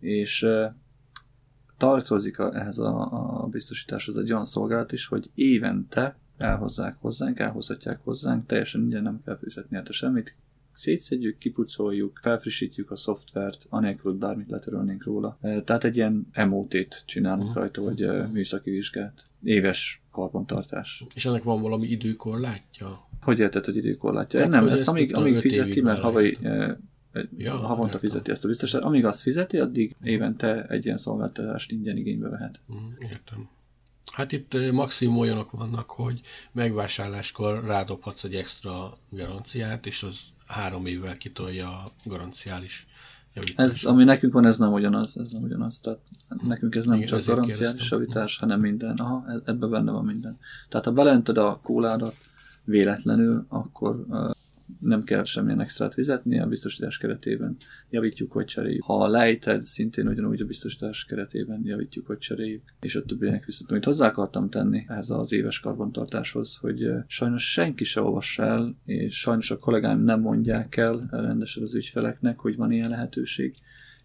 És 0.00 0.42
eh, 0.42 0.72
tartozik 1.76 2.38
a, 2.38 2.54
ehhez 2.56 2.78
a, 2.78 3.08
a 3.42 3.46
biztosításhoz 3.46 4.16
egy 4.16 4.32
olyan 4.32 4.44
szolgálat 4.44 4.92
is, 4.92 5.06
hogy 5.06 5.30
évente 5.34 6.18
elhozzák 6.38 6.94
hozzánk, 7.00 7.38
elhozhatják 7.38 8.00
hozzánk, 8.04 8.46
teljesen 8.46 8.80
ingyen 8.80 9.02
nem 9.02 9.20
kell 9.24 9.38
fizetni 9.38 9.76
hát 9.76 9.92
semmit, 9.92 10.34
szétszedjük, 10.72 11.38
kipucoljuk, 11.38 12.18
felfrissítjük 12.22 12.90
a 12.90 12.96
szoftvert, 12.96 13.66
anélkül, 13.68 14.10
hogy 14.10 14.20
bármit 14.20 14.50
letörölnénk 14.50 15.04
róla. 15.04 15.38
E, 15.40 15.62
Tehát 15.62 15.84
egy 15.84 15.96
ilyen 15.96 16.26
MOT-t 16.48 17.02
csinálunk 17.06 17.48
Mhm. 17.48 17.58
rajta, 17.58 17.82
vagy 17.82 18.02
e, 18.02 18.26
műszaki 18.26 18.70
vizsgát. 18.70 19.26
Éves 19.42 20.02
karbantartás. 20.10 21.04
És 21.14 21.26
ennek 21.26 21.42
van 21.42 21.62
valami 21.62 21.86
időkorlátja? 21.88 23.06
Hogy 23.22 23.38
érted, 23.38 23.64
hogy 23.64 23.76
időkorlátja? 23.76 24.40
Hát, 24.40 24.48
Nem, 24.48 24.60
hogy 24.62 24.70
ezt 24.70 24.78
ezt 24.80 24.88
amíg, 24.88 25.14
amíg 25.14 25.36
fizeti, 25.38 25.80
mert 25.80 26.00
havai, 26.00 26.36
e, 26.42 26.78
egy- 27.12 27.28
Ja, 27.36 27.56
havonta 27.56 27.84
értem. 27.84 28.00
fizeti 28.00 28.30
ezt 28.30 28.44
a 28.44 28.48
biztosítást. 28.48 28.84
Amíg 28.84 29.04
azt 29.04 29.20
fizeti, 29.20 29.58
addig 29.58 29.96
évente 30.02 30.66
egy 30.66 30.84
ilyen 30.84 30.96
szolgáltatást 30.96 31.70
ingyen 31.70 31.96
igénybe 31.96 32.28
vehet. 32.28 32.60
Mm, 32.72 32.76
Értem. 33.10 33.48
Hát 34.12 34.32
itt 34.32 34.72
maximum 34.72 35.18
olyanok 35.18 35.50
vannak, 35.50 35.90
hogy 35.90 36.20
megvásárláskor 36.52 37.64
rádobhatsz 37.64 38.24
egy 38.24 38.34
extra 38.34 38.98
garanciát, 39.10 39.86
és 39.86 40.02
az 40.02 40.18
három 40.46 40.86
évvel 40.86 41.16
kitolja 41.16 41.68
a 41.68 41.84
garanciális 42.04 42.86
javítást. 43.34 43.58
Ez, 43.70 43.84
ami 43.84 44.04
nekünk 44.04 44.32
van, 44.32 44.44
ez 44.44 44.58
nem 44.58 44.72
ugyanaz, 44.72 45.16
ez 45.16 45.30
nem 45.30 45.42
ugyanaz. 45.42 45.80
Tehát 45.80 46.00
nekünk 46.42 46.74
ez 46.74 46.84
nem 46.84 46.96
Igen, 46.96 47.06
csak 47.06 47.24
garanciális 47.24 47.58
kérdeztem. 47.58 47.98
javítás, 47.98 48.38
hanem 48.38 48.60
minden. 48.60 48.96
Aha, 48.96 49.24
e- 49.28 49.50
ebben 49.50 49.70
benne 49.70 49.90
van 49.90 50.04
minden. 50.04 50.38
Tehát 50.68 50.86
ha 50.86 50.92
belentöd 50.92 51.38
a 51.38 51.60
kóládat 51.62 52.16
véletlenül, 52.64 53.46
akkor 53.48 54.06
nem 54.80 55.04
kell 55.04 55.24
semmilyen 55.24 55.60
extrát 55.60 55.94
fizetni 55.94 56.40
a 56.40 56.46
biztosítás 56.46 56.98
keretében. 56.98 57.56
Javítjuk, 57.90 58.34
vagy 58.34 58.44
cseréljük. 58.44 58.82
Ha 58.82 59.08
lejted, 59.08 59.64
szintén 59.64 60.08
ugyanúgy 60.08 60.40
a 60.40 60.46
biztosítás 60.46 61.04
keretében 61.04 61.60
javítjuk, 61.64 62.06
vagy 62.06 62.18
cseréljük. 62.18 62.62
És 62.80 62.96
a 62.96 63.04
többiek 63.04 63.44
viszont, 63.44 63.70
amit 63.70 63.84
hozzá 63.84 64.06
akartam 64.06 64.50
tenni 64.50 64.84
ehhez 64.88 65.10
az 65.10 65.32
éves 65.32 65.60
karbantartáshoz, 65.60 66.56
hogy 66.56 66.90
sajnos 67.06 67.52
senki 67.52 67.84
se 67.84 68.00
olvassa 68.00 68.44
el, 68.44 68.76
és 68.84 69.18
sajnos 69.18 69.50
a 69.50 69.58
kollégáim 69.58 70.00
nem 70.00 70.20
mondják 70.20 70.76
el 70.76 71.08
rendesen 71.10 71.62
az 71.62 71.74
ügyfeleknek, 71.74 72.38
hogy 72.38 72.56
van 72.56 72.72
ilyen 72.72 72.90
lehetőség 72.90 73.54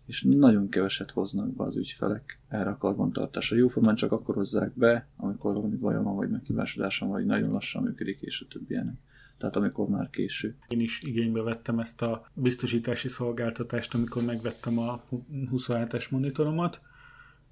és 0.06 0.26
nagyon 0.30 0.70
keveset 0.70 1.12
hoznak 1.12 1.56
be 1.56 1.64
az 1.64 1.76
ügyfelek 1.76 2.40
erre 2.48 2.70
a 2.70 2.78
karbantartásra. 2.78 3.58
Jóformán 3.58 3.96
csak 3.96 4.12
akkor 4.12 4.36
hozzák 4.36 4.78
be, 4.78 5.08
amikor 5.18 5.54
valami 5.54 5.76
bajom 5.76 6.04
van, 6.04 6.16
vagy 6.16 6.30
meghibásodásom, 6.30 7.10
vagy 7.10 7.26
nagyon 7.26 7.52
lassan 7.52 7.84
működik, 7.84 8.22
és 8.22 8.42
a 8.42 8.46
többi 8.50 8.74
ilyenek. 8.74 8.96
Tehát 9.38 9.56
amikor 9.56 9.88
már 9.88 10.10
késő. 10.10 10.56
Én 10.68 10.80
is 10.80 11.02
igénybe 11.02 11.42
vettem 11.42 11.80
ezt 11.80 12.02
a 12.02 12.26
biztosítási 12.34 13.08
szolgáltatást, 13.08 13.94
amikor 13.94 14.24
megvettem 14.24 14.80
a 14.80 15.04
27-es 15.52 16.10
monitoromat, 16.10 16.82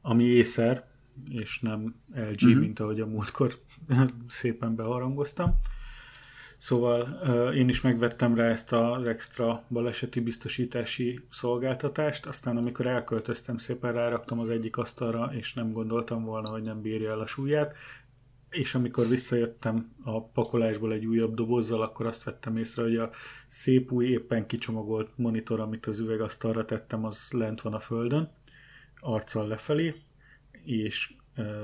ami 0.01 0.23
észer, 0.23 0.89
és 1.29 1.59
nem 1.59 1.95
LG, 2.13 2.41
Mhm. 2.41 2.45
uh-huh. 2.45 2.59
mint 2.61 2.79
ahogy 2.79 2.99
a 2.99 3.05
múltkor 3.05 3.57
szépen 4.27 4.75
beharangoztam. 4.75 5.59
Szóval 6.57 7.01
én 7.53 7.69
is 7.69 7.81
megvettem 7.81 8.35
rá 8.35 8.45
ezt 8.49 8.71
az 8.73 9.07
extra 9.07 9.63
baleseti 9.69 10.19
biztosítási 10.19 11.19
szolgáltatást, 11.29 12.25
aztán 12.25 12.57
amikor 12.57 12.87
elköltöztem, 12.87 13.57
szépen 13.57 13.93
ráraktam 13.93 14.39
az 14.39 14.49
egyik 14.49 14.77
asztalra, 14.77 15.31
és 15.33 15.53
nem 15.53 15.71
gondoltam 15.71 16.23
volna, 16.23 16.49
hogy 16.49 16.61
nem 16.61 16.81
bírja 16.81 17.11
el 17.11 17.19
a 17.19 17.25
súlyát, 17.25 17.75
és 18.51 18.75
amikor 18.75 19.07
visszajöttem 19.07 19.95
a 20.03 20.23
pakolásból 20.23 20.93
egy 20.93 21.05
újabb 21.05 21.33
dobozzal, 21.33 21.81
akkor 21.81 22.05
azt 22.05 22.23
vettem 22.23 22.57
észre, 22.57 22.83
hogy 22.83 22.95
a 22.95 23.09
szép 23.47 23.91
új, 23.91 24.05
éppen 24.05 24.47
kicsomagolt 24.47 25.09
monitor, 25.15 25.59
amit 25.59 25.85
az 25.85 25.99
üvegasztalra 25.99 26.65
tettem, 26.65 27.05
az 27.05 27.27
lent 27.31 27.61
van 27.61 27.73
a 27.73 27.79
földön, 27.79 28.31
arccal 28.99 29.47
lefelé, 29.47 29.93
és 30.63 31.13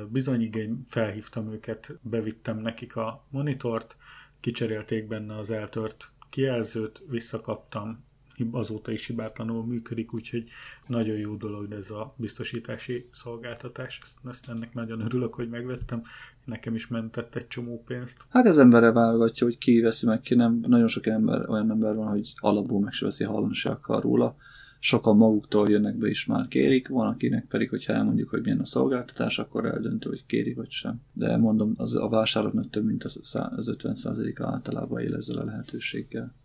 bizony 0.08 0.42
igény 0.42 0.84
felhívtam 0.86 1.52
őket, 1.52 2.00
bevittem 2.02 2.58
nekik 2.58 2.96
a 2.96 3.28
monitort, 3.30 3.98
kicserélték 4.40 5.08
benne 5.08 5.38
az 5.38 5.52
eltört 5.52 6.12
kijelzőt 6.30 7.04
visszakaptam, 7.10 8.06
azóta 8.52 8.92
is 8.92 9.06
hibátlanul 9.06 9.66
működik, 9.66 10.14
úgyhogy 10.14 10.50
nagyon 10.88 11.18
jó 11.18 11.36
dolog 11.36 11.72
ez 11.72 11.92
a 11.92 12.14
biztosítási 12.18 13.10
szolgáltatás. 13.12 14.00
Ezt, 14.04 14.18
ezt 14.26 14.50
ennek 14.50 14.74
nagyon 14.74 15.02
örülök, 15.02 15.36
hogy 15.36 15.50
megvettem. 15.50 16.02
Nekem 16.48 16.76
is 16.76 16.88
mentett 16.88 17.36
egy 17.36 17.48
csomó 17.48 17.84
pénzt. 17.86 18.26
Hát 18.30 18.46
ez 18.46 18.58
emberre 18.58 18.92
válogatja, 18.92 19.46
hogy 19.46 19.58
ki 19.58 19.80
veszi 19.82 20.06
meg, 20.06 20.20
ki 20.20 20.36
nem. 20.36 20.60
Nagyon 20.68 20.88
sok 20.88 21.06
ember, 21.06 21.50
olyan 21.50 21.72
ember 21.72 21.96
van, 21.96 22.08
hogy 22.08 22.34
alapból 22.36 22.80
meg 22.80 22.92
se 22.92 23.06
veszi, 23.06 23.24
hallani 23.24 23.54
akar 23.64 24.04
róla. 24.04 24.36
Sokan 24.80 25.18
maguktól 25.18 25.70
jönnek 25.70 25.96
be 25.96 26.10
is 26.10 26.26
már 26.26 26.48
kérik, 26.48 26.88
van 26.88 27.08
akinek 27.08 27.46
pedig, 27.46 27.70
hogyha 27.70 27.94
elmondjuk, 27.94 28.30
hogy 28.30 28.42
milyen 28.42 28.60
a 28.60 28.66
szolgáltatás, 28.66 29.40
akkor 29.40 29.66
eldöntő, 29.66 30.10
hogy 30.10 30.26
kéri 30.26 30.54
vagy 30.54 30.72
sem. 30.72 31.02
De 31.14 31.38
mondom, 31.38 31.74
az, 31.78 31.96
a 31.96 32.10
vásároknak 32.10 32.70
több 32.70 32.86
mint 32.86 33.04
az, 33.04 33.20
az 33.56 33.76
50%-a 33.78 34.44
általában 34.46 35.02
él 35.02 35.16
ezzel 35.16 35.38
a 35.38 35.44
lehetőséggel. 35.44 36.36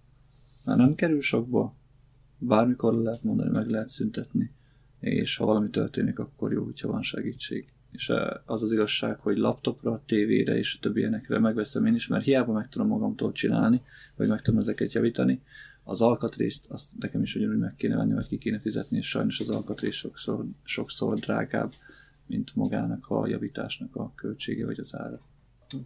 Már 0.64 0.76
nem 0.76 0.94
kerül 0.94 1.20
sokba, 1.20 1.76
bármikor 2.38 2.94
lehet 2.94 3.22
mondani, 3.22 3.50
meg 3.50 3.68
lehet 3.68 3.88
szüntetni, 3.88 4.50
és 5.00 5.36
ha 5.36 5.44
valami 5.44 5.70
történik, 5.70 6.18
akkor 6.18 6.52
jó, 6.52 6.64
hogyha 6.64 6.88
van 6.88 7.02
segítség. 7.02 7.72
És 7.92 8.12
az 8.44 8.62
az 8.62 8.72
igazság, 8.72 9.18
hogy 9.18 9.36
laptopra, 9.36 10.02
tévére 10.06 10.56
és 10.56 10.74
a 10.74 10.80
többi 10.80 11.00
ilyenekre 11.00 11.38
megveszem 11.38 11.86
én 11.86 11.94
is, 11.94 12.06
mert 12.06 12.24
hiába 12.24 12.52
meg 12.52 12.68
tudom 12.68 12.86
magamtól 12.86 13.32
csinálni, 13.32 13.82
vagy 14.16 14.28
meg 14.28 14.42
tudom 14.42 14.60
ezeket 14.60 14.92
javítani, 14.92 15.42
az 15.84 16.02
alkatrészt 16.02 16.70
azt 16.70 16.90
nekem 17.00 17.22
is 17.22 17.34
ugyanúgy 17.34 17.58
meg 17.58 17.74
kéne 17.76 17.96
venni, 17.96 18.12
vagy 18.12 18.26
ki 18.26 18.38
kéne 18.38 18.58
fizetni, 18.58 18.96
és 18.96 19.08
sajnos 19.08 19.40
az 19.40 19.48
alkatrész 19.48 19.94
sokszor, 19.94 20.44
sokszor 20.62 21.18
drágább, 21.18 21.72
mint 22.26 22.54
magának 22.54 23.06
a 23.08 23.26
javításnak 23.26 23.96
a 23.96 24.12
költsége 24.14 24.64
vagy 24.64 24.80
az 24.80 24.94
ára. 24.94 25.20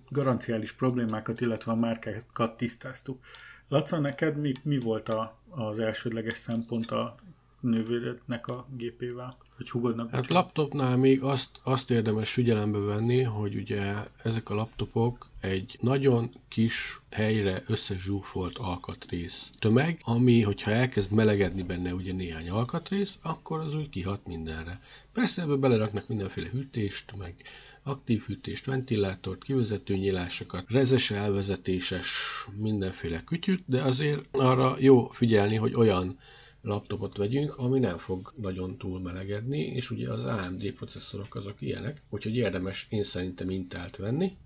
Garanciális 0.09 0.73
problémákat, 0.73 1.41
illetve 1.41 1.73
a 1.73 1.77
márkákat 1.77 2.57
tisztáztuk. 2.57 3.25
Laca, 3.69 3.99
neked 3.99 4.37
mi, 4.37 4.53
mi 4.63 4.79
volt 4.79 5.09
a, 5.09 5.39
az 5.49 5.79
elsődleges 5.79 6.35
szempont 6.35 6.91
a 6.91 7.15
nővérednek 7.61 8.47
a 8.47 8.67
gépével? 8.77 9.37
Vagy 9.57 9.71
hugodnak? 9.71 10.11
Hát 10.11 10.29
laptopnál 10.29 10.97
még 10.97 11.23
azt, 11.23 11.51
azt 11.63 11.91
érdemes 11.91 12.31
figyelembe 12.33 12.79
venni, 12.79 13.23
hogy 13.23 13.55
ugye 13.55 13.95
ezek 14.23 14.51
a 14.51 14.55
laptopok 14.55 15.29
egy 15.41 15.77
nagyon 15.81 16.29
kis 16.49 17.01
helyre 17.11 17.63
összezsúfolt 17.67 18.59
alkatrész 18.59 19.51
tömeg, 19.59 20.01
ami, 20.05 20.43
hogyha 20.43 20.71
elkezd 20.71 21.13
melegedni 21.13 21.63
benne 21.63 21.95
ugye 21.95 22.13
néhány 22.13 22.51
alkatrész, 22.51 23.19
akkor 23.23 23.61
az 23.61 23.75
úgy 23.75 23.89
kihat 23.89 24.27
mindenre. 24.27 24.81
Persze 25.13 25.43
ebbe 25.43 25.55
beleraknak 25.57 26.09
mindenféle 26.09 26.49
hűtést, 26.49 27.17
meg 27.17 27.35
aktív 27.83 28.23
hűtést, 28.27 28.65
ventilátort, 28.65 29.43
kivezető 29.43 29.97
nyilásokat, 29.97 30.65
rezes 30.69 31.11
elvezetéses 31.11 32.09
mindenféle 32.57 33.25
kütyüt, 33.25 33.63
de 33.67 33.83
azért 33.83 34.29
arra 34.31 34.77
jó 34.79 35.09
figyelni, 35.09 35.57
hogy 35.57 35.75
olyan 35.75 36.19
laptopot 36.67 37.17
vegyünk, 37.17 37.57
ami 37.57 37.79
nem 37.79 37.99
fog 37.99 38.33
nagyon 38.37 38.77
túl 38.77 39.01
melegedni, 39.01 39.59
és 39.59 39.91
ugye 39.91 40.13
az 40.13 40.25
AMD 40.25 40.73
processzorok 40.73 41.35
azok 41.35 41.61
ilyenek, 41.61 42.03
úgyhogy 42.11 42.35
érdemes 42.37 42.87
én 42.91 43.05
szerintem 43.05 43.51
Intelt 43.51 43.97
venni, 43.97 44.37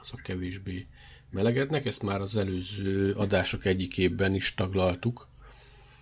azok 0.00 0.20
kevésbé 0.20 0.86
melegednek, 1.30 1.86
ezt 1.86 2.02
már 2.02 2.20
az 2.20 2.36
előző 2.36 3.12
adások 3.12 3.64
egyikében 3.64 4.34
is 4.34 4.54
taglaltuk, 4.54 5.26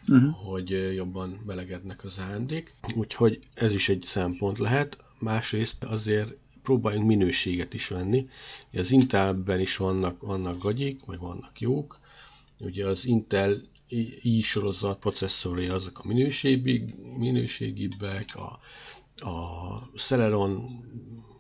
uh-huh. 0.09 0.35
hogy 0.35 0.95
jobban 0.95 1.41
melegednek 1.47 2.05
az 2.05 2.19
AMD-k, 2.19 2.75
úgyhogy 2.95 3.39
ez 3.55 3.73
is 3.73 3.89
egy 3.89 4.03
szempont 4.03 4.59
lehet. 4.59 4.99
Másrészt 5.19 5.85
azért 5.85 6.35
próbáljunk 6.63 7.07
minőséget 7.07 7.75
is 7.75 7.89
venni. 7.89 8.29
Az 8.73 8.91
Intelben 8.91 9.61
is 9.61 9.77
vannak, 9.77 10.21
vannak 10.21 10.59
gagyik, 10.59 11.05
meg 11.05 11.21
vannak 11.21 11.61
jók. 11.61 12.01
Ugye 12.59 12.87
az 12.87 13.07
Intel 13.07 13.63
i 14.23 14.41
sorozat 14.43 14.99
processzorai 14.99 15.69
azok 15.69 15.99
a 15.99 16.07
minőségi, 16.07 16.95
minőségibbek, 17.19 18.37
a, 18.37 18.59
a 19.29 19.91
Celeron 19.97 20.69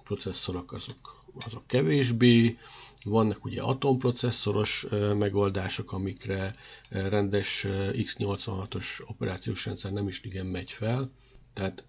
processzorok 0.04 0.72
azok, 0.72 1.24
azok 1.46 1.66
kevésbé, 1.66 2.56
vannak 3.04 3.44
ugye 3.44 3.62
atomprocesszoros 3.62 4.86
megoldások, 5.18 5.92
amikre 5.92 6.54
rendes 6.90 7.64
x86-os 7.92 8.86
operációs 9.06 9.64
rendszer 9.66 9.92
nem 9.92 10.08
is 10.08 10.20
igen 10.24 10.46
megy 10.46 10.70
fel, 10.70 11.10
tehát 11.52 11.84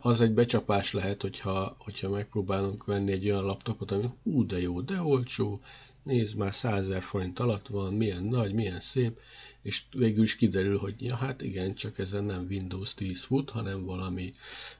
az 0.00 0.20
egy 0.20 0.32
becsapás 0.32 0.92
lehet, 0.92 1.22
hogyha, 1.22 1.76
hogyha 1.78 2.08
megpróbálunk 2.08 2.84
venni 2.84 3.12
egy 3.12 3.30
olyan 3.30 3.44
laptopot, 3.44 3.90
ami 3.90 4.08
hú, 4.22 4.46
de 4.46 4.60
jó, 4.60 4.80
de 4.80 5.00
olcsó, 5.02 5.60
nézd 6.02 6.36
már 6.36 6.54
100 6.54 6.86
forint 7.00 7.38
alatt 7.38 7.66
van, 7.66 7.94
milyen 7.94 8.22
nagy, 8.24 8.52
milyen 8.52 8.80
szép, 8.80 9.20
és 9.68 9.82
végül 9.92 10.22
is 10.22 10.36
kiderül, 10.36 10.78
hogy 10.78 11.02
ja, 11.02 11.16
hát 11.16 11.42
igen, 11.42 11.74
csak 11.74 11.98
ezen 11.98 12.22
nem 12.22 12.46
Windows 12.50 12.94
10 12.94 13.22
fut, 13.22 13.50
hanem 13.50 13.84
valami 13.84 14.32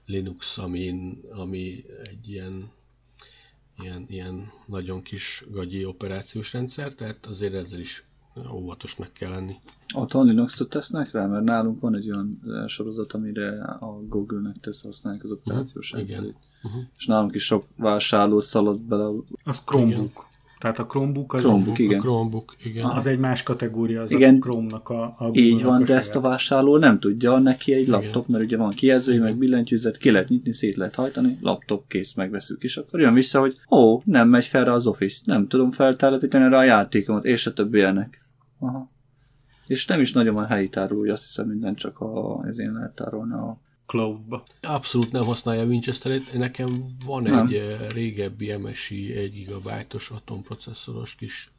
Linux, 0.06 0.59
ami, 0.59 1.16
ami 1.31 1.85
egy 2.05 2.28
ilyen, 2.28 2.70
ilyen, 3.82 4.05
ilyen 4.09 4.51
nagyon 4.66 5.02
kis 5.02 5.44
gagyi 5.51 5.85
operációs 5.85 6.52
rendszer, 6.52 6.94
tehát 6.94 7.27
azért 7.27 7.55
ezzel 7.55 7.81
is 7.81 8.05
óvatosnak 8.52 9.12
kell 9.12 9.31
lenni. 9.31 9.56
Otthon 9.94 10.27
Linux-ot 10.27 10.70
tesznek 10.70 11.10
rá? 11.10 11.27
Mert 11.27 11.44
nálunk 11.44 11.81
van 11.81 11.94
egy 11.94 12.10
olyan 12.10 12.43
sorozat, 12.66 13.12
amire 13.12 13.62
a 13.62 14.01
Google-nek 14.06 14.60
tesz, 14.60 14.82
használják 14.82 15.24
az 15.24 15.31
operációs 15.31 15.93
uh-huh, 15.93 16.09
rendszerét. 16.09 16.36
Uh-huh. 16.62 16.82
És 16.98 17.06
nálunk 17.06 17.35
is 17.35 17.44
sok 17.44 17.66
vásárló 17.77 18.40
szaladt 18.40 18.81
bele. 18.81 19.23
Az 19.44 19.62
Chromebook. 19.65 20.10
Igen. 20.10 20.27
Tehát 20.59 20.78
a 20.78 20.86
Chromebook 20.86 21.35
az, 21.35 21.43
Chromebook, 21.43 21.78
igen. 21.78 21.98
A 21.98 22.02
Chromebook, 22.02 22.55
igen. 22.64 22.85
az 22.85 23.06
egy 23.06 23.18
más 23.18 23.43
kategória, 23.43 24.02
az 24.02 24.10
igen. 24.10 24.35
a 24.35 24.39
Chrome-nak 24.39 24.89
a, 24.89 25.02
a 25.02 25.30
Így 25.32 25.62
van, 25.62 25.82
a 25.82 25.85
de 25.85 25.97
ezt 25.97 26.16
a 26.16 26.20
vásárló 26.20 26.76
nem 26.76 26.98
tudja, 26.98 27.39
neki 27.39 27.72
egy 27.72 27.80
igen. 27.80 28.01
laptop, 28.01 28.28
mert 28.28 28.44
ugye 28.44 28.56
van 28.56 28.70
kijelzői, 28.70 29.18
meg 29.18 29.36
billentyűzet, 29.36 29.97
ki 29.97 30.10
lehet 30.10 30.28
nyitni, 30.28 30.52
szét 30.52 30.76
lehet 30.76 30.94
hajtani, 30.94 31.39
laptop, 31.40 31.89
kész, 31.89 32.14
megveszünk, 32.14 32.62
és 32.62 32.76
akkor 32.76 33.01
jön 33.01 33.14
vissza, 33.14 33.40
hogy 33.40 33.56
ó, 33.70 34.02
nem 34.05 34.28
megy 34.28 34.47
fel 34.47 34.72
az 34.72 34.86
Office, 34.86 35.22
nem 35.24 35.48
tudom 35.48 35.70
feltelepíteni 35.70 36.48
rá 36.48 36.59
a 36.59 36.64
játékomat, 36.64 37.24
és 37.24 37.47
a 37.47 37.52
többi 37.52 37.78
ilyenek. 37.78 38.24
Aha. 38.59 38.90
És 39.66 39.86
nem 39.86 40.01
is 40.01 40.12
nagyon 40.12 40.35
van 40.35 40.47
helyi 40.47 40.68
tárolója, 40.68 41.12
azt 41.12 41.24
hiszem 41.24 41.48
minden 41.48 41.74
csak 41.74 42.01
a, 42.01 42.44
ezért 42.47 42.72
lehet 42.72 42.94
tárolni 42.94 43.32
a 43.32 43.60
cloudba. 43.89 44.43
Abszolút 44.60 45.12
nem 45.12 45.24
használja 45.24 45.62
a 45.62 45.66
Winchester-et. 45.66 46.32
Nekem 46.32 46.97
van 47.05 47.23
nem. 47.23 47.47
egy 47.47 47.55
eh, 47.55 47.89
régebbi 47.90 48.52
MSI 48.52 49.16
1 49.16 49.44
GB-os 49.44 50.10
atomprocesszoros 50.10 51.15
kis 51.15 51.51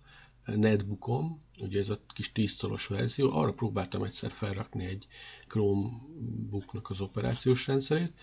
netbookom, 0.45 1.41
ugye 1.57 1.79
ez 1.79 1.89
a 1.89 1.99
kis 2.15 2.31
10 2.31 2.51
szoros 2.51 2.87
verzió, 2.87 3.31
arra 3.31 3.53
próbáltam 3.53 4.03
egyszer 4.03 4.31
felrakni 4.31 4.85
egy 4.85 5.07
Chromebooknak 5.47 6.89
az 6.89 7.01
operációs 7.01 7.67
rendszerét, 7.67 8.13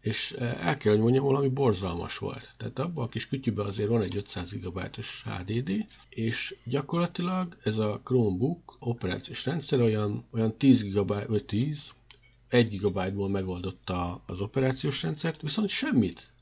és 0.00 0.32
eh, 0.32 0.66
el 0.66 0.76
kell, 0.76 0.92
hogy 0.92 1.02
mondjam, 1.02 1.24
valami 1.24 1.48
borzalmas 1.48 2.18
volt. 2.18 2.50
Tehát 2.56 2.78
abban 2.78 3.04
a 3.04 3.08
kis 3.08 3.28
kütyűben 3.28 3.66
azért 3.66 3.88
van 3.88 4.02
egy 4.02 4.16
500 4.16 4.52
GB-os 4.52 5.24
HDD, 5.24 5.70
és 6.08 6.54
gyakorlatilag 6.64 7.56
ez 7.62 7.78
a 7.78 8.00
Chromebook 8.04 8.76
operációs 8.78 9.44
rendszer 9.44 9.80
olyan, 9.80 10.24
olyan 10.30 10.56
10 10.56 10.82
GB, 10.82 11.26
vagy 11.28 11.44
10, 11.44 11.92
1 12.48 12.78
GB-ból 12.80 13.28
megoldotta 13.28 14.22
az 14.26 14.40
operációs 14.40 15.02
rendszert, 15.02 15.40
viszont 15.40 15.68
semmit, 15.68 16.32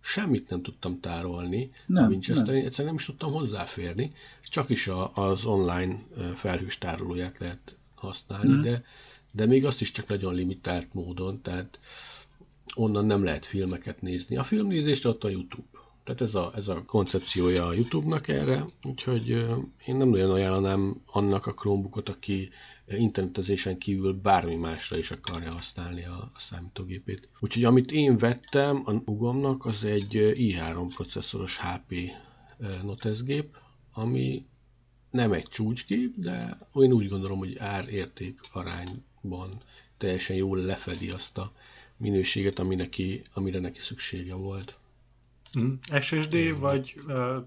semmit 0.00 0.48
nem 0.48 0.62
tudtam 0.62 1.00
tárolni 1.00 1.70
nem, 1.86 2.08
Winchester, 2.08 2.54
nem. 2.54 2.64
egyszerűen 2.64 2.86
nem 2.86 2.94
is 2.94 3.04
tudtam 3.04 3.32
hozzáférni, 3.32 4.12
csak 4.42 4.70
is 4.70 4.88
a, 4.88 5.14
az 5.14 5.44
online 5.44 5.98
felhős 6.34 6.78
tárolóját 6.78 7.38
lehet 7.38 7.76
használni, 7.94 8.52
mm. 8.52 8.60
de, 8.60 8.84
de 9.32 9.46
még 9.46 9.64
azt 9.64 9.80
is 9.80 9.90
csak 9.90 10.06
nagyon 10.06 10.34
limitált 10.34 10.94
módon, 10.94 11.42
tehát 11.42 11.78
onnan 12.74 13.04
nem 13.06 13.24
lehet 13.24 13.44
filmeket 13.44 14.02
nézni. 14.02 14.36
A 14.36 14.44
filmnézést 14.44 15.04
ott 15.04 15.24
a 15.24 15.28
YouTube. 15.28 15.78
Tehát 16.04 16.20
ez 16.20 16.34
a, 16.34 16.52
ez 16.54 16.68
a 16.68 16.82
koncepciója 16.84 17.66
a 17.66 17.72
YouTube-nak 17.72 18.28
erre, 18.28 18.64
úgyhogy 18.82 19.28
én 19.86 19.96
nem 19.96 20.08
nagyon 20.08 20.30
ajánlanám 20.30 21.02
annak 21.06 21.46
a 21.46 21.54
Chromebookot, 21.54 22.08
aki 22.08 22.48
internetezésen 22.88 23.78
kívül 23.78 24.12
bármi 24.12 24.54
másra 24.54 24.96
is 24.96 25.10
akarja 25.10 25.52
használni 25.52 26.04
a, 26.04 26.30
a 26.34 26.38
számítógépét. 26.38 27.28
Úgyhogy 27.40 27.64
amit 27.64 27.92
én 27.92 28.16
vettem 28.16 28.82
a 28.84 28.92
Ugomnak, 28.92 29.64
az 29.64 29.84
egy 29.84 30.12
i3 30.12 30.92
processzoros 30.94 31.58
HP 31.58 31.94
Notes 32.82 33.22
gép, 33.22 33.56
ami 33.92 34.46
nem 35.10 35.32
egy 35.32 35.48
csúcsgép, 35.48 36.14
de 36.16 36.58
én 36.74 36.92
úgy 36.92 37.08
gondolom, 37.08 37.38
hogy 37.38 37.58
ár-érték 37.58 38.40
arányban 38.52 39.62
teljesen 39.96 40.36
jól 40.36 40.58
lefedi 40.58 41.10
azt 41.10 41.38
a 41.38 41.52
minőséget, 41.96 42.58
ami 42.58 42.74
neki, 42.74 43.22
amire 43.34 43.58
neki 43.58 43.80
szüksége 43.80 44.34
volt. 44.34 44.78
Mm. 45.58 45.72
SSD 46.00 46.36
mm. 46.36 46.58
vagy 46.58 47.00
uh, 47.06 47.46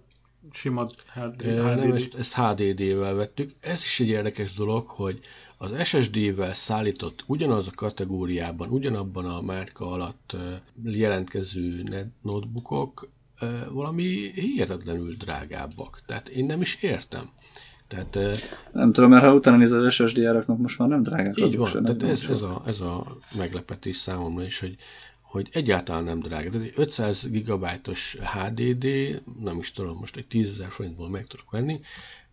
sima 0.51 0.85
HD, 1.13 1.45
Nem, 1.45 1.91
ezt, 1.91 2.15
ezt 2.15 2.33
HDD-vel 2.33 3.13
vettük. 3.13 3.51
Ez 3.59 3.79
is 3.83 3.99
egy 3.99 4.07
érdekes 4.07 4.53
dolog, 4.53 4.87
hogy 4.87 5.19
az 5.57 5.83
SSD-vel 5.83 6.53
szállított 6.53 7.23
ugyanaz 7.27 7.67
a 7.67 7.71
kategóriában, 7.75 8.69
ugyanabban 8.69 9.25
a 9.25 9.41
márka 9.41 9.91
alatt 9.91 10.35
jelentkező 10.83 11.83
notebookok 12.21 13.09
valami 13.71 14.31
hihetetlenül 14.33 15.15
drágábbak. 15.15 16.01
Tehát 16.05 16.27
én 16.27 16.45
nem 16.45 16.61
is 16.61 16.77
értem. 16.81 17.29
Tehát, 17.87 18.19
nem 18.71 18.91
tudom, 18.91 19.09
mert 19.09 19.23
ha 19.23 19.33
utána 19.33 19.57
néz 19.57 19.71
az 19.71 19.93
SSD 19.93 20.23
áraknak 20.23 20.57
most 20.57 20.77
már 20.77 20.87
nem 20.87 21.03
drágák 21.03 21.37
Így 21.37 21.57
van, 21.57 21.83
tehát 21.83 22.03
ez, 22.03 22.25
ez, 22.29 22.41
a, 22.41 22.63
ez 22.65 22.79
a 22.79 23.17
meglepetés 23.37 23.97
számomra 23.97 24.45
is, 24.45 24.59
hogy, 24.59 24.75
hogy 25.29 25.49
egyáltalán 25.51 26.03
nem 26.03 26.19
drága. 26.19 26.49
Tehát 26.49 26.67
egy 26.67 26.73
500 26.75 27.29
gigabájtos 27.29 28.17
HDD, 28.19 28.85
nem 29.39 29.57
is 29.57 29.71
tudom, 29.71 29.97
most 29.97 30.17
egy 30.17 30.27
10 30.27 30.49
ezer 30.49 30.69
forintból 30.69 31.09
meg 31.09 31.27
tudok 31.27 31.51
venni, 31.51 31.79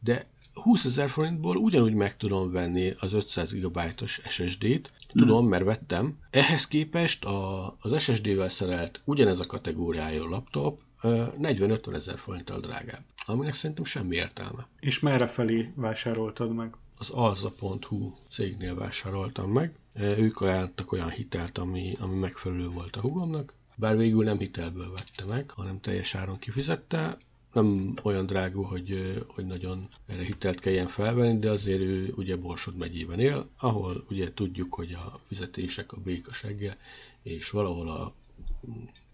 de 0.01 0.27
20 0.53 0.85
ezer 0.85 1.09
forintból 1.09 1.57
ugyanúgy 1.57 1.95
meg 1.95 2.17
tudom 2.17 2.53
venni 2.53 2.95
az 2.99 3.13
500 3.13 3.53
gigabájtos 3.53 4.21
SSD-t, 4.29 4.93
tudom, 5.09 5.41
hmm. 5.41 5.49
mert 5.49 5.65
vettem. 5.65 6.19
Ehhez 6.31 6.67
képest 6.67 7.25
a, 7.25 7.67
az 7.81 8.01
SSD-vel 8.03 8.49
szerelt 8.49 9.01
ugyanez 9.05 9.41
a 9.41 9.47
kategóriájú 9.47 10.29
laptop 10.29 10.81
40-50 11.03 11.95
ezer 11.95 12.19
forinttal 12.19 12.61
drágább, 12.61 13.03
aminek 13.27 13.55
szerintem 13.55 13.85
semmi 13.85 14.17
értelme. 14.17 14.67
És 14.81 15.01
merre 15.01 15.27
felé 15.27 15.73
vásároltad 15.75 16.55
meg? 16.55 16.75
Az 16.99 17.11
alza.hu 17.11 18.13
cégnél 18.29 18.75
vásároltam 18.75 19.51
meg. 19.51 19.75
Ők 19.95 20.41
ajánlottak 20.41 20.93
olyan 20.93 21.11
hitelt, 21.11 21.59
ami, 21.59 21.93
ami 22.01 22.19
megfelelő 22.19 22.69
volt 22.69 22.97
a 22.97 23.01
hugomnak, 23.01 23.55
bár 23.77 23.97
végül 23.97 24.25
nem 24.25 24.39
hitelből 24.39 24.91
vette 24.91 25.25
meg, 25.25 25.51
hanem 25.51 25.81
teljes 25.81 26.15
áron 26.15 26.39
kifizette 26.39 27.19
nem 27.57 27.95
olyan 28.03 28.27
drágú, 28.27 28.63
hogy, 28.63 29.25
hogy 29.27 29.47
nagyon 29.47 29.89
erre 30.07 30.25
hitelt 30.25 30.61
kelljen 30.61 30.87
felvenni, 30.87 31.39
de 31.39 31.51
azért 31.51 31.81
ő 31.81 32.13
ugye 32.17 32.37
Borsod 32.37 32.77
megyében 32.77 33.21
él, 33.21 33.49
ahol 33.59 34.05
ugye 34.11 34.33
tudjuk, 34.35 34.75
hogy 34.75 34.93
a 34.93 35.21
fizetések 35.27 35.93
a 35.93 36.01
békasegge, 36.01 36.79
és 37.23 37.51
valahol 37.51 37.89
a 37.89 38.13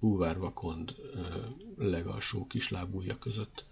búvárvakond 0.00 0.94
legalsó 1.78 2.46
kislábúja 2.46 3.18
között 3.18 3.64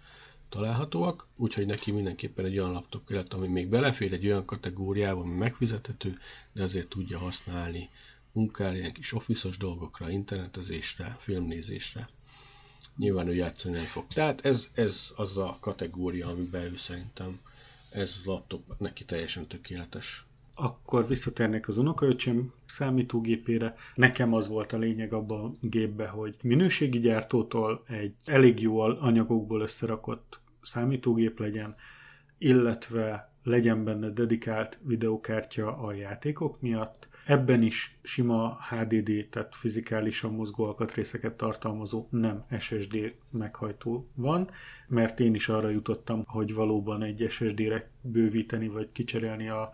találhatóak, 0.51 1.27
úgyhogy 1.35 1.65
neki 1.65 1.91
mindenképpen 1.91 2.45
egy 2.45 2.59
olyan 2.59 2.71
laptop 2.71 3.05
kellett, 3.05 3.33
ami 3.33 3.47
még 3.47 3.69
belefér 3.69 4.13
egy 4.13 4.25
olyan 4.25 4.45
kategóriába, 4.45 5.21
ami 5.21 5.35
megfizethető, 5.35 6.17
de 6.53 6.63
azért 6.63 6.87
tudja 6.87 7.19
használni 7.19 7.89
munkára, 8.31 8.75
ilyen 8.75 8.91
kis 8.91 9.13
office 9.13 9.49
dolgokra, 9.59 10.09
internetezésre, 10.09 11.17
filmnézésre 11.19 12.07
nyilván 12.97 13.27
ő 13.27 13.33
játszani 13.35 13.75
nem 13.75 13.83
fog. 13.83 14.05
Tehát 14.07 14.45
ez, 14.45 14.67
ez 14.73 15.11
az 15.15 15.37
a 15.37 15.57
kategória, 15.59 16.27
amiben 16.27 16.61
ő 16.61 16.75
szerintem 16.77 17.39
ez 17.91 18.21
laptop 18.25 18.61
neki 18.77 19.05
teljesen 19.05 19.47
tökéletes. 19.47 20.25
Akkor 20.55 21.07
visszatérnék 21.07 21.67
az 21.67 21.77
unokaöcsém 21.77 22.53
számítógépére. 22.65 23.75
Nekem 23.95 24.33
az 24.33 24.47
volt 24.47 24.73
a 24.73 24.77
lényeg 24.77 25.13
abban 25.13 25.45
a 25.45 25.51
gépbe, 25.61 26.07
hogy 26.07 26.35
minőségi 26.41 26.99
gyártótól 26.99 27.83
egy 27.87 28.13
elég 28.25 28.61
jó 28.61 28.79
anyagokból 28.79 29.61
összerakott 29.61 30.39
számítógép 30.61 31.39
legyen, 31.39 31.75
illetve 32.37 33.33
legyen 33.43 33.83
benne 33.83 34.09
dedikált 34.09 34.79
videokártya 34.83 35.77
a 35.77 35.93
játékok 35.93 36.61
miatt, 36.61 37.09
Ebben 37.25 37.61
is 37.61 37.97
sima 38.01 38.57
HDD, 38.69 39.27
tehát 39.29 39.55
fizikálisan 39.55 40.33
mozgó 40.33 40.63
alkatrészeket 40.63 41.33
tartalmazó 41.33 42.07
nem 42.09 42.45
SSD 42.59 43.15
meghajtó 43.29 44.09
van, 44.15 44.49
mert 44.87 45.19
én 45.19 45.33
is 45.33 45.49
arra 45.49 45.69
jutottam, 45.69 46.23
hogy 46.25 46.53
valóban 46.53 47.03
egy 47.03 47.25
SSD-re 47.29 47.89
bővíteni 48.01 48.67
vagy 48.67 48.91
kicserélni 48.91 49.49
a 49.49 49.71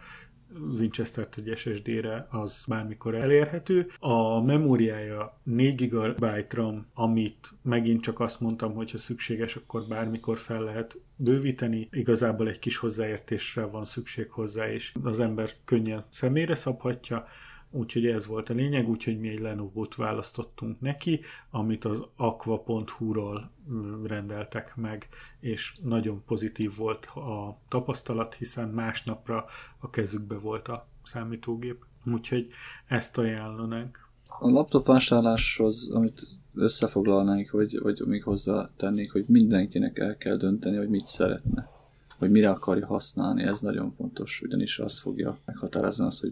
Winchester-t 0.80 1.38
egy 1.38 1.58
SSD-re, 1.58 2.28
az 2.30 2.64
bármikor 2.68 3.16
elérhető. 3.16 3.88
A 4.00 4.42
memóriája 4.42 5.40
4 5.44 5.90
GB 5.90 6.26
RAM, 6.50 6.86
amit 6.94 7.54
megint 7.62 8.02
csak 8.02 8.20
azt 8.20 8.40
mondtam, 8.40 8.74
hogy 8.74 8.92
ha 8.92 8.98
szükséges, 8.98 9.56
akkor 9.56 9.82
bármikor 9.90 10.38
fel 10.38 10.62
lehet 10.62 10.98
bővíteni. 11.16 11.88
Igazából 11.92 12.48
egy 12.48 12.60
kis 12.60 12.78
hozzáértésre 12.78 13.66
van 13.66 13.86
szükség 13.86 14.30
hozzá, 14.30 14.72
és 14.72 14.94
az 15.04 15.20
ember 15.20 15.50
könnyen 15.66 16.02
személyre 16.10 16.56
szabhatja 16.56 17.26
úgyhogy 17.72 18.06
ez 18.06 18.28
volt 18.28 18.50
a 18.50 18.54
lényeg, 18.54 18.90
úgyhogy 18.90 19.20
mi 19.20 19.28
egy 19.28 19.40
Lenovo-t 19.40 19.96
választottunk 19.96 20.80
neki, 20.80 21.20
amit 21.50 21.86
az 21.86 22.04
aqua.hu-ról 22.16 23.52
mm, 23.72 24.06
rendeltek 24.06 24.76
meg, 24.76 25.08
és 25.40 25.74
nagyon 25.84 26.24
pozitív 26.26 26.76
volt 26.76 27.06
a 27.06 27.58
tapasztalat, 27.68 28.34
hiszen 28.34 28.70
másnapra 28.70 29.46
a 29.80 29.90
kezükbe 29.90 30.36
volt 30.36 30.68
a 30.68 30.88
számítógép, 31.04 31.86
úgyhogy 32.06 32.48
ezt 32.88 33.18
ajánlanánk. 33.18 34.10
A 34.40 34.50
laptop 34.50 34.86
vásárláshoz, 34.86 35.90
amit 35.90 36.28
összefoglalnánk, 36.54 37.52
vagy, 37.52 37.80
vagy 37.82 38.02
még 38.06 38.24
hozzá 38.24 38.70
tennék, 38.78 39.12
hogy 39.12 39.26
mindenkinek 39.28 40.00
el 40.00 40.18
kell 40.18 40.38
dönteni, 40.38 40.78
hogy 40.78 40.90
mit 40.90 41.06
szeretne 41.06 41.76
hogy 42.18 42.32
mire 42.32 42.50
akarja 42.50 42.86
használni, 42.86 43.44
ez 43.44 43.62
nagyon 43.62 43.92
fontos, 43.92 44.42
ugyanis 44.42 44.80
az 44.80 45.00
fogja 45.00 45.38
meghatározni 45.46 46.06
azt, 46.06 46.20
hogy 46.20 46.32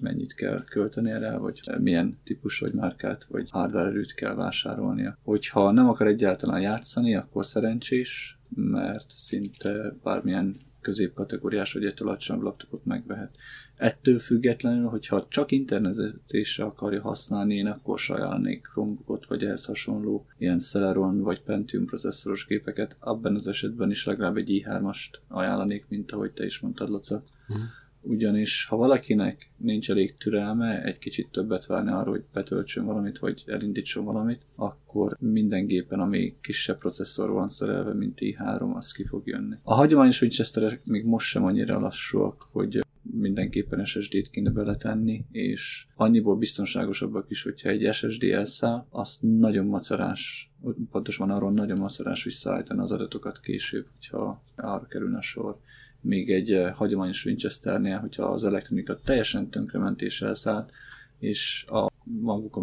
mennyit 0.00 0.34
kell 0.34 0.64
költeni 0.64 1.10
erre, 1.10 1.36
vagy 1.36 1.60
milyen 1.78 2.18
típus 2.24 2.58
vagy 2.58 2.72
márkát, 2.72 3.24
vagy 3.24 3.50
hardware 3.50 3.88
erőt 3.88 4.14
kell 4.14 4.34
vásárolnia. 4.34 5.18
Hogyha 5.24 5.70
nem 5.70 5.88
akar 5.88 6.06
egyáltalán 6.06 6.60
játszani, 6.60 7.14
akkor 7.14 7.46
szerencsés, 7.46 8.38
mert 8.54 9.12
szinte 9.16 9.94
bármilyen 10.02 10.56
középkategóriás 10.86 11.72
vagy 11.72 11.84
egy 11.84 12.02
alacsonyabb 12.02 12.42
laptopot 12.42 12.84
megvehet. 12.84 13.36
Ettől 13.76 14.18
függetlenül, 14.18 14.88
hogyha 14.88 15.26
csak 15.28 15.50
internetezésre 15.50 16.64
akarja 16.64 17.00
használni, 17.00 17.54
én 17.54 17.66
akkor 17.66 17.98
sajánlnék 17.98 18.66
Chromebookot, 18.72 19.26
vagy 19.26 19.44
ehhez 19.44 19.64
hasonló 19.64 20.26
ilyen 20.38 20.58
Celeron 20.58 21.20
vagy 21.20 21.42
Pentium 21.42 21.86
processzoros 21.86 22.46
gépeket. 22.46 22.96
Abban 22.98 23.34
az 23.34 23.48
esetben 23.48 23.90
is 23.90 24.06
legalább 24.06 24.36
egy 24.36 24.48
i3-ast 24.50 25.10
ajánlanék, 25.28 25.84
mint 25.88 26.12
ahogy 26.12 26.32
te 26.32 26.44
is 26.44 26.60
mondtad, 26.60 26.88
Laca. 26.88 27.22
Mm 27.52 27.62
ugyanis 28.06 28.66
ha 28.66 28.76
valakinek 28.76 29.50
nincs 29.56 29.90
elég 29.90 30.16
türelme 30.16 30.82
egy 30.84 30.98
kicsit 30.98 31.28
többet 31.30 31.66
várni 31.66 31.90
arra, 31.90 32.10
hogy 32.10 32.24
betöltsön 32.32 32.84
valamit, 32.84 33.18
vagy 33.18 33.42
elindítson 33.46 34.04
valamit, 34.04 34.42
akkor 34.56 35.16
minden 35.20 35.66
gépen, 35.66 36.00
ami 36.00 36.34
kisebb 36.40 36.78
processzor 36.78 37.30
van 37.30 37.48
szerelve, 37.48 37.94
mint 37.94 38.18
i3, 38.20 38.74
az 38.74 38.92
ki 38.92 39.04
fog 39.04 39.26
jönni. 39.26 39.54
A 39.62 39.74
hagyományos 39.74 40.22
Winchesterek 40.22 40.84
még 40.84 41.04
most 41.04 41.26
sem 41.26 41.44
annyira 41.44 41.78
lassúak, 41.78 42.48
hogy 42.52 42.84
mindenképpen 43.10 43.84
SSD-t 43.84 44.30
kéne 44.30 44.50
beletenni, 44.50 45.24
és 45.30 45.86
annyiból 45.94 46.36
biztonságosabbak 46.36 47.30
is, 47.30 47.42
hogyha 47.42 47.68
egy 47.68 47.92
SSD 47.92 48.24
elszáll, 48.24 48.86
azt 48.90 49.22
nagyon 49.22 49.66
macerás, 49.66 50.50
pontosan 50.90 51.30
arról 51.30 51.52
nagyon 51.52 51.78
macerás 51.78 52.24
visszaállítani 52.24 52.80
az 52.80 52.92
adatokat 52.92 53.40
később, 53.40 53.86
hogyha 53.92 54.42
arra 54.56 54.86
kerülne 54.86 55.20
sor 55.20 55.58
még 56.06 56.30
egy 56.30 56.52
eh, 56.52 56.74
hagyományos 56.74 57.24
Winchesternél, 57.24 57.98
hogyha 57.98 58.24
az 58.24 58.44
elektronika 58.44 58.96
teljesen 58.96 59.50
tönkrementéssel 59.50 60.34
szállt, 60.34 60.72
és 61.18 61.64
a 61.68 61.90
maguk 62.04 62.56
a 62.56 62.60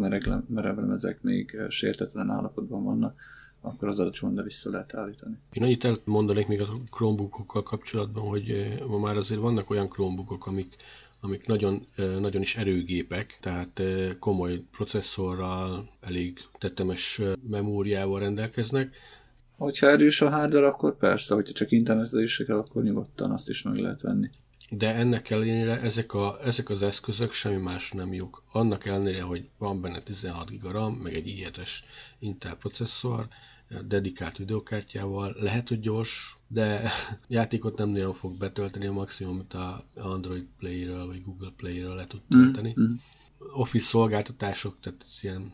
merevlemezek 0.47 1.21
még 1.21 1.55
eh, 1.55 1.69
sértetlen 1.69 2.29
állapotban 2.29 2.83
vannak, 2.83 3.21
akkor 3.61 3.87
az 3.87 3.99
adatsonda 3.99 4.43
vissza 4.43 4.69
lehet 4.69 4.95
állítani. 4.95 5.37
Én 5.53 5.63
annyit 5.63 5.85
el 5.85 5.95
mondanék 6.03 6.47
még 6.47 6.61
a 6.61 6.67
Chromebookokkal 6.91 7.63
kapcsolatban, 7.63 8.23
hogy 8.23 8.49
eh, 8.49 8.79
ma 8.87 8.97
már 8.99 9.17
azért 9.17 9.41
vannak 9.41 9.69
olyan 9.69 9.87
Chromebookok, 9.87 10.47
amik, 10.47 10.75
amik 11.21 11.47
nagyon, 11.47 11.85
nagyon 11.95 12.41
is 12.41 12.55
erőgépek, 12.55 13.37
tehát 13.41 13.81
komoly 14.19 14.63
processzorral, 14.71 15.89
elég 16.01 16.39
tetemes 16.59 17.21
memóriával 17.49 18.19
rendelkeznek, 18.19 18.95
Hogyha 19.57 19.89
erős 19.89 20.21
a 20.21 20.29
hardware, 20.29 20.67
akkor 20.67 20.97
persze, 20.97 21.35
hogyha 21.35 21.53
csak 21.53 21.71
internetezésre 21.71 22.45
kell, 22.45 22.57
akkor 22.57 22.83
nyugodtan 22.83 23.31
azt 23.31 23.49
is 23.49 23.61
meg 23.61 23.77
lehet 23.77 24.01
venni. 24.01 24.29
De 24.69 24.95
ennek 24.95 25.29
ellenére 25.29 25.81
ezek, 25.81 26.13
a, 26.13 26.39
ezek 26.43 26.69
az 26.69 26.81
eszközök 26.81 27.31
semmi 27.31 27.61
más 27.61 27.91
nem 27.91 28.13
jók. 28.13 28.43
Annak 28.51 28.85
ellenére, 28.85 29.21
hogy 29.21 29.49
van 29.57 29.81
benne 29.81 30.01
16 30.01 30.49
GB 30.49 30.71
RAM, 30.71 30.93
meg 30.93 31.13
egy 31.13 31.27
i 31.27 31.47
Intel 32.19 32.55
processzor, 32.55 33.27
dedikált 33.87 34.37
videokártyával, 34.37 35.35
lehet, 35.39 35.67
hogy 35.67 35.79
gyors, 35.79 36.37
de 36.47 36.91
játékot 37.27 37.77
nem 37.77 37.89
nagyon 37.89 38.13
fog 38.13 38.37
betölteni, 38.37 38.87
a 38.87 38.91
maximum, 38.91 39.33
amit 39.33 39.53
a 39.53 39.85
Android 39.95 40.47
Play-ről 40.57 41.05
vagy 41.05 41.23
Google 41.23 41.53
Play-ről 41.57 41.95
le 41.95 42.07
tud 42.07 42.21
tölteni. 42.29 42.75
Mm, 42.79 42.83
mm. 42.83 42.93
Office 43.53 43.85
szolgáltatások, 43.85 44.79
tehát 44.79 45.05
ilyen 45.21 45.53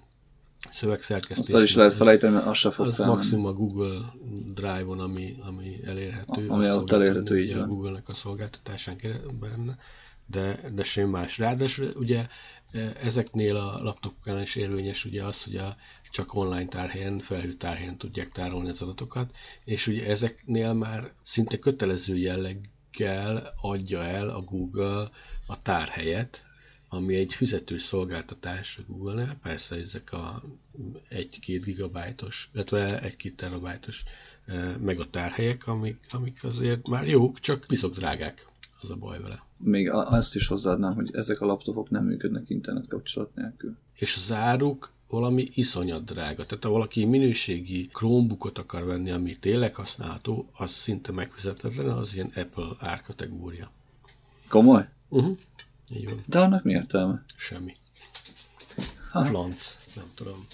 szövegszerkesztés. 0.71 1.55
Azt 1.55 1.63
is 1.63 1.75
lehet 1.75 1.93
felejteni, 1.93 2.33
mert 2.33 2.45
azt 2.45 2.59
se 2.59 2.71
fog 2.71 2.85
Az 2.85 2.95
felmenni. 2.95 3.17
maximum 3.17 3.45
a 3.45 3.53
Google 3.53 4.13
Drive-on, 4.53 4.99
ami, 4.99 5.35
ami 5.41 5.75
elérhető. 5.85 6.47
A, 6.47 6.53
ami 6.53 6.71
ott 6.71 6.91
elérhető, 6.91 7.39
így 7.39 7.53
van. 7.53 7.63
A 7.63 7.67
Google-nek 7.67 8.09
a 8.09 8.13
szolgáltatásán 8.13 8.97
benne, 9.39 9.77
de, 10.25 10.69
de 10.73 10.83
semmi 10.83 11.09
más. 11.09 11.37
Ráadásul 11.37 11.91
ugye 11.95 12.27
e, 12.71 12.93
ezeknél 13.03 13.55
a 13.55 13.83
laptopoknál 13.83 14.41
is 14.41 14.55
érvényes 14.55 15.05
ugye 15.05 15.23
az, 15.23 15.43
hogy 15.43 15.55
a, 15.55 15.75
csak 16.11 16.33
online 16.33 16.65
tárhelyen, 16.67 17.19
felhő 17.19 17.53
tárhelyen 17.53 17.97
tudják 17.97 18.31
tárolni 18.31 18.69
az 18.69 18.81
adatokat, 18.81 19.35
és 19.65 19.87
ugye 19.87 20.07
ezeknél 20.07 20.73
már 20.73 21.11
szinte 21.23 21.59
kötelező 21.59 22.17
jelleggel 22.17 23.53
adja 23.61 24.03
el 24.03 24.29
a 24.29 24.41
Google 24.41 25.09
a 25.47 25.61
tárhelyet, 25.61 26.43
ami 26.89 27.15
egy 27.15 27.33
fizetős 27.33 27.81
szolgáltatás 27.81 28.77
a 28.77 28.81
Google-nél, 28.87 29.37
persze 29.43 29.75
ezek 29.75 30.13
a 30.13 30.43
1-2 31.09 31.61
gigabájtos, 31.63 32.49
illetve 32.53 33.13
1-2 33.17 33.35
terabájtos 33.35 34.03
meg 34.79 34.99
a 34.99 35.09
tárhelyek, 35.09 35.67
amik, 35.67 36.05
amik 36.09 36.43
azért 36.43 36.87
már 36.87 37.07
jók, 37.07 37.39
csak 37.39 37.65
piszok 37.67 37.95
drágák. 37.95 38.47
Az 38.81 38.89
a 38.89 38.95
baj 38.95 39.21
vele. 39.21 39.43
Még 39.57 39.89
azt 39.91 40.35
is 40.35 40.47
hozzáadnám, 40.47 40.95
hogy 40.95 41.15
ezek 41.15 41.41
a 41.41 41.45
laptopok 41.45 41.89
nem 41.89 42.05
működnek 42.05 42.49
internet 42.49 42.87
kapcsolat 42.87 43.35
nélkül. 43.35 43.77
És 43.93 44.15
az 44.15 44.31
áruk 44.31 44.91
valami 45.09 45.49
iszonyat 45.53 46.03
drága. 46.03 46.45
Tehát 46.45 46.63
ha 46.63 46.69
valaki 46.69 47.05
minőségi 47.05 47.87
Chromebookot 47.87 48.57
akar 48.57 48.85
venni, 48.85 49.11
ami 49.11 49.37
tényleg 49.37 49.75
használható, 49.75 50.49
az 50.53 50.71
szinte 50.71 51.11
megfizetetlen, 51.11 51.89
az 51.89 52.15
ilyen 52.15 52.31
Apple 52.35 52.69
árkategória. 52.79 53.71
Komoly? 54.47 54.87
Uh-huh. 55.09 55.37
Így 55.93 56.05
van. 56.05 56.23
De 56.25 56.39
annak 56.39 56.63
mi 56.63 56.71
értelme? 56.71 57.23
Semmi. 57.35 57.75
Ha. 59.11 59.25
Flanc, 59.25 59.77
nem 59.95 60.05
tudom. 60.15 60.47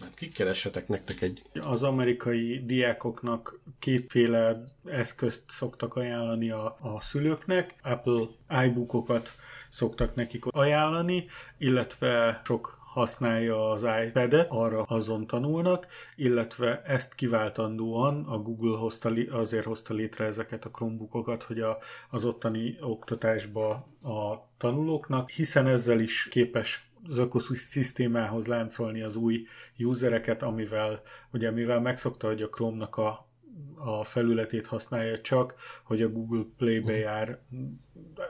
Hát 0.00 0.14
kikeressetek 0.14 0.88
nektek 0.88 1.20
egy... 1.20 1.42
Az 1.60 1.82
amerikai 1.82 2.62
diákoknak 2.64 3.60
kétféle 3.78 4.64
eszközt 4.84 5.42
szoktak 5.48 5.94
ajánlani 5.94 6.50
a, 6.50 6.76
a 6.80 7.00
szülőknek. 7.00 7.74
Apple 7.82 8.26
iBookokat 8.64 9.32
szoktak 9.70 10.14
nekik 10.14 10.44
ajánlani, 10.46 11.26
illetve 11.58 12.40
sok 12.44 12.81
használja 12.92 13.70
az 13.70 13.86
iPad-et, 14.06 14.46
arra 14.50 14.82
azon 14.82 15.26
tanulnak, 15.26 15.86
illetve 16.16 16.82
ezt 16.82 17.14
kiváltandóan 17.14 18.24
a 18.24 18.38
Google 18.38 18.78
hozta, 18.78 19.10
azért 19.30 19.64
hozta 19.64 19.94
létre 19.94 20.24
ezeket 20.24 20.64
a 20.64 20.70
Chromebookokat, 20.70 21.42
hogy 21.42 21.60
a, 21.60 21.78
az 22.10 22.24
ottani 22.24 22.76
oktatásba 22.80 23.70
a 24.02 24.48
tanulóknak, 24.56 25.30
hiszen 25.30 25.66
ezzel 25.66 26.00
is 26.00 26.28
képes 26.30 26.90
az 27.08 27.18
ökoszisztémához 27.18 28.46
láncolni 28.46 29.02
az 29.02 29.16
új 29.16 29.46
usereket, 29.78 30.42
amivel, 30.42 31.02
ugye 31.32 31.50
mivel 31.50 31.80
megszokta, 31.80 32.26
hogy 32.26 32.42
a 32.42 32.48
Chrome-nak 32.48 32.96
a, 32.96 33.28
a 33.76 34.04
felületét 34.04 34.66
használja 34.66 35.18
csak, 35.18 35.54
hogy 35.84 36.02
a 36.02 36.08
Google 36.08 36.44
Play-be 36.56 36.96
jár 36.96 37.40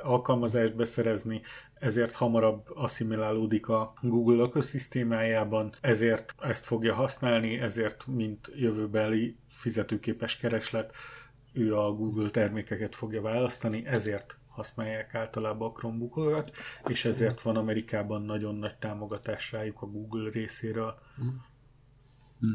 alkalmazást 0.03 0.77
beszerezni, 0.77 1.41
ezért 1.75 2.15
hamarabb 2.15 2.67
asszimilálódik 2.75 3.69
a 3.69 3.93
Google 4.03 4.43
ökoszisztémájában, 4.43 5.73
ezért 5.81 6.35
ezt 6.41 6.65
fogja 6.65 6.95
használni, 6.95 7.59
ezért 7.59 8.07
mint 8.07 8.51
jövőbeli 8.55 9.37
fizetőképes 9.49 10.37
kereslet 10.37 10.95
ő 11.53 11.77
a 11.77 11.93
Google 11.93 12.31
termékeket 12.31 12.95
fogja 12.95 13.23
választani, 13.23 13.87
ezért 13.87 14.37
használják 14.51 15.15
általában 15.15 15.69
a 15.69 15.73
Chromebookokat, 15.73 16.53
és 16.87 17.05
ezért 17.05 17.43
van 17.43 17.57
Amerikában 17.57 18.23
nagyon 18.23 18.55
nagy 18.55 18.77
támogatás 18.77 19.53
rájuk 19.53 19.83
a 19.83 19.87
Google 19.87 20.31
részéről. 20.31 20.95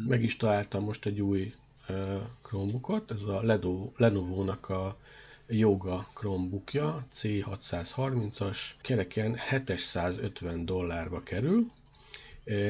Meg 0.07 0.23
is 0.23 0.38
találtam 0.38 0.84
most 0.84 1.06
egy 1.06 1.22
új 1.22 1.53
Chromebookot, 2.41 3.11
ez 3.11 3.22
a 3.23 3.41
Lenovo-nak 3.97 4.69
a 4.69 4.97
Yoga 5.47 6.07
Chromebookja, 6.14 7.05
C630-as, 7.14 8.57
kereken 8.81 9.38
750 9.49 10.65
dollárba 10.65 11.19
kerül, 11.19 11.72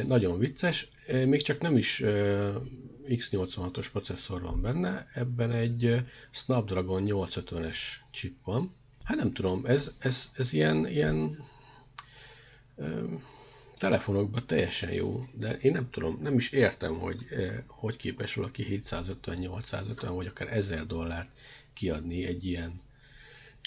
nagyon 0.07 0.39
vicces, 0.39 0.89
még 1.25 1.41
csak 1.41 1.59
nem 1.61 1.77
is 1.77 2.01
X86-os 3.07 3.87
processzor 3.91 4.41
van 4.41 4.61
benne, 4.61 5.07
ebben 5.13 5.51
egy 5.51 5.95
Snapdragon 6.31 7.03
850-es 7.07 7.77
chip 8.11 8.35
van, 8.43 8.71
Hát 9.07 9.17
nem 9.17 9.33
tudom, 9.33 9.65
ez, 9.65 9.91
ez, 9.99 10.29
ez 10.33 10.53
ilyen, 10.53 10.87
ilyen 10.87 11.43
telefonokban 13.77 14.43
teljesen 14.45 14.91
jó, 14.91 15.25
de 15.33 15.57
én 15.61 15.71
nem 15.71 15.89
tudom, 15.89 16.19
nem 16.23 16.35
is 16.35 16.51
értem, 16.51 16.99
hogy 16.99 17.17
ö, 17.31 17.45
hogy 17.67 17.97
képes 17.97 18.35
valaki 18.35 18.63
750-850 18.69 20.11
vagy 20.15 20.27
akár 20.27 20.47
1000 20.53 20.85
dollárt 20.85 21.31
kiadni 21.73 22.25
egy 22.25 22.45
ilyen 22.45 22.85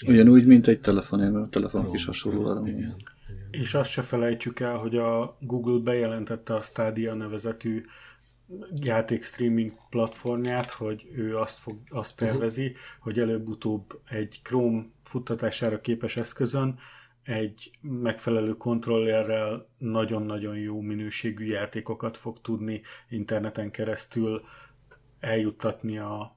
Ugyanúgy, 0.07 0.45
mint 0.45 0.67
egy 0.67 0.79
telefon, 0.79 1.19
mert 1.19 1.35
a 1.45 1.49
telefonok 1.49 1.95
is 1.95 2.05
hasonló. 2.05 2.65
Igen. 2.65 2.95
És 3.51 3.73
azt 3.73 3.89
se 3.89 4.01
felejtsük 4.01 4.59
el, 4.59 4.77
hogy 4.77 4.97
a 4.97 5.37
Google 5.39 5.79
bejelentette 5.79 6.55
a 6.55 6.61
Stadia 6.61 7.13
nevezetű 7.13 7.85
játék 8.73 9.23
streaming 9.23 9.73
platformját, 9.89 10.71
hogy 10.71 11.07
ő 11.15 11.35
azt, 11.35 11.59
fog, 11.59 11.77
azt 11.89 12.19
mhm. 12.19 12.29
tervezi, 12.29 12.65
uh-huh. 12.65 12.77
hogy 12.99 13.19
előbb-utóbb 13.19 14.01
egy 14.09 14.39
Chrome 14.43 14.85
futtatására 15.03 15.81
képes 15.81 16.17
eszközön 16.17 16.79
egy 17.23 17.71
megfelelő 17.81 18.57
kontrollerrel 18.57 19.67
nagyon-nagyon 19.77 20.57
jó 20.57 20.81
minőségű 20.81 21.45
játékokat 21.45 22.17
fog 22.17 22.41
tudni 22.41 22.81
interneten 23.09 23.71
keresztül 23.71 24.43
eljuttatni 25.19 25.97
a 25.97 26.35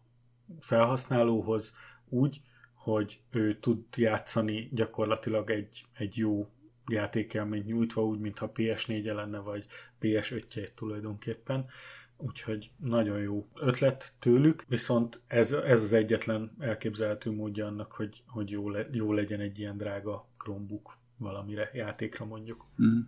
felhasználóhoz 0.60 1.76
úgy, 2.08 2.40
hogy 2.74 3.20
ő 3.30 3.52
tud 3.52 3.84
játszani 3.96 4.68
gyakorlatilag 4.72 5.50
egy, 5.50 5.86
egy 5.92 6.16
jó 6.16 6.48
játékelményt 6.86 7.66
nyújtva, 7.66 8.04
úgy, 8.04 8.18
mintha 8.18 8.52
PS4-e 8.54 9.12
lenne, 9.12 9.38
vagy 9.38 9.66
PS5-je 10.00 10.68
tulajdonképpen 10.74 11.66
úgyhogy 12.16 12.70
nagyon 12.76 13.20
jó 13.20 13.46
ötlet 13.54 14.14
tőlük, 14.18 14.64
viszont 14.68 15.20
ez, 15.26 15.52
ez 15.52 15.82
az 15.82 15.92
egyetlen 15.92 16.50
elképzelhető 16.58 17.30
módja 17.30 17.66
annak, 17.66 17.92
hogy, 17.92 18.22
hogy 18.26 18.50
jó, 18.50 18.70
le, 18.70 18.88
jó 18.92 19.12
legyen 19.12 19.40
egy 19.40 19.58
ilyen 19.58 19.76
drága 19.76 20.28
Chromebook 20.38 20.98
valamire, 21.16 21.70
játékra 21.74 22.24
mondjuk. 22.24 22.66
Mm. 22.82 23.00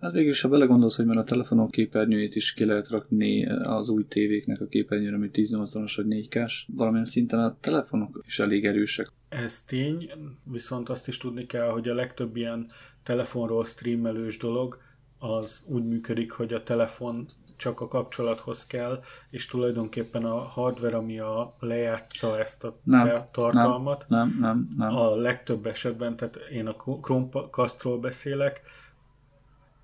Hát 0.00 0.12
végül 0.12 0.32
ha 0.40 0.48
belegondolsz, 0.48 0.96
hogy 0.96 1.06
már 1.06 1.16
a 1.16 1.24
telefonok 1.24 1.70
képernyőjét 1.70 2.34
is 2.34 2.52
ki 2.52 2.64
lehet 2.64 2.88
rakni 2.88 3.46
az 3.46 3.88
új 3.88 4.06
tévéknek 4.06 4.60
a 4.60 4.66
képernyőre, 4.66 5.14
ami 5.16 5.30
1080-as 5.32 5.92
vagy 5.96 6.06
4K-s, 6.08 6.66
valamilyen 6.74 7.04
szinten 7.04 7.38
a 7.38 7.56
telefonok 7.60 8.22
is 8.26 8.38
elég 8.38 8.64
erősek. 8.64 9.12
Ez 9.28 9.62
tény, 9.62 10.10
viszont 10.44 10.88
azt 10.88 11.08
is 11.08 11.18
tudni 11.18 11.46
kell, 11.46 11.68
hogy 11.68 11.88
a 11.88 11.94
legtöbb 11.94 12.36
ilyen 12.36 12.70
telefonról 13.02 13.64
streamelős 13.64 14.36
dolog 14.36 14.78
az 15.18 15.64
úgy 15.66 15.84
működik, 15.84 16.30
hogy 16.30 16.52
a 16.52 16.62
telefon 16.62 17.26
csak 17.56 17.80
a 17.80 17.88
kapcsolathoz 17.88 18.66
kell, 18.66 19.02
és 19.30 19.46
tulajdonképpen 19.46 20.24
a 20.24 20.38
hardware, 20.38 20.96
ami 20.96 21.18
a 21.18 21.52
lejátsza 21.58 22.38
ezt 22.38 22.64
a 22.64 22.76
nem, 22.82 23.28
tartalmat, 23.30 24.04
nem, 24.08 24.28
nem, 24.28 24.38
nem, 24.40 24.68
nem. 24.76 24.96
a 24.96 25.16
legtöbb 25.16 25.66
esetben, 25.66 26.16
tehát 26.16 26.36
én 26.36 26.66
a 26.66 26.74
Chromecast-ról 27.00 27.98
beszélek, 27.98 28.62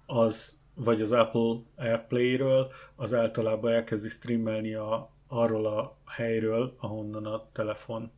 az, 0.07 0.55
vagy 0.75 1.01
az 1.01 1.13
Apple 1.13 1.57
Airplay-ről, 1.77 2.73
az 2.97 3.15
általában 3.15 3.73
elkezdi 3.73 4.09
streamelni 4.09 4.75
a, 4.75 5.11
arról 5.29 5.67
a 5.67 5.97
helyről, 6.07 6.75
ahonnan 6.79 7.27
a 7.27 7.45
telefon 7.53 8.11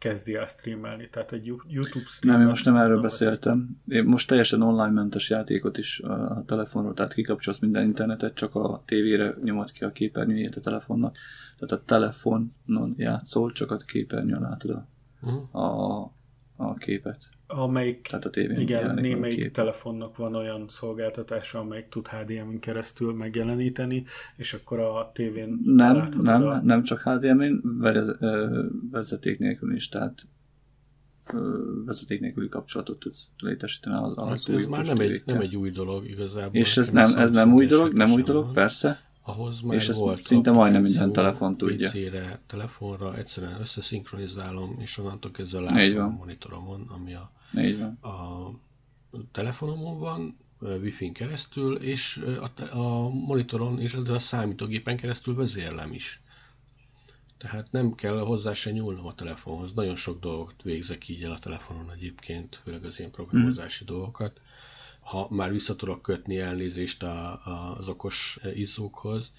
kezdi 0.00 0.34
el 0.34 0.46
streamelni, 0.46 1.08
tehát 1.08 1.32
egy 1.32 1.46
YouTube 1.46 2.04
stream. 2.06 2.34
Nem, 2.34 2.42
én 2.42 2.48
most 2.48 2.64
nem 2.64 2.76
erről 2.76 2.92
nem 2.92 3.02
beszéltem. 3.02 3.76
Én 3.88 4.04
most 4.04 4.28
teljesen 4.28 4.62
online-mentes 4.62 5.30
játékot 5.30 5.78
is 5.78 6.00
a 6.00 6.44
telefonról, 6.46 6.94
tehát 6.94 7.14
kikapcsolsz 7.14 7.58
minden 7.58 7.82
internetet, 7.82 8.34
csak 8.34 8.54
a 8.54 8.82
tévére 8.86 9.34
nyomod 9.42 9.72
ki 9.72 9.84
a 9.84 9.92
képernyőjét 9.92 10.56
a 10.56 10.60
telefonnak. 10.60 11.16
Tehát 11.58 11.82
a 11.82 11.84
telefonon 11.86 12.94
játszol, 12.96 13.52
csak 13.52 13.70
a 13.70 13.76
képernyőn 13.76 14.40
látod 14.40 14.70
a, 14.70 14.86
uh-huh. 15.20 15.54
a, 15.64 16.12
a 16.60 16.74
képet. 16.74 17.28
Amelyik, 17.46 18.02
Tehát 18.02 18.24
a 18.24 18.30
tévén 18.30 18.60
igen, 18.60 18.94
némelyik 18.94 19.50
telefonnak 19.50 20.16
van 20.16 20.34
olyan 20.34 20.64
szolgáltatása, 20.68 21.58
amelyik 21.58 21.88
tud 21.88 22.08
HDMI-n 22.08 22.58
keresztül 22.58 23.12
megjeleníteni, 23.12 24.04
és 24.36 24.54
akkor 24.54 24.78
a 24.78 25.10
tévén 25.14 25.60
Nem, 25.64 26.08
nem, 26.22 26.42
a... 26.42 26.60
nem 26.60 26.82
csak 26.82 27.00
HDMI-n, 27.00 27.62
vezeték 28.90 29.38
nélkül 29.38 29.74
is, 29.74 29.88
tehát 29.88 30.26
vezeték 31.84 32.20
nélküli 32.20 32.48
kapcsolatot 32.48 32.98
tudsz 32.98 33.28
létesíteni 33.42 33.96
az, 33.96 34.12
az 34.16 34.28
hát 34.28 34.56
ez 34.56 34.66
már 34.66 34.86
nem 34.86 34.98
egy, 34.98 35.22
nem 35.24 35.40
egy 35.40 35.56
új 35.56 35.70
dolog 35.70 36.08
igazából. 36.08 36.60
És 36.60 36.76
ez 36.76 36.90
nem, 36.90 37.18
ez 37.18 37.30
nem 37.30 37.52
új 37.52 37.66
dolog, 37.66 37.92
nem 37.92 38.10
új 38.10 38.22
dolog, 38.22 38.52
persze, 38.52 39.09
ahhoz 39.30 39.60
már 39.60 39.76
és 39.76 39.88
ezt 39.88 39.98
volt 39.98 40.22
szinte 40.22 40.50
majdnem 40.50 40.82
minden 40.82 41.12
telefon 41.12 41.56
tudja. 41.56 41.88
PC-re, 41.88 42.40
telefonra 42.46 43.16
egyszerűen 43.16 43.60
összeszinkronizálom, 43.60 44.76
és 44.80 44.98
onnantól 44.98 45.30
kezdve 45.30 45.60
látom 45.60 46.04
a 46.04 46.08
monitoromon, 46.08 46.86
ami 46.88 47.14
a, 47.14 47.32
Így 47.56 47.78
van. 47.78 48.12
a 48.12 48.50
telefonomon 49.32 49.98
van, 49.98 50.36
Wi-Fi-n 50.60 51.12
keresztül, 51.12 51.76
és 51.76 52.24
a, 52.56 52.78
a 52.78 53.08
monitoron 53.08 53.80
és 53.80 53.94
a 53.94 54.18
számítógépen 54.18 54.96
keresztül 54.96 55.34
vezérlem 55.34 55.92
is. 55.92 56.20
Tehát 57.38 57.72
nem 57.72 57.94
kell 57.94 58.18
hozzá 58.18 58.52
se 58.52 58.70
nyúlnom 58.70 59.06
a 59.06 59.14
telefonhoz. 59.14 59.72
Nagyon 59.72 59.96
sok 59.96 60.20
dolgot 60.20 60.62
végzek 60.62 61.08
így 61.08 61.22
el 61.22 61.30
a 61.30 61.38
telefonon 61.38 61.92
egyébként, 61.92 62.60
főleg 62.64 62.84
az 62.84 62.98
ilyen 62.98 63.10
programozási 63.10 63.84
mm. 63.84 63.86
dolgokat 63.86 64.40
ha 65.10 65.26
már 65.30 65.50
vissza 65.52 65.76
tudok 65.76 66.02
kötni 66.02 66.38
elnézést 66.38 67.02
a, 67.02 67.32
a, 67.44 67.76
az 67.78 67.88
okos 67.88 68.38
izzókhoz, 68.54 69.32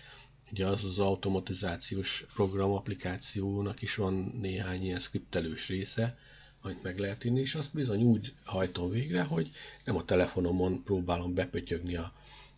ugye 0.51 0.65
az 0.67 0.83
az 0.83 0.99
automatizációs 0.99 2.25
program 2.33 2.71
applikációnak 2.71 3.81
is 3.81 3.95
van 3.95 4.37
néhány 4.41 4.83
ilyen 4.83 4.99
skriptelős 4.99 5.67
része, 5.67 6.17
amit 6.61 6.83
meg 6.83 6.99
lehet 6.99 7.23
inni, 7.23 7.39
és 7.39 7.55
azt 7.55 7.73
bizony 7.73 8.03
úgy 8.03 8.33
hajtom 8.43 8.89
végre, 8.89 9.23
hogy 9.23 9.49
nem 9.85 9.95
a 9.95 10.05
telefonomon 10.05 10.83
próbálom 10.83 11.33
bepötyögni 11.33 11.95
a 11.95 12.13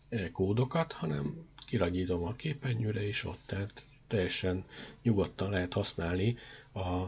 e, 0.10 0.31
kódokat, 0.31 0.91
hanem 0.91 1.35
kiragyítom 1.68 2.23
a 2.23 2.34
képernyőre, 2.35 3.07
és 3.07 3.23
ott 3.23 3.41
tehát 3.45 3.85
teljesen 4.07 4.64
nyugodtan 5.03 5.49
lehet 5.49 5.73
használni 5.73 6.38
a 6.73 7.03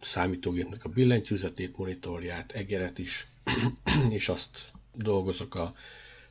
számítógépnek 0.00 0.84
a 0.84 0.88
billentyűzetét, 0.88 1.76
monitorját, 1.76 2.52
egeret 2.52 2.98
is, 2.98 3.26
és 4.10 4.28
azt 4.28 4.72
dolgozok 4.94 5.54
a 5.54 5.72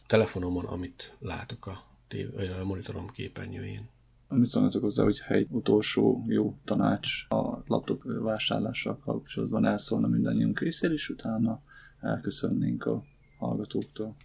telefonomon, 0.07 0.65
amit 0.65 1.17
látok 1.19 1.67
a, 1.67 1.83
tév- 2.07 2.59
a 2.61 2.63
monitorom 2.63 3.07
képernyőjén. 3.07 3.89
Amit 4.27 4.49
szólnatok 4.49 4.81
hozzá, 4.81 5.03
hogy 5.03 5.21
egy 5.27 5.47
utolsó 5.49 6.21
jó 6.27 6.57
tanács 6.65 7.25
a 7.29 7.63
laptop 7.67 8.03
vásárlással 8.03 8.97
kapcsolatban 8.97 9.65
elszólna 9.65 10.07
mindannyiunk 10.07 10.59
részéről, 10.59 10.95
és 10.95 11.09
utána 11.09 11.61
elköszönnénk 11.99 12.85
a 12.85 13.03
hallgatóktól. 13.38 14.15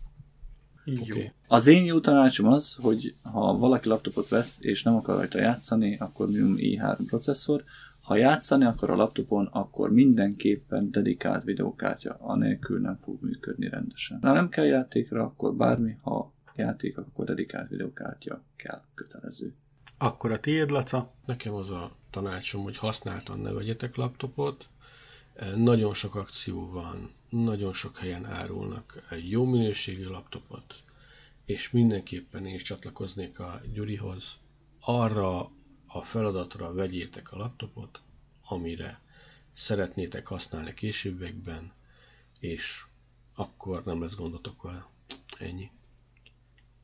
Így 0.84 1.06
jó. 1.06 1.16
Oké. 1.16 1.32
Az 1.46 1.66
én 1.66 1.84
jó 1.84 2.00
tanácsom 2.00 2.46
az, 2.46 2.74
hogy 2.74 3.14
ha 3.22 3.56
valaki 3.56 3.88
laptopot 3.88 4.28
vesz, 4.28 4.58
és 4.60 4.82
nem 4.82 4.94
akar 4.96 5.16
rajta 5.16 5.38
játszani, 5.38 5.96
akkor 5.96 6.26
minimum 6.26 6.56
i3 6.56 6.98
processzor. 7.06 7.64
Ha 8.06 8.16
játszani 8.16 8.64
akar 8.64 8.90
a 8.90 8.96
laptopon, 8.96 9.46
akkor 9.46 9.92
mindenképpen 9.92 10.90
dedikált 10.90 11.44
videókártya, 11.44 12.16
anélkül 12.20 12.80
nem 12.80 12.98
fog 13.02 13.22
működni 13.22 13.68
rendesen. 13.68 14.18
Ha 14.22 14.32
nem 14.32 14.48
kell 14.48 14.64
játékra, 14.64 15.22
akkor 15.22 15.54
bármi, 15.54 15.96
ha 16.02 16.32
játék, 16.54 16.98
akkor 16.98 17.24
dedikált 17.24 17.68
videókártya 17.68 18.42
kell, 18.56 18.82
kötelező. 18.94 19.52
Akkor 19.98 20.32
a 20.32 20.40
tiéd, 20.40 20.70
Laca? 20.70 21.12
Nekem 21.24 21.54
az 21.54 21.70
a 21.70 21.96
tanácsom, 22.10 22.62
hogy 22.62 22.78
használtan 22.78 23.38
ne 23.38 23.52
vegyetek 23.52 23.96
laptopot. 23.96 24.68
Nagyon 25.56 25.94
sok 25.94 26.14
akció 26.14 26.70
van, 26.70 27.10
nagyon 27.28 27.72
sok 27.72 27.98
helyen 27.98 28.24
árulnak 28.24 29.06
egy 29.10 29.30
jó 29.30 29.44
minőségű 29.44 30.04
laptopot, 30.04 30.74
és 31.44 31.70
mindenképpen 31.70 32.46
én 32.46 32.54
is 32.54 32.62
csatlakoznék 32.62 33.38
a 33.38 33.60
Gyurihoz. 33.72 34.38
Arra 34.80 35.50
a 35.96 36.02
feladatra 36.02 36.72
vegyétek 36.72 37.32
a 37.32 37.36
laptopot, 37.36 38.00
amire 38.48 39.00
szeretnétek 39.52 40.26
használni 40.26 40.74
későbbiekben, 40.74 41.72
és 42.40 42.84
akkor 43.34 43.84
nem 43.84 44.00
lesz 44.00 44.16
gondotok 44.16 44.62
vele. 44.62 44.86
Ennyi. 45.38 45.70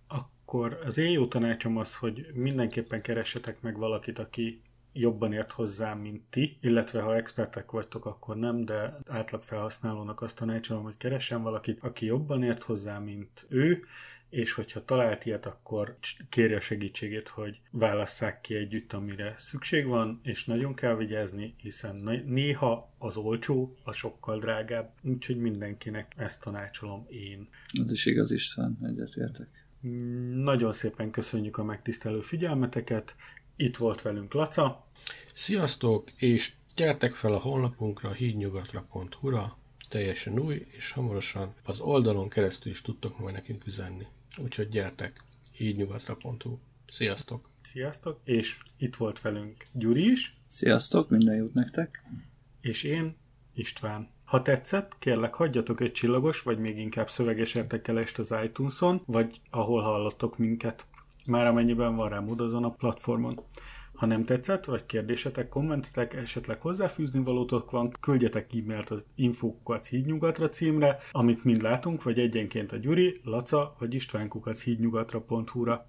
Akkor 0.06 0.80
az 0.84 0.98
én 0.98 1.10
jó 1.10 1.26
tanácsom 1.26 1.76
az, 1.76 1.96
hogy 1.96 2.26
mindenképpen 2.34 3.02
keressetek 3.02 3.60
meg 3.60 3.76
valakit, 3.76 4.18
aki 4.18 4.62
jobban 4.92 5.32
ért 5.32 5.52
hozzá, 5.52 5.94
mint 5.94 6.22
ti, 6.30 6.58
illetve 6.60 7.00
ha 7.00 7.16
expertek 7.16 7.70
vagytok, 7.70 8.06
akkor 8.06 8.36
nem, 8.36 8.64
de 8.64 8.98
átlag 9.06 9.42
felhasználónak 9.42 10.20
azt 10.20 10.36
tanácsolom, 10.36 10.82
hogy 10.82 10.96
keressen 10.96 11.42
valakit, 11.42 11.80
aki 11.80 12.06
jobban 12.06 12.42
ért 12.42 12.62
hozzá, 12.62 12.98
mint 12.98 13.46
ő, 13.48 13.84
és 14.32 14.52
hogyha 14.52 14.84
talált 14.84 15.24
ilyet, 15.24 15.46
akkor 15.46 15.96
kérje 16.28 16.56
a 16.56 16.60
segítségét, 16.60 17.28
hogy 17.28 17.60
válasszák 17.70 18.40
ki 18.40 18.54
együtt, 18.54 18.92
amire 18.92 19.34
szükség 19.38 19.86
van, 19.86 20.20
és 20.22 20.44
nagyon 20.44 20.74
kell 20.74 20.96
vigyázni, 20.96 21.54
hiszen 21.56 22.22
néha 22.26 22.92
az 22.98 23.16
olcsó, 23.16 23.76
a 23.82 23.92
sokkal 23.92 24.38
drágább, 24.38 24.92
úgyhogy 25.02 25.36
mindenkinek 25.36 26.12
ezt 26.16 26.40
tanácsolom 26.40 27.06
én. 27.08 27.48
Ez 27.84 27.92
is 27.92 28.06
igaz 28.06 28.32
István, 28.32 28.78
egyetértek. 28.82 29.48
Nagyon 30.34 30.72
szépen 30.72 31.10
köszönjük 31.10 31.56
a 31.56 31.64
megtisztelő 31.64 32.20
figyelmeteket. 32.20 33.16
Itt 33.56 33.76
volt 33.76 34.02
velünk 34.02 34.32
Laca. 34.32 34.86
Sziasztok, 35.24 36.10
és 36.10 36.52
gyertek 36.76 37.12
fel 37.12 37.32
a 37.32 37.38
honlapunkra, 37.38 38.12
hídnyugatra.hu-ra, 38.12 39.56
teljesen 39.88 40.38
új, 40.38 40.66
és 40.70 40.90
hamarosan 40.90 41.54
az 41.64 41.80
oldalon 41.80 42.28
keresztül 42.28 42.72
is 42.72 42.82
tudtok 42.82 43.18
majd 43.18 43.34
nekünk 43.34 43.66
üzenni. 43.66 44.06
Úgyhogy 44.38 44.68
gyertek, 44.68 45.24
hídnyugatra.hu. 45.52 46.58
Sziasztok! 46.86 47.50
Sziasztok! 47.62 48.20
És 48.24 48.58
itt 48.76 48.96
volt 48.96 49.20
velünk 49.20 49.66
Gyuri 49.72 50.10
is, 50.10 50.36
Sziasztok, 50.48 51.10
minden 51.10 51.34
jót 51.34 51.54
nektek! 51.54 52.04
és 52.60 52.82
én, 52.82 53.16
István. 53.54 54.10
Ha 54.24 54.42
tetszett, 54.42 54.98
kérlek 54.98 55.34
hagyjatok 55.34 55.80
egy 55.80 55.92
csillagos, 55.92 56.42
vagy 56.42 56.58
még 56.58 56.78
inkább 56.78 57.10
szöveges 57.10 57.54
értékelést 57.54 58.18
az 58.18 58.34
iTunes-on, 58.44 59.02
vagy 59.06 59.40
ahol 59.50 59.82
hallottok 59.82 60.38
minket. 60.38 60.86
Már 61.24 61.46
amennyiben 61.46 61.96
van 61.96 62.08
rá 62.08 62.18
mód 62.18 62.40
azon 62.40 62.64
a 62.64 62.70
platformon. 62.70 63.40
Ha 64.02 64.08
nem 64.08 64.24
tetszett, 64.24 64.64
vagy 64.64 64.86
kérdésetek, 64.86 65.48
kommentetek, 65.48 66.14
esetleg 66.14 66.60
hozzáfűzni 66.60 67.22
valótok 67.24 67.70
van, 67.70 67.92
küldjetek 68.00 68.50
e-mailt 68.54 68.90
az 68.90 69.06
infókukac 69.14 69.88
hídnyugatra 69.88 70.48
címre, 70.48 70.98
amit 71.12 71.44
mind 71.44 71.62
látunk, 71.62 72.02
vagy 72.02 72.18
egyenként 72.18 72.72
a 72.72 72.76
Gyuri, 72.76 73.20
Laca 73.24 73.74
vagy 73.78 73.94
Istvánkukac 73.94 74.62
hídnyugatra.hu-ra. 74.62 75.86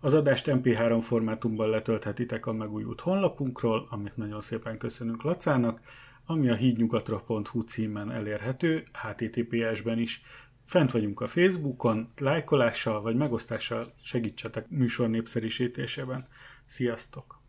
Az 0.00 0.14
adást 0.14 0.46
MP3 0.50 0.98
formátumban 1.00 1.68
letölthetitek 1.68 2.46
a 2.46 2.52
megújult 2.52 3.00
honlapunkról, 3.00 3.86
amit 3.90 4.16
nagyon 4.16 4.40
szépen 4.40 4.78
köszönünk 4.78 5.22
Lacának, 5.22 5.80
ami 6.26 6.48
a 6.48 6.54
hídnyugatra.hu 6.54 7.60
címen 7.60 8.10
elérhető, 8.10 8.84
HTTPS-ben 8.92 9.98
is. 9.98 10.22
Fent 10.64 10.90
vagyunk 10.90 11.20
a 11.20 11.26
Facebookon, 11.26 12.12
lájkolással 12.18 13.00
vagy 13.00 13.16
megosztással 13.16 13.92
segítsetek 14.02 14.70
műsor 14.70 15.08
népszerűsítésében. 15.08 16.26
Sziasztok! 16.66 17.41